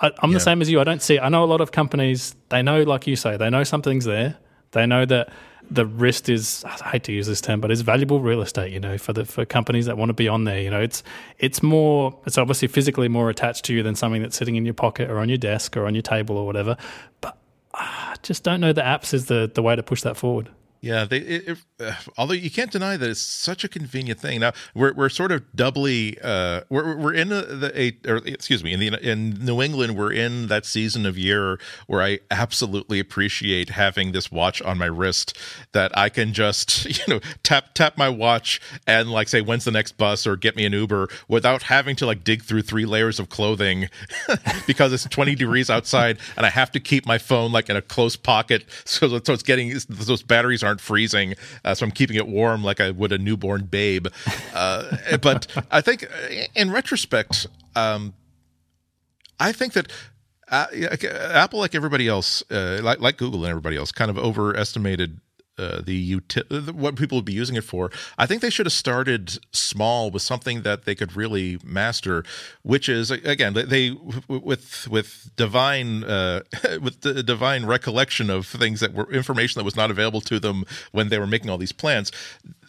I, 0.00 0.06
am 0.22 0.30
yeah. 0.30 0.34
the 0.34 0.40
same 0.40 0.62
as 0.62 0.70
you. 0.70 0.80
I 0.80 0.84
don't 0.84 1.02
see. 1.02 1.18
I 1.18 1.28
know 1.28 1.44
a 1.44 1.46
lot 1.46 1.60
of 1.60 1.70
companies. 1.70 2.34
They 2.48 2.62
know, 2.62 2.82
like 2.82 3.06
you 3.06 3.16
say, 3.16 3.36
they 3.36 3.50
know 3.50 3.64
something's 3.64 4.06
there. 4.06 4.36
They 4.70 4.86
know 4.86 5.04
that 5.04 5.30
the 5.70 5.86
wrist 5.86 6.28
is 6.28 6.64
I 6.64 6.90
hate 6.90 7.04
to 7.04 7.12
use 7.12 7.26
this 7.26 7.40
term, 7.40 7.60
but 7.60 7.70
it's 7.70 7.80
valuable 7.80 8.20
real 8.20 8.42
estate, 8.42 8.72
you 8.72 8.80
know, 8.80 8.98
for 8.98 9.12
the 9.12 9.24
for 9.24 9.44
companies 9.44 9.86
that 9.86 9.96
want 9.96 10.10
to 10.10 10.14
be 10.14 10.28
on 10.28 10.44
there. 10.44 10.60
You 10.60 10.70
know, 10.70 10.80
it's 10.80 11.02
it's 11.38 11.62
more 11.62 12.18
it's 12.26 12.38
obviously 12.38 12.68
physically 12.68 13.08
more 13.08 13.30
attached 13.30 13.64
to 13.66 13.74
you 13.74 13.82
than 13.82 13.94
something 13.94 14.22
that's 14.22 14.36
sitting 14.36 14.56
in 14.56 14.64
your 14.64 14.74
pocket 14.74 15.10
or 15.10 15.18
on 15.18 15.28
your 15.28 15.38
desk 15.38 15.76
or 15.76 15.86
on 15.86 15.94
your 15.94 16.02
table 16.02 16.36
or 16.36 16.46
whatever. 16.46 16.76
But 17.20 17.38
ah, 17.74 18.12
I 18.12 18.16
just 18.22 18.42
don't 18.42 18.60
know 18.60 18.72
the 18.72 18.82
apps 18.82 19.14
is 19.14 19.26
the 19.26 19.50
the 19.52 19.62
way 19.62 19.76
to 19.76 19.82
push 19.82 20.02
that 20.02 20.16
forward. 20.16 20.50
Yeah, 20.82 21.04
they. 21.04 21.18
It, 21.18 21.58
uh, 21.78 21.92
although 22.18 22.34
you 22.34 22.50
can't 22.50 22.72
deny 22.72 22.96
that 22.96 23.08
it's 23.08 23.20
such 23.20 23.62
a 23.62 23.68
convenient 23.68 24.18
thing. 24.18 24.40
Now 24.40 24.52
we're 24.74 24.92
we're 24.92 25.08
sort 25.10 25.30
of 25.30 25.44
doubly. 25.54 26.18
Uh, 26.20 26.62
we're 26.70 26.96
we're 26.96 27.14
in 27.14 27.28
the 27.28 27.94
or 28.08 28.16
excuse 28.16 28.64
me 28.64 28.72
in 28.72 28.80
the 28.80 29.10
in 29.10 29.30
New 29.44 29.62
England 29.62 29.96
we're 29.96 30.12
in 30.12 30.48
that 30.48 30.66
season 30.66 31.06
of 31.06 31.16
year 31.16 31.60
where 31.86 32.02
I 32.02 32.18
absolutely 32.32 32.98
appreciate 32.98 33.70
having 33.70 34.10
this 34.10 34.32
watch 34.32 34.60
on 34.60 34.76
my 34.76 34.86
wrist 34.86 35.38
that 35.70 35.96
I 35.96 36.08
can 36.08 36.32
just 36.32 36.84
you 37.06 37.14
know 37.14 37.20
tap 37.44 37.74
tap 37.74 37.96
my 37.96 38.08
watch 38.08 38.60
and 38.84 39.08
like 39.08 39.28
say 39.28 39.40
when's 39.40 39.64
the 39.64 39.70
next 39.70 39.92
bus 39.92 40.26
or 40.26 40.34
get 40.34 40.56
me 40.56 40.64
an 40.64 40.72
Uber 40.72 41.08
without 41.28 41.62
having 41.62 41.94
to 41.96 42.06
like 42.06 42.24
dig 42.24 42.42
through 42.42 42.62
three 42.62 42.86
layers 42.86 43.20
of 43.20 43.28
clothing 43.28 43.88
because 44.66 44.92
it's 44.92 45.04
20 45.04 45.36
degrees 45.36 45.70
outside 45.70 46.18
and 46.36 46.44
I 46.44 46.50
have 46.50 46.72
to 46.72 46.80
keep 46.80 47.06
my 47.06 47.18
phone 47.18 47.52
like 47.52 47.70
in 47.70 47.76
a 47.76 47.82
close 47.82 48.16
pocket 48.16 48.64
so 48.84 49.20
so 49.20 49.32
it's 49.32 49.44
getting 49.44 49.72
those 49.88 50.24
batteries 50.24 50.64
aren't 50.64 50.71
aren't 50.72 50.80
freezing, 50.80 51.34
uh, 51.64 51.74
so 51.74 51.84
I'm 51.84 51.92
keeping 51.92 52.16
it 52.16 52.26
warm 52.26 52.64
like 52.64 52.80
I 52.80 52.90
would 52.90 53.12
a 53.12 53.18
newborn 53.18 53.64
babe. 53.66 54.06
Uh, 54.54 54.96
but 55.22 55.46
I 55.70 55.82
think, 55.82 56.06
in 56.54 56.70
retrospect, 56.70 57.46
um, 57.76 58.14
I 59.38 59.52
think 59.52 59.74
that 59.74 59.92
uh, 60.50 60.66
Apple, 61.34 61.58
like 61.58 61.74
everybody 61.74 62.08
else, 62.08 62.42
uh, 62.50 62.80
like 62.82 63.00
like 63.00 63.18
Google 63.18 63.40
and 63.44 63.50
everybody 63.50 63.76
else, 63.76 63.92
kind 63.92 64.10
of 64.10 64.18
overestimated 64.18 65.20
uh, 65.62 65.80
the 65.80 65.94
uti- 65.94 66.42
what 66.72 66.96
people 66.96 67.18
would 67.18 67.24
be 67.24 67.32
using 67.32 67.56
it 67.56 67.64
for. 67.64 67.90
I 68.18 68.26
think 68.26 68.42
they 68.42 68.50
should 68.50 68.66
have 68.66 68.72
started 68.72 69.38
small 69.52 70.10
with 70.10 70.22
something 70.22 70.62
that 70.62 70.84
they 70.84 70.94
could 70.94 71.14
really 71.16 71.58
master, 71.64 72.24
which 72.62 72.88
is 72.88 73.10
again 73.10 73.54
they 73.54 73.92
with 74.28 74.88
with 74.88 75.30
divine 75.36 76.04
uh, 76.04 76.42
with 76.80 77.02
the 77.02 77.22
divine 77.22 77.66
recollection 77.66 78.30
of 78.30 78.46
things 78.46 78.80
that 78.80 78.92
were 78.94 79.10
information 79.12 79.60
that 79.60 79.64
was 79.64 79.76
not 79.76 79.90
available 79.90 80.20
to 80.22 80.40
them 80.40 80.64
when 80.90 81.08
they 81.08 81.18
were 81.18 81.26
making 81.26 81.50
all 81.50 81.58
these 81.58 81.72
plans 81.72 82.10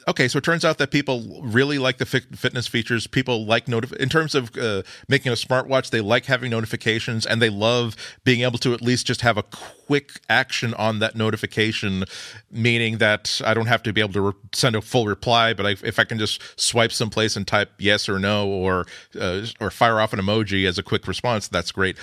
okay, 0.08 0.28
so 0.28 0.38
it 0.38 0.44
turns 0.44 0.66
out 0.66 0.78
that 0.78 0.92
people 0.92 1.42
really 1.44 1.78
like 1.78 1.98
the 1.98 2.06
fitness 2.06 2.68
features. 2.68 3.08
People 3.08 3.46
like 3.46 3.66
notif- 3.66 3.96
in 3.98 4.10
terms 4.10 4.36
of 4.36 4.56
uh, 4.58 4.84
making 5.08 5.32
a 5.32 5.36
smartwatch, 5.36 5.90
they 5.90 6.02
like 6.02 6.26
having 6.26 6.52
notifications, 6.52 7.26
and 7.26 7.42
they 7.42 7.50
love 7.50 7.96
being 8.24 8.42
able 8.42 8.58
to 8.60 8.74
at 8.74 8.82
least 8.82 9.08
just 9.08 9.22
have 9.22 9.38
a 9.38 9.44
quick 9.44 10.22
action 10.30 10.74
on 10.76 11.00
that 11.00 11.16
notification, 11.16 12.06
meaning 12.52 12.98
that 12.98 13.42
I 13.46 13.54
don't 13.54 13.68
have 13.68 13.84
to 13.84 13.94
be 13.94 14.02
able 14.02 14.14
to 14.14 14.22
re- 14.22 14.34
send 14.54 14.76
a 14.76 14.82
full 14.82 15.08
reply, 15.08 15.54
but 15.54 15.66
I, 15.66 15.76
if 15.84 16.00
I 16.00 16.04
can 16.04 16.20
just 16.20 16.42
swipe 16.60 16.92
someplace 16.92 17.36
and 17.36 17.48
type 17.48 17.72
yes 17.78 18.08
or 18.08 18.20
no, 18.20 18.48
or 18.48 18.86
uh, 19.20 19.46
or 19.60 19.70
fire 19.70 20.00
off 20.00 20.14
an 20.14 20.20
emoji 20.20 20.68
as 20.68 20.78
a 20.78 20.84
quick 20.84 21.08
response, 21.08 21.48
that's 21.48 21.72
great. 21.72 21.98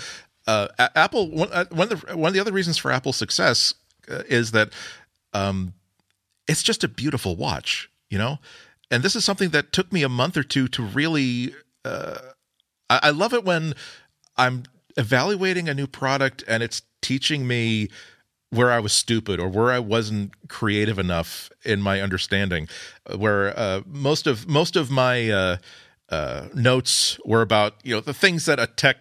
Uh, 0.46 0.68
Apple 0.78 1.30
one, 1.30 1.52
uh, 1.52 1.64
one 1.70 1.92
of 1.92 2.00
the 2.00 2.16
one 2.16 2.28
of 2.28 2.34
the 2.34 2.40
other 2.40 2.52
reasons 2.52 2.78
for 2.78 2.90
Apple's 2.90 3.16
success 3.16 3.74
uh, 4.10 4.22
is 4.28 4.52
that 4.52 4.70
um, 5.32 5.74
it's 6.50 6.64
just 6.64 6.82
a 6.82 6.88
beautiful 6.88 7.36
watch, 7.36 7.88
you 8.10 8.18
know. 8.18 8.40
And 8.90 9.04
this 9.04 9.14
is 9.14 9.24
something 9.24 9.50
that 9.50 9.72
took 9.72 9.92
me 9.92 10.02
a 10.02 10.08
month 10.08 10.36
or 10.36 10.42
two 10.42 10.66
to 10.68 10.82
really. 10.82 11.54
Uh, 11.84 12.18
I, 12.90 13.00
I 13.04 13.10
love 13.10 13.32
it 13.32 13.44
when 13.44 13.74
I'm 14.36 14.64
evaluating 14.96 15.68
a 15.68 15.74
new 15.74 15.86
product 15.86 16.42
and 16.48 16.62
it's 16.62 16.82
teaching 17.00 17.46
me 17.46 17.88
where 18.50 18.72
I 18.72 18.80
was 18.80 18.92
stupid 18.92 19.38
or 19.38 19.48
where 19.48 19.70
I 19.70 19.78
wasn't 19.78 20.32
creative 20.48 20.98
enough 20.98 21.50
in 21.64 21.80
my 21.80 22.00
understanding. 22.00 22.68
Where 23.14 23.56
uh, 23.56 23.82
most 23.86 24.26
of 24.26 24.48
most 24.48 24.74
of 24.74 24.90
my 24.90 25.30
uh, 25.30 25.56
uh, 26.08 26.48
notes 26.52 27.20
were 27.24 27.42
about 27.42 27.74
you 27.84 27.94
know 27.94 28.00
the 28.00 28.12
things 28.12 28.46
that 28.46 28.58
a 28.58 28.66
tech 28.66 28.96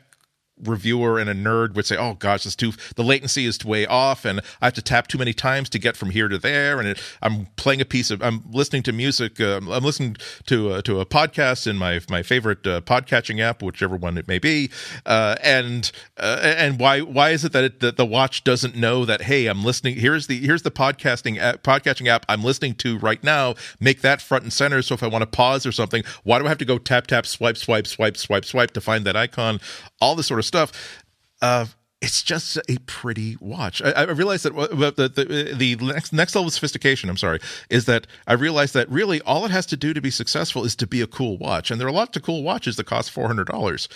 reviewer 0.64 1.20
and 1.20 1.30
a 1.30 1.36
nerd 1.36 1.76
would 1.76 1.86
say, 1.86 1.98
"Oh 1.98 2.14
gosh, 2.14 2.46
it's 2.46 2.56
too 2.56 2.74
the 2.96 3.04
latency 3.04 3.46
is 3.46 3.64
way 3.64 3.86
off, 3.86 4.26
and 4.26 4.42
I 4.62 4.66
have 4.66 4.74
to 4.76 4.82
tap 4.82 5.08
too 5.08 5.18
many 5.18 5.34
times 5.34 5.70
to 5.70 5.80
get 5.80 5.96
from 5.96 6.12
here 6.12 6.28
to 6.28 6.38
there." 6.38 6.80
And 6.80 6.90
it, 6.90 7.02
I'm 7.22 7.48
playing 7.56 7.82
a 7.82 7.86
piece 7.86 8.12
of, 8.12 8.22
I'm 8.22 8.44
listening 8.52 8.84
to 8.84 8.94
music, 8.94 9.40
uh, 9.40 9.60
I'm 9.70 9.84
listening 9.84 10.18
to 10.48 10.72
uh, 10.72 10.82
to 10.84 11.00
a 11.00 11.06
podcast 11.06 11.68
in 11.68 11.78
my 11.78 12.02
my 12.10 12.24
favorite 12.24 12.66
uh, 12.66 12.82
podcatching 12.82 13.40
app, 13.40 13.62
whichever 13.62 13.96
one 13.96 14.18
it 14.18 14.28
may 14.28 14.40
be, 14.40 14.70
uh, 15.06 15.36
and 15.44 15.92
uh, 16.18 16.40
and 16.42 16.80
why 16.80 17.02
why 17.02 17.32
is 17.32 17.46
it 17.46 17.52
that, 17.54 17.64
it, 17.64 17.80
that 17.80 17.98
the 17.98 18.06
watch 18.06 18.44
doesn't 18.44 18.76
know 18.76 19.06
that 19.06 19.24
hey, 19.24 19.48
I'm 19.48 19.64
listening. 19.64 19.96
Here's 19.96 20.28
the 20.28 20.40
here's 20.40 20.64
the 20.64 20.72
podcasting 20.72 21.38
app, 21.38 21.64
podcatching 21.64 22.08
app 22.08 22.26
I'm 22.30 22.44
listening 22.44 22.76
to 22.76 22.98
right 23.00 23.24
now. 23.24 23.56
Make 23.80 24.02
that 24.02 24.22
front 24.22 24.44
and 24.44 24.54
center. 24.54 24.82
So 24.82 24.94
if 24.96 25.04
I 25.04 25.08
want 25.08 25.22
to 25.22 25.28
pause 25.28 25.66
or 25.66 25.72
something, 25.72 26.04
why 26.24 26.40
do 26.40 26.46
I 26.46 26.50
have 26.50 26.58
to 26.60 26.66
go 26.66 26.78
tap 26.78 27.08
tap 27.08 27.26
swipe 27.26 27.58
swipe 27.58 27.88
swipe 27.88 28.18
swipe 28.18 28.46
swipe 28.46 28.72
to 28.72 28.82
find 28.82 29.06
that 29.06 29.16
icon? 29.16 29.60
All 30.02 30.16
this 30.16 30.28
sort 30.28 30.40
of 30.40 30.46
stuff. 30.50 31.04
Uh, 31.42 31.66
it's 32.02 32.24
just 32.24 32.58
a 32.70 32.78
pretty 32.86 33.36
watch. 33.42 33.82
I, 33.82 33.92
I 33.92 34.04
realized 34.12 34.46
that 34.46 34.56
the, 34.56 35.10
the, 35.10 35.54
the 35.54 35.76
next 35.76 36.14
next 36.14 36.34
level 36.34 36.48
of 36.48 36.54
sophistication. 36.54 37.10
I'm 37.10 37.18
sorry, 37.18 37.40
is 37.70 37.86
that 37.86 38.08
I 38.26 38.34
realized 38.34 38.74
that 38.74 38.90
really 38.90 39.20
all 39.22 39.46
it 39.46 39.52
has 39.52 39.66
to 39.68 39.78
do 39.78 39.94
to 39.94 40.00
be 40.00 40.10
successful 40.10 40.64
is 40.64 40.76
to 40.78 40.88
be 40.88 41.02
a 41.02 41.08
cool 41.08 41.38
watch, 41.38 41.72
and 41.72 41.80
there 41.80 41.88
are 41.88 41.92
lots 41.92 42.16
of 42.16 42.24
cool 42.24 42.42
watches 42.42 42.78
that 42.78 42.86
cost 42.86 43.12
four 43.12 43.28
hundred 43.28 43.48
dollars. 43.48 43.90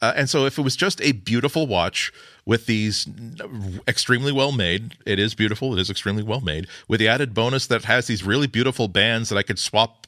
Uh, 0.00 0.14
and 0.16 0.30
so, 0.30 0.46
if 0.46 0.58
it 0.58 0.62
was 0.62 0.74
just 0.74 1.02
a 1.02 1.12
beautiful 1.12 1.66
watch 1.66 2.10
with 2.46 2.64
these 2.64 3.06
extremely 3.86 4.32
well 4.32 4.52
made, 4.52 4.96
it 5.04 5.18
is 5.18 5.34
beautiful. 5.34 5.74
It 5.74 5.80
is 5.80 5.90
extremely 5.90 6.22
well 6.22 6.40
made 6.40 6.66
with 6.88 7.00
the 7.00 7.08
added 7.08 7.34
bonus 7.34 7.66
that 7.66 7.84
has 7.84 8.06
these 8.06 8.24
really 8.24 8.46
beautiful 8.46 8.88
bands 8.88 9.28
that 9.28 9.36
I 9.36 9.42
could 9.42 9.58
swap 9.58 10.06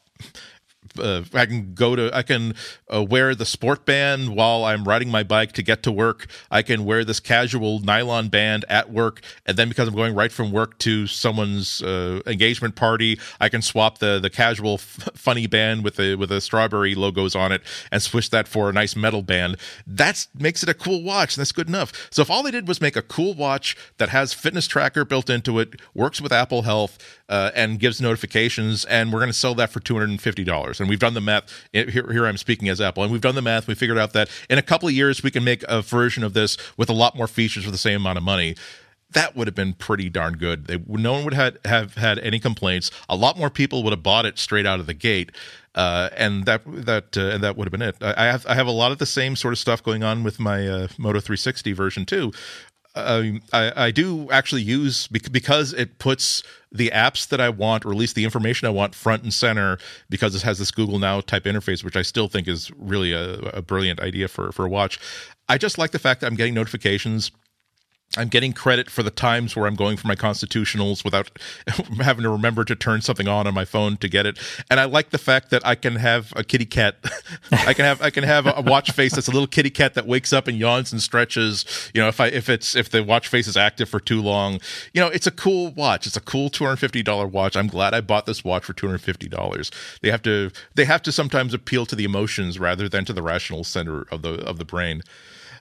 uh, 0.98 1.22
I 1.32 1.46
can 1.46 1.74
go 1.74 1.96
to 1.96 2.10
I 2.16 2.22
can 2.22 2.54
uh, 2.92 3.02
wear 3.02 3.34
the 3.34 3.46
sport 3.46 3.84
band 3.84 4.34
while 4.34 4.64
I'm 4.64 4.84
riding 4.84 5.10
my 5.10 5.22
bike 5.22 5.52
to 5.52 5.62
get 5.62 5.82
to 5.84 5.92
work. 5.92 6.26
I 6.50 6.62
can 6.62 6.84
wear 6.84 7.04
this 7.04 7.20
casual 7.20 7.80
nylon 7.80 8.28
band 8.28 8.64
at 8.68 8.90
work, 8.90 9.20
and 9.46 9.56
then 9.56 9.68
because 9.68 9.88
I'm 9.88 9.94
going 9.94 10.14
right 10.14 10.32
from 10.32 10.52
work 10.52 10.78
to 10.78 11.06
someone's 11.06 11.82
uh, 11.82 12.20
engagement 12.26 12.76
party, 12.76 13.18
I 13.40 13.48
can 13.48 13.62
swap 13.62 13.98
the 13.98 14.18
the 14.18 14.30
casual 14.30 14.74
f- 14.74 15.08
funny 15.14 15.46
band 15.46 15.84
with 15.84 15.96
the 15.96 16.14
with 16.16 16.28
the 16.28 16.40
strawberry 16.40 16.94
logos 16.94 17.34
on 17.34 17.52
it 17.52 17.62
and 17.90 18.02
switch 18.02 18.30
that 18.30 18.48
for 18.48 18.68
a 18.68 18.72
nice 18.72 18.94
metal 18.96 19.22
band. 19.22 19.56
That 19.86 20.26
makes 20.34 20.62
it 20.62 20.68
a 20.68 20.74
cool 20.74 21.02
watch, 21.02 21.36
and 21.36 21.40
that's 21.40 21.52
good 21.52 21.68
enough. 21.68 22.08
So 22.10 22.22
if 22.22 22.30
all 22.30 22.42
they 22.42 22.50
did 22.50 22.68
was 22.68 22.80
make 22.80 22.96
a 22.96 23.02
cool 23.02 23.34
watch 23.34 23.76
that 23.98 24.10
has 24.10 24.32
fitness 24.32 24.66
tracker 24.66 25.04
built 25.04 25.30
into 25.30 25.58
it, 25.58 25.80
works 25.94 26.20
with 26.20 26.32
Apple 26.32 26.62
Health, 26.62 26.98
uh, 27.28 27.50
and 27.54 27.78
gives 27.78 28.00
notifications, 28.00 28.84
and 28.84 29.12
we're 29.12 29.20
going 29.20 29.30
to 29.30 29.38
sell 29.38 29.54
that 29.54 29.70
for 29.70 29.80
two 29.80 29.94
hundred 29.94 30.10
and 30.10 30.20
fifty 30.20 30.44
dollars 30.44 30.80
and 30.82 30.88
we've 30.90 30.98
done 30.98 31.14
the 31.14 31.20
math. 31.20 31.44
Here, 31.72 31.88
here 31.90 32.26
I'm 32.26 32.36
speaking 32.36 32.68
as 32.68 32.80
Apple, 32.80 33.02
and 33.02 33.10
we've 33.10 33.20
done 33.20 33.34
the 33.34 33.42
math. 33.42 33.66
We 33.66 33.74
figured 33.74 33.98
out 33.98 34.12
that 34.12 34.28
in 34.50 34.58
a 34.58 34.62
couple 34.62 34.88
of 34.88 34.94
years 34.94 35.22
we 35.22 35.30
can 35.30 35.44
make 35.44 35.64
a 35.68 35.80
version 35.82 36.22
of 36.22 36.34
this 36.34 36.56
with 36.76 36.90
a 36.90 36.94
lot 36.94 37.16
more 37.16 37.26
features 37.26 37.64
for 37.64 37.70
the 37.70 37.78
same 37.78 38.02
amount 38.02 38.18
of 38.18 38.24
money 38.24 38.54
that 39.12 39.36
would 39.36 39.46
have 39.46 39.54
been 39.54 39.74
pretty 39.74 40.08
darn 40.08 40.34
good. 40.34 40.66
They, 40.66 40.78
no 40.86 41.12
one 41.12 41.24
would 41.24 41.34
have, 41.34 41.58
have 41.64 41.94
had 41.94 42.18
any 42.20 42.38
complaints. 42.38 42.90
A 43.08 43.16
lot 43.16 43.38
more 43.38 43.50
people 43.50 43.82
would 43.82 43.92
have 43.92 44.02
bought 44.02 44.26
it 44.26 44.38
straight 44.38 44.66
out 44.66 44.80
of 44.80 44.86
the 44.86 44.94
gate, 44.94 45.32
uh, 45.74 46.10
and 46.16 46.44
that 46.46 46.62
that 46.66 47.16
uh, 47.16 47.28
and 47.28 47.42
that 47.42 47.56
would 47.56 47.66
have 47.66 47.72
been 47.72 47.82
it. 47.82 47.96
I 48.00 48.26
have 48.26 48.46
I 48.46 48.54
have 48.54 48.66
a 48.66 48.72
lot 48.72 48.92
of 48.92 48.98
the 48.98 49.06
same 49.06 49.36
sort 49.36 49.52
of 49.52 49.58
stuff 49.58 49.82
going 49.82 50.02
on 50.02 50.22
with 50.22 50.38
my 50.38 50.66
uh, 50.66 50.88
Moto 50.98 51.20
360 51.20 51.72
version 51.72 52.04
too. 52.04 52.32
Um, 52.94 53.40
I, 53.52 53.86
I 53.86 53.90
do 53.90 54.30
actually 54.30 54.62
use 54.62 55.08
because 55.08 55.72
it 55.72 55.98
puts 55.98 56.42
the 56.70 56.90
apps 56.90 57.26
that 57.28 57.40
I 57.40 57.48
want, 57.48 57.86
or 57.86 57.90
at 57.90 57.96
least 57.96 58.14
the 58.14 58.24
information 58.24 58.66
I 58.66 58.70
want, 58.70 58.94
front 58.94 59.22
and 59.22 59.32
center 59.32 59.78
because 60.10 60.34
it 60.34 60.42
has 60.42 60.58
this 60.58 60.70
Google 60.70 60.98
Now 60.98 61.20
type 61.20 61.44
interface, 61.44 61.82
which 61.82 61.96
I 61.96 62.02
still 62.02 62.28
think 62.28 62.48
is 62.48 62.70
really 62.76 63.12
a, 63.12 63.38
a 63.38 63.62
brilliant 63.62 64.00
idea 64.00 64.28
for 64.28 64.52
for 64.52 64.66
a 64.66 64.68
watch. 64.68 64.98
I 65.48 65.58
just 65.58 65.78
like 65.78 65.90
the 65.90 65.98
fact 65.98 66.20
that 66.20 66.26
I'm 66.26 66.36
getting 66.36 66.54
notifications 66.54 67.30
I'm 68.16 68.28
getting 68.28 68.52
credit 68.52 68.90
for 68.90 69.02
the 69.02 69.10
times 69.10 69.56
where 69.56 69.66
I'm 69.66 69.74
going 69.74 69.96
for 69.96 70.06
my 70.06 70.14
constitutionals 70.14 71.02
without 71.02 71.30
having 72.00 72.24
to 72.24 72.30
remember 72.30 72.62
to 72.64 72.76
turn 72.76 73.00
something 73.00 73.26
on 73.26 73.46
on 73.46 73.54
my 73.54 73.64
phone 73.64 73.96
to 73.98 74.08
get 74.08 74.26
it. 74.26 74.38
And 74.70 74.78
I 74.78 74.84
like 74.84 75.10
the 75.10 75.18
fact 75.18 75.50
that 75.50 75.66
I 75.66 75.74
can 75.74 75.96
have 75.96 76.32
a 76.36 76.44
kitty 76.44 76.66
cat. 76.66 76.96
I 77.52 77.72
can 77.72 77.84
have 77.86 78.02
I 78.02 78.10
can 78.10 78.24
have 78.24 78.46
a 78.46 78.60
watch 78.60 78.90
face 78.90 79.14
that's 79.14 79.28
a 79.28 79.30
little 79.30 79.46
kitty 79.46 79.70
cat 79.70 79.94
that 79.94 80.06
wakes 80.06 80.32
up 80.32 80.46
and 80.46 80.58
yawns 80.58 80.92
and 80.92 81.00
stretches. 81.00 81.64
You 81.94 82.02
know, 82.02 82.08
if 82.08 82.20
I 82.20 82.26
if 82.26 82.50
it's 82.50 82.76
if 82.76 82.90
the 82.90 83.02
watch 83.02 83.28
face 83.28 83.46
is 83.46 83.56
active 83.56 83.88
for 83.88 84.00
too 84.00 84.20
long, 84.20 84.60
you 84.92 85.00
know, 85.00 85.08
it's 85.08 85.26
a 85.26 85.30
cool 85.32 85.70
watch. 85.70 86.06
It's 86.06 86.16
a 86.16 86.20
cool 86.20 86.50
two 86.50 86.64
hundred 86.64 86.76
fifty 86.76 87.02
dollar 87.02 87.26
watch. 87.26 87.56
I'm 87.56 87.68
glad 87.68 87.94
I 87.94 88.02
bought 88.02 88.26
this 88.26 88.44
watch 88.44 88.64
for 88.64 88.74
two 88.74 88.86
hundred 88.86 89.00
fifty 89.00 89.28
dollars. 89.28 89.70
They 90.02 90.10
have 90.10 90.22
to 90.22 90.50
they 90.74 90.84
have 90.84 91.02
to 91.02 91.12
sometimes 91.12 91.54
appeal 91.54 91.86
to 91.86 91.96
the 91.96 92.04
emotions 92.04 92.58
rather 92.58 92.90
than 92.90 93.06
to 93.06 93.14
the 93.14 93.22
rational 93.22 93.64
center 93.64 94.02
of 94.10 94.20
the 94.20 94.34
of 94.44 94.58
the 94.58 94.66
brain. 94.66 95.02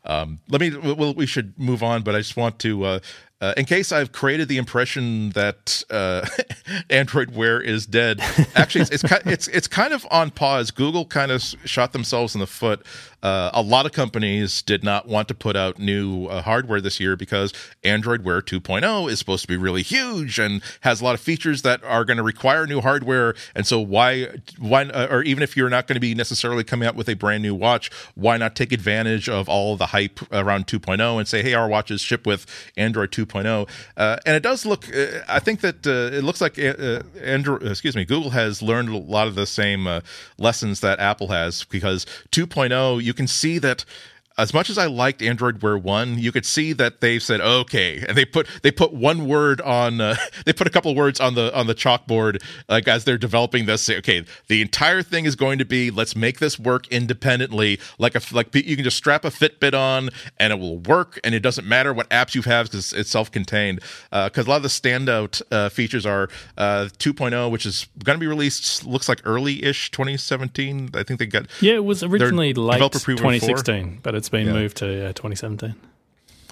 Um, 0.03 0.39
let 0.49 0.61
me. 0.61 0.75
Well, 0.75 1.13
we 1.13 1.25
should 1.25 1.57
move 1.59 1.83
on, 1.83 2.01
but 2.01 2.15
I 2.15 2.19
just 2.19 2.35
want 2.37 2.59
to 2.59 2.83
uh, 2.83 2.99
uh, 3.41 3.55
in 3.57 3.65
case 3.65 3.91
I've 3.91 4.11
created 4.11 4.47
the 4.47 4.57
impression 4.57 5.31
that 5.31 5.83
uh, 5.89 6.27
Android 6.91 7.35
Wear 7.35 7.59
is 7.59 7.87
dead, 7.87 8.21
actually, 8.55 8.81
it's, 8.81 9.03
it's 9.03 9.03
it's 9.25 9.47
it's 9.47 9.67
kind 9.67 9.93
of 9.93 10.05
on 10.11 10.29
pause. 10.29 10.69
Google 10.69 11.05
kind 11.05 11.31
of 11.31 11.41
shot 11.65 11.91
themselves 11.91 12.35
in 12.35 12.39
the 12.39 12.47
foot. 12.47 12.85
Uh, 13.23 13.49
a 13.53 13.61
lot 13.61 13.85
of 13.85 13.93
companies 13.93 14.61
did 14.61 14.83
not 14.83 15.07
want 15.07 15.27
to 15.29 15.33
put 15.33 15.55
out 15.55 15.79
new 15.79 16.25
uh, 16.25 16.41
hardware 16.41 16.81
this 16.81 16.99
year 16.99 17.15
because 17.15 17.53
Android 17.83 18.23
Wear 18.23 18.41
2.0 18.41 19.09
is 19.09 19.19
supposed 19.19 19.43
to 19.43 19.47
be 19.47 19.57
really 19.57 19.81
huge 19.81 20.37
and 20.37 20.61
has 20.81 21.01
a 21.01 21.03
lot 21.03 21.15
of 21.15 21.21
features 21.21 21.61
that 21.61 21.83
are 21.83 22.03
going 22.03 22.17
to 22.17 22.23
require 22.23 22.67
new 22.67 22.81
hardware. 22.81 23.33
And 23.55 23.65
so, 23.65 23.79
why 23.79 24.27
why 24.59 24.83
uh, 24.83 25.07
or 25.09 25.23
even 25.23 25.41
if 25.41 25.55
you're 25.55 25.69
not 25.69 25.87
going 25.87 25.95
to 25.95 26.01
be 26.01 26.13
necessarily 26.13 26.63
coming 26.63 26.87
out 26.87 26.95
with 26.95 27.07
a 27.07 27.15
brand 27.15 27.43
new 27.43 27.55
watch, 27.55 27.89
why 28.15 28.37
not 28.37 28.55
take 28.55 28.73
advantage 28.73 29.29
of 29.29 29.47
all 29.47 29.77
the 29.77 29.87
hype 29.87 30.19
around 30.33 30.67
2.0 30.67 31.17
and 31.17 31.27
say, 31.27 31.41
hey, 31.41 31.53
our 31.53 31.67
watches 31.67 32.01
ship 32.01 32.25
with 32.25 32.45
Android 32.75 33.11
2. 33.11 33.21
2.0. 33.25 33.69
Uh, 33.97 34.17
and 34.25 34.35
it 34.35 34.43
does 34.43 34.65
look, 34.65 34.87
uh, 34.95 35.19
I 35.27 35.39
think 35.39 35.61
that 35.61 35.85
it 35.85 36.23
looks 36.23 36.41
like 36.41 36.57
Android, 36.57 37.63
excuse 37.63 37.95
me, 37.95 38.05
Google 38.05 38.31
has 38.31 38.61
learned 38.61 38.89
a 38.89 38.97
lot 38.97 39.27
of 39.27 39.35
the 39.35 39.45
same 39.45 39.87
lessons 40.37 40.81
that 40.81 40.99
Apple 40.99 41.27
has 41.29 41.63
because 41.65 42.05
2.0, 42.31 43.03
you 43.03 43.10
can 43.13 43.27
see 43.27 43.57
that 43.59 43.85
as 44.37 44.53
much 44.53 44.69
as 44.69 44.77
I 44.77 44.85
liked 44.85 45.21
Android 45.21 45.61
Wear 45.61 45.77
One, 45.77 46.17
you 46.17 46.31
could 46.31 46.45
see 46.45 46.73
that 46.73 47.01
they 47.01 47.19
said 47.19 47.41
okay, 47.41 48.03
and 48.07 48.17
they 48.17 48.25
put 48.25 48.47
they 48.63 48.71
put 48.71 48.93
one 48.93 49.27
word 49.27 49.61
on 49.61 50.01
uh, 50.01 50.15
they 50.45 50.53
put 50.53 50.67
a 50.67 50.69
couple 50.69 50.93
words 50.95 51.19
on 51.19 51.35
the 51.35 51.55
on 51.57 51.67
the 51.67 51.75
chalkboard 51.75 52.41
like 52.69 52.87
as 52.87 53.03
they're 53.03 53.17
developing 53.17 53.65
this. 53.65 53.83
Say 53.83 53.97
okay, 53.97 54.25
the 54.47 54.61
entire 54.61 55.01
thing 55.03 55.25
is 55.25 55.35
going 55.35 55.59
to 55.59 55.65
be 55.65 55.91
let's 55.91 56.15
make 56.15 56.39
this 56.39 56.57
work 56.59 56.87
independently. 56.87 57.79
Like 57.97 58.15
a 58.15 58.21
like 58.31 58.53
you 58.55 58.75
can 58.75 58.83
just 58.83 58.97
strap 58.97 59.25
a 59.25 59.29
Fitbit 59.29 59.73
on 59.73 60.09
and 60.37 60.53
it 60.53 60.59
will 60.59 60.77
work, 60.77 61.19
and 61.23 61.35
it 61.35 61.41
doesn't 61.41 61.67
matter 61.67 61.93
what 61.93 62.09
apps 62.09 62.35
you 62.35 62.41
have 62.43 62.67
because 62.67 62.93
it's 62.93 63.09
self 63.09 63.31
contained. 63.31 63.81
Because 64.09 64.47
uh, 64.47 64.49
a 64.49 64.49
lot 64.49 64.57
of 64.57 64.63
the 64.63 64.69
standout 64.69 65.41
uh, 65.51 65.69
features 65.69 66.05
are 66.05 66.29
uh, 66.57 66.89
2.0, 66.97 67.51
which 67.51 67.65
is 67.65 67.87
going 68.03 68.15
to 68.15 68.19
be 68.19 68.27
released 68.27 68.85
looks 68.85 69.09
like 69.09 69.21
early 69.25 69.63
ish 69.63 69.91
2017. 69.91 70.91
I 70.93 71.03
think 71.03 71.19
they 71.19 71.25
got 71.25 71.47
yeah, 71.61 71.73
it 71.73 71.85
was 71.85 72.03
originally 72.03 72.53
late 72.53 72.79
2016, 72.79 73.99
but 74.01 74.15
it's 74.21 74.29
been 74.29 74.45
yeah. 74.45 74.53
moved 74.53 74.77
to 74.77 74.85
yeah, 74.85 75.07
2017. 75.13 75.73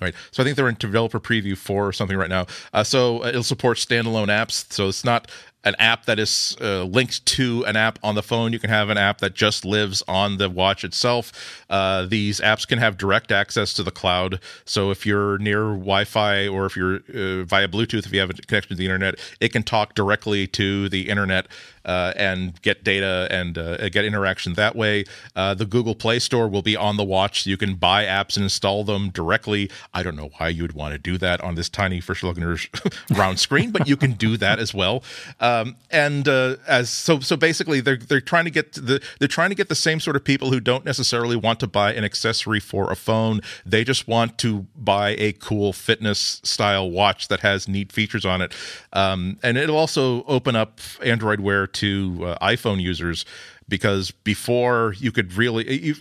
Right. 0.01 0.15
So 0.32 0.41
I 0.41 0.43
think 0.43 0.55
they're 0.55 0.70
in 0.70 0.76
developer 0.80 1.20
preview 1.20 1.55
four 1.55 1.88
or 1.88 1.93
something 1.93 2.17
right 2.17 2.30
now. 2.30 2.47
Uh, 2.74 2.84
so 2.84 3.24
it'll 3.24 3.43
support 3.43 3.78
standalone 3.78 4.30
apps. 4.30 4.72
So 4.74 4.88
it's 4.88 5.03
not 5.03 5.30
an 5.65 5.76
app 5.78 6.05
that 6.05 6.17
is 6.17 6.57
uh, 6.61 6.84
linked 6.86 7.24
to 7.26 7.63
an 7.65 7.76
app 7.76 7.99
on 8.01 8.15
the 8.15 8.24
phone. 8.24 8.53
You 8.53 8.59
can 8.59 8.72
have 8.72 8.89
an 8.89 8.97
app 8.97 9.20
that 9.20 9.36
just 9.36 9.65
lives 9.65 10.01
on 10.07 10.38
the 10.38 10.49
watch 10.49 10.84
itself. 10.84 11.63
Uh, 11.70 12.07
these 12.07 12.39
apps 12.39 12.67
can 12.67 12.80
have 12.80 12.97
direct 12.97 13.32
access 13.32 13.74
to 13.74 13.84
the 13.84 13.91
cloud. 13.91 14.39
So 14.65 14.89
if 14.89 15.05
you're 15.05 15.38
near 15.38 15.65
Wi-Fi 15.65 16.47
or 16.47 16.65
if 16.65 16.76
you're 16.76 16.95
uh, 16.95 17.43
via 17.43 17.67
Bluetooth, 17.67 18.07
if 18.07 18.13
you 18.13 18.20
have 18.20 18.32
a 18.32 18.34
connection 18.34 18.70
to 18.70 18.76
the 18.76 18.86
internet, 18.86 19.20
it 19.41 19.51
can 19.51 19.63
talk 19.63 19.93
directly 19.93 20.47
to 20.47 20.89
the 20.89 21.09
internet 21.09 21.47
uh, 21.90 22.14
and 22.16 22.62
get 22.62 22.84
data 22.84 23.28
and 23.32 23.58
uh, 23.58 23.90
get 23.90 24.06
interaction 24.06 24.54
that 24.54 24.76
way. 24.76 25.04
Uh, 25.36 25.56
the 25.56 25.66
Google 25.66 25.96
Play 25.96 26.20
Store 26.20 26.48
will 26.48 26.62
be 26.62 26.78
on 26.78 26.98
the 26.98 27.04
watch, 27.04 27.48
you 27.48 27.58
can 27.58 27.74
buy 27.74 28.06
apps 28.06 28.36
and 28.38 28.44
install 28.44 28.84
them 28.84 29.10
directly. 29.10 29.72
I 29.92 30.04
don't 30.04 30.16
know 30.16 30.30
why 30.38 30.50
you 30.50 30.62
would 30.62 30.74
want 30.74 30.94
to 30.94 31.00
do 31.00 31.18
that 31.18 31.42
on 31.42 31.56
this 31.56 31.68
tiny, 31.68 32.00
first 32.00 32.22
looking 32.22 32.44
round 33.10 33.40
screen, 33.40 33.72
but 33.72 33.88
you 33.88 33.98
can 33.98 34.12
do 34.12 34.38
that 34.38 34.60
as 34.60 34.72
well. 34.72 35.04
Um, 35.40 35.78
and 35.90 36.28
uh, 36.28 36.58
as 36.68 36.92
so, 36.92 37.22
so 37.22 37.36
basically, 37.36 37.82
they're 37.82 37.98
they're 37.98 38.22
trying 38.22 38.46
to 38.46 38.52
get 38.52 38.74
the 38.74 39.02
they're 39.18 39.28
trying 39.28 39.50
to 39.50 39.56
get 39.56 39.68
the 39.68 39.76
same 39.76 40.00
sort 40.00 40.16
of 40.16 40.24
people 40.24 40.52
who 40.52 40.60
don't 40.60 40.86
necessarily 40.86 41.36
want 41.36 41.60
to 41.62 41.68
buy 41.68 41.92
an 41.94 42.04
accessory 42.04 42.60
for 42.60 42.92
a 42.92 42.96
phone. 42.96 43.42
They 43.66 43.84
just 43.84 44.08
want 44.08 44.38
to 44.40 44.68
buy 44.76 45.16
a 45.18 45.32
cool 45.32 45.74
fitness 45.74 46.40
style 46.44 46.92
watch 46.92 47.30
that 47.30 47.40
has 47.40 47.68
neat 47.68 47.92
features 47.92 48.26
on 48.26 48.42
it. 48.44 48.54
Um, 48.94 49.40
and 49.42 49.58
it'll 49.58 49.78
also 49.78 50.24
open 50.26 50.56
up 50.56 50.80
Android 51.04 51.40
Wear 51.40 51.66
to 51.66 51.79
uh, 51.88 52.38
iPhone 52.46 52.82
users 52.82 53.26
because 53.68 54.12
before 54.12 54.94
you 54.98 55.12
could 55.12 55.34
really 55.34 55.64
it, 55.66 55.98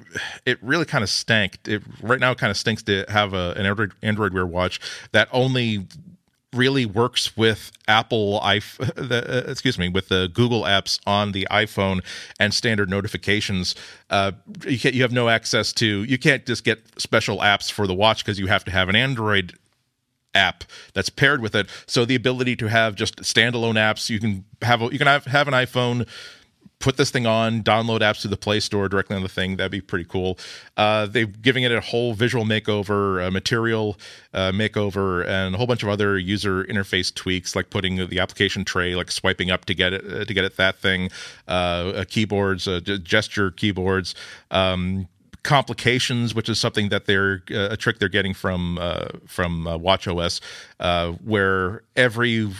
it 0.46 0.58
really 0.62 0.84
kind 0.84 1.04
of 1.04 1.10
stank 1.10 1.58
it 1.66 1.82
right 2.02 2.18
now 2.18 2.32
it 2.32 2.38
kind 2.38 2.50
of 2.50 2.56
stinks 2.56 2.82
to 2.82 3.04
have 3.08 3.34
a, 3.34 3.52
an 3.56 3.66
android 3.66 3.92
android 4.02 4.32
wear 4.32 4.46
watch 4.46 4.80
that 5.12 5.28
only 5.32 5.86
really 6.54 6.86
works 6.86 7.36
with 7.36 7.70
apple 7.86 8.40
i 8.42 8.60
uh, 8.96 9.42
excuse 9.46 9.78
me 9.78 9.88
with 9.88 10.08
the 10.08 10.30
google 10.32 10.62
apps 10.62 10.98
on 11.06 11.32
the 11.32 11.46
iphone 11.50 12.02
and 12.40 12.54
standard 12.54 12.88
notifications. 12.88 13.74
Uh, 14.08 14.32
you, 14.66 14.78
can't, 14.78 14.94
you 14.94 15.02
have 15.02 15.12
no 15.12 15.28
access 15.28 15.72
to 15.74 16.04
you 16.04 16.18
can't 16.18 16.46
just 16.46 16.64
get 16.64 16.80
special 16.98 17.38
apps 17.38 17.70
for 17.70 17.86
the 17.86 17.94
watch 17.94 18.24
because 18.24 18.38
you 18.38 18.46
have 18.46 18.64
to 18.64 18.70
have 18.70 18.88
an 18.88 18.96
android 18.96 19.54
app 20.38 20.64
that's 20.94 21.10
paired 21.10 21.42
with 21.42 21.54
it 21.54 21.66
so 21.86 22.04
the 22.04 22.14
ability 22.14 22.54
to 22.56 22.68
have 22.68 22.94
just 22.94 23.16
standalone 23.16 23.74
apps 23.74 24.08
you 24.08 24.20
can 24.20 24.44
have 24.62 24.80
you 24.80 24.98
can 24.98 25.06
have, 25.06 25.24
have 25.26 25.48
an 25.48 25.54
iphone 25.54 26.06
put 26.80 26.96
this 26.96 27.10
thing 27.10 27.26
on, 27.26 27.62
download 27.62 28.00
apps 28.00 28.22
to 28.22 28.28
the 28.28 28.36
Play 28.36 28.60
Store 28.60 28.88
directly 28.88 29.16
on 29.16 29.22
the 29.22 29.28
thing. 29.28 29.56
That'd 29.56 29.72
be 29.72 29.80
pretty 29.80 30.04
cool. 30.04 30.38
Uh, 30.76 31.06
they're 31.06 31.26
giving 31.26 31.64
it 31.64 31.72
a 31.72 31.80
whole 31.80 32.14
visual 32.14 32.44
makeover, 32.44 33.26
a 33.26 33.30
material 33.30 33.98
uh, 34.32 34.52
makeover, 34.52 35.26
and 35.26 35.54
a 35.54 35.58
whole 35.58 35.66
bunch 35.66 35.82
of 35.82 35.88
other 35.88 36.18
user 36.18 36.64
interface 36.64 37.12
tweaks, 37.12 37.56
like 37.56 37.70
putting 37.70 38.08
the 38.08 38.20
application 38.20 38.64
tray, 38.64 38.94
like 38.94 39.10
swiping 39.10 39.50
up 39.50 39.64
to 39.64 39.74
get 39.74 39.92
it 39.92 40.04
uh, 40.04 40.24
to 40.24 40.34
get 40.34 40.44
it 40.44 40.56
that 40.56 40.76
thing, 40.76 41.10
uh, 41.48 42.04
keyboards, 42.08 42.68
uh, 42.68 42.80
gesture 42.80 43.50
keyboards. 43.50 44.14
Um, 44.50 45.08
complications, 45.42 46.34
which 46.34 46.48
is 46.48 46.58
something 46.58 46.88
that 46.88 47.06
they're 47.06 47.42
uh, 47.50 47.68
a 47.70 47.76
trick 47.76 47.98
they're 47.98 48.08
getting 48.08 48.34
from 48.34 48.78
uh, 48.78 49.08
from 49.26 49.66
uh, 49.66 49.78
WatchOS, 49.78 50.40
uh, 50.80 51.12
where 51.24 51.82
every 51.96 52.50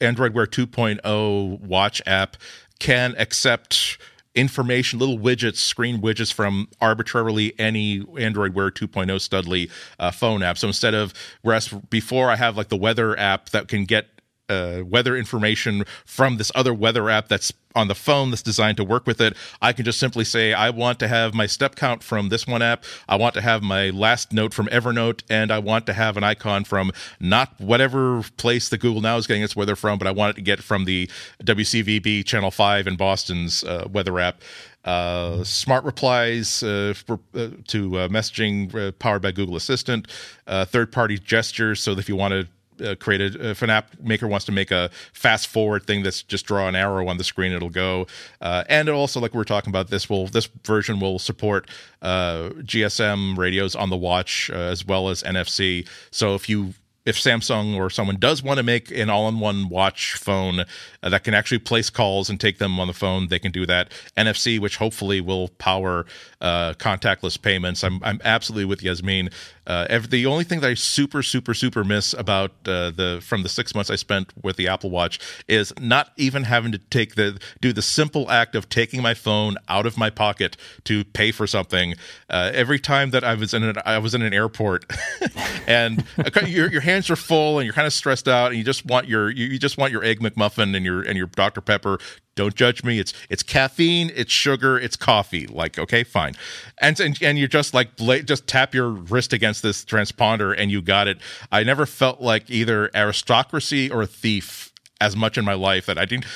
Android 0.00 0.34
Wear 0.34 0.46
2.0 0.46 1.60
watch 1.60 2.02
app 2.06 2.36
can 2.78 3.14
accept 3.18 3.98
information, 4.34 4.98
little 4.98 5.18
widgets, 5.18 5.56
screen 5.56 6.00
widgets 6.00 6.32
from 6.32 6.68
arbitrarily 6.80 7.58
any 7.58 8.04
Android 8.18 8.54
Wear 8.54 8.70
2.0 8.70 9.06
Studly 9.06 9.70
uh, 9.98 10.10
phone 10.10 10.42
app. 10.42 10.58
So 10.58 10.68
instead 10.68 10.94
of, 10.94 11.12
whereas 11.42 11.68
before 11.68 12.30
I 12.30 12.36
have 12.36 12.56
like 12.56 12.68
the 12.68 12.76
weather 12.76 13.18
app 13.18 13.50
that 13.50 13.68
can 13.68 13.84
get 13.84 14.06
uh, 14.48 14.82
weather 14.84 15.16
information 15.16 15.84
from 16.04 16.36
this 16.36 16.50
other 16.54 16.74
weather 16.74 17.10
app 17.10 17.28
that's 17.28 17.52
on 17.74 17.88
the 17.88 17.94
phone 17.94 18.30
that's 18.30 18.42
designed 18.42 18.76
to 18.76 18.84
work 18.84 19.06
with 19.06 19.20
it. 19.20 19.36
I 19.62 19.72
can 19.72 19.84
just 19.84 20.00
simply 20.00 20.24
say, 20.24 20.52
I 20.52 20.70
want 20.70 20.98
to 20.98 21.08
have 21.08 21.34
my 21.34 21.46
step 21.46 21.76
count 21.76 22.02
from 22.02 22.28
this 22.28 22.46
one 22.46 22.62
app. 22.62 22.84
I 23.08 23.16
want 23.16 23.34
to 23.34 23.40
have 23.40 23.62
my 23.62 23.90
last 23.90 24.32
note 24.32 24.52
from 24.52 24.66
Evernote, 24.66 25.22
and 25.30 25.52
I 25.52 25.58
want 25.58 25.86
to 25.86 25.92
have 25.92 26.16
an 26.16 26.24
icon 26.24 26.64
from 26.64 26.90
not 27.20 27.60
whatever 27.60 28.22
place 28.36 28.68
the 28.68 28.78
Google 28.78 29.00
Now 29.00 29.16
is 29.16 29.26
getting 29.26 29.42
its 29.42 29.54
weather 29.54 29.76
from, 29.76 29.98
but 29.98 30.08
I 30.08 30.10
want 30.10 30.30
it 30.30 30.34
to 30.36 30.42
get 30.42 30.60
from 30.60 30.86
the 30.86 31.08
WCVB 31.44 32.24
Channel 32.24 32.50
5 32.50 32.86
in 32.86 32.96
Boston's 32.96 33.62
uh, 33.64 33.86
weather 33.90 34.18
app. 34.18 34.42
Uh, 34.84 35.44
smart 35.44 35.84
replies 35.84 36.62
uh, 36.62 36.94
for, 36.96 37.20
uh, 37.34 37.48
to 37.66 37.98
uh, 37.98 38.08
messaging 38.08 38.74
uh, 38.74 38.92
powered 38.92 39.20
by 39.20 39.30
Google 39.30 39.56
Assistant, 39.56 40.08
third 40.46 40.90
party 40.90 41.18
gestures. 41.18 41.82
So 41.82 41.92
if 41.92 42.08
you 42.08 42.16
want 42.16 42.32
to 42.32 42.48
uh, 42.82 42.94
created 42.96 43.36
if 43.36 43.62
an 43.62 43.70
app 43.70 43.98
maker 44.00 44.26
wants 44.26 44.46
to 44.46 44.52
make 44.52 44.70
a 44.70 44.90
fast 45.12 45.48
forward 45.48 45.86
thing 45.86 46.02
that's 46.02 46.22
just 46.22 46.46
draw 46.46 46.68
an 46.68 46.76
arrow 46.76 47.08
on 47.08 47.16
the 47.18 47.24
screen 47.24 47.52
it'll 47.52 47.68
go. 47.70 48.06
Uh, 48.40 48.64
and 48.68 48.88
also 48.88 49.20
like 49.20 49.34
we 49.34 49.40
are 49.40 49.44
talking 49.44 49.70
about 49.70 49.88
this 49.88 50.08
will 50.08 50.26
this 50.28 50.46
version 50.64 51.00
will 51.00 51.18
support 51.18 51.68
uh, 52.02 52.50
gsm 52.60 53.36
radios 53.36 53.74
on 53.74 53.90
the 53.90 53.96
watch 53.96 54.50
uh, 54.50 54.54
as 54.54 54.86
well 54.86 55.08
as 55.08 55.22
nfc 55.22 55.86
so 56.10 56.34
if 56.34 56.48
you 56.48 56.74
if 57.08 57.16
Samsung 57.16 57.74
or 57.74 57.88
someone 57.88 58.16
does 58.16 58.42
want 58.42 58.58
to 58.58 58.62
make 58.62 58.90
an 58.90 59.08
all-in-one 59.08 59.70
watch 59.70 60.14
phone 60.16 60.60
uh, 60.60 61.08
that 61.08 61.24
can 61.24 61.32
actually 61.32 61.58
place 61.58 61.88
calls 61.88 62.28
and 62.28 62.38
take 62.38 62.58
them 62.58 62.78
on 62.78 62.86
the 62.86 62.92
phone, 62.92 63.28
they 63.28 63.38
can 63.38 63.50
do 63.50 63.64
that. 63.64 63.90
NFC, 64.14 64.60
which 64.60 64.76
hopefully 64.76 65.22
will 65.22 65.48
power 65.48 66.04
uh, 66.40 66.74
contactless 66.74 67.40
payments. 67.40 67.82
I'm 67.82 68.00
I'm 68.04 68.20
absolutely 68.24 68.66
with 68.66 68.82
Yasmine. 68.82 69.30
Uh, 69.66 69.86
every, 69.90 70.08
the 70.08 70.26
only 70.26 70.44
thing 70.44 70.60
that 70.60 70.70
I 70.70 70.74
super 70.74 71.22
super 71.22 71.52
super 71.54 71.84
miss 71.84 72.12
about 72.14 72.52
uh, 72.66 72.90
the 72.90 73.20
from 73.22 73.42
the 73.42 73.48
six 73.48 73.74
months 73.74 73.90
I 73.90 73.96
spent 73.96 74.32
with 74.42 74.56
the 74.56 74.68
Apple 74.68 74.90
Watch 74.90 75.18
is 75.48 75.72
not 75.80 76.12
even 76.16 76.44
having 76.44 76.72
to 76.72 76.78
take 76.78 77.14
the 77.16 77.40
do 77.60 77.72
the 77.72 77.82
simple 77.82 78.30
act 78.30 78.54
of 78.54 78.68
taking 78.68 79.02
my 79.02 79.14
phone 79.14 79.56
out 79.68 79.86
of 79.86 79.98
my 79.98 80.10
pocket 80.10 80.56
to 80.84 81.04
pay 81.04 81.32
for 81.32 81.46
something. 81.46 81.94
Uh, 82.30 82.50
every 82.54 82.78
time 82.78 83.10
that 83.10 83.24
I 83.24 83.34
was 83.34 83.52
in 83.52 83.62
an 83.62 83.76
I 83.84 83.98
was 83.98 84.14
in 84.14 84.22
an 84.22 84.32
airport, 84.32 84.84
and 85.66 86.04
your 86.46 86.70
your 86.70 86.80
hands 86.98 87.10
are 87.10 87.16
full 87.16 87.58
and 87.58 87.64
you're 87.64 87.74
kind 87.74 87.86
of 87.86 87.92
stressed 87.92 88.28
out, 88.28 88.48
and 88.48 88.58
you 88.58 88.64
just 88.64 88.84
want 88.84 89.08
your 89.08 89.30
you, 89.30 89.46
you 89.46 89.58
just 89.58 89.78
want 89.78 89.92
your 89.92 90.04
egg 90.04 90.20
McMuffin 90.20 90.74
and 90.74 90.84
your 90.84 91.02
and 91.02 91.16
your 91.16 91.28
Dr 91.28 91.60
Pepper 91.60 91.98
don't 92.34 92.54
judge 92.54 92.84
me. 92.84 92.98
It's 92.98 93.12
it's 93.30 93.42
caffeine, 93.42 94.10
it's 94.14 94.32
sugar, 94.32 94.78
it's 94.78 94.96
coffee. 94.96 95.46
Like 95.46 95.78
okay, 95.78 96.04
fine. 96.04 96.34
And 96.80 96.98
and, 97.00 97.20
and 97.22 97.38
you 97.38 97.48
just 97.48 97.74
like 97.74 97.96
just 97.96 98.46
tap 98.46 98.74
your 98.74 98.88
wrist 98.90 99.32
against 99.32 99.62
this 99.62 99.84
transponder 99.84 100.54
and 100.56 100.70
you 100.70 100.82
got 100.82 101.08
it. 101.08 101.18
I 101.52 101.62
never 101.64 101.86
felt 101.86 102.20
like 102.20 102.50
either 102.50 102.90
aristocracy 102.94 103.90
or 103.90 104.02
a 104.02 104.06
thief 104.06 104.72
as 105.00 105.14
much 105.14 105.38
in 105.38 105.44
my 105.44 105.54
life 105.54 105.86
that 105.86 105.96
I 105.96 106.04
didn't, 106.04 106.26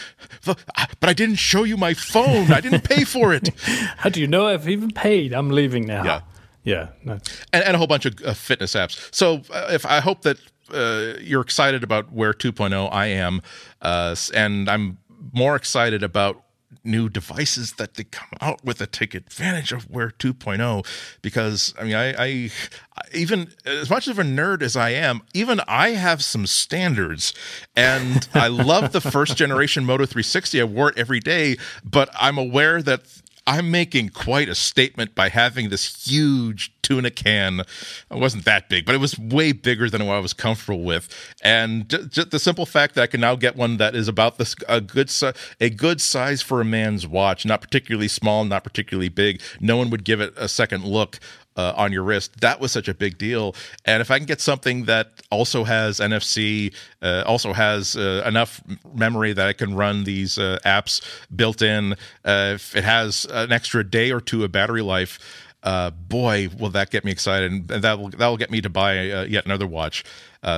but 0.44 0.58
I 1.02 1.12
didn't 1.12 1.36
show 1.36 1.64
you 1.64 1.76
my 1.76 1.94
phone. 1.94 2.52
I 2.52 2.60
didn't 2.60 2.84
pay 2.84 3.02
for 3.02 3.34
it. 3.34 3.48
How 3.98 4.08
do 4.08 4.20
you 4.20 4.28
know 4.28 4.46
I've 4.46 4.68
even 4.68 4.92
paid? 4.92 5.32
I'm 5.32 5.50
leaving 5.50 5.84
now. 5.84 6.04
Yeah, 6.04 6.20
yeah, 6.64 6.88
no. 7.04 7.18
and, 7.52 7.64
and 7.64 7.74
a 7.74 7.78
whole 7.78 7.88
bunch 7.88 8.06
of 8.06 8.14
uh, 8.24 8.34
fitness 8.34 8.74
apps. 8.74 9.12
So 9.12 9.42
uh, 9.50 9.68
if 9.70 9.84
I 9.84 10.00
hope 10.00 10.22
that 10.22 10.38
uh, 10.72 11.14
you're 11.20 11.42
excited 11.42 11.82
about 11.82 12.12
Wear 12.12 12.32
2.0, 12.32 12.92
I 12.92 13.06
am, 13.06 13.42
uh, 13.80 14.16
and 14.34 14.68
I'm 14.68 14.98
more 15.32 15.56
excited 15.56 16.02
about 16.02 16.42
new 16.84 17.08
devices 17.08 17.74
that 17.74 17.94
they 17.94 18.04
come 18.04 18.30
out 18.40 18.64
with 18.64 18.78
to 18.78 18.86
take 18.86 19.14
advantage 19.14 19.72
of 19.72 19.88
Wear 19.88 20.10
2.0 20.10 20.84
because 21.20 21.74
I 21.78 21.84
mean 21.84 21.94
I, 21.94 22.14
I 22.18 22.50
even 23.14 23.52
as 23.64 23.88
much 23.88 24.08
of 24.08 24.18
a 24.18 24.22
nerd 24.22 24.62
as 24.62 24.76
I 24.76 24.90
am 24.90 25.22
even 25.32 25.60
I 25.68 25.90
have 25.90 26.24
some 26.24 26.46
standards 26.46 27.34
and 27.76 28.26
I 28.34 28.48
love 28.48 28.92
the 28.92 29.00
first 29.00 29.36
generation 29.36 29.84
Moto 29.84 30.06
360 30.06 30.60
I 30.60 30.64
wore 30.64 30.90
it 30.90 30.98
every 30.98 31.20
day 31.20 31.56
but 31.84 32.08
I'm 32.18 32.38
aware 32.38 32.82
that 32.82 33.21
I'm 33.47 33.70
making 33.70 34.11
quite 34.11 34.49
a 34.49 34.55
statement 34.55 35.14
by 35.14 35.28
having 35.28 35.68
this 35.68 36.07
huge 36.07 36.72
tuna 36.82 37.11
can. 37.11 37.61
It 37.61 37.66
wasn't 38.11 38.45
that 38.45 38.68
big, 38.68 38.86
but 38.86 38.95
it 38.95 38.99
was 38.99 39.18
way 39.18 39.53
bigger 39.53 39.90
than 39.90 40.07
what 40.07 40.14
I 40.14 40.20
was 40.20 40.32
comfortable 40.32 40.84
with. 40.84 41.09
And 41.43 41.88
just 41.88 42.30
the 42.30 42.38
simple 42.38 42.66
fact 42.66 42.95
that 42.95 43.03
I 43.03 43.07
can 43.09 43.20
now 43.20 43.34
get 43.34 43.57
one 43.57 43.78
that 43.78 43.97
is 43.97 44.07
about 44.07 44.38
this 44.38 44.55
a 44.68 44.80
good 44.80 45.11
a 45.61 45.70
good 45.70 46.01
size 46.01 46.40
for 46.40 46.61
a 46.61 46.64
man's 46.64 47.07
watch, 47.07 47.45
not 47.45 47.61
particularly 47.61 48.09
small, 48.09 48.45
not 48.45 48.62
particularly 48.62 49.09
big. 49.09 49.40
No 49.61 49.76
one 49.76 49.90
would 49.90 50.05
give 50.05 50.20
it 50.20 50.34
a 50.36 50.49
second 50.49 50.84
look 50.84 51.18
uh, 51.57 51.72
on 51.76 51.92
your 51.92 52.03
wrist. 52.03 52.40
That 52.40 52.61
was 52.61 52.72
such 52.72 52.88
a 52.88 52.94
big 52.94 53.18
deal. 53.18 53.55
And 53.84 54.00
if 54.00 54.11
I 54.11 54.18
can 54.18 54.26
get 54.26 54.40
something 54.40 54.84
that 54.84 55.22
also 55.30 55.64
has 55.64 56.00
NFC, 56.00 56.74
uh, 57.03 57.24
also 57.26 57.53
has 57.53 57.96
uh, 57.96 58.22
enough 58.26 58.62
memory 58.94 59.32
that 59.32 59.48
I 59.48 59.53
can 59.53 59.74
run 59.74 60.05
these 60.05 60.38
uh, 60.38 60.59
apps 60.64 61.03
built 61.34 61.62
in, 61.62 61.94
uh, 62.24 62.53
if 62.55 62.76
it 62.76 62.84
has 62.84 63.26
an 63.30 63.53
extra 63.53 63.88
day 63.88 64.11
or 64.11 64.20
two 64.20 64.44
of 64.44 64.53
battery 64.53 64.82
life, 64.82 65.18
uh, 65.62 65.90
boy, 65.90 66.48
will 66.59 66.70
that 66.70 66.90
get 66.90 67.05
me 67.05 67.12
excited, 67.12 67.53
and 67.53 67.68
that 67.68 67.96
will 67.96 68.09
that 68.09 68.26
will 68.26 68.36
get 68.36 68.50
me 68.50 68.61
to 68.61 68.68
buy 68.68 69.24
yet 69.26 69.44
another 69.44 69.66
watch. 69.66 70.03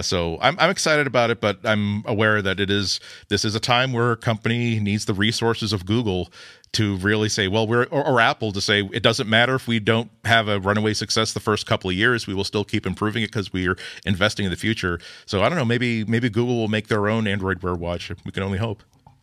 So 0.01 0.39
I'm 0.41 0.59
I'm 0.59 0.71
excited 0.71 1.07
about 1.07 1.29
it, 1.29 1.43
but 1.43 1.59
I'm 1.63 2.03
aware 2.07 2.41
that 2.41 2.59
it 2.59 2.71
is 2.71 3.01
this 3.29 3.45
is 3.45 3.55
a 3.55 3.61
time 3.61 3.93
where 3.93 4.13
a 4.13 4.17
company 4.17 4.81
needs 4.81 5.05
the 5.05 5.13
resources 5.13 5.75
of 5.75 5.85
Google 5.85 6.31
to 6.75 6.97
really 6.97 7.29
say, 7.29 7.49
well, 7.49 7.67
we're 7.67 7.85
or, 7.85 8.07
or, 8.07 8.21
Apple 8.21 8.53
to 8.53 8.61
say 8.61 8.89
it 8.93 9.03
doesn't 9.03 9.29
matter 9.29 9.55
if 9.55 9.67
we 9.67 9.81
don't 9.81 10.11
have 10.25 10.49
a 10.49 10.61
runaway 10.61 10.95
success 10.95 11.33
the 11.33 11.41
first 11.41 11.67
couple 11.67 11.91
of 11.91 11.97
years, 11.97 12.27
we 12.27 12.35
will 12.35 12.45
still 12.45 12.65
keep 12.65 12.87
improving 12.87 13.23
it 13.23 13.29
because 13.29 13.53
we 13.53 13.69
are 13.69 13.77
investing 14.05 14.45
in 14.45 14.51
the 14.51 14.57
future. 14.57 14.99
So 15.27 15.43
I 15.43 15.49
don't 15.49 15.59
know, 15.59 15.65
maybe 15.65 16.05
maybe 16.05 16.29
Google 16.29 16.57
will 16.57 16.69
make 16.69 16.89
their 16.89 17.09
own 17.09 17.27
Android 17.27 17.63
Wear 17.63 17.75
watch. 17.75 18.11
We 18.25 18.33
can 18.33 18.43
only 18.43 18.59
hope. 18.59 18.83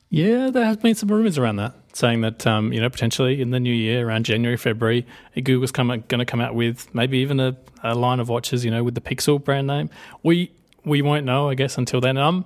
Yeah, 0.09 0.49
there 0.49 0.65
has 0.65 0.75
been 0.77 0.93
some 0.95 1.09
rumors 1.09 1.37
around 1.37 1.55
that 1.55 1.73
saying 1.93 2.21
that 2.21 2.45
um, 2.45 2.73
you 2.73 2.81
know 2.81 2.89
potentially 2.89 3.41
in 3.41 3.51
the 3.51 3.59
new 3.59 3.73
year 3.73 4.07
around 4.07 4.25
January 4.25 4.57
February, 4.57 5.05
Google's 5.41 5.71
going 5.71 6.03
to 6.03 6.25
come 6.25 6.41
out 6.41 6.53
with 6.53 6.93
maybe 6.93 7.19
even 7.19 7.39
a, 7.39 7.55
a 7.83 7.95
line 7.95 8.19
of 8.19 8.27
watches, 8.27 8.65
you 8.65 8.71
know, 8.71 8.83
with 8.83 8.95
the 8.95 9.01
Pixel 9.01 9.41
brand 9.41 9.67
name. 9.67 9.89
We 10.23 10.51
we 10.83 11.01
won't 11.01 11.25
know, 11.25 11.49
I 11.49 11.55
guess, 11.55 11.77
until 11.77 12.01
then. 12.01 12.17
I'm 12.17 12.45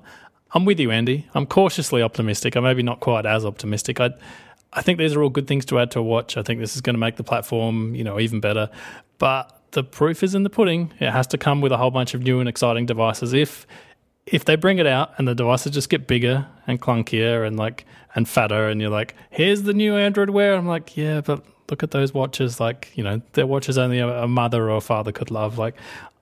I'm 0.54 0.64
with 0.64 0.80
you, 0.80 0.92
Andy. 0.92 1.28
I'm 1.34 1.46
cautiously 1.46 2.02
optimistic. 2.02 2.56
I'm 2.56 2.64
maybe 2.64 2.84
not 2.84 3.00
quite 3.00 3.26
as 3.26 3.44
optimistic. 3.46 4.00
I 4.00 4.12
I 4.76 4.82
think 4.82 5.00
these 5.00 5.16
are 5.16 5.24
all 5.24 5.30
good 5.30 5.48
things 5.48 5.66
to 5.66 5.80
add 5.80 5.92
to 5.92 6.00
a 6.00 6.04
watch. 6.04 6.38
I 6.38 6.44
think 6.44 6.60
this 6.60 6.76
is 6.76 6.82
going 6.82 6.94
to 6.94 7.00
make 7.00 7.16
the 7.16 7.24
platform, 7.24 7.96
you 7.96 8.04
know, 8.04 8.20
even 8.20 8.42
better. 8.42 8.70
But 9.18 9.58
the 9.72 9.84
proof 9.84 10.22
is 10.22 10.36
in 10.36 10.44
the 10.44 10.50
pudding. 10.50 10.94
It 11.00 11.12
has 11.12 11.28
to 11.28 11.38
come 11.38 11.62
with 11.62 11.72
a 11.72 11.78
whole 11.78 11.92
bunch 11.92 12.14
of 12.14 12.22
new 12.22 12.40
and 12.40 12.50
exciting 12.50 12.86
devices. 12.86 13.34
If 13.34 13.66
if 14.26 14.46
they 14.46 14.56
bring 14.56 14.80
it 14.80 14.88
out 14.88 15.14
and 15.18 15.28
the 15.28 15.36
devices 15.36 15.72
just 15.72 15.90
get 15.90 16.08
bigger 16.08 16.48
and 16.66 16.82
clunkier 16.82 17.46
and 17.46 17.58
like 17.58 17.86
and 18.16 18.28
fatter, 18.28 18.70
and 18.70 18.82
you're 18.82 18.90
like, 18.90 19.16
here's 19.30 19.64
the 19.64 19.74
new 19.74 19.96
Android 19.98 20.30
Wear. 20.30 20.56
I'm 20.56 20.68
like, 20.68 20.96
yeah, 20.96 21.22
but 21.22 21.44
look 21.70 21.84
at 21.84 21.92
those 21.92 22.14
watches. 22.14 22.60
Like, 22.60 22.92
you 22.96 23.04
know, 23.04 23.22
they're 23.34 23.46
watches 23.46 23.78
only 23.78 24.00
a 24.00 24.28
mother 24.28 24.70
or 24.70 24.78
a 24.78 24.82
father 24.82 25.12
could 25.12 25.32
love. 25.32 25.58
Like, 25.58 25.76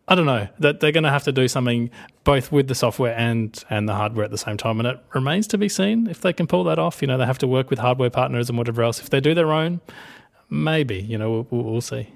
I 0.08 0.16
don't 0.16 0.26
know 0.26 0.48
that 0.60 0.80
they're 0.80 0.92
going 0.92 1.06
to 1.06 1.10
have 1.10 1.24
to 1.24 1.32
do 1.32 1.48
something 1.48 1.90
both 2.26 2.52
with 2.52 2.68
the 2.68 2.76
software 2.76 3.18
and 3.18 3.64
and 3.70 3.88
the 3.88 3.96
hardware 3.96 4.26
at 4.26 4.32
the 4.32 4.38
same 4.38 4.58
time, 4.58 4.80
and 4.80 4.88
it 4.88 5.00
remains 5.14 5.48
to 5.48 5.58
be 5.58 5.70
seen 5.70 6.08
if 6.08 6.22
they 6.22 6.34
can 6.34 6.46
pull 6.46 6.66
that 6.66 6.78
off. 6.78 7.02
You 7.02 7.08
know, 7.08 7.18
they 7.18 7.26
have 7.26 7.38
to 7.40 7.48
work 7.48 7.70
with 7.70 7.80
hardware 7.80 8.10
partners 8.10 8.50
and 8.50 8.58
whatever 8.58 8.84
else. 8.84 9.00
If 9.00 9.10
they 9.10 9.22
do 9.22 9.34
their 9.34 9.52
own, 9.54 9.80
maybe 10.50 11.00
you 11.00 11.18
know 11.18 11.48
we'll, 11.50 11.64
we'll 11.64 11.82
see. 11.82 12.10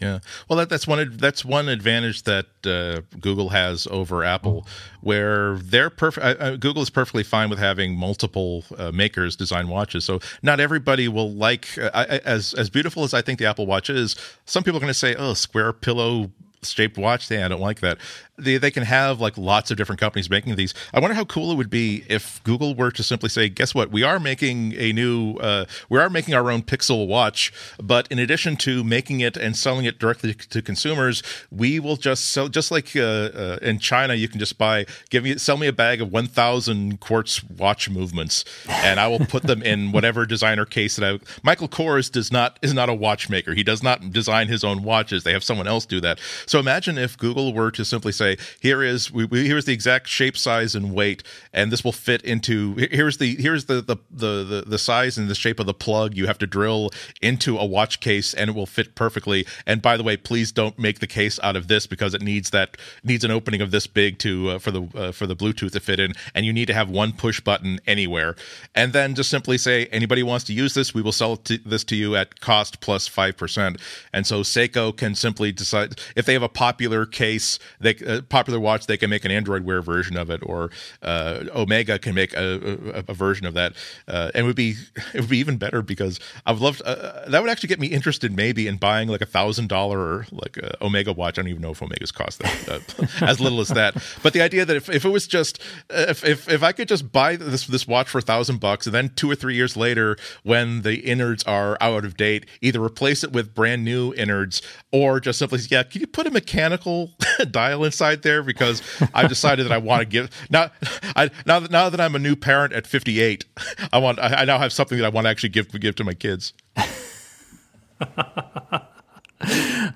Yeah, 0.00 0.18
well, 0.48 0.58
that, 0.58 0.68
that's 0.68 0.88
one 0.88 1.16
that's 1.16 1.44
one 1.44 1.68
advantage 1.68 2.24
that 2.24 2.46
uh, 2.66 3.02
Google 3.20 3.50
has 3.50 3.86
over 3.86 4.24
Apple, 4.24 4.66
where 5.02 5.56
they're 5.58 5.88
perfect. 5.88 6.26
Uh, 6.26 6.42
uh, 6.42 6.56
Google 6.56 6.82
is 6.82 6.90
perfectly 6.90 7.22
fine 7.22 7.48
with 7.48 7.60
having 7.60 7.96
multiple 7.96 8.64
uh, 8.76 8.90
makers 8.90 9.36
design 9.36 9.68
watches. 9.68 10.04
So 10.04 10.18
not 10.42 10.58
everybody 10.58 11.06
will 11.06 11.32
like 11.32 11.78
uh, 11.78 12.18
as 12.24 12.54
as 12.54 12.70
beautiful 12.70 13.04
as 13.04 13.14
I 13.14 13.22
think 13.22 13.38
the 13.38 13.46
Apple 13.46 13.66
Watch 13.66 13.88
is. 13.88 14.16
Some 14.46 14.64
people 14.64 14.78
are 14.78 14.80
going 14.80 14.90
to 14.90 14.98
say, 14.98 15.14
"Oh, 15.14 15.32
square 15.34 15.72
pillow 15.72 16.32
shaped 16.70 16.98
watch. 16.98 17.30
Yeah, 17.30 17.44
I 17.44 17.48
don't 17.48 17.60
like 17.60 17.80
that 17.80 17.98
they, 18.36 18.56
they 18.56 18.70
can 18.70 18.82
have 18.82 19.20
like 19.20 19.38
lots 19.38 19.70
of 19.70 19.76
different 19.76 20.00
companies 20.00 20.28
making 20.28 20.56
these. 20.56 20.74
I 20.92 21.00
wonder 21.00 21.14
how 21.14 21.24
cool 21.24 21.52
it 21.52 21.56
would 21.56 21.70
be 21.70 22.04
if 22.08 22.42
Google 22.42 22.74
were 22.74 22.90
to 22.90 23.02
simply 23.02 23.28
say, 23.28 23.48
"Guess 23.48 23.74
what? 23.74 23.90
We 23.90 24.02
are 24.02 24.18
making 24.18 24.74
a 24.76 24.92
new, 24.92 25.34
uh, 25.36 25.66
we 25.88 25.98
are 25.98 26.10
making 26.10 26.34
our 26.34 26.50
own 26.50 26.62
Pixel 26.62 27.06
watch, 27.06 27.52
but 27.82 28.08
in 28.10 28.18
addition 28.18 28.56
to 28.58 28.82
making 28.82 29.20
it 29.20 29.36
and 29.36 29.56
selling 29.56 29.84
it 29.84 29.98
directly 29.98 30.34
to 30.34 30.62
consumers, 30.62 31.22
we 31.50 31.78
will 31.78 31.96
just 31.96 32.30
sell, 32.30 32.48
just 32.48 32.70
like 32.70 32.96
uh, 32.96 33.00
uh, 33.00 33.58
in 33.62 33.78
China, 33.78 34.14
you 34.14 34.28
can 34.28 34.38
just 34.38 34.58
buy, 34.58 34.86
give 35.10 35.24
me, 35.24 35.36
sell 35.38 35.56
me 35.56 35.66
a 35.66 35.72
bag 35.72 36.00
of 36.00 36.12
one 36.12 36.26
thousand 36.26 37.00
quartz 37.00 37.42
watch 37.44 37.88
movements, 37.88 38.44
and 38.68 38.98
I 38.98 39.06
will 39.06 39.20
put 39.20 39.44
them 39.44 39.62
in 39.62 39.92
whatever 39.92 40.26
designer 40.26 40.64
case 40.64 40.96
that 40.96 41.14
I. 41.14 41.20
Michael 41.42 41.68
Kors 41.68 42.10
does 42.10 42.32
not 42.32 42.58
is 42.62 42.74
not 42.74 42.88
a 42.88 42.94
watchmaker. 42.94 43.54
He 43.54 43.62
does 43.62 43.82
not 43.82 44.10
design 44.10 44.48
his 44.48 44.64
own 44.64 44.82
watches. 44.82 45.22
They 45.22 45.32
have 45.32 45.44
someone 45.44 45.68
else 45.68 45.86
do 45.86 46.00
that. 46.00 46.18
So 46.46 46.53
imagine 46.58 46.98
if 46.98 47.16
Google 47.16 47.52
were 47.52 47.70
to 47.70 47.84
simply 47.84 48.12
say 48.12 48.36
here 48.60 48.82
is 48.82 49.12
we, 49.12 49.24
we, 49.24 49.46
here's 49.46 49.64
the 49.64 49.72
exact 49.72 50.08
shape 50.08 50.36
size 50.36 50.74
and 50.74 50.94
weight 50.94 51.22
and 51.52 51.72
this 51.72 51.84
will 51.84 51.92
fit 51.92 52.22
into 52.22 52.74
here's 52.90 53.18
the 53.18 53.34
here's 53.36 53.66
the, 53.66 53.80
the 53.80 53.96
the 54.10 54.44
the 54.44 54.64
the 54.66 54.78
size 54.78 55.18
and 55.18 55.28
the 55.28 55.34
shape 55.34 55.60
of 55.60 55.66
the 55.66 55.74
plug 55.74 56.16
you 56.16 56.26
have 56.26 56.38
to 56.38 56.46
drill 56.46 56.90
into 57.20 57.58
a 57.58 57.64
watch 57.64 58.00
case 58.00 58.34
and 58.34 58.50
it 58.50 58.52
will 58.54 58.66
fit 58.66 58.94
perfectly. 58.94 59.46
And 59.66 59.82
by 59.82 59.96
the 59.96 60.02
way 60.02 60.16
please 60.16 60.52
don't 60.52 60.78
make 60.78 61.00
the 61.00 61.06
case 61.06 61.40
out 61.42 61.56
of 61.56 61.68
this 61.68 61.86
because 61.86 62.14
it 62.14 62.22
needs 62.22 62.50
that 62.50 62.76
needs 63.02 63.24
an 63.24 63.30
opening 63.30 63.60
of 63.60 63.70
this 63.70 63.86
big 63.86 64.18
to 64.20 64.50
uh, 64.50 64.58
for 64.58 64.70
the 64.70 64.82
uh, 64.94 65.12
for 65.12 65.26
the 65.26 65.36
bluetooth 65.36 65.72
to 65.72 65.80
fit 65.80 65.98
in 65.98 66.12
and 66.34 66.46
you 66.46 66.52
need 66.52 66.66
to 66.66 66.74
have 66.74 66.88
one 66.88 67.12
push 67.12 67.40
button 67.40 67.80
anywhere. 67.86 68.36
And 68.74 68.92
then 68.92 69.14
just 69.14 69.30
simply 69.30 69.58
say 69.58 69.86
anybody 69.86 70.22
wants 70.22 70.44
to 70.46 70.52
use 70.52 70.74
this 70.74 70.94
we 70.94 71.02
will 71.02 71.12
sell 71.12 71.36
to, 71.36 71.58
this 71.58 71.84
to 71.84 71.96
you 71.96 72.16
at 72.16 72.40
cost 72.40 72.80
5% 72.80 73.80
and 74.12 74.26
so 74.26 74.40
Seiko 74.40 74.96
can 74.96 75.14
simply 75.14 75.52
decide 75.52 76.00
if 76.14 76.26
they 76.26 76.32
have 76.34 76.43
a 76.44 76.48
popular 76.48 77.06
case 77.06 77.58
they 77.80 77.96
uh, 78.06 78.20
popular 78.28 78.60
watch, 78.60 78.86
they 78.86 78.96
can 78.96 79.10
make 79.10 79.24
an 79.24 79.30
Android 79.30 79.64
Wear 79.64 79.82
version 79.82 80.16
of 80.16 80.30
it, 80.30 80.40
or 80.44 80.70
uh, 81.02 81.44
Omega 81.54 81.98
can 81.98 82.14
make 82.14 82.34
a, 82.34 82.98
a, 82.98 83.04
a 83.08 83.14
version 83.14 83.46
of 83.46 83.54
that, 83.54 83.72
uh, 84.06 84.30
and 84.34 84.44
it 84.44 84.46
would 84.46 84.56
be 84.56 84.74
it 85.14 85.20
would 85.20 85.30
be 85.30 85.38
even 85.38 85.56
better 85.56 85.82
because 85.82 86.20
I 86.46 86.52
would 86.52 86.60
love 86.60 86.76
to, 86.78 86.86
uh, 86.86 87.28
that 87.28 87.40
would 87.40 87.50
actually 87.50 87.68
get 87.68 87.80
me 87.80 87.88
interested 87.88 88.36
maybe 88.36 88.68
in 88.68 88.76
buying 88.76 89.08
like 89.08 89.22
a 89.22 89.26
thousand 89.26 89.68
dollar 89.68 90.26
like 90.30 90.62
uh, 90.62 90.72
Omega 90.82 91.12
watch. 91.12 91.38
I 91.38 91.42
don't 91.42 91.48
even 91.48 91.62
know 91.62 91.70
if 91.70 91.80
Omegas 91.80 92.12
cost 92.12 92.40
that 92.40 92.94
uh, 92.98 93.06
as 93.24 93.40
little 93.40 93.60
as 93.60 93.68
that, 93.68 93.96
but 94.22 94.32
the 94.32 94.42
idea 94.42 94.64
that 94.64 94.76
if, 94.76 94.88
if 94.88 95.04
it 95.04 95.10
was 95.10 95.26
just 95.26 95.60
if, 95.90 96.24
if 96.24 96.48
if 96.48 96.62
I 96.62 96.72
could 96.72 96.88
just 96.88 97.10
buy 97.10 97.36
this 97.36 97.66
this 97.66 97.88
watch 97.88 98.08
for 98.08 98.18
a 98.18 98.22
thousand 98.22 98.60
bucks 98.60 98.86
and 98.86 98.94
then 98.94 99.10
two 99.16 99.30
or 99.30 99.34
three 99.34 99.54
years 99.54 99.76
later 99.76 100.16
when 100.42 100.82
the 100.82 100.96
innards 101.00 101.42
are 101.44 101.78
out 101.80 102.04
of 102.04 102.16
date, 102.16 102.46
either 102.60 102.82
replace 102.82 103.24
it 103.24 103.32
with 103.32 103.54
brand 103.54 103.84
new 103.84 104.12
innards 104.14 104.60
or 104.92 105.20
just 105.20 105.38
simply 105.38 105.60
yeah, 105.70 105.82
can 105.82 106.00
you 106.00 106.06
put 106.06 106.26
a 106.26 106.30
mechanical 106.34 107.12
dial 107.50 107.84
inside 107.84 108.22
there 108.22 108.42
because 108.42 108.82
I've 109.14 109.30
decided 109.30 109.64
that 109.64 109.72
I 109.72 109.78
want 109.78 110.00
to 110.00 110.06
give 110.06 110.30
now. 110.50 110.70
I 111.16 111.30
now 111.46 111.60
that 111.60 111.70
now 111.70 111.88
that 111.88 112.00
I'm 112.00 112.14
a 112.14 112.18
new 112.18 112.36
parent 112.36 112.74
at 112.74 112.86
58, 112.86 113.46
I 113.92 113.98
want 113.98 114.18
I, 114.18 114.42
I 114.42 114.44
now 114.44 114.58
have 114.58 114.72
something 114.72 114.98
that 114.98 115.06
I 115.06 115.08
want 115.08 115.24
to 115.24 115.30
actually 115.30 115.48
give 115.48 115.68
give 115.80 115.96
to 115.96 116.04
my 116.04 116.14
kids. 116.14 116.52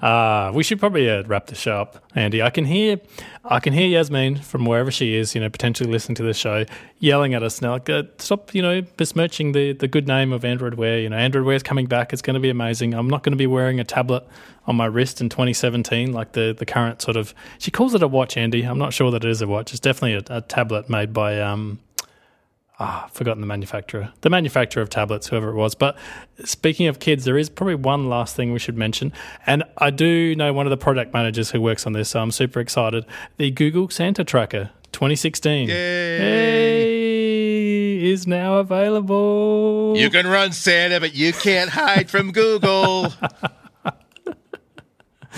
Uh, 0.03 0.53
we 0.55 0.63
should 0.63 0.79
probably 0.79 1.11
uh, 1.11 1.25
wrap 1.25 1.47
the 1.47 1.55
show 1.55 1.81
up, 1.81 2.05
Andy. 2.15 2.41
I 2.41 2.51
can 2.51 2.65
hear, 2.65 3.01
I 3.45 3.59
can 3.59 3.73
hear 3.73 3.89
Yasmine 3.89 4.37
from 4.37 4.65
wherever 4.65 4.91
she 4.93 5.17
is, 5.17 5.35
you 5.35 5.41
know, 5.41 5.49
potentially 5.49 5.91
listening 5.91 6.15
to 6.17 6.23
the 6.23 6.35
show, 6.35 6.65
yelling 7.01 7.35
at 7.35 7.43
us 7.43 7.61
now, 7.61 7.73
like, 7.73 7.91
uh, 7.91 8.05
stop, 8.19 8.55
you 8.55 8.63
know, 8.63 8.83
besmirching 8.97 9.53
the 9.53 9.73
the 9.73 9.89
good 9.89 10.07
name 10.07 10.33
of 10.33 10.45
Android 10.45 10.75
Wear. 10.75 11.01
You 11.01 11.09
know, 11.09 11.17
Android 11.17 11.45
Wear 11.45 11.57
is 11.57 11.63
coming 11.63 11.87
back. 11.87 12.13
It's 12.13 12.23
going 12.23 12.35
to 12.35 12.41
be 12.41 12.51
amazing. 12.51 12.95
I'm 12.95 13.09
not 13.09 13.23
going 13.23 13.33
to 13.33 13.37
be 13.37 13.47
wearing 13.47 13.81
a 13.81 13.85
tablet 13.85 14.25
on 14.67 14.77
my 14.77 14.87
wrist 14.87 15.21
in 15.21 15.29
2017, 15.29 16.13
like 16.13 16.33
the 16.33 16.55
the 16.57 16.67
current 16.67 17.03
sort 17.03 17.17
of. 17.17 17.35
She 17.59 17.71
calls 17.71 17.95
it 17.95 18.03
a 18.03 18.09
watch, 18.09 18.37
Andy. 18.37 18.63
I'm 18.63 18.79
not 18.79 18.93
sure 18.93 19.11
that 19.11 19.25
it 19.25 19.31
is 19.31 19.43
a 19.43 19.49
watch. 19.49 19.73
It's 19.73 19.81
definitely 19.81 20.15
a, 20.15 20.39
a 20.39 20.41
tablet 20.43 20.89
made 20.89 21.13
by 21.13 21.41
um, 21.41 21.81
ah, 22.79 23.05
I've 23.07 23.13
forgotten 23.13 23.41
the 23.41 23.47
manufacturer, 23.47 24.13
the 24.21 24.31
manufacturer 24.31 24.83
of 24.83 24.91
tablets, 24.91 25.29
whoever 25.29 25.51
it 25.51 25.55
was. 25.55 25.75
But 25.75 25.97
speaking 26.45 26.87
of 26.87 26.99
kids, 27.01 27.25
there 27.25 27.39
is 27.39 27.49
probably 27.51 27.75
one 27.75 28.09
last 28.09 28.37
thing 28.37 28.53
we 28.53 28.59
should 28.59 28.77
mention. 28.77 29.13
And 29.47 29.65
I 29.79 29.91
do 29.91 30.35
know 30.37 30.53
one 30.53 30.67
of 30.67 30.71
the 30.71 30.77
product 30.77 31.13
managers 31.13 31.51
who 31.51 31.61
works 31.61 31.87
on 31.87 31.93
this, 31.93 32.11
so 32.11 32.21
I'm 32.21 32.31
super 32.31 32.61
excited. 32.61 33.05
The 33.37 33.51
Google 33.51 33.89
Santa 33.91 34.25
Tracker 34.25 34.71
2016 34.93 35.69
Yay! 35.69 37.09
is 38.11 38.27
now 38.27 38.59
available. 38.59 39.95
You 39.97 40.11
can 40.11 40.27
run 40.27 40.53
Santa, 40.53 41.01
but 41.01 41.15
you 41.15 41.33
can't 41.33 41.71
hide 41.71 42.11
from 42.11 42.33
Google. 42.33 43.13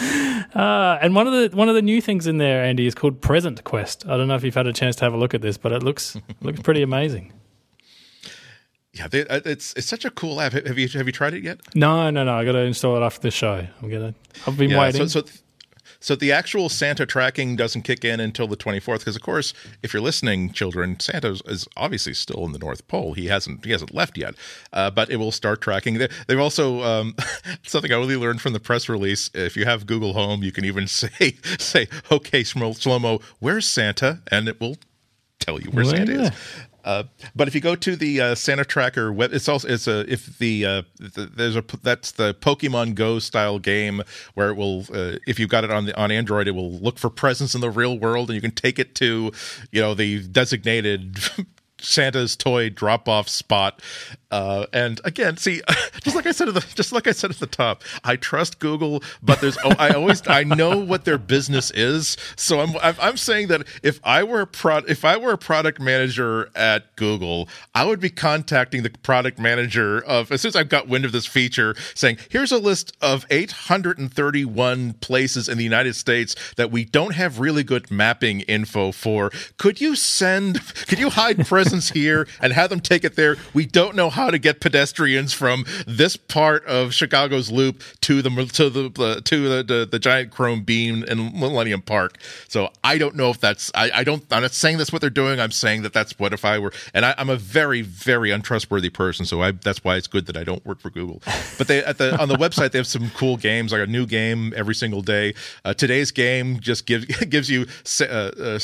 Uh, 0.01 0.99
and 1.01 1.15
one 1.15 1.27
of 1.27 1.33
the 1.33 1.57
one 1.57 1.69
of 1.69 1.75
the 1.75 1.83
new 1.83 2.01
things 2.01 2.27
in 2.27 2.39
there, 2.39 2.65
Andy, 2.65 2.87
is 2.87 2.95
called 2.95 3.21
Present 3.21 3.63
Quest. 3.65 4.05
I 4.07 4.17
don't 4.17 4.29
know 4.29 4.35
if 4.35 4.43
you've 4.43 4.55
had 4.55 4.67
a 4.67 4.73
chance 4.73 4.97
to 4.97 5.05
have 5.05 5.13
a 5.13 5.17
look 5.17 5.35
at 5.35 5.43
this, 5.43 5.59
but 5.59 5.73
it 5.73 5.83
looks 5.83 6.17
looks 6.41 6.61
pretty 6.61 6.83
amazing. 6.83 7.33
Yeah, 8.93 9.05
uh, 9.05 9.41
it's 9.45 9.73
it's 9.75 9.87
such 9.87 10.05
a 10.05 10.11
cool 10.11 10.41
app. 10.41 10.53
Have 10.53 10.79
you 10.79 10.89
have 10.89 11.07
you 11.07 11.13
tried 11.13 11.35
it 11.35 11.45
yet? 11.45 11.61
No, 11.75 12.11
no, 12.11 12.25
no. 12.25 12.35
I 12.35 12.45
got 12.45 12.53
to 12.53 12.61
install 12.61 12.97
it 12.97 13.05
after 13.05 13.21
the 13.21 13.31
show. 13.31 13.67
I'm 13.81 13.91
gonna. 13.91 14.15
I've 14.47 14.57
been 14.57 14.71
yeah, 14.71 14.81
waiting. 14.81 15.07
So, 15.09 15.21
so 15.21 15.33
so 16.01 16.17
the 16.17 16.33
actual 16.33 16.69
Santa 16.69 17.07
tracking 17.07 17.57
doesn't 17.57 17.83
kick 17.83 18.05
in 18.05 18.21
until 18.21 18.49
the 18.49 18.57
24th 18.57 19.01
because 19.01 19.17
of 19.17 19.23
course, 19.23 19.53
if 19.83 19.93
you're 19.93 20.03
listening 20.03 20.51
children, 20.53 20.99
Santa 20.99 21.39
is 21.47 21.69
obviously 21.77 22.15
still 22.15 22.45
in 22.47 22.53
the 22.53 22.59
North 22.59 22.87
Pole. 22.89 23.13
He 23.13 23.27
hasn't 23.27 23.65
he 23.65 23.71
hasn't 23.71 23.95
left 23.95 24.17
yet. 24.17 24.35
Uh, 24.73 24.91
but 24.91 25.11
it 25.11 25.17
will 25.17 25.33
start 25.33 25.61
tracking. 25.61 25.99
They've 26.27 26.41
also 26.41 26.83
um, 26.83 27.15
something 27.63 27.93
I 27.93 27.97
really 27.97 28.17
learned 28.17 28.41
from 28.41 28.55
the 28.55 28.61
press 28.61 28.89
release. 28.89 29.31
If 29.35 29.57
you 29.57 29.67
have 29.67 29.87
Google 29.87 30.15
Home, 30.15 30.43
you 30.43 30.53
can 30.53 30.65
even 30.65 30.87
say 30.89 31.37
say, 31.59 31.89
"Okay, 32.11 32.43
Shlomo, 32.43 33.23
where's 33.39 33.67
Santa?" 33.67 34.23
and 34.31 34.49
it 34.49 34.61
will 34.61 34.77
tell 35.41 35.61
you 35.61 35.71
where 35.71 35.85
well, 35.85 35.95
Santa 35.95 36.13
yeah. 36.13 36.23
is. 36.23 36.31
Uh, 36.85 37.05
but 37.35 37.47
if 37.47 37.55
you 37.55 37.61
go 37.61 37.77
to 37.77 37.95
the 37.95 38.21
uh, 38.21 38.35
Santa 38.35 38.65
Tracker 38.65 39.13
web, 39.13 39.35
it's 39.35 39.49
also 39.49 39.69
it's 39.69 39.87
a 39.87 40.11
if 40.11 40.39
the, 40.39 40.65
uh, 40.65 40.83
the, 40.99 41.27
there's 41.27 41.57
a 41.57 41.65
that's 41.83 42.13
the 42.13 42.35
Pokemon 42.35 42.95
Go 42.95 43.19
style 43.19 43.59
game 43.59 44.03
where 44.35 44.49
it 44.51 44.55
will 44.55 44.87
uh, 44.93 45.17
if 45.27 45.39
you've 45.39 45.51
got 45.51 45.65
it 45.65 45.71
on 45.71 45.87
the 45.87 45.97
on 45.99 46.11
Android, 46.11 46.49
it 46.49 46.53
will 46.53 46.73
look 46.73 46.99
for 46.99 47.11
presents 47.11 47.55
in 47.55 47.61
the 47.61 47.71
real 47.71 47.99
world, 47.99 48.31
and 48.31 48.35
you 48.35 48.41
can 48.41 48.51
take 48.51 48.79
it 48.79 48.95
to 48.97 49.31
you 49.71 49.81
know 49.81 49.95
the 49.95 50.27
designated 50.27 51.19
Santa's 51.83 52.37
toy 52.37 52.71
drop 52.71 53.09
off 53.09 53.29
spot. 53.29 53.83
Uh, 54.31 54.67
and 54.73 55.01
again, 55.05 55.37
see, 55.37 55.61
just 56.05 56.15
like 56.15 56.27
I 56.27 56.31
said 56.31 56.49
at 56.49 56.55
the 56.55 56.65
just 56.75 56.93
like 56.93 57.09
I 57.09 57.13
said 57.13 57.31
at 57.31 57.39
the 57.39 57.47
top, 57.47 57.83
I 58.05 58.17
trust 58.17 58.61
Google, 58.61 59.03
but 59.23 59.41
there's 59.41 59.59
oh, 59.65 59.75
I 59.79 59.91
always 59.91 60.23
I 60.29 60.45
know 60.45 60.79
what 60.79 61.05
their 61.05 61.19
business 61.19 61.71
is, 61.73 62.17
so 62.37 62.61
I'm 62.61 62.77
I'm 62.81 63.17
saying 63.17 63.49
that 63.49 63.67
if 63.83 63.99
I 64.05 64.23
were 64.23 64.43
a 64.43 64.47
pro 64.47 64.79
if 64.79 65.05
I 65.05 65.17
were 65.17 65.33
a 65.33 65.39
product 65.39 65.81
manager 65.81 66.51
at 66.55 66.95
Google, 66.95 67.49
I 67.75 67.85
would 67.85 67.99
be 67.99 68.11
contacting 68.11 68.85
the 68.85 68.91
product 68.91 69.41
manager 69.41 70.01
of 70.01 70.31
as 70.31 70.43
soon 70.43 70.51
as 70.51 70.57
I've 70.57 70.69
got 70.69 70.87
wind 70.87 71.05
of 71.05 71.11
this 71.11 71.27
feature, 71.27 71.75
saying 71.95 72.19
here's 72.29 72.53
a 72.53 72.59
list 72.59 72.97
of 73.01 73.27
831 73.31 74.93
places 74.95 75.49
in 75.49 75.59
the 75.59 75.65
United 75.65 75.95
States 75.95 76.37
that 76.57 76.71
we 76.71 76.85
don't 76.85 77.15
have 77.15 77.41
really 77.41 77.65
good 77.65 77.91
mapping 77.91 78.41
info 78.43 78.93
for. 78.93 79.31
Could 79.57 79.81
you 79.81 79.97
send? 79.97 80.65
Could 80.87 81.01
you 81.01 81.11
hide 81.11 81.47
here 81.91 82.27
and 82.41 82.53
have 82.53 82.71
them 82.71 82.81
take 82.81 83.05
it 83.05 83.17
there? 83.17 83.37
We 83.55 83.67
don't 83.67 83.95
know 83.95 84.11
how 84.11 84.31
to 84.31 84.39
get 84.39 84.61
pedestrians 84.61 85.33
from 85.33 85.65
this 85.87 86.17
part 86.17 86.65
of 86.67 86.93
Chicago's 86.93 87.51
loop 87.51 87.83
to 88.03 88.23
the 88.23 88.31
to 88.53 88.71
the 88.71 89.23
to 89.25 89.49
the, 89.49 89.63
the, 89.63 89.89
the 89.91 89.99
giant 89.99 90.31
chrome 90.31 90.63
beam 90.63 91.05
in 91.05 91.39
Millennium 91.39 91.83
Park. 91.83 92.19
So 92.49 92.71
I 92.83 92.99
don't 92.99 93.15
know 93.15 93.31
if 93.31 93.41
that's 93.41 93.71
I, 93.75 93.91
I 93.95 94.05
don't 94.05 94.25
I'm 94.31 94.43
not 94.43 94.53
saying 94.53 94.79
that's 94.79 94.93
what 94.93 95.01
they're 95.01 95.11
doing. 95.11 95.41
I'm 95.41 95.53
saying 95.53 95.83
that 95.83 95.93
that's 95.93 96.19
what 96.19 96.33
if 96.33 96.45
I 96.45 96.59
were 96.59 96.73
and 96.95 97.05
I, 97.05 97.15
am 97.19 97.31
a 97.31 97.37
very 97.37 97.83
very 97.83 98.31
untrustworthy 98.31 98.91
person. 98.91 99.27
So 99.27 99.43
I 99.43 99.53
that's 99.53 99.85
why 99.85 99.97
it's 99.97 100.07
good 100.07 100.27
that 100.27 100.37
I 100.37 100.45
don't 100.45 100.65
work 100.67 100.81
for 100.81 100.91
Google. 100.91 101.23
But 101.59 101.69
they 101.69 101.85
at 101.85 101.99
the 101.99 102.21
on 102.21 102.29
the 102.29 102.37
website 102.37 102.73
they 102.73 102.79
have 102.79 102.87
some 102.87 103.11
cool 103.11 103.37
games 103.37 103.73
like 103.73 103.83
a 103.83 103.87
new 103.87 104.07
game 104.07 104.53
every 104.57 104.75
single 104.75 105.03
day. 105.03 105.35
Uh, 105.65 105.75
today's 105.75 106.11
game 106.11 106.61
just 106.61 106.87
gives 106.87 107.07
gives 107.27 107.51
you. 107.51 107.67
Uh, 108.01 108.59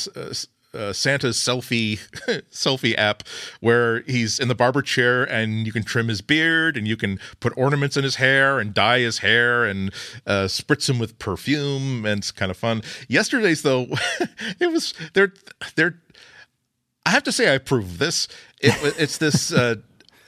uh, 0.76 0.92
Santa's 0.92 1.36
selfie 1.36 1.98
selfie 2.50 2.96
app 2.96 3.22
where 3.60 4.00
he's 4.02 4.38
in 4.38 4.48
the 4.48 4.54
barber 4.54 4.82
chair 4.82 5.24
and 5.24 5.66
you 5.66 5.72
can 5.72 5.82
trim 5.82 6.08
his 6.08 6.20
beard 6.20 6.76
and 6.76 6.86
you 6.86 6.96
can 6.96 7.18
put 7.40 7.56
ornaments 7.56 7.96
in 7.96 8.04
his 8.04 8.16
hair 8.16 8.58
and 8.58 8.74
dye 8.74 9.00
his 9.00 9.18
hair 9.18 9.64
and 9.64 9.92
uh, 10.26 10.44
spritz 10.44 10.88
him 10.88 10.98
with 10.98 11.18
perfume 11.18 12.04
and 12.04 12.18
it's 12.18 12.30
kind 12.30 12.50
of 12.50 12.56
fun. 12.56 12.82
Yesterday's 13.08 13.62
though, 13.62 13.86
it 14.60 14.70
was 14.70 14.94
they're 15.14 15.32
they're. 15.74 15.98
I 17.04 17.10
have 17.10 17.22
to 17.24 17.32
say 17.32 17.48
I 17.48 17.54
approve 17.54 17.98
this. 17.98 18.26
It, 18.60 18.96
it's 18.98 19.18
this. 19.18 19.52
Uh, 19.52 19.76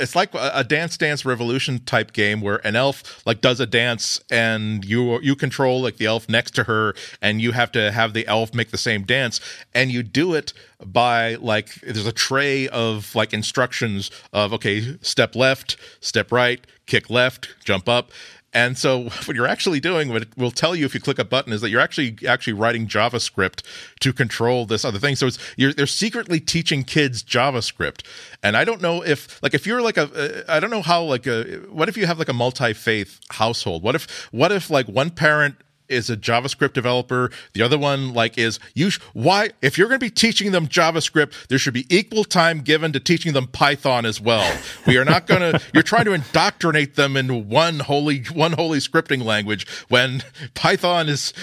it's 0.01 0.15
like 0.15 0.31
a 0.35 0.65
dance 0.65 0.97
dance 0.97 1.25
revolution 1.25 1.81
type 1.81 2.13
game 2.13 2.41
where 2.41 2.65
an 2.67 2.77
elf 2.77 3.25
like 3.27 3.41
does 3.41 3.61
a 3.61 3.67
dance 3.67 4.21
and 4.31 4.85
you 4.85 5.21
you 5.21 5.35
control 5.35 5.83
like 5.83 5.97
the 5.97 6.07
elf 6.07 6.29
next 6.29 6.55
to 6.55 6.65
her 6.65 6.95
and 7.21 7.41
you 7.41 7.53
have 7.53 7.73
to 7.73 7.91
have 7.93 8.13
the 8.13 8.27
elf 8.27 8.55
make 8.55 8.71
the 8.71 8.79
same 8.79 9.03
dance. 9.03 9.41
And 9.75 9.91
you 9.91 10.03
do 10.03 10.35
it 10.35 10.53
by 10.85 11.35
like 11.37 11.75
there's 11.77 12.07
a 12.07 12.13
tray 12.13 12.69
of 12.69 13.15
like 13.15 13.33
instructions 13.33 14.11
of 14.33 14.53
okay 14.53 14.97
step 15.03 15.35
left 15.35 15.77
step 16.01 16.31
right 16.31 16.65
kick 16.87 17.11
left 17.11 17.49
jump 17.65 17.89
up 17.89 18.11
and 18.53 18.79
so 18.79 19.05
what 19.25 19.35
you're 19.35 19.47
actually 19.47 19.81
doing, 19.81 20.09
what 20.09 20.23
it 20.23 20.37
will 20.37 20.51
tell 20.51 20.75
you 20.75 20.85
if 20.85 20.95
you 20.95 21.01
click 21.01 21.19
a 21.19 21.25
button, 21.25 21.53
is 21.53 21.61
that 21.61 21.71
you're 21.71 21.81
actually 21.81 22.17
actually 22.27 22.55
writing 22.55 22.87
JavaScript 22.87 23.63
to 24.01 24.13
control 24.13 24.67
this 24.67 24.85
other 24.85 24.99
thing. 24.99 25.17
So 25.17 25.27
it's 25.27 25.39
you're 25.57 25.73
they're 25.73 25.87
secretly 25.87 26.41
teaching 26.41 26.85
kids 26.85 27.23
JavaScript. 27.23 28.05
And 28.43 28.57
I 28.57 28.65
don't 28.65 28.81
know 28.81 29.05
if 29.05 29.43
like 29.43 29.55
if 29.55 29.67
you're 29.67 29.83
like 29.83 29.97
a 29.97 30.45
uh, 30.49 30.53
I 30.53 30.61
don't 30.61 30.71
know 30.71 30.83
how 30.83 31.03
like 31.05 31.27
a 31.27 31.59
what 31.71 31.89
if 31.89 31.97
you 31.97 32.07
have 32.07 32.19
like 32.19 32.29
a 32.29 32.35
multi 32.35 32.73
faith 32.73 33.21
household? 33.31 33.83
What 33.83 33.95
if 33.95 34.29
what 34.33 34.53
if 34.53 34.71
like 34.71 34.87
one 34.89 35.11
parent 35.11 35.57
is 35.89 36.11
a 36.11 36.17
JavaScript 36.17 36.73
developer. 36.73 37.31
The 37.55 37.63
other 37.63 37.79
one 37.79 38.13
like 38.13 38.39
is 38.39 38.59
you 38.75 38.91
sh- 38.91 39.01
why 39.13 39.51
if 39.63 39.79
you're 39.79 39.89
going 39.89 40.01
to 40.01 40.07
be 40.07 40.11
teaching 40.11 40.53
them 40.53 40.67
JavaScript, 40.67 41.49
there 41.49 41.59
should 41.59 41.75
be 41.75 41.87
equal 41.95 42.25
time 42.25 42.61
given 42.61 42.93
to 42.93 43.01
teaching 43.01 43.33
them 43.33 43.47
Python 43.47 44.07
as 44.07 44.21
well. 44.21 44.59
We 44.87 44.97
are 44.97 45.05
not 45.05 45.27
going 45.27 45.41
to 45.53 45.63
you're 45.73 45.83
trying 45.83 46.05
to 46.07 46.13
indoctrinate 46.13 46.97
them 46.97 47.17
in 47.17 47.49
one 47.49 47.81
holy 47.81 48.25
one 48.33 48.53
holy 48.53 48.79
scripting 48.79 49.25
language 49.25 49.67
when 49.89 50.23
Python 50.55 51.09
is 51.09 51.33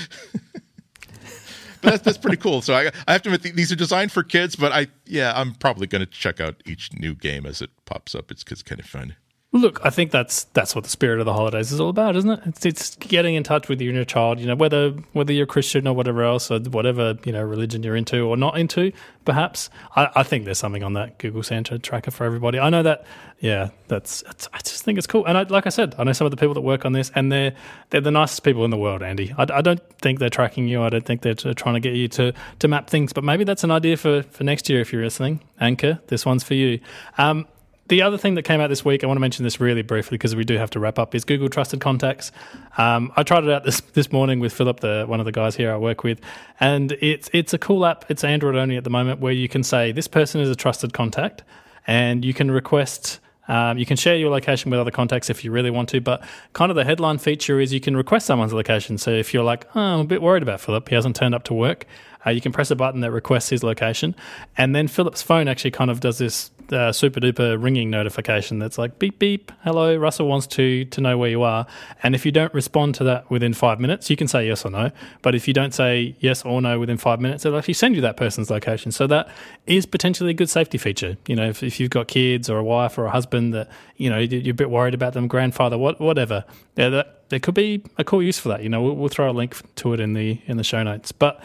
But 1.81 1.91
that's, 1.91 2.03
that's 2.03 2.17
pretty 2.17 2.37
cool. 2.37 2.63
So 2.63 2.73
I, 2.73 2.89
I 3.07 3.11
have 3.11 3.21
to 3.23 3.31
admit 3.31 3.55
these 3.55 3.71
are 3.71 3.75
designed 3.75 4.11
for 4.11 4.23
kids, 4.23 4.55
but 4.55 4.71
I 4.71 4.87
yeah 5.05 5.33
I'm 5.35 5.53
probably 5.53 5.85
going 5.85 5.99
to 5.99 6.09
check 6.09 6.39
out 6.39 6.55
each 6.65 6.91
new 6.93 7.13
game 7.13 7.45
as 7.45 7.61
it 7.61 7.69
pops 7.85 8.15
up. 8.15 8.31
It's, 8.31 8.43
it's 8.49 8.63
kind 8.63 8.79
of 8.81 8.87
fun. 8.87 9.15
Look, 9.55 9.79
I 9.85 9.89
think 9.89 10.11
that's 10.11 10.43
that's 10.51 10.75
what 10.75 10.83
the 10.83 10.89
spirit 10.89 11.21
of 11.21 11.25
the 11.25 11.31
holidays 11.31 11.71
is 11.71 11.79
all 11.79 11.87
about, 11.87 12.17
isn't 12.17 12.29
it? 12.29 12.41
It's, 12.45 12.65
it's 12.65 12.95
getting 12.97 13.35
in 13.35 13.43
touch 13.43 13.69
with 13.69 13.79
your 13.79 13.93
inner 13.93 14.03
child. 14.03 14.37
You 14.37 14.47
know, 14.47 14.55
whether 14.55 14.89
whether 15.13 15.31
you're 15.31 15.45
Christian 15.45 15.87
or 15.87 15.93
whatever 15.95 16.23
else, 16.23 16.51
or 16.51 16.59
whatever 16.59 17.17
you 17.23 17.31
know 17.31 17.41
religion 17.41 17.81
you're 17.81 17.95
into 17.95 18.19
or 18.27 18.35
not 18.35 18.59
into. 18.59 18.91
Perhaps 19.23 19.69
I, 19.95 20.09
I 20.13 20.23
think 20.23 20.43
there's 20.43 20.57
something 20.57 20.83
on 20.83 20.91
that 20.93 21.19
Google 21.19 21.41
Santa 21.41 21.79
tracker 21.79 22.11
for 22.11 22.25
everybody. 22.25 22.59
I 22.59 22.69
know 22.69 22.83
that. 22.83 23.05
Yeah, 23.39 23.69
that's. 23.87 24.25
I 24.53 24.57
just 24.57 24.83
think 24.83 24.97
it's 24.97 25.07
cool. 25.07 25.25
And 25.25 25.37
I, 25.37 25.43
like 25.43 25.65
I 25.65 25.69
said, 25.69 25.95
I 25.97 26.03
know 26.03 26.11
some 26.11 26.25
of 26.25 26.31
the 26.31 26.37
people 26.37 26.53
that 26.55 26.61
work 26.61 26.83
on 26.83 26.91
this, 26.91 27.09
and 27.15 27.31
they're 27.31 27.53
they're 27.91 28.01
the 28.01 28.11
nicest 28.11 28.43
people 28.43 28.65
in 28.65 28.71
the 28.71 28.77
world. 28.77 29.03
Andy, 29.03 29.33
I, 29.37 29.43
I 29.43 29.61
don't 29.61 29.81
think 29.99 30.19
they're 30.19 30.29
tracking 30.29 30.67
you. 30.67 30.83
I 30.83 30.89
don't 30.89 31.05
think 31.05 31.21
they're 31.21 31.33
trying 31.33 31.75
to 31.75 31.79
get 31.79 31.93
you 31.93 32.09
to 32.09 32.33
to 32.59 32.67
map 32.67 32.89
things. 32.89 33.13
But 33.13 33.23
maybe 33.23 33.45
that's 33.45 33.63
an 33.63 33.71
idea 33.71 33.95
for 33.95 34.23
for 34.23 34.43
next 34.43 34.69
year 34.69 34.81
if 34.81 34.91
you're 34.91 35.03
listening. 35.03 35.39
Anchor, 35.61 36.01
this 36.07 36.25
one's 36.25 36.43
for 36.43 36.55
you. 36.55 36.81
Um, 37.17 37.47
the 37.87 38.01
other 38.01 38.17
thing 38.17 38.35
that 38.35 38.43
came 38.43 38.59
out 38.59 38.67
this 38.67 38.83
week, 38.83 39.03
I 39.03 39.07
want 39.07 39.17
to 39.17 39.21
mention 39.21 39.43
this 39.43 39.59
really 39.59 39.83
briefly 39.83 40.17
because 40.17 40.35
we 40.35 40.43
do 40.43 40.57
have 40.57 40.71
to 40.71 40.79
wrap 40.79 40.97
up, 40.97 41.13
is 41.13 41.23
Google 41.23 41.49
Trusted 41.49 41.81
Contacts. 41.81 42.31
Um, 42.77 43.11
I 43.15 43.23
tried 43.23 43.43
it 43.43 43.51
out 43.51 43.63
this 43.63 43.81
this 43.93 44.11
morning 44.11 44.39
with 44.39 44.53
Philip, 44.53 44.79
the 44.79 45.05
one 45.07 45.19
of 45.19 45.25
the 45.25 45.31
guys 45.31 45.55
here 45.55 45.71
I 45.71 45.77
work 45.77 46.03
with, 46.03 46.19
and 46.59 46.93
it's 46.93 47.29
it's 47.33 47.53
a 47.53 47.57
cool 47.57 47.85
app. 47.85 48.05
It's 48.09 48.23
Android 48.23 48.55
only 48.55 48.77
at 48.77 48.83
the 48.83 48.89
moment, 48.89 49.19
where 49.19 49.33
you 49.33 49.47
can 49.47 49.63
say 49.63 49.91
this 49.91 50.07
person 50.07 50.41
is 50.41 50.49
a 50.49 50.55
trusted 50.55 50.93
contact, 50.93 51.43
and 51.85 52.25
you 52.25 52.33
can 52.33 52.49
request. 52.49 53.19
Um, 53.47 53.77
you 53.77 53.85
can 53.85 53.95
share 53.95 54.15
your 54.15 54.31
location 54.31 54.71
with 54.71 54.79
other 54.79 54.89
contacts 54.89 55.29
if 55.29 55.45
you 55.45 55.51
really 55.51 55.69
want 55.69 55.89
to, 55.89 56.01
but 56.01 56.23
kind 56.53 56.71
of 56.71 56.75
the 56.75 56.83
headline 56.83 57.19
feature 57.19 57.59
is 57.59 57.71
you 57.71 57.79
can 57.79 57.95
request 57.95 58.25
someone's 58.25 58.53
location. 58.53 58.97
So 58.97 59.11
if 59.11 59.35
you're 59.35 59.43
like, 59.43 59.67
oh, 59.75 59.79
I'm 59.79 59.99
a 59.99 60.05
bit 60.05 60.23
worried 60.23 60.41
about 60.41 60.61
Philip, 60.61 60.89
he 60.89 60.95
hasn't 60.95 61.15
turned 61.15 61.35
up 61.35 61.43
to 61.43 61.53
work, 61.53 61.85
uh, 62.25 62.29
you 62.29 62.41
can 62.41 62.51
press 62.51 62.71
a 62.71 62.75
button 62.75 63.01
that 63.01 63.11
requests 63.11 63.49
his 63.49 63.63
location, 63.63 64.15
and 64.57 64.75
then 64.75 64.87
Philip's 64.87 65.21
phone 65.21 65.47
actually 65.47 65.71
kind 65.71 65.91
of 65.91 65.99
does 65.99 66.17
this 66.17 66.51
uh, 66.71 66.91
super 66.91 67.19
duper 67.19 67.61
ringing 67.61 67.89
notification 67.89 68.59
that's 68.59 68.77
like 68.77 68.97
beep 68.99 69.19
beep 69.19 69.51
hello 69.63 69.95
russell 69.95 70.27
wants 70.27 70.47
to 70.47 70.85
to 70.85 71.01
know 71.01 71.17
where 71.17 71.29
you 71.29 71.43
are. 71.43 71.65
And 72.03 72.15
if 72.15 72.25
you 72.25 72.31
don't 72.31 72.53
respond 72.53 72.95
to 72.95 73.03
that 73.05 73.29
within 73.29 73.53
five 73.53 73.79
minutes 73.79 74.09
you 74.09 74.15
can 74.15 74.27
say 74.27 74.47
yes 74.47 74.65
or 74.65 74.71
no. 74.71 74.91
But 75.21 75.35
if 75.35 75.47
you 75.47 75.53
don't 75.53 75.73
say 75.73 76.15
yes 76.19 76.43
or 76.43 76.61
no 76.61 76.79
within 76.79 76.97
five 76.97 77.19
minutes 77.19 77.45
it'll 77.45 77.57
actually 77.57 77.75
send 77.75 77.95
you 77.95 78.01
that 78.01 78.17
person's 78.17 78.49
location. 78.49 78.91
So 78.91 79.07
that 79.07 79.29
is 79.67 79.85
potentially 79.85 80.31
a 80.31 80.33
good 80.33 80.49
safety 80.49 80.77
feature. 80.77 81.17
You 81.27 81.35
know 81.35 81.47
if, 81.47 81.63
if 81.63 81.79
you've 81.79 81.91
got 81.91 82.07
kids 82.07 82.49
or 82.49 82.57
a 82.57 82.63
wife 82.63 82.97
or 82.97 83.05
a 83.05 83.11
husband 83.11 83.53
that 83.53 83.69
you 83.97 84.09
know 84.09 84.17
you're 84.17 84.51
a 84.51 84.55
bit 84.55 84.69
worried 84.69 84.93
about 84.93 85.13
them 85.13 85.27
grandfather 85.27 85.77
what, 85.77 85.99
whatever 85.99 86.45
yeah 86.75 86.89
that 86.89 87.15
there 87.29 87.39
could 87.39 87.55
be 87.55 87.83
a 87.97 88.03
cool 88.03 88.21
use 88.21 88.37
for 88.37 88.49
that. 88.49 88.63
You 88.63 88.69
know 88.69 88.81
we'll, 88.81 88.95
we'll 88.95 89.09
throw 89.09 89.29
a 89.29 89.33
link 89.33 89.55
to 89.75 89.93
it 89.93 89.99
in 89.99 90.13
the 90.13 90.41
in 90.45 90.57
the 90.57 90.63
show 90.63 90.83
notes. 90.83 91.11
But 91.11 91.41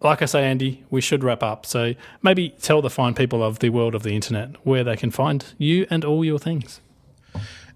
like 0.00 0.22
I 0.22 0.24
say, 0.24 0.44
Andy, 0.44 0.84
we 0.90 1.00
should 1.00 1.22
wrap 1.22 1.42
up. 1.42 1.66
So 1.66 1.94
maybe 2.22 2.50
tell 2.60 2.82
the 2.82 2.90
fine 2.90 3.14
people 3.14 3.42
of 3.42 3.58
the 3.58 3.70
world 3.70 3.94
of 3.94 4.02
the 4.02 4.14
internet 4.14 4.54
where 4.66 4.84
they 4.84 4.96
can 4.96 5.10
find 5.10 5.44
you 5.58 5.86
and 5.90 6.04
all 6.04 6.24
your 6.24 6.38
things. 6.38 6.80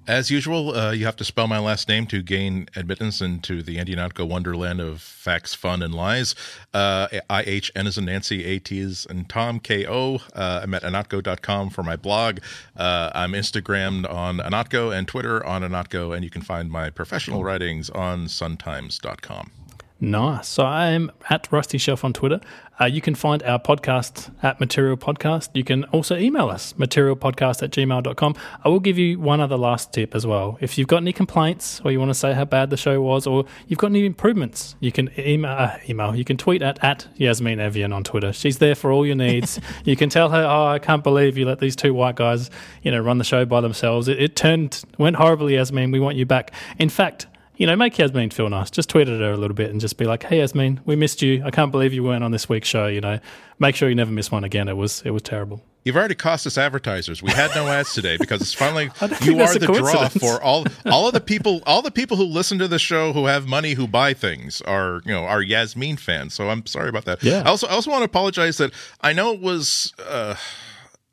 As 0.06 0.30
usual, 0.30 0.76
uh, 0.76 0.90
you 0.90 1.06
have 1.06 1.16
to 1.16 1.24
spell 1.24 1.48
my 1.48 1.58
last 1.58 1.88
name 1.88 2.06
to 2.08 2.20
gain 2.20 2.68
admittance 2.76 3.22
into 3.22 3.62
the 3.62 3.78
Andy 3.78 3.94
Ihnatko 3.94 4.28
wonderland 4.28 4.78
of 4.78 5.00
facts, 5.00 5.54
fun, 5.54 5.82
and 5.82 5.94
lies. 5.94 6.34
Uh, 6.74 7.08
I-H-N 7.30 7.86
is 7.86 7.96
in 7.96 8.04
Nancy, 8.04 8.44
A-T 8.44 8.78
is 8.78 9.06
in 9.08 9.24
Tom, 9.24 9.60
K-O. 9.60 10.16
Uh, 10.34 10.60
I'm 10.62 10.74
at 10.74 10.82
ihnatko.com 10.82 11.70
for 11.70 11.82
my 11.82 11.96
blog. 11.96 12.40
Uh, 12.76 13.12
I'm 13.14 13.32
Instagrammed 13.32 14.10
on 14.12 14.38
Ihnatko 14.38 14.94
and 14.94 15.08
Twitter 15.08 15.42
on 15.42 15.62
Ihnatko, 15.62 16.14
and 16.14 16.22
you 16.22 16.28
can 16.28 16.42
find 16.42 16.70
my 16.70 16.90
professional 16.90 17.42
writings 17.42 17.88
on 17.88 18.26
suntimes.com. 18.26 19.52
Nice. 20.00 20.48
So 20.48 20.64
I'm 20.66 21.12
at 21.30 21.50
Rusty 21.52 21.78
Shelf 21.78 22.04
on 22.04 22.12
Twitter. 22.12 22.40
Uh, 22.80 22.86
you 22.86 23.00
can 23.00 23.14
find 23.14 23.42
our 23.44 23.60
podcast 23.60 24.32
at 24.42 24.58
Material 24.58 24.96
Podcast. 24.96 25.50
You 25.54 25.62
can 25.62 25.84
also 25.84 26.16
email 26.16 26.48
us, 26.48 26.72
materialpodcast 26.72 27.62
at 27.62 27.70
gmail.com. 27.70 28.34
I 28.64 28.68
will 28.68 28.80
give 28.80 28.98
you 28.98 29.20
one 29.20 29.40
other 29.40 29.56
last 29.56 29.92
tip 29.92 30.14
as 30.14 30.26
well. 30.26 30.58
If 30.60 30.76
you've 30.76 30.88
got 30.88 30.96
any 30.98 31.12
complaints 31.12 31.80
or 31.84 31.92
you 31.92 32.00
want 32.00 32.10
to 32.10 32.14
say 32.14 32.32
how 32.32 32.44
bad 32.44 32.70
the 32.70 32.76
show 32.76 33.00
was 33.00 33.28
or 33.28 33.44
you've 33.68 33.78
got 33.78 33.86
any 33.92 34.04
improvements, 34.04 34.74
you 34.80 34.90
can 34.90 35.10
email, 35.16 35.52
uh, 35.52 35.78
email. 35.88 36.16
you 36.16 36.24
can 36.24 36.36
tweet 36.36 36.62
at, 36.62 36.82
at 36.82 37.06
Yasmine 37.14 37.58
Evjen 37.58 37.94
on 37.94 38.02
Twitter. 38.02 38.32
She's 38.32 38.58
there 38.58 38.74
for 38.74 38.90
all 38.90 39.06
your 39.06 39.16
needs. 39.16 39.60
you 39.84 39.94
can 39.94 40.08
tell 40.08 40.30
her, 40.30 40.42
oh, 40.44 40.66
I 40.66 40.80
can't 40.80 41.04
believe 41.04 41.38
you 41.38 41.46
let 41.46 41.60
these 41.60 41.76
two 41.76 41.94
white 41.94 42.16
guys, 42.16 42.50
you 42.82 42.90
know, 42.90 43.00
run 43.00 43.18
the 43.18 43.24
show 43.24 43.44
by 43.44 43.60
themselves. 43.60 44.08
It, 44.08 44.20
it 44.20 44.34
turned, 44.34 44.82
went 44.98 45.16
horribly, 45.16 45.54
Yasmine. 45.54 45.92
We 45.92 46.00
want 46.00 46.16
you 46.16 46.26
back. 46.26 46.50
In 46.80 46.88
fact, 46.88 47.28
you 47.56 47.66
know, 47.66 47.76
make 47.76 47.96
Yasmine 47.98 48.30
feel 48.30 48.48
nice. 48.48 48.70
Just 48.70 48.88
tweet 48.88 49.08
at 49.08 49.20
her 49.20 49.32
a 49.32 49.36
little 49.36 49.54
bit 49.54 49.70
and 49.70 49.80
just 49.80 49.96
be 49.96 50.04
like, 50.04 50.24
"Hey, 50.24 50.38
Yasmine, 50.38 50.80
we 50.84 50.96
missed 50.96 51.22
you. 51.22 51.42
I 51.44 51.50
can't 51.50 51.70
believe 51.70 51.92
you 51.92 52.02
weren't 52.02 52.24
on 52.24 52.30
this 52.30 52.48
week's 52.48 52.68
show. 52.68 52.86
You 52.86 53.00
know, 53.00 53.20
make 53.58 53.76
sure 53.76 53.88
you 53.88 53.94
never 53.94 54.10
miss 54.10 54.30
one 54.30 54.44
again. 54.44 54.68
It 54.68 54.76
was 54.76 55.02
it 55.04 55.10
was 55.10 55.22
terrible." 55.22 55.62
You've 55.84 55.96
already 55.96 56.14
cost 56.14 56.46
us 56.46 56.56
advertisers. 56.56 57.22
We 57.22 57.30
had 57.30 57.54
no 57.54 57.68
ads 57.68 57.92
today 57.92 58.16
because 58.16 58.40
it's 58.40 58.54
finally 58.54 58.84
you 59.20 59.38
are 59.40 59.58
the 59.58 59.66
draw 59.66 60.08
for 60.08 60.42
all 60.42 60.64
all 60.86 61.06
of 61.06 61.12
the 61.12 61.20
people 61.20 61.62
all 61.66 61.82
the 61.82 61.90
people 61.90 62.16
who 62.16 62.24
listen 62.24 62.58
to 62.58 62.68
the 62.68 62.78
show 62.78 63.12
who 63.12 63.26
have 63.26 63.46
money 63.46 63.74
who 63.74 63.86
buy 63.86 64.14
things 64.14 64.62
are 64.62 65.02
you 65.04 65.12
know 65.12 65.24
are 65.24 65.42
Yasmine 65.42 65.98
fans. 65.98 66.32
So 66.32 66.48
I'm 66.48 66.64
sorry 66.64 66.88
about 66.88 67.04
that. 67.04 67.22
Yeah. 67.22 67.42
I 67.44 67.50
also 67.50 67.66
I 67.66 67.72
also 67.72 67.90
want 67.90 68.00
to 68.00 68.06
apologize 68.06 68.56
that 68.58 68.72
I 69.02 69.12
know 69.12 69.32
it 69.32 69.40
was 69.40 69.92
uh, 70.08 70.36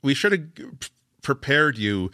we 0.01 0.13
should 0.13 0.31
have 0.31 0.89
prepared 1.21 1.77
you 1.77 2.09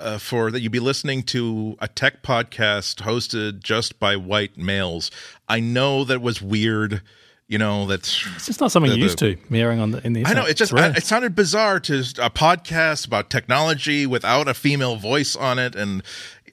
uh, 0.00 0.18
for 0.18 0.50
that 0.50 0.60
you'd 0.60 0.72
be 0.72 0.80
listening 0.80 1.22
to 1.24 1.76
a 1.80 1.88
tech 1.88 2.22
podcast 2.22 3.02
hosted 3.02 3.60
just 3.60 3.98
by 3.98 4.16
white 4.16 4.56
males. 4.56 5.10
I 5.48 5.60
know 5.60 6.04
that 6.04 6.20
was 6.22 6.40
weird. 6.40 7.02
You 7.48 7.58
know 7.58 7.86
that's 7.86 8.24
it's 8.36 8.46
just 8.46 8.60
not 8.60 8.70
something 8.70 8.92
the, 8.92 8.98
used 8.98 9.18
to 9.18 9.36
mirroring 9.48 9.80
on 9.80 9.90
the 9.90 10.06
in 10.06 10.12
the. 10.12 10.24
I 10.24 10.34
know 10.34 10.46
it 10.46 10.56
just 10.56 10.72
I, 10.72 10.90
it 10.90 11.02
sounded 11.02 11.34
bizarre 11.34 11.80
to 11.80 11.98
a 11.98 12.30
podcast 12.30 13.06
about 13.06 13.28
technology 13.28 14.06
without 14.06 14.46
a 14.46 14.54
female 14.54 14.94
voice 14.94 15.34
on 15.34 15.58
it, 15.58 15.74
and 15.74 16.04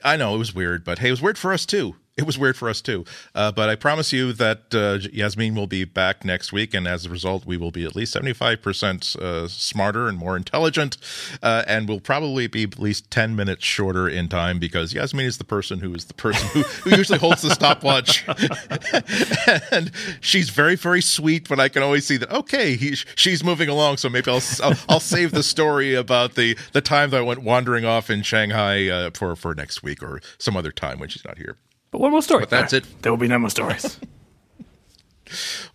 I 0.03 0.17
know 0.17 0.33
it 0.33 0.39
was 0.39 0.55
weird, 0.55 0.83
but 0.83 0.99
hey, 0.99 1.09
it 1.09 1.11
was 1.11 1.21
weird 1.21 1.37
for 1.37 1.53
us 1.53 1.67
too 1.67 1.95
it 2.17 2.25
was 2.25 2.37
weird 2.37 2.57
for 2.57 2.67
us 2.67 2.81
too. 2.81 3.05
Uh, 3.35 3.51
but 3.51 3.69
I 3.69 3.75
promise 3.75 4.11
you 4.11 4.33
that 4.33 4.73
uh, 4.73 5.07
Yasmine 5.13 5.53
will 5.55 5.67
be 5.67 5.85
back 5.85 6.25
next 6.25 6.51
week, 6.51 6.73
and 6.73 6.87
as 6.87 7.05
a 7.05 7.09
result, 7.09 7.45
we 7.45 7.57
will 7.57 7.71
be 7.71 7.85
at 7.85 7.95
least 7.95 8.13
seventy 8.13 8.33
five 8.33 8.61
percent 8.61 9.15
uh, 9.17 9.47
smarter 9.47 10.07
and 10.07 10.17
more 10.17 10.35
intelligent, 10.35 10.97
uh, 11.43 11.63
and 11.67 11.87
we'll 11.87 11.99
probably 11.99 12.47
be 12.47 12.63
at 12.63 12.79
least 12.79 13.09
ten 13.11 13.35
minutes 13.35 13.63
shorter 13.63 14.09
in 14.09 14.27
time 14.27 14.57
because 14.57 14.93
Yasmine 14.93 15.27
is 15.27 15.37
the 15.37 15.43
person 15.43 15.79
who 15.79 15.93
is 15.93 16.05
the 16.05 16.15
person 16.15 16.47
who, 16.49 16.61
who 16.61 16.97
usually 16.97 17.19
holds 17.19 17.43
the 17.43 17.51
stopwatch, 17.51 18.25
and 19.71 19.91
she's 20.19 20.49
very 20.49 20.75
very 20.75 21.01
sweet. 21.01 21.47
But 21.47 21.59
I 21.59 21.69
can 21.69 21.83
always 21.83 22.07
see 22.07 22.17
that 22.17 22.31
okay, 22.31 22.75
he, 22.75 22.95
she's 22.95 23.43
moving 23.43 23.69
along, 23.69 23.97
so 23.97 24.09
maybe 24.09 24.31
I'll, 24.31 24.41
I'll, 24.63 24.77
I'll 24.89 24.99
save 24.99 25.31
the 25.31 25.43
story 25.43 25.93
about 25.93 26.33
the 26.33 26.57
the 26.73 26.81
time 26.81 27.11
that 27.11 27.17
I 27.17 27.21
went 27.21 27.43
wandering 27.43 27.85
off 27.85 28.09
in 28.09 28.23
Shanghai 28.23 28.87
uh, 28.89 29.11
for 29.13 29.35
for 29.35 29.53
next 29.53 29.83
week 29.83 30.01
or 30.01 30.19
some 30.39 30.57
other 30.57 30.71
time 30.71 30.97
when 30.97 31.09
she's 31.09 31.23
not 31.23 31.37
here. 31.37 31.57
But 31.97 32.03
one 32.03 32.11
more 32.11 32.21
story. 32.21 32.41
But 32.41 32.51
that's 32.51 32.73
it. 32.73 32.85
There 33.01 33.11
will 33.11 33.17
be 33.17 33.27
no 33.27 33.39
more 33.39 33.49
stories. 33.49 33.99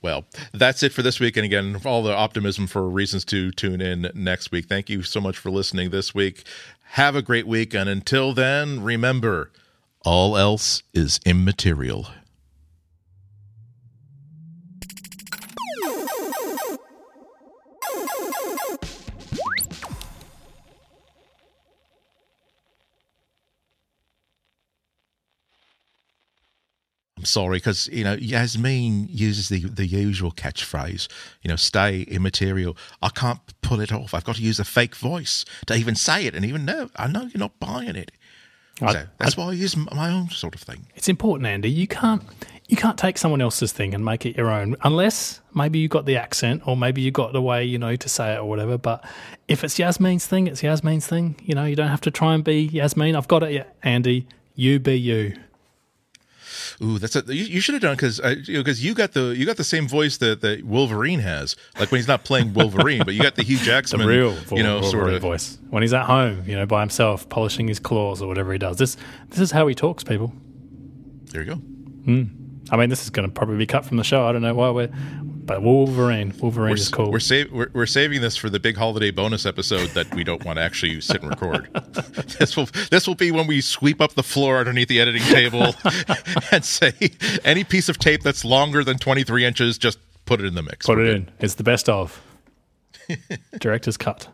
Well, 0.01 0.25
that's 0.53 0.83
it 0.83 0.95
for 0.95 1.03
this 1.03 1.21
week. 1.21 1.37
And 1.37 1.45
again, 1.45 1.79
all 1.85 2.03
the 2.03 2.17
optimism 2.17 2.67
for 2.67 2.89
reasons 2.89 3.23
to 3.27 3.51
tune 3.53 3.83
in 3.83 4.11
next 4.15 4.51
week. 4.51 4.65
Thank 4.67 4.89
you 4.89 5.03
so 5.03 5.21
much 5.21 5.37
for 5.37 5.51
listening 5.51 5.91
this 5.91 6.15
week. 6.15 6.45
Have 6.93 7.15
a 7.15 7.21
great 7.21 7.47
week. 7.47 7.75
And 7.75 7.87
until 7.87 8.33
then, 8.33 8.83
remember 8.83 9.53
all 10.07 10.39
else 10.39 10.83
is 10.95 11.21
immaterial. 11.27 12.09
I'm 27.23 27.27
sorry 27.27 27.59
because 27.59 27.87
you 27.93 28.03
know 28.03 28.15
Yasmine 28.15 29.07
uses 29.09 29.49
the 29.49 29.61
the 29.61 29.87
usual 29.87 30.33
catchphrase, 30.33 31.07
you 31.43 31.49
know, 31.49 31.55
stay 31.57 32.03
immaterial. 32.03 32.77
I 33.01 33.11
can't 33.11 33.39
pull 33.63 33.79
it 33.79 33.93
off. 33.93 34.13
I've 34.13 34.25
got 34.25 34.35
to 34.37 34.43
use 34.43 34.59
a 34.59 34.65
fake 34.65 34.97
voice 34.97 35.45
to 35.67 35.75
even 35.77 35.95
say 35.95 36.27
it, 36.27 36.35
and 36.35 36.45
even 36.45 36.65
know 36.65 36.91
I 36.97 37.07
know 37.07 37.23
you're 37.23 37.39
not 37.39 37.61
buying 37.61 37.95
it. 37.95 38.11
I- 38.81 38.93
So 38.93 39.07
that's 39.19 39.37
why 39.37 39.45
I 39.45 39.53
use 39.53 39.77
my 39.77 40.11
own 40.11 40.31
sort 40.31 40.57
of 40.57 40.63
thing. 40.63 40.87
It's 40.97 41.09
important, 41.09 41.47
Andy. 41.47 41.71
You 41.71 41.87
can't 41.87 42.23
you 42.67 42.77
can't 42.77 42.99
take 42.99 43.19
someone 43.19 43.41
else's 43.41 43.71
thing 43.71 43.95
and 43.95 44.05
make 44.05 44.27
it 44.27 44.37
your 44.37 44.51
own, 44.51 44.75
unless 44.83 45.41
maybe 45.55 45.79
you 45.79 45.87
got 45.87 46.07
the 46.07 46.17
accent 46.17 46.63
or 46.67 46.77
maybe 46.77 47.03
you 47.03 47.13
got 47.13 47.33
the 47.33 47.43
way 47.43 47.63
you 47.65 47.79
know 47.79 47.95
to 47.95 48.09
say 48.09 48.35
it 48.35 48.39
or 48.39 48.47
whatever. 48.49 48.79
But 48.79 49.05
if 49.47 49.63
it's 49.63 49.79
Yasmine's 49.79 50.27
thing, 50.27 50.49
it's 50.49 50.63
Yasmine's 50.63 51.07
thing. 51.07 51.37
You 51.45 51.55
know, 51.55 51.67
you 51.67 51.77
don't 51.77 51.89
have 51.97 52.01
to 52.01 52.11
try 52.11 52.35
and 52.35 52.43
be 52.43 52.63
Yasmine. 52.65 53.15
I've 53.15 53.29
got 53.29 53.45
it, 53.45 53.53
yeah, 53.53 53.65
Andy. 53.85 54.27
You 54.57 54.81
be 54.81 54.99
you. 54.99 55.35
Ooh, 56.83 56.99
that's 56.99 57.15
a, 57.15 57.23
you, 57.29 57.45
you 57.45 57.61
should 57.61 57.75
have 57.75 57.83
done 57.83 57.95
because 57.95 58.19
you 58.49 58.63
know, 58.63 58.71
you 58.71 58.95
got 58.95 59.13
the 59.13 59.35
you 59.37 59.47
got 59.47 59.57
the 59.57 59.65
same 59.65 59.87
voice 59.87 60.17
that, 60.17 60.41
that 60.41 60.65
Wolverine 60.65 61.21
has, 61.21 61.55
like 61.79 61.93
when 61.93 61.99
he's 61.99 62.09
not 62.09 62.25
playing 62.25 62.55
Wolverine, 62.55 63.03
but 63.05 63.15
you 63.15 63.23
got 63.23 63.37
the 63.37 63.45
Hugh 63.45 63.59
Jackson, 63.59 64.01
The 64.01 64.07
real, 64.07 64.35
you 64.51 64.63
know, 64.65 64.81
Wolverine 64.81 64.91
sort 64.91 65.15
of. 65.15 65.23
voice 65.23 65.59
when 65.71 65.83
he's 65.83 65.93
at 65.93 66.07
home, 66.07 66.43
you 66.47 66.57
know, 66.57 66.67
by 66.67 66.81
himself, 66.81 67.29
polishing 67.29 67.69
his 67.69 67.79
claws 67.79 68.21
or 68.21 68.27
whatever 68.27 68.53
he 68.53 68.59
does. 68.59 68.79
This 68.79 68.97
this 69.29 69.39
is 69.39 69.53
how 69.53 69.69
he 69.69 69.75
talks, 69.77 70.03
people. 70.03 70.33
There 71.27 71.43
you 71.43 71.55
go. 71.55 71.55
Hmm. 71.57 72.25
I 72.71 72.77
mean, 72.77 72.89
this 72.89 73.03
is 73.03 73.11
going 73.11 73.29
to 73.29 73.33
probably 73.33 73.59
be 73.59 73.67
cut 73.67 73.85
from 73.85 73.97
the 73.97 74.05
show. 74.05 74.27
I 74.27 74.33
don't 74.33 74.43
know 74.43 74.55
why 74.55 74.71
we're, 74.71 74.89
but 75.45 75.63
Wolverine, 75.63 76.33
Wolverine 76.41 76.71
We're, 76.71 76.77
is 76.77 76.89
cool. 76.89 77.11
we're, 77.11 77.19
sa- 77.19 77.45
we're, 77.51 77.71
we're 77.73 77.87
saving 77.87 78.21
this 78.21 78.37
for 78.37 78.49
the 78.49 78.61
big 78.61 78.77
holiday 78.77 79.11
bonus 79.11 79.45
episode 79.45 79.91
that 79.91 80.13
we 80.15 80.25
don't 80.25 80.45
want 80.45 80.59
to 80.59 80.63
actually 80.63 81.01
sit 81.01 81.21
and 81.23 81.31
record. 81.31 81.69
this 82.39 82.57
will 82.57 82.67
this 82.91 83.07
will 83.07 83.15
be 83.15 83.31
when 83.33 83.47
we 83.47 83.61
sweep 83.61 84.01
up 84.01 84.15
the 84.15 84.23
floor 84.23 84.59
underneath 84.59 84.89
the 84.89 85.01
editing 85.01 85.23
table 85.23 85.75
and 86.53 86.65
say 86.65 86.93
any 87.45 87.65
piece 87.65 87.89
of 87.89 87.99
tape 87.99 88.23
that's 88.23 88.45
longer 88.45 88.85
than 88.85 88.99
23 88.99 89.45
inches, 89.45 89.79
just 89.79 89.99
put 90.25 90.41
it 90.41 90.47
in 90.47 90.55
the 90.55 90.63
mix. 90.63 90.87
Put 90.87 90.99
it 90.99 91.09
in. 91.09 91.31
It's 91.41 91.55
the 91.55 91.65
best 91.65 91.89
of. 91.89 92.23
Director's 93.59 93.97
cut. 93.97 94.29